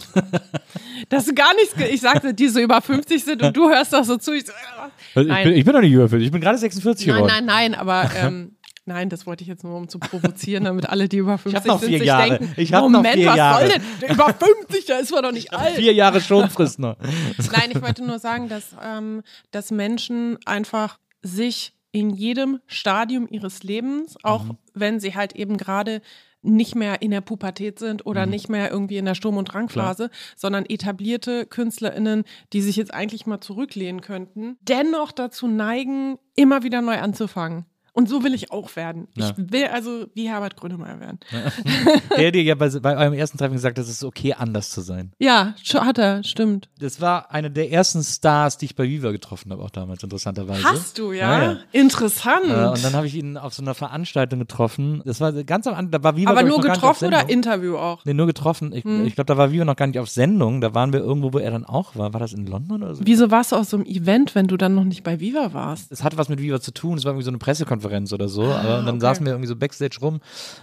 Das 1.10 1.28
ist 1.28 1.36
gar 1.36 1.54
nichts. 1.56 1.74
Ich 1.92 2.02
sagte, 2.02 2.34
die 2.34 2.48
so 2.50 2.60
über 2.60 2.82
50 2.82 3.24
sind 3.24 3.42
und 3.44 3.56
du 3.56 3.70
hörst 3.70 3.94
das 3.94 4.08
so 4.08 4.18
zu. 4.18 4.34
Ich 4.34 4.46
so, 4.46 4.52
äh, 4.52 5.22
Ich 5.22 5.28
Nein. 5.28 5.44
bin, 5.48 5.54
ich 5.58 5.66
bin 5.66 5.74
noch 5.74 5.82
nicht 5.82 5.92
über 5.94 6.08
50, 6.10 6.26
ich 6.26 6.32
bin 6.32 6.42
gerade 6.42 6.58
46 6.58 7.08
nein, 7.08 7.16
geworden. 7.18 7.32
nein, 7.46 7.46
nein, 7.46 7.76
aber 7.76 8.10
ähm, 8.16 8.56
nein, 8.86 9.10
das 9.10 9.26
wollte 9.26 9.44
ich 9.44 9.48
jetzt 9.48 9.64
nur, 9.64 9.76
um 9.78 9.88
zu 9.90 10.00
provozieren, 10.00 10.64
damit 10.66 10.88
alle, 10.90 11.08
die 11.10 11.18
über 11.18 11.38
50 11.38 11.66
noch 11.66 11.80
sind, 11.80 11.90
vier 11.90 12.00
sich 12.00 12.08
Jahre. 12.08 12.30
denken, 12.40 12.54
Ich 12.58 12.74
hab 12.74 12.84
noch 12.84 12.90
Moment, 12.90 13.16
vier 13.16 13.28
was 13.30 13.38
Jahre. 13.38 13.68
soll 13.70 13.80
denn? 14.02 14.10
Über 14.12 14.34
50, 14.34 14.86
da 14.86 14.98
ist 14.98 15.12
man 15.12 15.24
doch 15.24 15.32
nicht 15.32 15.54
alt. 15.54 15.76
Vier 15.76 15.94
Jahre 15.94 16.22
Schonfrist 16.22 16.80
noch. 16.80 16.98
Nein, 17.52 17.72
ich 17.72 17.82
wollte 17.82 18.04
nur 18.06 18.20
sagen, 18.20 18.50
dass, 18.50 18.76
ähm, 18.84 19.22
dass 19.52 19.72
Menschen 19.72 20.38
einfach 20.46 20.98
sich 21.22 21.74
in 21.92 22.12
jedem 22.12 22.60
Stadium 22.68 23.28
ihres 23.30 23.64
Lebens, 23.64 24.16
auch 24.24 24.44
Mhm. 24.44 24.58
wenn 24.76 25.00
sie 25.00 25.16
halt 25.16 25.34
eben 25.36 25.58
gerade 25.58 26.02
nicht 26.42 26.76
mehr 26.76 27.02
in 27.02 27.12
der 27.12 27.22
Pubertät 27.22 27.80
sind 27.80 28.06
oder 28.06 28.26
Mhm. 28.26 28.32
nicht 28.32 28.50
mehr 28.50 28.72
irgendwie 28.72 28.98
in 28.98 29.06
der 29.06 29.16
Sturm- 29.16 29.38
und 29.38 29.52
Drangphase, 29.54 30.10
sondern 30.36 30.66
etablierte 30.66 31.46
KünstlerInnen, 31.46 32.24
die 32.54 32.62
sich 32.62 32.76
jetzt 32.76 32.94
eigentlich 32.94 33.26
mal 33.26 33.42
zurücklehnen 33.42 34.02
könnten, 34.02 34.58
dennoch 34.62 35.12
dazu 35.12 35.48
neigen, 35.48 36.18
immer 36.36 36.64
wieder 36.64 36.82
neu 36.82 36.98
anzufangen. 37.00 37.66
Und 37.94 38.10
so 38.10 38.24
will 38.24 38.34
ich 38.34 38.52
auch 38.52 38.76
werden. 38.76 39.08
Ja. 39.16 39.30
Ich 39.30 39.52
will 39.52 39.66
also 39.66 40.06
wie 40.14 40.28
Herbert 40.30 40.56
Grönemeyer 40.58 41.00
werden. 41.00 41.20
Der 42.18 42.32
dir 42.32 42.44
ja 42.44 42.56
bei, 42.56 42.70
bei 42.70 42.98
eurem 42.98 43.14
ersten 43.14 43.38
Treffen 43.38 43.54
gesagt 43.54 43.78
hat, 43.78 43.86
es 43.86 43.92
ist 43.92 44.04
okay, 44.04 44.34
anders 44.34 44.70
zu 44.70 44.82
sein. 44.82 45.12
Ja, 45.20 45.56
hat 45.76 45.98
er, 45.98 46.24
stimmt. 46.24 46.70
Das 46.80 47.02
war 47.02 47.32
eine 47.32 47.52
der 47.52 47.72
ersten 47.72 48.04
Stars, 48.04 48.58
die 48.58 48.66
ich 48.66 48.76
bei 48.76 48.84
Viva 48.84 49.12
getroffen 49.12 49.52
habe, 49.52 49.64
auch 49.64 49.70
damals, 49.70 50.04
interessanterweise. 50.04 50.64
Hast 50.64 50.98
du, 50.98 51.12
ja? 51.12 51.40
Ja, 51.42 51.52
ja. 51.54 51.58
Interessant. 51.72 52.46
Äh, 52.48 52.68
und 52.68 52.84
dann 52.84 52.94
habe 52.94 53.08
ich 53.08 53.16
ihn 53.16 53.38
auf 53.38 53.54
so 53.54 53.62
einer 53.62 53.74
Veranstaltung 53.74 54.40
getroffen. 54.40 55.02
Das 55.06 55.22
war 55.22 55.32
ganz 55.44 55.68
am 55.68 55.74
Anfang, 55.74 55.92
da 55.92 56.04
war 56.04 56.16
Viva 56.16 56.32
Aber 56.32 56.44
nur 56.44 56.58
auf 56.58 56.64
getroffen 56.64 57.08
oder. 57.08 57.30
Interview 57.30 57.78
auch? 57.78 58.04
Nee, 58.06 58.14
nur 58.14 58.28
getroffen. 58.28 58.74
Ich, 58.74 58.84
Hm. 58.84 59.06
ich 59.06 59.16
glaube, 59.16 59.26
da 59.28 59.38
war 59.38 59.52
Viva 59.52 59.66
noch 59.66 59.76
gar 59.76 59.88
nicht 59.88 60.00
auf 60.00 60.10
Sendung. 60.10 60.62
Da 60.62 60.74
waren 60.74 60.94
wir 60.94 61.00
irgendwo, 61.00 61.34
wo 61.34 61.40
er 61.40 61.52
dann 61.52 61.66
auch 61.66 61.96
war. 61.96 62.14
War 62.14 62.20
das 62.20 62.34
in 62.34 62.46
London 62.46 62.84
oder 62.84 62.96
so? 62.96 63.02
Wieso 63.06 63.30
warst 63.32 63.52
du 63.52 63.56
aus 63.58 63.70
so 63.70 63.78
einem 63.78 63.86
Event, 63.86 64.36
wenn 64.36 64.48
du 64.48 64.58
dann 64.58 64.76
noch 64.76 64.84
nicht 64.84 65.04
bei 65.04 65.20
Viva 65.20 65.54
warst? 65.54 65.92
es 65.92 66.04
hatte 66.04 66.18
was 66.18 66.30
mit 66.30 66.42
Viva 66.42 66.60
zu 66.62 66.72
tun, 66.72 66.98
es 66.98 67.04
war 67.06 67.12
irgendwie 67.12 67.26
so 67.26 67.32
eine 67.32 67.38
Pressekonferenz 67.38 67.79
oder 68.14 68.28
so, 68.30 68.44
aber 68.44 68.80
und 68.80 68.86
dann 68.86 68.96
okay. 68.96 69.00
saßen 69.02 69.26
wir 69.26 69.34
irgendwie 69.34 69.48
so 69.48 69.56
Backstage 69.56 69.98
rum 70.02 70.16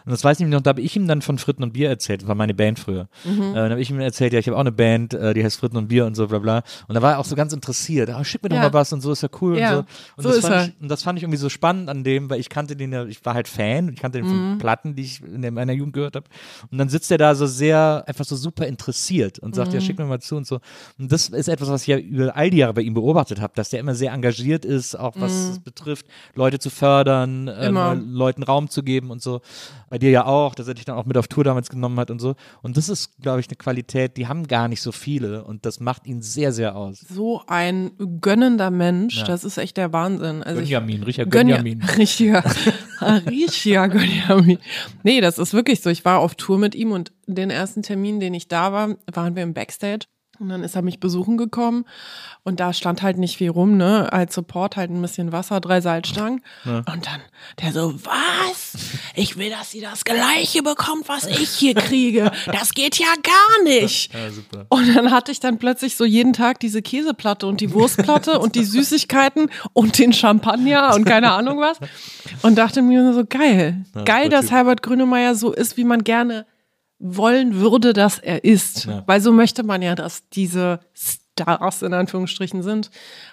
und 0.04 0.10
das 0.12 0.22
weiß 0.24 0.36
ich 0.36 0.40
nämlich 0.40 0.54
noch, 0.56 0.62
da 0.62 0.70
habe 0.70 0.80
ich 0.80 0.94
ihm 0.96 1.06
dann 1.08 1.22
von 1.22 1.38
Fritten 1.38 1.62
und 1.62 1.72
Bier 1.72 1.88
erzählt, 1.88 2.22
das 2.22 2.28
war 2.28 2.34
meine 2.34 2.54
Band 2.54 2.78
früher. 2.78 3.08
Mhm. 3.24 3.42
Äh, 3.42 3.54
dann 3.54 3.70
habe 3.70 3.80
ich 3.80 3.90
ihm 3.90 4.00
erzählt, 4.00 4.32
ja, 4.32 4.38
ich 4.38 4.46
habe 4.46 4.56
auch 4.56 4.60
eine 4.60 4.72
Band, 4.72 5.14
äh, 5.14 5.34
die 5.34 5.42
heißt 5.44 5.58
Fritten 5.58 5.76
und 5.76 5.88
Bier 5.88 6.06
und 6.06 6.14
so, 6.14 6.26
bla 6.28 6.38
bla. 6.38 6.62
Und 6.88 6.94
da 6.94 7.02
war 7.02 7.12
er 7.12 7.18
auch 7.18 7.24
so 7.24 7.34
ganz 7.36 7.52
interessiert, 7.52 8.10
ah, 8.10 8.24
schick 8.24 8.42
mir 8.42 8.48
doch 8.50 8.56
Ja. 8.56 8.62
mal 8.62 8.72
was 8.72 8.92
und 8.92 9.00
so, 9.00 9.12
ist 9.12 9.22
ja 9.22 9.28
cool 9.40 9.58
Ja, 9.58 9.78
und 9.80 9.86
so. 9.88 10.12
Und 10.16 10.22
so 10.24 10.28
das 10.30 10.38
fand 10.40 10.54
er. 10.54 10.64
Ich, 10.66 10.72
und 10.80 10.88
das 10.88 11.02
fand 11.02 11.18
ich 11.18 11.22
irgendwie 11.24 11.38
so 11.38 11.48
spannend 11.48 11.88
an 11.88 12.04
dem, 12.04 12.28
weil 12.30 12.40
ich 12.40 12.48
kannte 12.48 12.76
den 12.76 12.92
ja, 12.92 13.04
ich 13.04 13.24
war 13.24 13.34
halt 13.34 13.48
Fan, 13.48 13.88
ich 13.92 14.00
kannte 14.00 14.18
den 14.18 14.26
Mhm. 14.26 14.30
von 14.50 14.58
Platten, 14.58 14.94
die 14.94 15.02
ich 15.02 15.22
in 15.22 15.54
meiner 15.54 15.72
Jugend 15.72 15.94
gehört 15.94 16.16
habe. 16.16 16.26
Und 16.70 16.78
dann 16.78 16.88
sitzt 16.88 17.10
er 17.10 17.18
da 17.18 17.34
so 17.34 17.46
sehr, 17.46 18.04
einfach 18.06 18.24
so 18.24 18.36
super 18.36 18.66
interessiert 18.66 19.38
und 19.38 19.54
sagt, 19.54 19.72
ja, 19.72 19.80
Mhm. 19.80 19.84
schick 19.84 19.98
mir 19.98 20.04
mal 20.06 20.20
zu 20.20 20.36
und 20.36 20.46
so. 20.46 20.60
Und 20.98 21.12
das 21.12 21.28
ist 21.28 21.48
etwas, 21.48 21.68
was 21.68 21.82
ich 21.82 21.88
ja 21.88 21.98
über 21.98 22.36
all 22.36 22.50
die 22.50 22.58
Jahre 22.58 22.74
bei 22.74 22.82
ihm 22.82 22.94
beobachtet 22.94 23.40
habe, 23.40 23.52
dass 23.56 23.70
der 23.70 23.80
immer 23.80 23.94
sehr 23.94 24.12
engagiert 24.12 24.64
ist, 24.64 24.94
auch 24.98 25.14
was 25.18 25.32
Mhm. 25.46 25.50
es 25.52 25.58
betrifft, 25.60 26.06
Leute 26.34 26.58
zu 26.58 26.70
fördern 26.70 27.05
fördern, 27.06 27.48
äh. 27.48 27.94
Leuten 27.94 28.42
Raum 28.42 28.68
zu 28.68 28.82
geben 28.82 29.10
und 29.10 29.22
so. 29.22 29.40
Bei 29.88 29.98
dir 29.98 30.10
ja 30.10 30.24
auch, 30.26 30.54
dass 30.54 30.66
er 30.66 30.74
dich 30.74 30.84
dann 30.84 30.96
auch 30.96 31.04
mit 31.06 31.16
auf 31.16 31.28
Tour 31.28 31.44
damals 31.44 31.68
genommen 31.68 31.98
hat 32.00 32.10
und 32.10 32.20
so. 32.20 32.34
Und 32.62 32.76
das 32.76 32.88
ist, 32.88 33.20
glaube 33.20 33.40
ich, 33.40 33.48
eine 33.48 33.56
Qualität, 33.56 34.16
die 34.16 34.26
haben 34.26 34.46
gar 34.48 34.68
nicht 34.68 34.82
so 34.82 34.90
viele 34.92 35.44
und 35.44 35.64
das 35.64 35.78
macht 35.80 36.06
ihn 36.06 36.22
sehr, 36.22 36.52
sehr 36.52 36.74
aus. 36.74 37.00
So 37.08 37.42
ein 37.46 37.92
gönnender 38.20 38.70
Mensch, 38.70 39.18
Ja. 39.18 39.24
das 39.24 39.44
ist 39.44 39.58
echt 39.58 39.76
der 39.76 39.92
Wahnsinn. 39.92 40.42
Also 40.42 40.60
ich, 40.60 40.70
Gönjamin, 40.70 41.04
Gönja, 41.04 41.24
Gönjamin. 41.24 41.82
richtiger, 41.98 42.42
richtiger 43.26 43.88
Gönjamin. 43.88 44.58
Nee, 45.04 45.20
das 45.20 45.38
ist 45.38 45.54
wirklich 45.54 45.80
so. 45.82 45.90
Ich 45.90 46.04
war 46.04 46.18
auf 46.18 46.34
Tour 46.34 46.58
mit 46.58 46.74
ihm 46.74 46.90
und 46.90 47.12
den 47.26 47.50
ersten 47.50 47.82
Termin, 47.82 48.18
den 48.20 48.34
ich 48.34 48.48
da 48.48 48.72
war, 48.72 48.96
waren 49.12 49.36
wir 49.36 49.42
im 49.42 49.54
Backstage. 49.54 50.06
Und 50.38 50.48
dann 50.48 50.62
ist 50.62 50.76
er 50.76 50.82
mich 50.82 51.00
besuchen 51.00 51.36
gekommen 51.36 51.84
und 52.44 52.60
da 52.60 52.72
stand 52.72 53.02
halt 53.02 53.18
nicht 53.18 53.38
viel 53.38 53.50
rum, 53.50 53.76
ne? 53.76 54.12
Als 54.12 54.34
Support 54.34 54.76
halt 54.76 54.90
ein 54.90 55.02
bisschen 55.02 55.32
Wasser, 55.32 55.60
drei 55.60 55.80
Salzstangen. 55.80 56.42
Und 56.64 56.86
dann 56.86 57.20
der 57.60 57.72
so, 57.72 57.94
was? 58.04 58.74
Ich 59.14 59.36
will, 59.36 59.50
dass 59.50 59.72
sie 59.72 59.80
das 59.80 60.04
Gleiche 60.04 60.62
bekommt, 60.62 61.08
was 61.08 61.26
ich 61.26 61.50
hier 61.50 61.74
kriege. 61.74 62.30
Das 62.46 62.72
geht 62.74 62.98
ja 62.98 63.12
gar 63.22 63.64
nicht. 63.64 64.12
Ja, 64.12 64.30
super. 64.30 64.66
Und 64.68 64.94
dann 64.94 65.10
hatte 65.10 65.32
ich 65.32 65.40
dann 65.40 65.58
plötzlich 65.58 65.96
so 65.96 66.04
jeden 66.04 66.32
Tag 66.32 66.60
diese 66.60 66.82
Käseplatte 66.82 67.46
und 67.46 67.60
die 67.60 67.72
Wurstplatte 67.72 68.38
und 68.38 68.54
die 68.54 68.64
Süßigkeiten 68.64 69.50
und 69.72 69.98
den 69.98 70.12
Champagner 70.12 70.94
und 70.94 71.04
keine 71.04 71.32
Ahnung 71.32 71.58
was. 71.58 71.78
Und 72.42 72.56
dachte 72.56 72.82
mir 72.82 73.12
so, 73.12 73.24
geil. 73.28 73.84
geil, 74.04 74.22
voll 74.22 74.28
dass 74.30 74.46
Typ. 74.46 74.52
Herbert 74.52 74.82
Grönemeyer 74.82 75.34
so 75.34 75.52
ist, 75.52 75.76
wie 75.76 75.84
man 75.84 76.04
gerne 76.04 76.46
wollen 76.98 77.56
würde, 77.56 77.92
dass 77.92 78.18
er 78.18 78.44
ist. 78.44 78.86
Ja. 78.86 79.02
Weil 79.06 79.20
so 79.20 79.32
möchte 79.32 79.62
man 79.62 79.82
ja, 79.82 79.94
dass 79.94 80.28
diese 80.30 80.80
Stars 80.94 81.82
in 81.82 81.94
Anführungsstrichen 81.94 82.62
sind. 82.62 82.90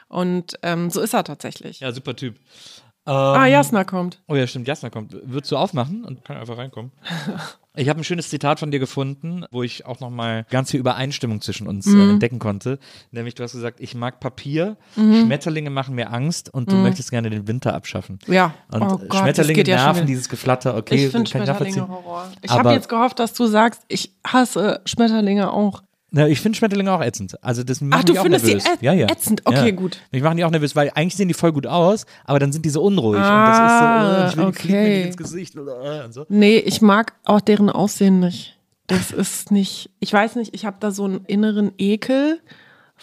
Und 0.07 0.57
ähm, 0.61 0.89
so 0.89 1.01
ist 1.01 1.13
er 1.13 1.23
tatsächlich. 1.23 1.79
Ja, 1.79 1.91
super 1.91 2.15
Typ. 2.15 2.39
ah, 3.05 3.45
Jasna 3.45 3.83
kommt. 3.83 4.21
Oh 4.27 4.35
ja, 4.35 4.47
stimmt, 4.47 4.67
Jasna 4.67 4.89
kommt. 4.89 5.13
Würdest 5.13 5.51
du 5.51 5.57
aufmachen 5.57 6.03
und 6.03 6.23
kann 6.25 6.37
einfach 6.37 6.57
reinkommen? 6.57 6.91
Ich 7.75 7.89
habe 7.89 7.99
ein 7.99 8.03
schönes 8.03 8.29
Zitat 8.29 8.59
von 8.59 8.69
dir 8.69 8.77
gefunden, 8.79 9.45
wo 9.51 9.63
ich 9.63 9.85
auch 9.87 9.99
nochmal 9.99 10.45
ganz 10.51 10.69
viel 10.71 10.79
Übereinstimmung 10.79 11.41
zwischen 11.41 11.67
uns 11.67 11.87
Mhm. 11.87 11.99
äh, 11.99 12.09
entdecken 12.11 12.37
konnte. 12.37 12.77
Nämlich, 13.11 13.33
du 13.33 13.41
hast 13.43 13.53
gesagt, 13.53 13.79
ich 13.79 13.95
mag 13.95 14.19
Papier, 14.19 14.77
Mhm. 14.95 15.23
Schmetterlinge 15.25 15.71
machen 15.71 15.95
mir 15.95 16.11
Angst 16.13 16.53
und 16.53 16.71
du 16.71 16.75
möchtest 16.75 17.09
gerne 17.09 17.31
den 17.31 17.47
Winter 17.47 17.73
abschaffen. 17.73 18.19
Ja. 18.27 18.53
Und 18.71 18.81
oh 18.83 18.87
Gott, 18.97 19.09
das 19.09 19.19
Schmetterlinge 19.19 19.63
ja 19.67 19.77
schon 19.79 19.85
nerven, 19.93 20.05
dieses 20.07 20.29
Geflatter, 20.29 20.77
okay, 20.77 20.95
Ich 20.95 21.01
finde 21.11 21.13
kann 21.13 21.23
ich 21.23 21.29
Schmetterlinge 21.47 21.77
nachvollziehen. 21.77 22.05
Horror. 22.05 22.27
Ich 22.43 22.51
habe 22.51 22.71
jetzt 22.73 22.89
gehofft, 22.89 23.17
dass 23.17 23.33
du 23.33 23.47
sagst, 23.47 23.81
ich 23.87 24.13
hasse 24.25 24.81
Schmetterlinge 24.85 25.51
auch. 25.51 25.81
Na, 26.15 26.27
ich 26.27 26.41
finde 26.41 26.55
Schmetterlinge 26.57 26.91
auch 26.93 27.01
ätzend. 27.01 27.43
Also 27.43 27.63
das 27.63 27.81
machen 27.81 27.99
Ach, 27.99 28.03
du 28.03 28.13
die 28.13 28.19
auch 28.19 28.23
findest 28.23 28.45
die 28.45 28.53
nervös. 28.53 28.69
ätz- 28.71 28.83
ja, 28.83 28.93
ja. 28.93 29.07
ätzend? 29.09 29.41
Okay, 29.45 29.65
ja. 29.65 29.71
gut. 29.71 29.97
Mich 30.11 30.21
machen 30.21 30.37
die 30.37 30.45
auch 30.45 30.51
nervös, 30.51 30.75
weil 30.75 30.91
eigentlich 30.93 31.15
sehen 31.15 31.27
die 31.27 31.33
voll 31.33 31.51
gut 31.51 31.65
aus, 31.65 32.05
aber 32.23 32.37
dann 32.37 32.51
sind 32.51 32.63
die 32.65 32.69
so 32.69 32.83
unruhig 32.83 33.19
Ah, 33.19 33.39
und 33.39 33.49
das 33.49 33.57
ist 33.71 33.79
so, 33.79 34.21
äh, 34.21 34.29
ich 34.29 34.37
will 34.37 34.43
die 34.53 34.69
okay. 34.69 34.97
nicht 34.97 35.05
ins 35.07 35.17
Gesicht 35.17 35.55
äh, 35.55 36.05
und 36.05 36.13
so. 36.13 36.25
Nee, 36.29 36.57
ich 36.57 36.81
mag 36.83 37.13
auch 37.25 37.41
deren 37.41 37.69
Aussehen 37.71 38.19
nicht. 38.19 38.59
Das 38.85 39.09
ist 39.11 39.49
nicht, 39.49 39.89
ich 39.99 40.13
weiß 40.13 40.35
nicht, 40.35 40.53
ich 40.53 40.65
habe 40.65 40.77
da 40.79 40.91
so 40.91 41.05
einen 41.05 41.25
inneren 41.25 41.71
Ekel 41.79 42.39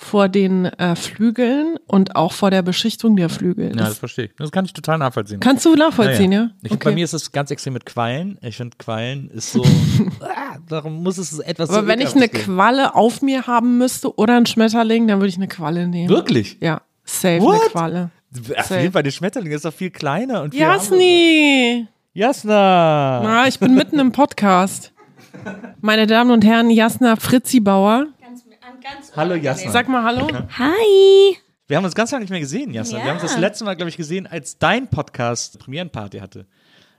vor 0.01 0.31
den 0.31 0.65
äh, 0.65 0.97
Flügeln 0.97 1.77
und 1.87 2.17
auch 2.17 2.33
vor 2.33 2.51
der 2.51 2.63
Beschichtung 2.63 3.17
der 3.17 3.29
Flügel. 3.29 3.69
Ja, 3.69 3.85
das 3.85 3.99
verstehe 3.99 4.25
ich. 4.25 4.31
Das 4.39 4.51
kann 4.51 4.65
ich 4.65 4.73
total 4.73 4.97
nachvollziehen. 4.97 5.41
kannst 5.41 5.67
du 5.67 5.75
nachvollziehen, 5.75 6.33
ja? 6.33 6.51
Ich 6.63 6.71
find, 6.71 6.83
Bei 6.83 6.93
mir 6.93 7.05
ist 7.05 7.13
es 7.13 7.33
ganz 7.33 7.51
extrem 7.51 7.75
mit 7.75 7.85
Quallen. 7.85 8.39
Ich 8.41 8.57
finde, 8.57 8.79
Quallen 8.79 9.29
ist 9.31 9.53
so, 9.53 9.63
ah, 10.21 10.57
darum 10.69 11.03
muss 11.03 11.19
es 11.19 11.39
etwas 11.41 11.69
so 11.69 11.77
Aber 11.77 11.87
wenn 11.87 12.01
ich 12.01 12.17
eine 12.17 12.29
geben. 12.29 12.45
Qualle 12.45 12.95
auf 12.95 13.21
mir 13.21 13.47
haben 13.47 13.77
müsste 13.77 14.17
oder 14.17 14.39
ein 14.39 14.47
Schmetterling, 14.47 15.07
dann 15.07 15.19
würde 15.19 15.29
ich 15.29 15.37
eine 15.37 15.49
Qualle 15.49 15.87
nehmen. 15.87 16.09
Wirklich? 16.09 16.57
Ja, 16.61 16.81
safe 17.05 17.43
What? 17.43 17.61
eine 17.61 17.71
Qualle. 17.71 18.11
Auf 18.57 18.67
Safe. 18.67 18.81
jeden 18.81 18.93
Fall, 18.93 19.03
der 19.03 19.11
Schmetterling 19.11 19.53
ist 19.53 19.67
doch 19.67 19.75
viel 19.75 19.91
kleiner 19.91 20.43
und 20.43 20.53
viel. 20.55 20.63
Jasni! 20.63 21.87
Jasna! 22.15 23.21
Na, 23.23 23.49
ich 23.49 23.59
bin 23.59 23.75
mitten 23.75 23.99
im 23.99 24.13
Podcast. 24.13 24.93
Meine 25.83 26.07
Damen 26.07 26.31
und 26.31 26.43
Herren, 26.45 26.71
Jasna 26.71 27.17
Fritzi 27.17 27.61
Bauer. 27.61 28.07
Ganz, 28.83 28.87
an 28.87 28.93
ganz 29.05 29.17
Hallo 29.17 29.35
Jasna. 29.35 29.71
Sag 29.71 29.89
mal 29.89 30.03
Hallo. 30.05 30.29
Hi! 30.59 31.37
Wir 31.69 31.77
haben 31.77 31.85
uns 31.85 31.95
ganz 31.95 32.11
lange 32.11 32.23
nicht 32.23 32.31
mehr 32.31 32.41
gesehen, 32.41 32.73
Jasna. 32.73 32.99
Wir 32.99 33.05
Ja. 33.05 33.11
haben 33.15 33.21
uns 33.21 33.31
das 33.33 33.39
letzte 33.39 33.65
Mal, 33.65 33.75
glaube 33.77 33.91
ich, 33.91 33.97
gesehen, 33.97 34.27
als 34.27 34.59
dein 34.59 34.89
Podcast 34.89 35.59
Premierenparty 35.59 36.19
hatte. 36.19 36.47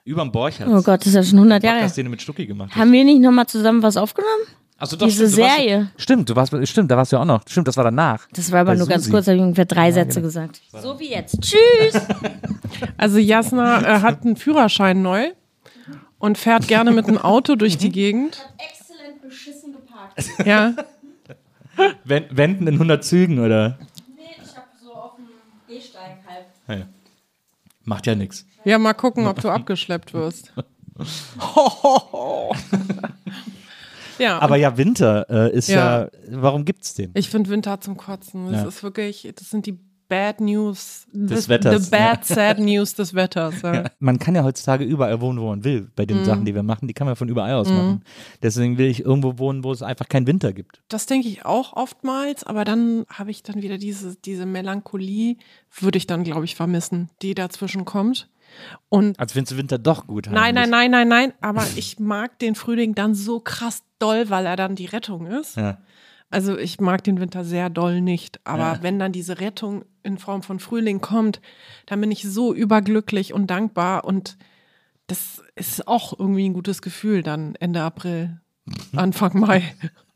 Überm 0.03 0.31
Borchardt. 0.31 0.69
Oh 0.69 0.81
Gott, 0.81 1.01
das 1.01 1.07
ist 1.07 1.13
ja 1.15 1.23
schon 1.23 1.39
100 1.39 1.63
Jahre. 1.63 1.75
Podcast, 1.77 1.97
den 1.97 2.05
du 2.05 2.11
mit 2.11 2.21
Stucki 2.21 2.45
gemacht 2.47 2.71
hast. 2.71 2.77
Haben 2.79 2.91
wir 2.91 3.03
nicht 3.03 3.19
nochmal 3.19 3.47
zusammen 3.47 3.83
was 3.83 3.97
aufgenommen? 3.97 4.43
Achso, 4.77 4.95
doch, 4.95 5.05
diese 5.07 5.27
stimmt, 5.27 5.37
du 5.37 5.41
warst- 5.43 5.57
Serie. 5.57 5.91
Stimmt, 5.97 6.29
du 6.29 6.35
warst, 6.35 6.67
stimmt, 6.69 6.91
da 6.91 6.97
warst 6.97 7.11
du 7.11 7.15
ja 7.17 7.21
auch 7.21 7.25
noch. 7.25 7.41
Stimmt, 7.47 7.67
das 7.67 7.77
war 7.77 7.83
danach. 7.83 8.27
Das 8.33 8.51
war 8.51 8.61
aber 8.61 8.71
Bei 8.71 8.77
nur 8.77 8.87
ganz 8.87 9.03
Susi. 9.03 9.11
kurz, 9.11 9.25
da 9.25 9.31
habe 9.31 9.37
ich 9.37 9.43
ungefähr 9.43 9.65
drei 9.65 9.91
Sätze 9.91 10.21
gesagt. 10.21 10.61
So 10.81 10.99
wie 10.99 11.09
jetzt. 11.11 11.39
Tschüss! 11.41 11.93
Also 12.97 13.19
Jasna 13.19 13.81
äh, 13.81 14.01
hat 14.01 14.23
einen 14.23 14.35
Führerschein 14.35 15.01
neu 15.03 15.31
und 16.17 16.37
fährt 16.39 16.67
gerne 16.67 16.91
mit 16.91 17.07
dem 17.07 17.17
Auto 17.19 17.55
durch 17.55 17.77
die 17.77 17.89
Gegend. 17.91 18.37
Exzellent 18.57 19.21
beschissen 19.21 19.71
geparkt. 19.73 20.23
Ja. 20.45 20.73
Wen- 22.03 22.25
Wenden 22.31 22.67
in 22.67 22.73
100 22.75 23.03
Zügen, 23.03 23.39
oder? 23.39 23.77
Nee, 24.15 24.23
ich 24.43 24.55
habe 24.55 24.67
so 24.81 24.93
auf 24.93 25.15
dem 25.15 25.25
Gehsteig 25.67 26.17
halb. 26.27 26.79
Ja. 26.79 26.87
Macht 27.83 28.07
ja 28.07 28.15
nichts. 28.15 28.45
Ja, 28.63 28.77
mal 28.77 28.93
gucken, 28.93 29.25
ob 29.27 29.39
du 29.41 29.49
abgeschleppt 29.49 30.13
wirst. 30.13 30.53
ja, 34.19 34.39
Aber 34.39 34.55
ja, 34.57 34.77
Winter 34.77 35.25
äh, 35.29 35.51
ist 35.55 35.67
ja. 35.69 36.03
Ja. 36.03 36.09
warum 36.29 36.65
gibt's 36.65 36.93
den? 36.93 37.11
ich 37.15 37.29
finde 37.29 37.49
Winter 37.49 37.79
zum 37.81 37.97
Kotzen. 37.97 38.51
Das 38.51 38.61
Ja. 38.61 38.67
ist 38.67 38.83
wirklich, 38.83 39.27
das 39.35 39.49
sind 39.49 39.65
die 39.65 39.79
Bad 40.11 40.41
News 40.41 41.07
Des 41.13 41.47
Wetters, 41.47 41.85
The 41.85 41.89
bad, 41.89 42.25
sad 42.25 42.59
News 42.59 42.93
des 42.95 43.13
Wetters. 43.13 43.55
Ja. 43.63 43.85
Man 43.99 44.19
kann 44.19 44.35
ja 44.35 44.43
heutzutage 44.43 44.83
überall 44.83 45.21
wohnen, 45.21 45.39
wo 45.39 45.47
man 45.47 45.63
will. 45.63 45.89
Bei 45.95 46.03
Mhm. 46.03 46.07
den 46.07 46.25
Sachen, 46.25 46.43
die 46.43 46.53
wir 46.53 46.63
machen, 46.63 46.89
die 46.89 46.93
kann 46.93 47.07
man 47.07 47.15
von 47.15 47.29
überall 47.29 47.53
aus 47.53 47.69
machen. 47.69 48.03
Deswegen 48.43 48.77
will 48.77 48.87
ich 48.87 49.05
irgendwo 49.05 49.37
wohnen, 49.37 49.63
wo 49.63 49.71
es 49.71 49.81
einfach 49.81 50.09
keinen 50.09 50.27
Winter 50.27 50.51
gibt. 50.51 50.81
Das 50.89 51.05
denke 51.05 51.29
ich 51.29 51.45
auch 51.45 51.71
oftmals, 51.77 52.43
aber 52.43 52.65
dann 52.65 53.05
habe 53.07 53.31
ich 53.31 53.41
dann 53.41 53.61
wieder 53.61 53.77
diese, 53.77 54.17
diese 54.17 54.45
Melancholie, 54.45 55.37
würde 55.79 55.97
ich 55.97 56.07
dann, 56.07 56.25
glaube 56.25 56.43
ich, 56.43 56.55
vermissen, 56.55 57.09
die 57.21 57.33
dazwischen 57.33 57.85
kommt. 57.85 58.29
Und 58.89 59.17
Als 59.17 59.31
findest 59.31 59.53
du 59.53 59.57
Winter 59.57 59.77
doch 59.79 60.07
gut. 60.07 60.27
Nein, 60.29 60.55
nein, 60.55 60.69
nein, 60.69 60.91
nein, 60.91 61.07
nein. 61.07 61.33
Aber 61.39 61.65
ich 61.77 61.99
mag 61.99 62.37
den 62.39 62.55
Frühling 62.55 62.95
dann 62.95 63.15
so 63.15 63.39
krass 63.39 63.83
doll, 63.97 64.29
weil 64.29 64.45
er 64.45 64.57
dann 64.57 64.75
die 64.75 64.87
Rettung 64.87 65.25
ist. 65.27 65.55
Ja. 65.55 65.77
Also 66.29 66.57
ich 66.57 66.79
mag 66.81 67.03
den 67.03 67.19
Winter 67.19 67.43
sehr 67.45 67.69
doll 67.69 68.01
nicht. 68.01 68.39
Aber 68.45 68.79
wenn 68.81 68.99
dann 68.99 69.11
diese 69.13 69.39
Rettung 69.39 69.83
in 70.03 70.17
Form 70.17 70.43
von 70.43 70.59
Frühling 70.59 71.01
kommt, 71.01 71.41
dann 71.85 72.01
bin 72.01 72.11
ich 72.11 72.23
so 72.23 72.53
überglücklich 72.53 73.33
und 73.33 73.47
dankbar. 73.47 74.05
Und 74.05 74.37
das 75.07 75.43
ist 75.55 75.87
auch 75.87 76.17
irgendwie 76.17 76.47
ein 76.49 76.53
gutes 76.53 76.81
Gefühl 76.81 77.23
dann 77.23 77.55
Ende 77.55 77.81
April, 77.81 78.39
Anfang 78.95 79.39
Mai. 79.39 79.63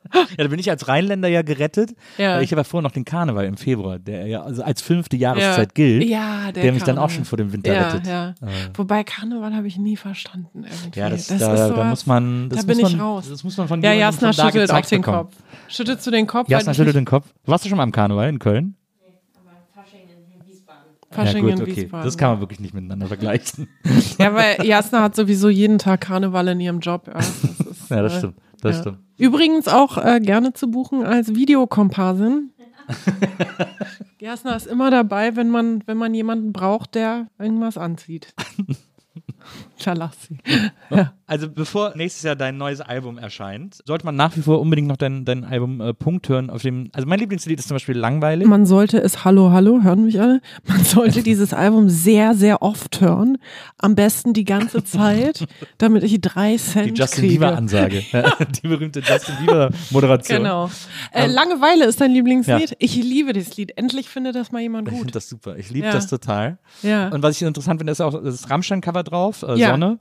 Ja, 0.14 0.44
da 0.44 0.48
bin 0.48 0.60
ich 0.60 0.70
als 0.70 0.88
Rheinländer 0.88 1.28
ja 1.28 1.42
gerettet. 1.42 1.96
Ja. 2.18 2.36
Weil 2.36 2.44
ich 2.44 2.52
habe 2.52 2.60
ja 2.60 2.64
vorher 2.64 2.84
noch 2.84 2.92
den 2.92 3.06
Karneval 3.06 3.46
im 3.46 3.58
Februar, 3.58 4.00
der 4.00 4.28
ja 4.28 4.44
also 4.44 4.64
als 4.64 4.82
fünfte 4.82 5.18
Jahreszeit 5.18 5.70
Ja. 5.70 5.74
gilt. 5.74 6.04
Ja, 6.04 6.52
der 6.52 6.64
der 6.64 6.74
mich 6.74 6.84
dann 6.84 6.98
auch 6.98 7.10
schon 7.10 7.26
vor 7.26 7.38
dem 7.38 7.52
Winter 7.52 7.74
ja, 7.74 7.90
rettet. 7.90 8.08
Ja. 8.08 8.36
Wobei 8.76 9.04
Karneval 9.04 9.56
habe 9.56 9.68
ich 9.68 9.78
nie 9.78 9.98
verstanden. 9.98 10.64
Irgendwie. 10.64 11.00
Ja, 11.00 11.10
das, 11.10 11.28
das 11.28 11.40
da, 11.40 11.54
ist 11.54 11.60
da 11.60 11.68
sowas- 11.70 11.90
muss 11.90 12.06
man. 12.06 12.50
Das 12.50 12.60
da 12.60 12.66
bin 12.68 12.78
muss 12.82 12.90
ich 12.92 12.98
man, 12.98 13.06
raus. 13.08 13.30
Das 13.30 13.44
muss 13.44 13.58
man 13.58 13.68
von 13.68 13.82
Ja, 13.82 13.94
Jasna 13.94 14.32
von 14.32 14.38
da 14.38 14.52
schüttelt 14.52 14.72
auch 14.72 14.82
den 14.82 15.02
bekommen. 15.02 15.18
Kopf. 15.18 15.36
Schüttelst 15.70 16.06
du 16.06 16.12
den 16.12 16.28
Kopf? 16.28 16.50
Jasna 16.50 16.74
schüttelt 16.74 16.96
den 16.96 17.06
Kopf. 17.06 17.26
Warst 17.46 17.66
du 17.66 17.70
schon 17.70 17.78
mal 17.78 17.84
am 17.84 17.92
Karneval 17.92 18.30
in 18.30 18.40
Köln? 18.40 18.76
Fasching 21.16 21.48
ja, 21.48 21.56
gut, 21.56 21.64
okay. 21.64 21.76
Wiesbaden. 21.84 22.06
Das 22.06 22.18
kann 22.18 22.32
man 22.32 22.40
wirklich 22.42 22.60
nicht 22.60 22.74
miteinander 22.74 23.08
vergleichen. 23.08 23.68
Ja, 24.18 24.34
weil 24.34 24.66
Jasna 24.66 25.02
hat 25.02 25.16
sowieso 25.16 25.50
jeden 25.50 25.78
Tag 25.78 26.02
Karneval 26.02 26.48
in 26.50 26.60
ihrem 26.60 26.80
Job. 26.80 27.08
Ja, 27.08 27.14
das, 27.14 27.44
ist, 27.44 27.90
ja, 27.90 28.02
das 28.02 28.14
äh, 28.14 28.18
stimmt. 28.18 28.36
Das 28.62 28.76
ja. 28.76 28.82
stimmt. 28.82 29.00
Übrigens 29.18 29.68
auch 29.68 29.98
äh, 29.98 30.20
gerne 30.20 30.54
zu 30.54 30.70
buchen 30.70 31.04
als 31.04 31.36
Videokomparsin. 31.36 32.52
Jasna 34.20 34.56
ist 34.56 34.68
immer 34.68 34.92
dabei, 34.92 35.36
wenn 35.36 35.50
man, 35.50 35.84
wenn 35.86 35.98
man 35.98 36.14
jemanden 36.14 36.54
braucht, 36.54 36.96
der 36.96 37.28
irgendwas 37.40 37.78
anzieht. 37.78 38.34
Chalassi. 39.78 40.38
Also 41.28 41.50
bevor 41.50 41.94
nächstes 41.96 42.22
Jahr 42.22 42.36
dein 42.36 42.56
neues 42.58 42.82
Album 42.82 43.18
erscheint, 43.18 43.78
sollte 43.88 44.06
man 44.06 44.16
nach 44.16 44.38
wie 44.38 44.42
vor 44.42 44.62
unbedingt 44.62 44.88
noch 44.88 44.96
dein, 44.96 45.26
dein 45.26 45.44
Album 45.44 45.82
äh, 45.82 45.92
Punkt 45.92 46.30
hören, 46.30 46.52
auf 46.52 46.62
dem, 46.62 46.92
also 46.94 47.08
mein 47.08 47.18
Lieblingslied 47.18 47.58
ist 47.58 47.68
zum 47.68 47.74
Beispiel 47.76 47.98
Langweilig. 47.98 48.48
Man 48.48 48.68
sollte 48.68 49.00
es, 49.02 49.26
hallo, 49.26 49.52
hallo, 49.52 49.82
hören 49.82 50.06
mich 50.06 50.22
alle? 50.22 50.40
Man 50.68 50.84
sollte 50.84 51.24
dieses 51.24 51.52
Album 51.52 51.90
sehr, 51.90 52.36
sehr 52.36 52.62
oft 52.62 53.02
hören. 53.02 53.40
Am 53.80 53.96
besten 53.96 54.34
die 54.34 54.44
ganze 54.44 54.84
Zeit, 54.84 55.48
damit 55.80 56.04
ich 56.04 56.22
drei 56.22 56.52
Die 56.52 56.58
Cent 56.60 57.00
Justin 57.00 57.22
kriege. 57.22 57.34
Bieber 57.34 57.58
Ansage. 57.58 58.04
die 58.62 58.68
berühmte 58.68 59.00
Justin 59.00 59.36
Bieber 59.40 59.72
Moderation. 59.90 60.38
Genau. 60.38 60.66
Äh, 61.12 61.26
Ähm, 61.26 61.32
Langeweile 61.32 61.86
ist 61.86 62.00
dein 62.02 62.12
Lieblingslied. 62.12 62.76
Ich 62.78 62.96
liebe 62.98 63.34
das 63.34 63.58
Lied. 63.58 63.76
Endlich 63.80 64.10
findet 64.10 64.36
das 64.36 64.52
mal 64.52 64.62
jemand 64.62 64.90
Ich 64.90 64.92
finde 64.94 65.06
gut. 65.08 65.16
das 65.16 65.28
super. 65.28 65.58
Ich 65.58 65.72
liebe 65.72 65.88
Ja. 65.88 65.94
das 65.94 66.06
total. 66.06 66.60
Ja. 66.84 67.08
Und 67.08 67.24
was 67.24 67.36
ich 67.38 67.42
interessant 67.42 67.80
finde, 67.80 67.92
ist 67.92 68.02
auch 68.02 68.22
das 68.24 68.48
Rammstein-Cover 68.48 69.02
drauf, 69.02 69.42
äh, 69.42 69.56
Ja. 69.66 69.72
Sonne. 69.72 70.00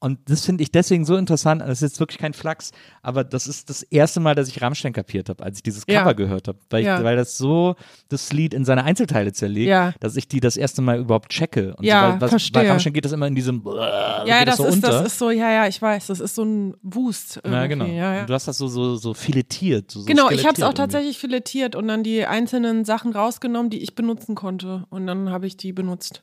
Und 0.00 0.20
das 0.30 0.46
finde 0.46 0.62
ich 0.62 0.70
deswegen 0.70 1.04
so 1.04 1.16
interessant. 1.16 1.60
Das 1.60 1.70
ist 1.70 1.80
jetzt 1.90 1.98
wirklich 1.98 2.18
kein 2.18 2.32
Flachs, 2.32 2.70
aber 3.02 3.24
das 3.24 3.48
ist 3.48 3.68
das 3.68 3.82
erste 3.82 4.20
Mal, 4.20 4.36
dass 4.36 4.46
ich 4.46 4.62
Rammstein 4.62 4.92
kapiert 4.92 5.28
habe, 5.28 5.42
als 5.42 5.56
ich 5.56 5.64
dieses 5.64 5.82
Ja. 5.88 6.02
Cover 6.02 6.14
gehört 6.14 6.46
habe. 6.46 6.56
Weil, 6.70 6.84
Ja. 6.84 7.02
weil 7.02 7.16
das 7.16 7.36
so 7.36 7.74
das 8.08 8.32
Lied 8.32 8.54
in 8.54 8.64
seine 8.64 8.84
Einzelteile 8.84 9.32
zerlegt, 9.32 9.66
Ja. 9.70 9.92
dass 9.98 10.14
ich 10.14 10.28
die 10.28 10.38
das 10.38 10.56
erste 10.56 10.82
Mal 10.82 11.00
überhaupt 11.00 11.30
checke. 11.30 11.74
Und 11.74 11.84
Ja, 11.84 12.12
so, 12.12 12.20
weil, 12.20 12.30
was. 12.32 12.50
Bei 12.52 12.68
Rammstein 12.68 12.92
geht 12.92 13.06
das 13.06 13.10
immer 13.10 13.26
in 13.26 13.34
diesem 13.34 13.60
Ja, 13.66 14.38
geht 14.38 14.46
das, 14.46 14.58
so 14.58 14.66
ist, 14.66 14.74
unter. 14.76 14.88
das 14.88 15.06
ist 15.08 15.18
so, 15.18 15.32
ja, 15.32 15.50
ja, 15.50 15.66
ich 15.66 15.82
weiß, 15.82 16.06
das 16.06 16.20
ist 16.20 16.36
so 16.36 16.44
ein 16.44 16.76
Wust. 16.82 17.38
Irgendwie. 17.38 17.56
ja, 17.56 17.66
genau. 17.66 17.84
Ja, 17.86 18.14
ja. 18.18 18.24
Du 18.26 18.34
hast 18.34 18.46
das 18.46 18.56
so, 18.56 18.68
so, 18.68 18.94
so 18.94 19.14
filettiert. 19.14 19.90
So, 19.90 20.04
Genau, 20.04 20.30
ich 20.30 20.44
habe 20.46 20.54
es 20.54 20.62
auch 20.62 20.66
irgendwie. 20.68 20.76
tatsächlich 20.76 21.18
filetiert 21.18 21.74
und 21.74 21.88
dann 21.88 22.04
die 22.04 22.24
einzelnen 22.24 22.84
Sachen 22.84 23.12
rausgenommen, 23.12 23.68
die 23.68 23.82
ich 23.82 23.96
benutzen 23.96 24.36
konnte. 24.36 24.84
Und 24.90 25.08
dann 25.08 25.30
habe 25.30 25.48
ich 25.48 25.56
die 25.56 25.72
benutzt. 25.72 26.22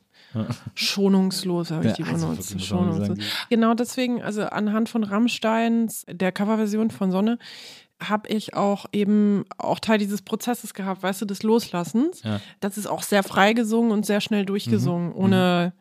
Schonungslos 0.74 1.70
habe 1.70 1.88
ich 1.88 1.92
die 1.94 2.04
also 2.04 2.28
benutzt. 2.28 2.50
man 2.50 2.60
Schonungslos. 2.60 3.18
Genau 3.48 3.74
deswegen, 3.74 4.22
also 4.22 4.42
anhand 4.44 4.88
von 4.88 5.04
Rammsteins, 5.04 6.04
der 6.10 6.32
Coverversion 6.32 6.90
von 6.90 7.10
Sonne, 7.10 7.38
habe 8.02 8.28
ich 8.28 8.54
auch 8.54 8.86
eben 8.92 9.44
auch 9.56 9.78
Teil 9.78 9.98
dieses 9.98 10.20
Prozesses 10.22 10.74
gehabt, 10.74 11.02
weißt 11.02 11.22
du, 11.22 11.24
des 11.24 11.42
Loslassens. 11.42 12.22
Ja. 12.22 12.40
Das 12.60 12.76
ist 12.76 12.86
auch 12.86 13.02
sehr 13.02 13.22
frei 13.22 13.54
gesungen 13.54 13.90
und 13.90 14.04
sehr 14.04 14.20
schnell 14.20 14.44
durchgesungen, 14.44 15.08
Mhm. 15.10 15.16
ohne 15.16 15.72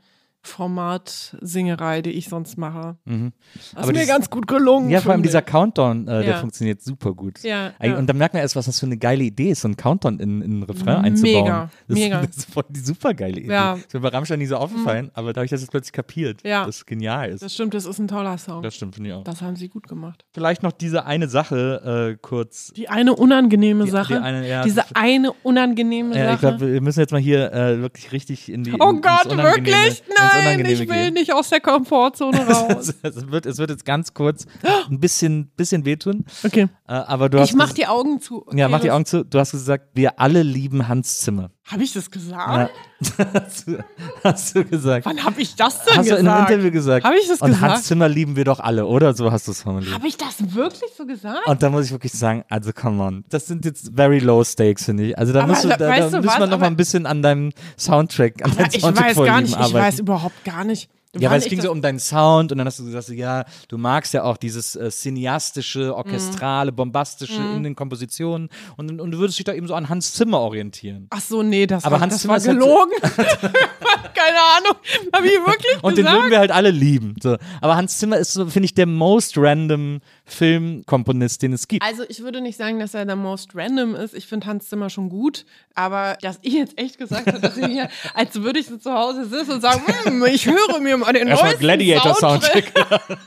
Formatsingerei, 0.46 2.02
die 2.02 2.12
ich 2.12 2.30
sonst 2.30 2.58
mache. 2.58 2.98
Das 3.06 3.16
Mhm. 3.16 3.34
Aber 3.76 3.92
ist 3.92 3.98
mir 3.98 4.06
ganz 4.06 4.30
gut 4.30 4.48
gelungen. 4.48 4.90
Ja, 4.90 5.02
vor 5.02 5.12
allem 5.12 5.24
dieser. 5.24 5.42
Countdown, 5.42 6.08
äh, 6.08 6.24
der 6.24 6.24
Ja. 6.24 6.38
funktioniert 6.40 6.82
super 6.82 7.14
gut. 7.14 7.44
Ja, 7.44 7.72
ja. 7.82 7.98
Und 7.98 8.08
dann 8.08 8.18
merkt 8.18 8.34
man 8.34 8.42
erst, 8.42 8.56
was 8.56 8.66
das 8.66 8.80
für 8.80 8.86
eine 8.88 8.98
geile 8.98 9.24
Idee 9.24 9.52
ist, 9.52 9.62
so 9.62 9.68
einen 9.68 9.78
Countdown 9.78 10.20
in, 10.20 10.42
in 10.42 10.52
einen 10.54 10.64
Refrain 10.64 11.06
einzubauen. 11.06 11.44
Mega, 11.44 11.70
das, 11.88 11.98
mega. 12.00 12.22
Das 12.26 12.38
ist 12.38 12.52
voll 12.54 12.64
die 12.70 12.80
super 12.80 13.14
geile 13.14 13.40
Idee. 13.42 13.52
Ja. 13.52 13.76
Mhm. 13.76 13.78
Das 13.78 13.86
ist 13.88 13.94
mir 13.94 14.00
bei 14.00 14.08
Rammstein 14.10 14.40
nie 14.40 14.46
so 14.48 14.56
aufgefallen, 14.58 15.12
aber 15.14 15.34
da 15.34 15.40
habe 15.40 15.46
ich 15.46 15.52
das 15.52 15.62
jetzt 15.62 15.70
plötzlich 15.72 15.92
kapiert, 15.94 16.42
Ja. 16.44 16.66
dass 16.66 16.78
es 16.78 16.86
genial 16.86 17.30
ist. 17.30 17.44
Das 17.44 17.54
stimmt, 17.54 17.74
das 17.74 17.86
ist 17.86 18.00
ein 18.00 18.08
toller 18.08 18.38
Song. 18.38 18.64
Das 18.64 18.74
stimmt, 18.76 18.96
finde 18.96 19.10
ich 19.12 19.16
auch. 19.16 19.24
Das 19.24 19.42
haben 19.42 19.56
sie 19.56 19.68
gut 19.70 19.88
gemacht. 19.88 20.26
Vielleicht 20.34 20.64
noch 20.64 20.72
diese 20.72 21.06
eine 21.06 21.28
Sache 21.28 22.14
äh, 22.14 22.18
kurz. 22.22 22.72
Die 22.76 22.90
eine 22.90 23.14
unangenehme 23.16 23.86
Die- 23.86 23.92
Sache. 23.92 24.14
die 24.16 24.20
eine, 24.20 24.48
ja, 24.48 24.64
diese 24.64 24.78
das- 24.78 24.96
eine 24.96 25.32
unangenehme 25.44 26.16
Ja, 26.18 26.34
ich 26.34 26.40
Sache. 26.42 26.58
glaube, 26.58 26.74
wir 26.74 26.82
müssen 26.82 27.00
jetzt 27.02 27.12
mal 27.12 27.22
hier 27.22 27.52
äh, 27.54 27.82
wirklich 27.82 28.12
richtig 28.12 28.52
in 28.52 28.64
die. 28.64 28.74
oh 28.80 28.90
in, 28.90 29.02
Gott, 29.02 29.26
wirklich? 29.38 30.04
Nein, 30.18 30.35
Unangenehme 30.42 30.74
ich 30.74 30.80
will 30.80 30.86
gehen. 30.88 31.14
nicht 31.14 31.34
aus 31.34 31.50
der 31.50 31.60
Komfortzone 31.62 32.38
raus. 32.48 32.94
es, 33.02 33.32
wird, 33.32 33.46
es 33.46 33.58
wird 33.58 33.70
jetzt 33.70 33.86
ganz 33.86 34.14
kurz 34.14 34.46
ein 34.90 35.00
bisschen, 35.00 35.48
bisschen 35.58 35.86
wehtun, 35.86 36.26
Okay. 36.44 36.68
äh, 36.88 36.94
aber 36.94 37.30
du 37.30 37.40
hast. 37.40 37.50
Ich 37.50 37.56
mach 37.56 37.72
die 37.74 37.88
Augen 37.88 38.20
zu. 38.20 38.46
Okay, 38.48 38.60
Ja, 38.60 38.68
mach 38.70 38.82
die. 38.82 38.92
Augen 38.92 39.06
zu. 39.06 39.24
Du 39.26 39.40
hast 39.40 39.52
gesagt, 39.52 39.90
wir 39.94 40.20
alle 40.20 40.44
lieben 40.44 40.88
Hans 40.88 41.20
Zimmer. 41.20 41.52
Habe 41.68 41.84
ich 41.84 41.94
das 41.94 42.12
gesagt? 42.12 42.70
Ja. 43.02 43.26
hast, 43.34 43.68
du, 43.68 43.84
hast 44.24 44.56
du 44.56 44.64
gesagt. 44.66 45.06
Wann 45.06 45.24
habe 45.24 45.42
ich 45.42 45.56
das 45.56 45.84
denn 45.84 45.98
Hast 45.98 46.12
du 46.12 46.16
in 46.16 46.28
einem 46.28 46.36
gesagt? 46.36 46.52
Interview 46.52 46.72
gesagt. 46.72 47.06
Habe 47.06 47.16
ich 47.18 47.28
das 47.28 47.42
Und 47.42 47.52
gesagt? 47.52 47.74
Hans 47.74 47.84
Zimmer 47.86 48.08
lieben 48.08 48.36
wir 48.36 48.44
doch 48.44 48.60
alle, 48.60 48.86
oder? 48.86 49.16
So 49.16 49.32
hast 49.32 49.48
du 49.48 49.52
es 49.52 49.64
formuliert. 49.64 49.94
Habe 49.94 50.08
ich 50.08 50.16
das 50.16 50.36
wirklich 50.54 50.92
so 50.96 51.08
gesagt? 51.08 51.48
Und 51.48 51.64
da 51.64 51.72
muss 51.72 51.86
ich 51.86 51.92
wirklich 51.92 52.14
sagen, 52.14 52.44
also 52.50 52.72
come 52.72 53.02
on. 53.02 53.26
Das 53.30 53.48
sind 53.48 53.66
jetzt 53.66 53.92
very 53.96 54.20
low 54.20 54.44
stakes, 54.44 54.86
finde 54.86 55.06
ich. 55.08 55.18
Also 55.18 55.34
da, 55.34 55.40
Aber 55.40 55.50
musst 55.50 55.64
du, 55.64 55.70
da, 55.70 55.78
da 55.78 55.88
müssen 55.88 56.24
wir 56.24 56.48
noch 56.48 56.60
mal 56.60 56.68
ein 56.68 56.76
bisschen 56.78 57.08
an 57.08 57.24
deinem 57.24 57.52
Soundtrack, 57.80 58.46
an 58.46 58.56
deinem 58.56 58.70
ich 58.72 58.82
Soundtrack 58.82 59.18
weiß 59.18 59.26
gar 59.26 59.42
nicht, 59.42 59.60
ich 59.60 59.74
weiß 59.74 60.00
überhaupt 60.00 60.44
gar 60.44 60.64
nicht. 60.66 60.90
Ja, 61.20 61.30
weil 61.32 61.40
es 61.40 61.46
ging 61.46 61.62
so 61.62 61.72
um 61.72 61.82
deinen 61.82 62.00
Sound 62.00 62.52
und 62.52 62.58
dann 62.58 62.68
hast 62.68 62.80
du 62.80 62.86
gesagt, 62.86 63.10
ja, 63.10 63.46
du 63.68 63.78
magst 63.78 64.14
ja 64.14 64.24
auch 64.24 64.38
dieses 64.38 64.76
äh, 64.76 64.90
cineastische, 64.92 65.96
orchestrale, 65.96 66.72
Mhm. 66.72 66.76
bombastische 66.76 67.42
in 67.42 67.64
den 67.64 67.76
Kompositionen 67.76 68.50
und, 68.78 69.00
und 69.00 69.12
du 69.12 69.18
würdest 69.20 69.38
dich 69.40 69.46
da 69.46 69.54
eben 69.54 69.68
so 69.68 69.76
an 69.76 69.90
Hans 69.90 70.14
Zimmer 70.14 70.40
orientieren. 70.40 71.08
Ach 71.12 71.22
so, 71.22 71.44
nee, 71.44 71.66
das 71.68 71.84
Aber 71.86 71.94
war, 71.94 72.00
Hans 72.02 72.14
das 72.16 72.22
Zimmer 72.24 72.32
war 72.34 72.38
ist 72.38 72.48
halt 72.48 72.60
gelogen. 72.60 72.92
Keine 74.14 74.38
Ahnung. 74.58 74.78
Habe 75.14 75.28
ich 75.28 75.34
wirklich 75.34 75.84
Und 75.84 75.98
den 75.98 76.06
gesagt? 76.06 76.18
würden 76.22 76.32
wir 76.32 76.40
halt 76.40 76.52
alle 76.52 76.72
lieben. 76.72 77.16
So. 77.22 77.38
Aber 77.62 77.76
Hans 77.76 77.98
Zimmer 77.98 78.18
ist 78.18 78.34
so, 78.34 78.46
finde 78.48 78.66
ich, 78.66 78.74
der 78.74 78.86
most 78.86 79.38
random 79.38 80.00
Filmkomponist, 80.26 81.42
den 81.42 81.54
es 81.54 81.68
gibt. 81.68 81.84
Also 81.84 82.04
ich 82.08 82.22
würde 82.22 82.42
nicht 82.42 82.58
sagen, 82.58 82.80
dass 82.80 82.94
er 82.94 83.06
der 83.06 83.16
most 83.16 83.50
random 83.56 83.96
ist. 83.96 84.14
Ich 84.14 84.28
finde 84.28 84.48
Hans 84.48 84.70
Zimmer 84.70 84.90
schon 84.90 85.10
gut, 85.10 85.46
aber 85.74 86.18
dass 86.22 86.40
ich 86.42 86.54
jetzt 86.54 86.78
echt 86.78 86.98
gesagt 86.98 87.28
habe, 87.28 87.40
dass 87.40 87.58
ich 87.58 87.66
hier, 87.66 87.90
als 88.14 88.36
würde 88.42 88.60
ich 88.60 88.68
so 88.68 88.78
zu 88.78 88.94
Hause 88.94 89.26
sitzen 89.26 89.52
und 89.54 89.62
sagen, 89.62 89.82
"Hm, 90.06 90.26
ich 90.26 90.46
höre 90.48 90.80
mir 90.80 90.98
mal 90.98 91.05
den 91.14 91.28
Erstmal 91.28 91.50
neuesten 91.52 91.62
Gladiator 91.62 92.16
Soundtrack. 92.16 92.72
Soundtrack. 92.74 93.02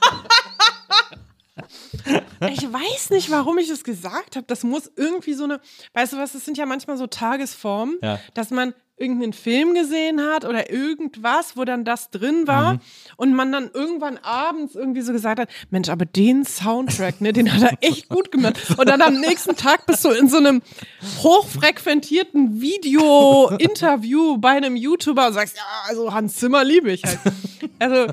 Ich 2.50 2.62
weiß 2.72 3.10
nicht, 3.10 3.30
warum 3.30 3.58
ich 3.58 3.68
das 3.68 3.82
gesagt 3.84 4.36
habe. 4.36 4.46
Das 4.46 4.62
muss 4.64 4.90
irgendwie 4.96 5.34
so 5.34 5.44
eine, 5.44 5.60
weißt 5.94 6.12
du 6.12 6.16
was, 6.18 6.32
das 6.32 6.44
sind 6.44 6.56
ja 6.56 6.66
manchmal 6.66 6.96
so 6.96 7.06
Tagesformen, 7.06 7.98
Ja. 8.02 8.18
dass 8.34 8.50
man 8.50 8.74
irgendeinen 9.00 9.32
Film 9.32 9.74
gesehen 9.74 10.20
hat 10.20 10.44
oder 10.44 10.72
irgendwas, 10.72 11.56
wo 11.56 11.64
dann 11.64 11.84
das 11.84 12.10
drin 12.10 12.48
war 12.48 12.74
Mhm. 12.74 12.80
und 13.16 13.32
man 13.34 13.52
dann 13.52 13.70
irgendwann 13.72 14.18
abends 14.18 14.74
irgendwie 14.74 15.02
so 15.02 15.12
gesagt 15.12 15.38
hat, 15.38 15.48
Mensch, 15.70 15.88
aber 15.88 16.04
den 16.04 16.44
Soundtrack, 16.44 17.20
ne, 17.20 17.32
den 17.32 17.52
hat 17.54 17.62
er 17.62 17.78
echt 17.80 18.08
gut 18.08 18.32
gemacht. 18.32 18.58
Und 18.76 18.88
dann 18.88 19.00
am 19.00 19.20
nächsten 19.20 19.54
Tag 19.54 19.86
bist 19.86 20.04
du 20.04 20.10
in 20.10 20.28
so 20.28 20.38
einem 20.38 20.62
hochfrequentierten 21.22 22.60
Video-Interview 22.60 24.38
bei 24.38 24.50
einem 24.50 24.76
YouTuber 24.76 25.28
und 25.28 25.32
sagst, 25.32 25.56
ja, 25.56 25.62
also 25.88 26.12
Hans 26.12 26.34
Zimmer 26.36 26.64
liebe 26.64 26.90
ich 26.92 27.04
halt. 27.04 27.18
Also 27.78 28.06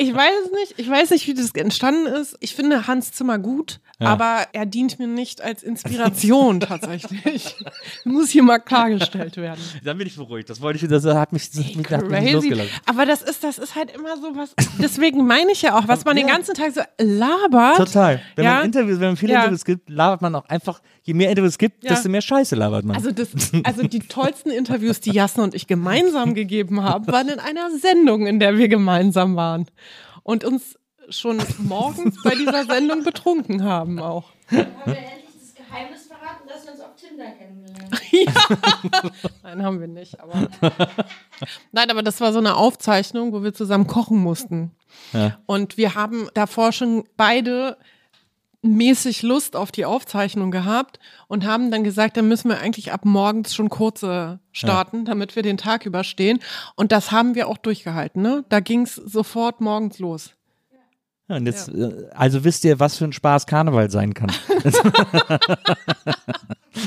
ich 0.00 0.14
weiß 0.14 0.32
es 0.46 0.52
nicht. 0.52 0.74
Ich 0.78 0.88
weiß 0.88 1.10
nicht, 1.10 1.26
wie 1.26 1.34
das 1.34 1.50
entstanden 1.50 2.06
ist. 2.06 2.36
Ich 2.40 2.54
finde 2.54 2.86
Hans 2.86 3.10
Zimmer 3.12 3.38
gut, 3.40 3.80
aber 3.98 4.46
er 4.52 4.64
dient 4.64 5.00
mir 5.00 5.08
nicht 5.08 5.42
als 5.42 5.64
Inspiration 5.64 6.60
tatsächlich. 6.60 7.56
Muss 8.04 8.30
hier 8.30 8.44
mal 8.44 8.60
klargestellt 8.60 9.36
werden. 9.36 9.58
Dann 9.84 9.98
bin 9.98 10.06
ich 10.06 10.14
beruhigt. 10.16 10.48
Das 10.50 10.60
wollte 10.60 10.78
ich, 10.84 10.88
das 10.88 11.04
hat 11.04 11.32
mich, 11.32 11.50
das 11.50 11.64
hat 11.64 11.74
mich, 11.76 11.90
hat 11.90 12.08
mich 12.08 12.32
losgelassen. 12.32 12.70
Aber 12.86 13.06
das 13.06 13.22
ist, 13.22 13.42
das 13.42 13.58
ist 13.58 13.74
halt 13.74 13.90
immer 13.94 14.16
so 14.16 14.36
was. 14.36 14.54
Deswegen 14.80 15.26
meine 15.26 15.50
ich 15.50 15.62
ja 15.62 15.76
auch, 15.76 15.88
was 15.88 16.04
man 16.04 16.14
den 16.14 16.28
ganzen 16.28 16.54
Tag 16.54 16.72
so 16.72 16.80
labert. 16.98 17.76
Total. 17.78 18.20
Wenn 18.36 18.44
Ja? 18.44 18.54
man 18.54 18.66
Interviews, 18.66 19.00
wenn 19.00 19.08
man 19.08 19.16
viele 19.16 19.32
Ja. 19.32 19.38
Interviews 19.40 19.64
gibt, 19.64 19.90
labert 19.90 20.22
man 20.22 20.32
auch 20.36 20.44
einfach, 20.48 20.80
je 21.02 21.12
mehr 21.14 21.30
Interviews 21.30 21.54
es 21.54 21.58
gibt, 21.58 21.82
Ja. 21.82 21.90
desto 21.90 22.08
mehr 22.08 22.20
Scheiße 22.22 22.54
labert 22.54 22.84
man. 22.84 22.94
Also, 22.94 23.10
das, 23.10 23.30
also 23.64 23.82
die 23.82 23.98
tollsten 23.98 24.50
Interviews, 24.52 25.00
die 25.00 25.10
Jasna 25.10 25.42
und 25.42 25.56
ich 25.56 25.66
gemeinsam 25.66 26.34
gegeben 26.34 26.84
haben, 26.84 27.08
waren 27.08 27.28
in 27.28 27.40
einer 27.40 27.70
Sendung, 27.80 28.26
in 28.28 28.38
der 28.38 28.56
wir 28.58 28.68
gemeinsam 28.68 29.34
waren. 29.34 29.66
Und 30.28 30.44
uns 30.44 30.78
schon 31.08 31.40
morgens 31.56 32.22
bei 32.22 32.34
dieser 32.34 32.66
Sendung 32.66 33.02
betrunken 33.02 33.64
haben 33.64 33.98
auch. 33.98 34.24
Haben 34.50 34.66
wir 34.84 34.98
endlich 34.98 35.24
das 35.40 35.54
Geheimnis 35.54 36.06
verraten, 36.06 36.46
dass 36.46 36.66
wir 36.66 36.72
uns 36.72 36.82
auf 36.82 36.94
Tinder 36.96 37.30
kennengelernt 37.30 37.94
haben. 38.92 39.10
Nein, 39.42 39.62
haben 39.62 39.80
wir 39.80 39.88
nicht. 39.88 40.20
Aber 40.20 40.48
Nein, 41.72 41.90
aber 41.90 42.02
das 42.02 42.20
war 42.20 42.34
so 42.34 42.40
eine 42.40 42.56
Aufzeichnung, 42.56 43.32
wo 43.32 43.42
wir 43.42 43.54
zusammen 43.54 43.86
kochen 43.86 44.18
mussten. 44.18 44.72
Ja. 45.14 45.38
Und 45.46 45.78
wir 45.78 45.94
haben 45.94 46.28
davor 46.34 46.72
schon 46.72 47.04
beide 47.16 47.78
mäßig 48.62 49.22
Lust 49.22 49.56
auf 49.56 49.70
die 49.70 49.84
Aufzeichnung 49.84 50.50
gehabt 50.50 50.98
und 51.28 51.46
haben 51.46 51.70
dann 51.70 51.84
gesagt, 51.84 52.16
dann 52.16 52.28
müssen 52.28 52.48
wir 52.48 52.58
eigentlich 52.58 52.92
ab 52.92 53.04
morgens 53.04 53.54
schon 53.54 53.68
kurze 53.68 54.40
starten, 54.52 55.04
damit 55.04 55.36
wir 55.36 55.42
den 55.42 55.56
Tag 55.56 55.86
überstehen. 55.86 56.40
Und 56.74 56.90
das 56.92 57.12
haben 57.12 57.34
wir 57.34 57.48
auch 57.48 57.58
durchgehalten. 57.58 58.20
Ne? 58.22 58.44
Da 58.48 58.60
ging 58.60 58.82
es 58.82 58.96
sofort 58.96 59.60
morgens 59.60 59.98
los. 59.98 60.34
Ja, 61.28 61.36
und 61.36 61.46
jetzt, 61.46 61.68
äh, 61.68 62.08
also 62.14 62.42
wisst 62.42 62.64
ihr, 62.64 62.80
was 62.80 62.96
für 62.96 63.04
ein 63.04 63.12
Spaß 63.12 63.46
Karneval 63.46 63.90
sein 63.90 64.14
kann. 64.14 64.32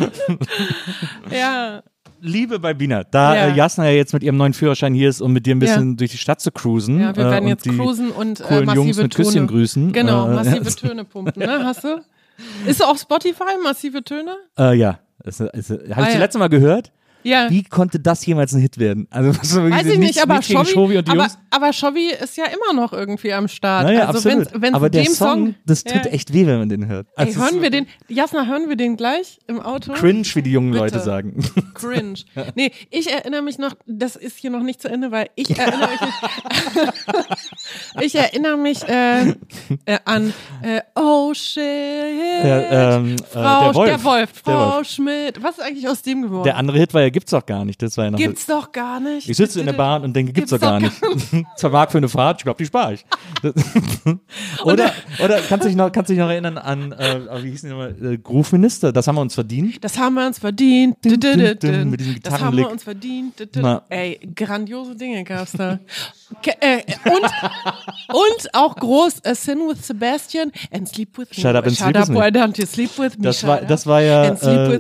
Ja, 1.32 1.84
Liebe 2.22 2.60
Balbina, 2.60 3.04
da 3.04 3.36
Ja. 3.36 3.48
äh, 3.48 3.56
Jasna 3.56 3.86
ja 3.86 3.92
jetzt 3.92 4.14
mit 4.14 4.22
ihrem 4.24 4.38
neuen 4.38 4.54
Führerschein 4.54 4.94
hier 4.94 5.10
ist, 5.10 5.22
um 5.22 5.34
mit 5.34 5.46
dir 5.48 5.56
ein 5.56 5.60
bisschen 5.60 5.98
durch 5.98 6.12
die 6.12 6.18
Stadt 6.18 6.40
zu 6.40 6.52
cruisen. 6.52 7.00
ja 7.00 7.16
wir 7.16 7.26
äh, 7.26 7.32
werden 7.32 7.44
und 7.46 7.50
jetzt 7.50 7.64
cruisen 7.68 8.12
und 8.12 8.40
äh, 8.40 8.44
coolen 8.44 8.66
massive 8.66 8.84
Jungs 8.86 8.98
mit 8.98 9.14
Töne. 9.14 9.26
Küsschen 9.28 9.48
grüßen. 9.48 9.92
Genau, 9.92 10.28
Äh, 10.30 10.36
massive 10.36 10.76
Töne 10.76 11.04
pumpen, 11.04 11.42
ne? 11.44 11.62
Hast 11.64 11.84
du? 11.84 12.02
Ist 12.68 12.84
auf 12.86 13.00
Spotify, 13.00 13.58
massive 13.64 14.04
Töne? 14.04 14.36
Äh, 14.58 14.76
ja, 14.76 15.00
das, 15.24 15.38
das, 15.38 15.50
habe 15.70 15.82
ich 15.88 15.98
Ah, 15.98 16.02
ja. 16.02 16.12
zuletzt 16.12 16.38
Mal 16.38 16.48
gehört. 16.50 16.92
Ja. 17.24 17.50
Wie 17.50 17.64
konnte 17.64 18.00
das 18.00 18.26
jemals 18.26 18.54
ein 18.54 18.62
Hit 18.62 18.78
werden? 18.78 19.08
Also 19.10 19.30
was 19.38 19.54
wirklich 19.54 19.74
Weiß 19.74 19.86
ich 19.94 20.00
nicht, 20.00 20.22
aber 20.22 20.40
die 20.40 20.56
aber, 20.56 21.28
aber 21.50 21.74
Shovi 21.74 22.12
ist 22.12 22.38
ja 22.38 22.46
immer 22.46 22.80
noch 22.80 22.94
irgendwie 22.94 23.34
am 23.34 23.48
Start. 23.48 23.86
Naja, 23.86 24.06
also 24.08 24.18
absolut. 24.30 24.38
wenn's, 24.52 24.62
wenn's 24.62 24.76
aber 24.76 24.90
der 24.90 25.04
dem 25.04 25.14
Song, 25.14 25.56
das 25.66 25.84
tut 25.84 26.06
Ja. 26.06 26.12
echt 26.12 26.34
weh, 26.34 26.46
wenn 26.48 26.60
man 26.60 26.70
den 26.70 26.88
hört. 26.88 27.08
Ey, 27.16 27.28
Also, 27.28 27.42
hören 27.42 27.62
wir 27.62 27.70
den, 27.70 27.88
Jasna, 28.08 28.46
hören 28.46 28.70
wir 28.70 28.76
den 28.76 28.98
gleich 28.98 29.40
im 29.48 29.60
Auto? 29.60 29.94
Cringe, 29.94 30.26
wie 30.34 30.42
die 30.42 30.52
jungen 30.52 30.72
Bitte. 30.72 30.84
Leute 30.84 31.00
sagen. 31.00 31.44
Cringe. 31.74 32.16
Nee, 32.56 32.72
ich 32.90 33.12
erinnere 33.12 33.42
mich 33.42 33.58
noch, 33.58 33.74
das 33.86 34.16
ist 34.16 34.38
hier 34.38 34.50
noch 34.50 34.64
nicht 34.64 34.82
zu 34.82 34.90
Ende, 34.90 35.12
weil 35.12 35.30
ich 35.36 35.58
erinnere 35.58 35.90
mich, 35.90 36.00
ich 38.02 38.16
erinnere 38.16 38.58
mich 38.58 38.88
äh, 38.88 39.30
äh, 39.86 40.00
an 40.06 40.34
äh, 40.62 40.82
Oh 40.96 41.34
shit, 41.34 41.62
ähm, 41.64 43.16
äh, 43.16 43.24
Frau, 43.32 43.64
der 43.72 43.76
Wolf. 43.76 43.90
der 43.90 44.04
Wolf, 44.04 44.32
Der 44.44 44.54
Frau 44.54 44.76
Wolf. 44.78 44.88
Schmidt. 44.88 45.44
Was 45.44 45.58
ist 45.58 45.64
eigentlich 45.64 45.88
aus 45.88 46.02
dem 46.02 46.24
geworden? 46.24 46.44
Der 46.44 46.58
andere 46.58 46.78
Hit 46.78 46.94
war 46.94 47.02
ja, 47.02 47.10
gibt's 47.12 47.32
doch 47.32 47.46
gar 47.46 47.66
nicht. 47.66 47.82
Das 47.82 47.98
war 47.98 48.06
ja 48.06 48.12
noch 48.12 48.18
Gibt's 48.18 48.46
doch 48.46 48.72
gar 48.72 49.00
nicht. 49.00 49.30
Ich 49.30 49.38
sitze 49.38 49.60
in 49.60 49.66
der 49.66 49.74
Bahn 49.74 50.04
und 50.04 50.14
denke, 50.14 50.34
gibt's, 50.34 50.52
Gibt's 50.52 50.62
doch 50.62 50.70
gar 50.70 50.80
nicht. 50.80 50.96
Zwei 51.56 51.70
Mark 51.70 51.92
für 51.92 51.98
eine 51.98 52.10
Fahrt, 52.10 52.40
ich 52.40 52.44
glaube, 52.44 52.58
die 52.58 52.66
spare 52.66 52.94
ich. 52.94 53.06
oder, 54.64 54.92
oder 55.24 55.40
kannst 55.42 55.66
du 55.66 55.70
dich 55.70 55.78
noch, 55.78 55.92
kannst 55.92 56.10
dich 56.10 56.18
noch 56.18 56.30
erinnern 56.30 56.58
an, 56.58 56.92
äh, 56.94 57.44
wie 57.44 57.52
hieß 57.52 57.62
die 57.62 57.68
nochmal, 57.68 57.96
äh, 58.02 58.18
Groove-Minister? 58.18 58.92
Das 58.92 59.08
haben 59.08 59.16
wir 59.16 59.22
uns 59.22 59.36
verdient. 59.36 59.84
Das 59.84 59.98
haben 59.98 60.16
wir 60.16 60.26
uns 60.26 60.40
verdient. 60.40 60.98
Dun, 61.04 61.20
dun, 61.20 61.58
dun. 61.60 61.90
mit 61.90 62.00
diesem 62.00 62.22
Das 62.22 62.42
haben 62.42 62.58
wir 62.58 62.70
uns 62.70 62.84
verdient. 62.84 63.36
Ey, 63.90 64.20
grandiose 64.36 64.96
Dinge 64.96 65.24
gab's 65.24 65.54
da. 65.54 65.80
Äh, 66.62 66.84
und 67.06 67.32
Und 68.14 68.54
auch 68.54 68.76
groß 68.76 69.24
A 69.26 69.36
Sin 69.36 69.60
with 69.60 69.88
Sebastian 69.88 70.52
and 70.72 70.88
Sleep 70.88 71.18
with 71.18 71.30
Me. 71.30 71.42
Shut 71.42 71.56
up 71.56 71.66
and 71.66 71.76
Shut 71.76 71.88
sleep 71.88 71.98
up, 71.98 72.10
with 72.10 72.18
why 72.18 72.28
don't 72.28 72.58
you 72.58 72.66
sleep 72.66 72.98
with 72.98 73.18
me? 73.18 73.24
Das 73.24 73.46
war, 73.46 73.62
das 73.62 73.88
war 73.88 74.02
ja, 74.02 74.34
äh, 74.34 74.80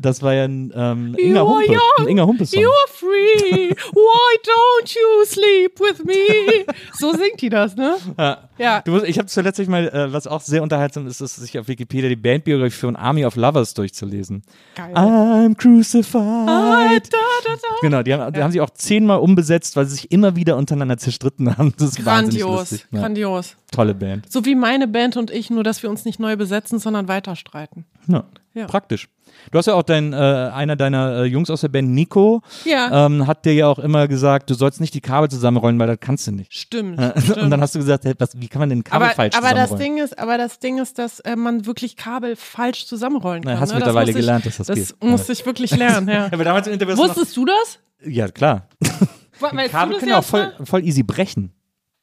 das 0.00 0.22
war 0.22 0.34
ja 0.34 0.44
ein 0.44 0.72
ähm, 0.74 1.14
Inga 1.18 1.42
Humpe, 1.42 1.72
young, 1.72 1.80
ein 1.98 2.08
Inga 2.08 2.24
Humpe 2.24 2.46
Song. 2.46 2.60
You 2.60 2.68
are 2.68 2.88
free. 2.88 3.70
Why 3.70 4.38
don't 4.44 4.94
you 4.94 5.24
sleep 5.26 5.78
with 5.80 6.04
me? 6.04 6.64
So 6.98 7.12
singt 7.12 7.40
die 7.40 7.50
das, 7.50 7.76
ne? 7.76 7.96
Ja. 8.18 8.50
Ja. 8.58 8.82
Du 8.82 8.92
musst, 8.92 9.06
ich 9.06 9.18
habe 9.18 9.26
zuletzt 9.26 9.66
mal, 9.68 9.88
äh, 9.88 10.12
was 10.12 10.26
auch 10.26 10.42
sehr 10.42 10.62
unterhaltsam 10.62 11.06
ist, 11.06 11.20
ist, 11.20 11.36
sich 11.36 11.58
auf 11.58 11.66
Wikipedia 11.66 12.10
die 12.10 12.16
Bandbiografie 12.16 12.80
von 12.80 12.96
Army 12.96 13.24
of 13.24 13.36
Lovers 13.36 13.72
durchzulesen. 13.72 14.42
Geil. 14.74 14.92
I'm 14.94 15.56
crucified. 15.56 16.20
Ah, 16.20 16.88
da, 16.88 16.98
da, 17.00 17.54
da. 17.54 17.68
Genau, 17.80 18.02
die 18.02 18.12
haben, 18.12 18.32
die 18.32 18.42
haben 18.42 18.52
sich 18.52 18.60
auch 18.60 18.70
zehnmal 18.70 19.18
umbesetzt, 19.18 19.76
weil 19.76 19.86
sie 19.86 19.94
sich 19.96 20.12
immer 20.12 20.36
wieder 20.36 20.58
untereinander 20.58 20.89
zerstritten 20.98 21.56
haben. 21.56 21.74
Das 21.78 21.90
ist 21.90 22.04
wahnsinnig 22.04 22.42
Grandios, 22.42 22.70
lustig. 22.70 22.86
Ja, 22.90 23.00
grandios. 23.00 23.56
tolle 23.72 23.94
Band. 23.94 24.30
So 24.30 24.44
wie 24.44 24.54
meine 24.54 24.88
Band 24.88 25.16
und 25.16 25.30
ich, 25.30 25.50
nur 25.50 25.64
dass 25.64 25.82
wir 25.82 25.90
uns 25.90 26.04
nicht 26.04 26.18
neu 26.20 26.36
besetzen, 26.36 26.78
sondern 26.78 27.08
weiter 27.08 27.36
streiten. 27.36 27.84
Ja, 28.06 28.24
Ja. 28.54 28.66
Praktisch. 28.66 29.08
Du 29.52 29.58
hast 29.58 29.66
ja 29.66 29.74
auch 29.74 29.84
dein, 29.84 30.12
äh, 30.12 30.16
einer 30.16 30.74
deiner 30.74 31.18
äh, 31.22 31.24
Jungs 31.24 31.50
aus 31.50 31.60
der 31.60 31.68
Band, 31.68 31.90
Nico, 31.90 32.42
Ja. 32.64 33.06
ähm, 33.06 33.26
hat 33.28 33.44
dir 33.44 33.54
ja 33.54 33.68
auch 33.68 33.78
immer 33.78 34.08
gesagt, 34.08 34.50
du 34.50 34.54
sollst 34.54 34.80
nicht 34.80 34.92
die 34.92 35.00
Kabel 35.00 35.30
zusammenrollen, 35.30 35.78
weil 35.78 35.86
das 35.86 35.98
kannst 36.00 36.26
du 36.26 36.32
nicht. 36.32 36.52
Stimmt. 36.52 36.98
Und 36.98 37.22
stimmt. 37.22 37.52
dann 37.52 37.60
hast 37.60 37.74
du 37.76 37.78
gesagt, 37.78 38.04
hey, 38.04 38.14
was, 38.18 38.30
wie 38.40 38.48
kann 38.48 38.58
man 38.60 38.68
denn 38.70 38.82
Kabel 38.82 39.06
aber, 39.06 39.14
falsch 39.14 39.36
aber 39.36 39.50
das 39.54 39.70
zusammenrollen? 39.70 39.96
Ding 39.96 40.04
ist, 40.04 40.18
aber 40.18 40.36
das 40.36 40.58
Ding 40.58 40.78
ist, 40.78 40.98
dass 40.98 41.20
äh, 41.20 41.36
man 41.36 41.64
wirklich 41.66 41.96
Kabel 41.96 42.34
falsch 42.34 42.86
zusammenrollen 42.86 43.42
Na, 43.44 43.52
kann. 43.52 43.60
hast 43.60 43.68
ne? 43.70 43.76
mittlerweile 43.76 44.06
muss 44.06 44.16
ich, 44.16 44.26
gelernt, 44.26 44.46
dass 44.46 44.56
das 44.56 44.66
Das 44.66 44.76
geht. 44.76 45.04
musste 45.04 45.32
ich 45.32 45.46
wirklich 45.46 45.76
lernen, 45.76 46.08
ja. 46.12 46.26
aber 46.32 46.42
damals 46.42 46.66
im 46.66 46.72
Interview 46.72 46.96
Wusstest 46.96 47.36
du 47.36 47.44
das? 47.44 47.78
Ja, 48.04 48.28
klar. 48.28 48.68
Weißt 49.40 49.70
Kabel 49.70 49.98
können 49.98 50.10
ja 50.10 50.18
auch 50.18 50.24
voll, 50.24 50.54
voll 50.64 50.84
easy 50.84 51.02
brechen. 51.02 51.52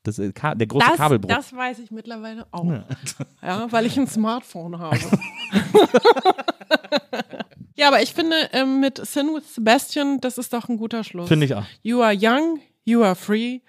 Das, 0.03 0.15
der 0.15 0.31
große 0.31 0.85
das, 0.87 0.97
Kabelbruch. 0.97 1.27
das 1.27 1.53
weiß 1.53 1.79
ich 1.79 1.91
mittlerweile 1.91 2.47
auch. 2.51 2.65
Ja, 3.41 3.67
weil 3.71 3.85
ich 3.85 3.97
ein 3.97 4.07
Smartphone 4.07 4.79
habe. 4.79 4.97
ja, 7.75 7.89
aber 7.89 8.01
ich 8.01 8.13
finde, 8.13 8.35
ähm, 8.53 8.79
mit 8.79 9.05
Sin 9.05 9.27
with 9.35 9.53
Sebastian, 9.53 10.21
das 10.21 10.37
ist 10.37 10.53
doch 10.53 10.69
ein 10.69 10.77
guter 10.77 11.03
Schluss. 11.03 11.27
Finde 11.27 11.45
ich 11.45 11.53
auch. 11.53 11.65
You 11.81 12.01
are 12.01 12.15
young, 12.17 12.61
you 12.85 13.03
are 13.03 13.15
free. 13.15 13.59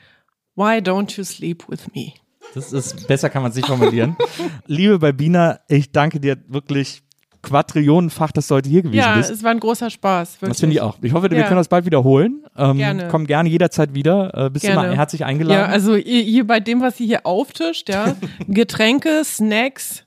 Why 0.55 0.79
don't 0.79 1.17
you 1.17 1.25
sleep 1.25 1.69
with 1.69 1.89
me? 1.93 2.13
Das 2.55 2.73
ist, 2.73 3.09
besser 3.09 3.31
kann 3.31 3.43
man 3.43 3.51
es 3.51 3.57
nicht 3.57 3.67
formulieren. 3.67 4.17
Liebe 4.67 4.99
Balbina, 4.99 5.61
ich 5.69 5.93
danke 5.93 6.21
dir 6.21 6.39
wirklich 6.47 7.03
quadrillionenfach, 7.49 8.33
dass 8.33 8.49
du 8.49 8.55
heute 8.57 8.69
hier 8.69 8.83
gewesen 8.83 8.99
Ja, 8.99 9.17
bist. 9.17 9.31
es 9.31 9.43
war 9.43 9.51
ein 9.51 9.61
großer 9.61 9.91
Spaß. 9.91 10.35
Wirklich. 10.37 10.49
Das 10.51 10.61
finde 10.61 10.75
ich 10.77 10.81
auch. 10.81 10.97
Ich 11.03 11.13
hoffe, 11.13 11.31
wir 11.31 11.39
Ja. 11.39 11.45
können 11.45 11.57
das 11.59 11.69
bald 11.69 11.85
wiederholen. 11.87 12.45
Ähm, 12.57 12.77
Gerne. 12.79 13.09
Komm 13.11 13.27
gerne 13.27 13.49
jederzeit 13.49 13.95
wieder. 13.95 14.47
Äh, 14.47 14.51
bist 14.51 14.65
Gerne. 14.65 14.87
immer 14.89 14.97
herzlich 14.97 15.25
eingeladen. 15.25 15.61
Ja, 15.61 15.67
also 15.67 15.95
ihr 15.97 16.47
bei 16.47 16.61
dem, 16.61 16.81
was 16.81 16.99
ihr 17.01 17.07
hier 17.07 17.27
auftischt, 17.27 17.89
ja, 17.89 18.15
Getränke, 18.49 19.23
Snacks, 19.25 20.05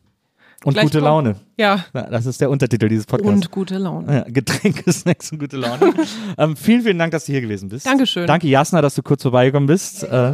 und 0.64 0.74
gleich 0.74 0.84
gute 0.86 1.00
kommt- 1.00 1.06
Laune. 1.06 1.36
ja, 1.58 1.86
Ja, 1.94 2.02
Das 2.04 2.26
ist 2.28 2.40
der 2.40 2.50
Untertitel 2.52 2.88
dieses 2.88 3.06
Podcasts. 3.08 3.34
und 3.34 3.52
gute 3.52 3.78
Laune. 3.80 4.14
ja, 4.14 4.24
Getränke, 4.28 4.92
Snacks 4.94 5.32
und 5.32 5.40
gute 5.40 5.58
Laune. 5.58 5.94
ähm, 6.38 6.56
vielen, 6.56 6.82
vielen 6.84 7.00
Dank, 7.00 7.12
dass 7.14 7.26
du 7.26 7.32
hier 7.32 7.42
gewesen 7.42 7.70
bist. 7.70 7.86
Dankeschön. 7.86 8.28
Danke, 8.28 8.48
Jasna, 8.48 8.82
dass 8.82 8.94
du 8.96 9.02
kurz 9.02 9.24
vorbeigekommen 9.24 9.66
bist. 9.68 10.04
Äh, 10.04 10.34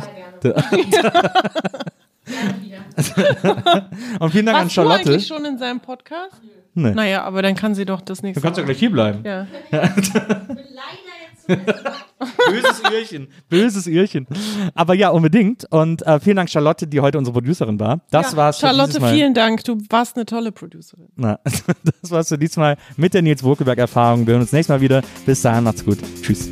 und 4.20 4.32
vielen 4.32 4.46
Dank 4.46 4.58
an 4.58 4.64
Warst 4.66 4.72
du 4.72 4.74
Charlotte. 4.82 5.10
eigentlich 5.10 5.28
schon 5.28 5.46
in 5.46 5.58
seinem 5.58 5.80
Podcast? 5.80 6.34
Nee. 6.74 6.92
Naja, 6.92 7.24
aber 7.24 7.42
dann 7.42 7.56
kann 7.56 7.74
sie 7.76 7.86
doch 7.86 8.02
das 8.02 8.20
Du 8.22 8.28
nächste 8.28 8.42
kannst 8.42 8.58
ja 8.58 8.64
Mal. 8.64 8.68
gleich 8.68 8.80
hier 8.80 8.92
bleiben. 8.92 9.20
Ja. 9.24 9.48
Mal. 9.72 9.94
Böses 12.50 12.82
Öhrchen. 12.92 13.28
Böses 13.50 13.88
Öhrchen. 13.88 14.28
Aber 14.76 14.94
ja, 14.94 15.10
unbedingt. 15.10 15.66
Und 15.72 16.06
äh, 16.06 16.20
vielen 16.20 16.36
Dank, 16.36 16.50
Charlotte, 16.50 16.86
die 16.86 17.00
heute 17.00 17.18
unsere 17.18 17.34
Producerin 17.34 17.80
war. 17.80 18.02
Das 18.12 18.32
Ja, 18.32 18.38
war's 18.38 18.58
für 18.58 18.66
Charlotte, 18.68 18.88
dieses 18.90 19.02
Mal. 19.02 19.14
vielen 19.14 19.34
Dank. 19.34 19.64
Du 19.64 19.78
warst 19.90 20.18
eine 20.18 20.26
tolle 20.26 20.52
Producerin. 20.52 21.08
Na, 21.16 21.40
das 22.02 22.12
war's 22.12 22.28
für 22.28 22.38
diesmal 22.38 22.76
mit 22.98 23.14
der 23.14 23.22
Nils 23.22 23.44
Wokelberg-Erfahrung. 23.44 24.28
Wir 24.28 24.34
hören 24.34 24.42
uns 24.42 24.52
nächstes 24.52 24.74
Mal 24.76 24.82
wieder. 24.82 25.02
Bis 25.26 25.42
dahin, 25.42 25.64
macht's 25.64 25.86
gut. 25.86 26.00
Tschüss. 26.22 26.52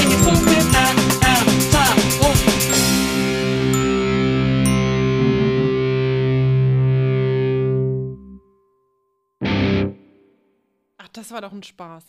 das 11.13 11.31
war 11.31 11.41
doch 11.41 11.51
ein 11.51 11.63
Spaß. 11.63 12.03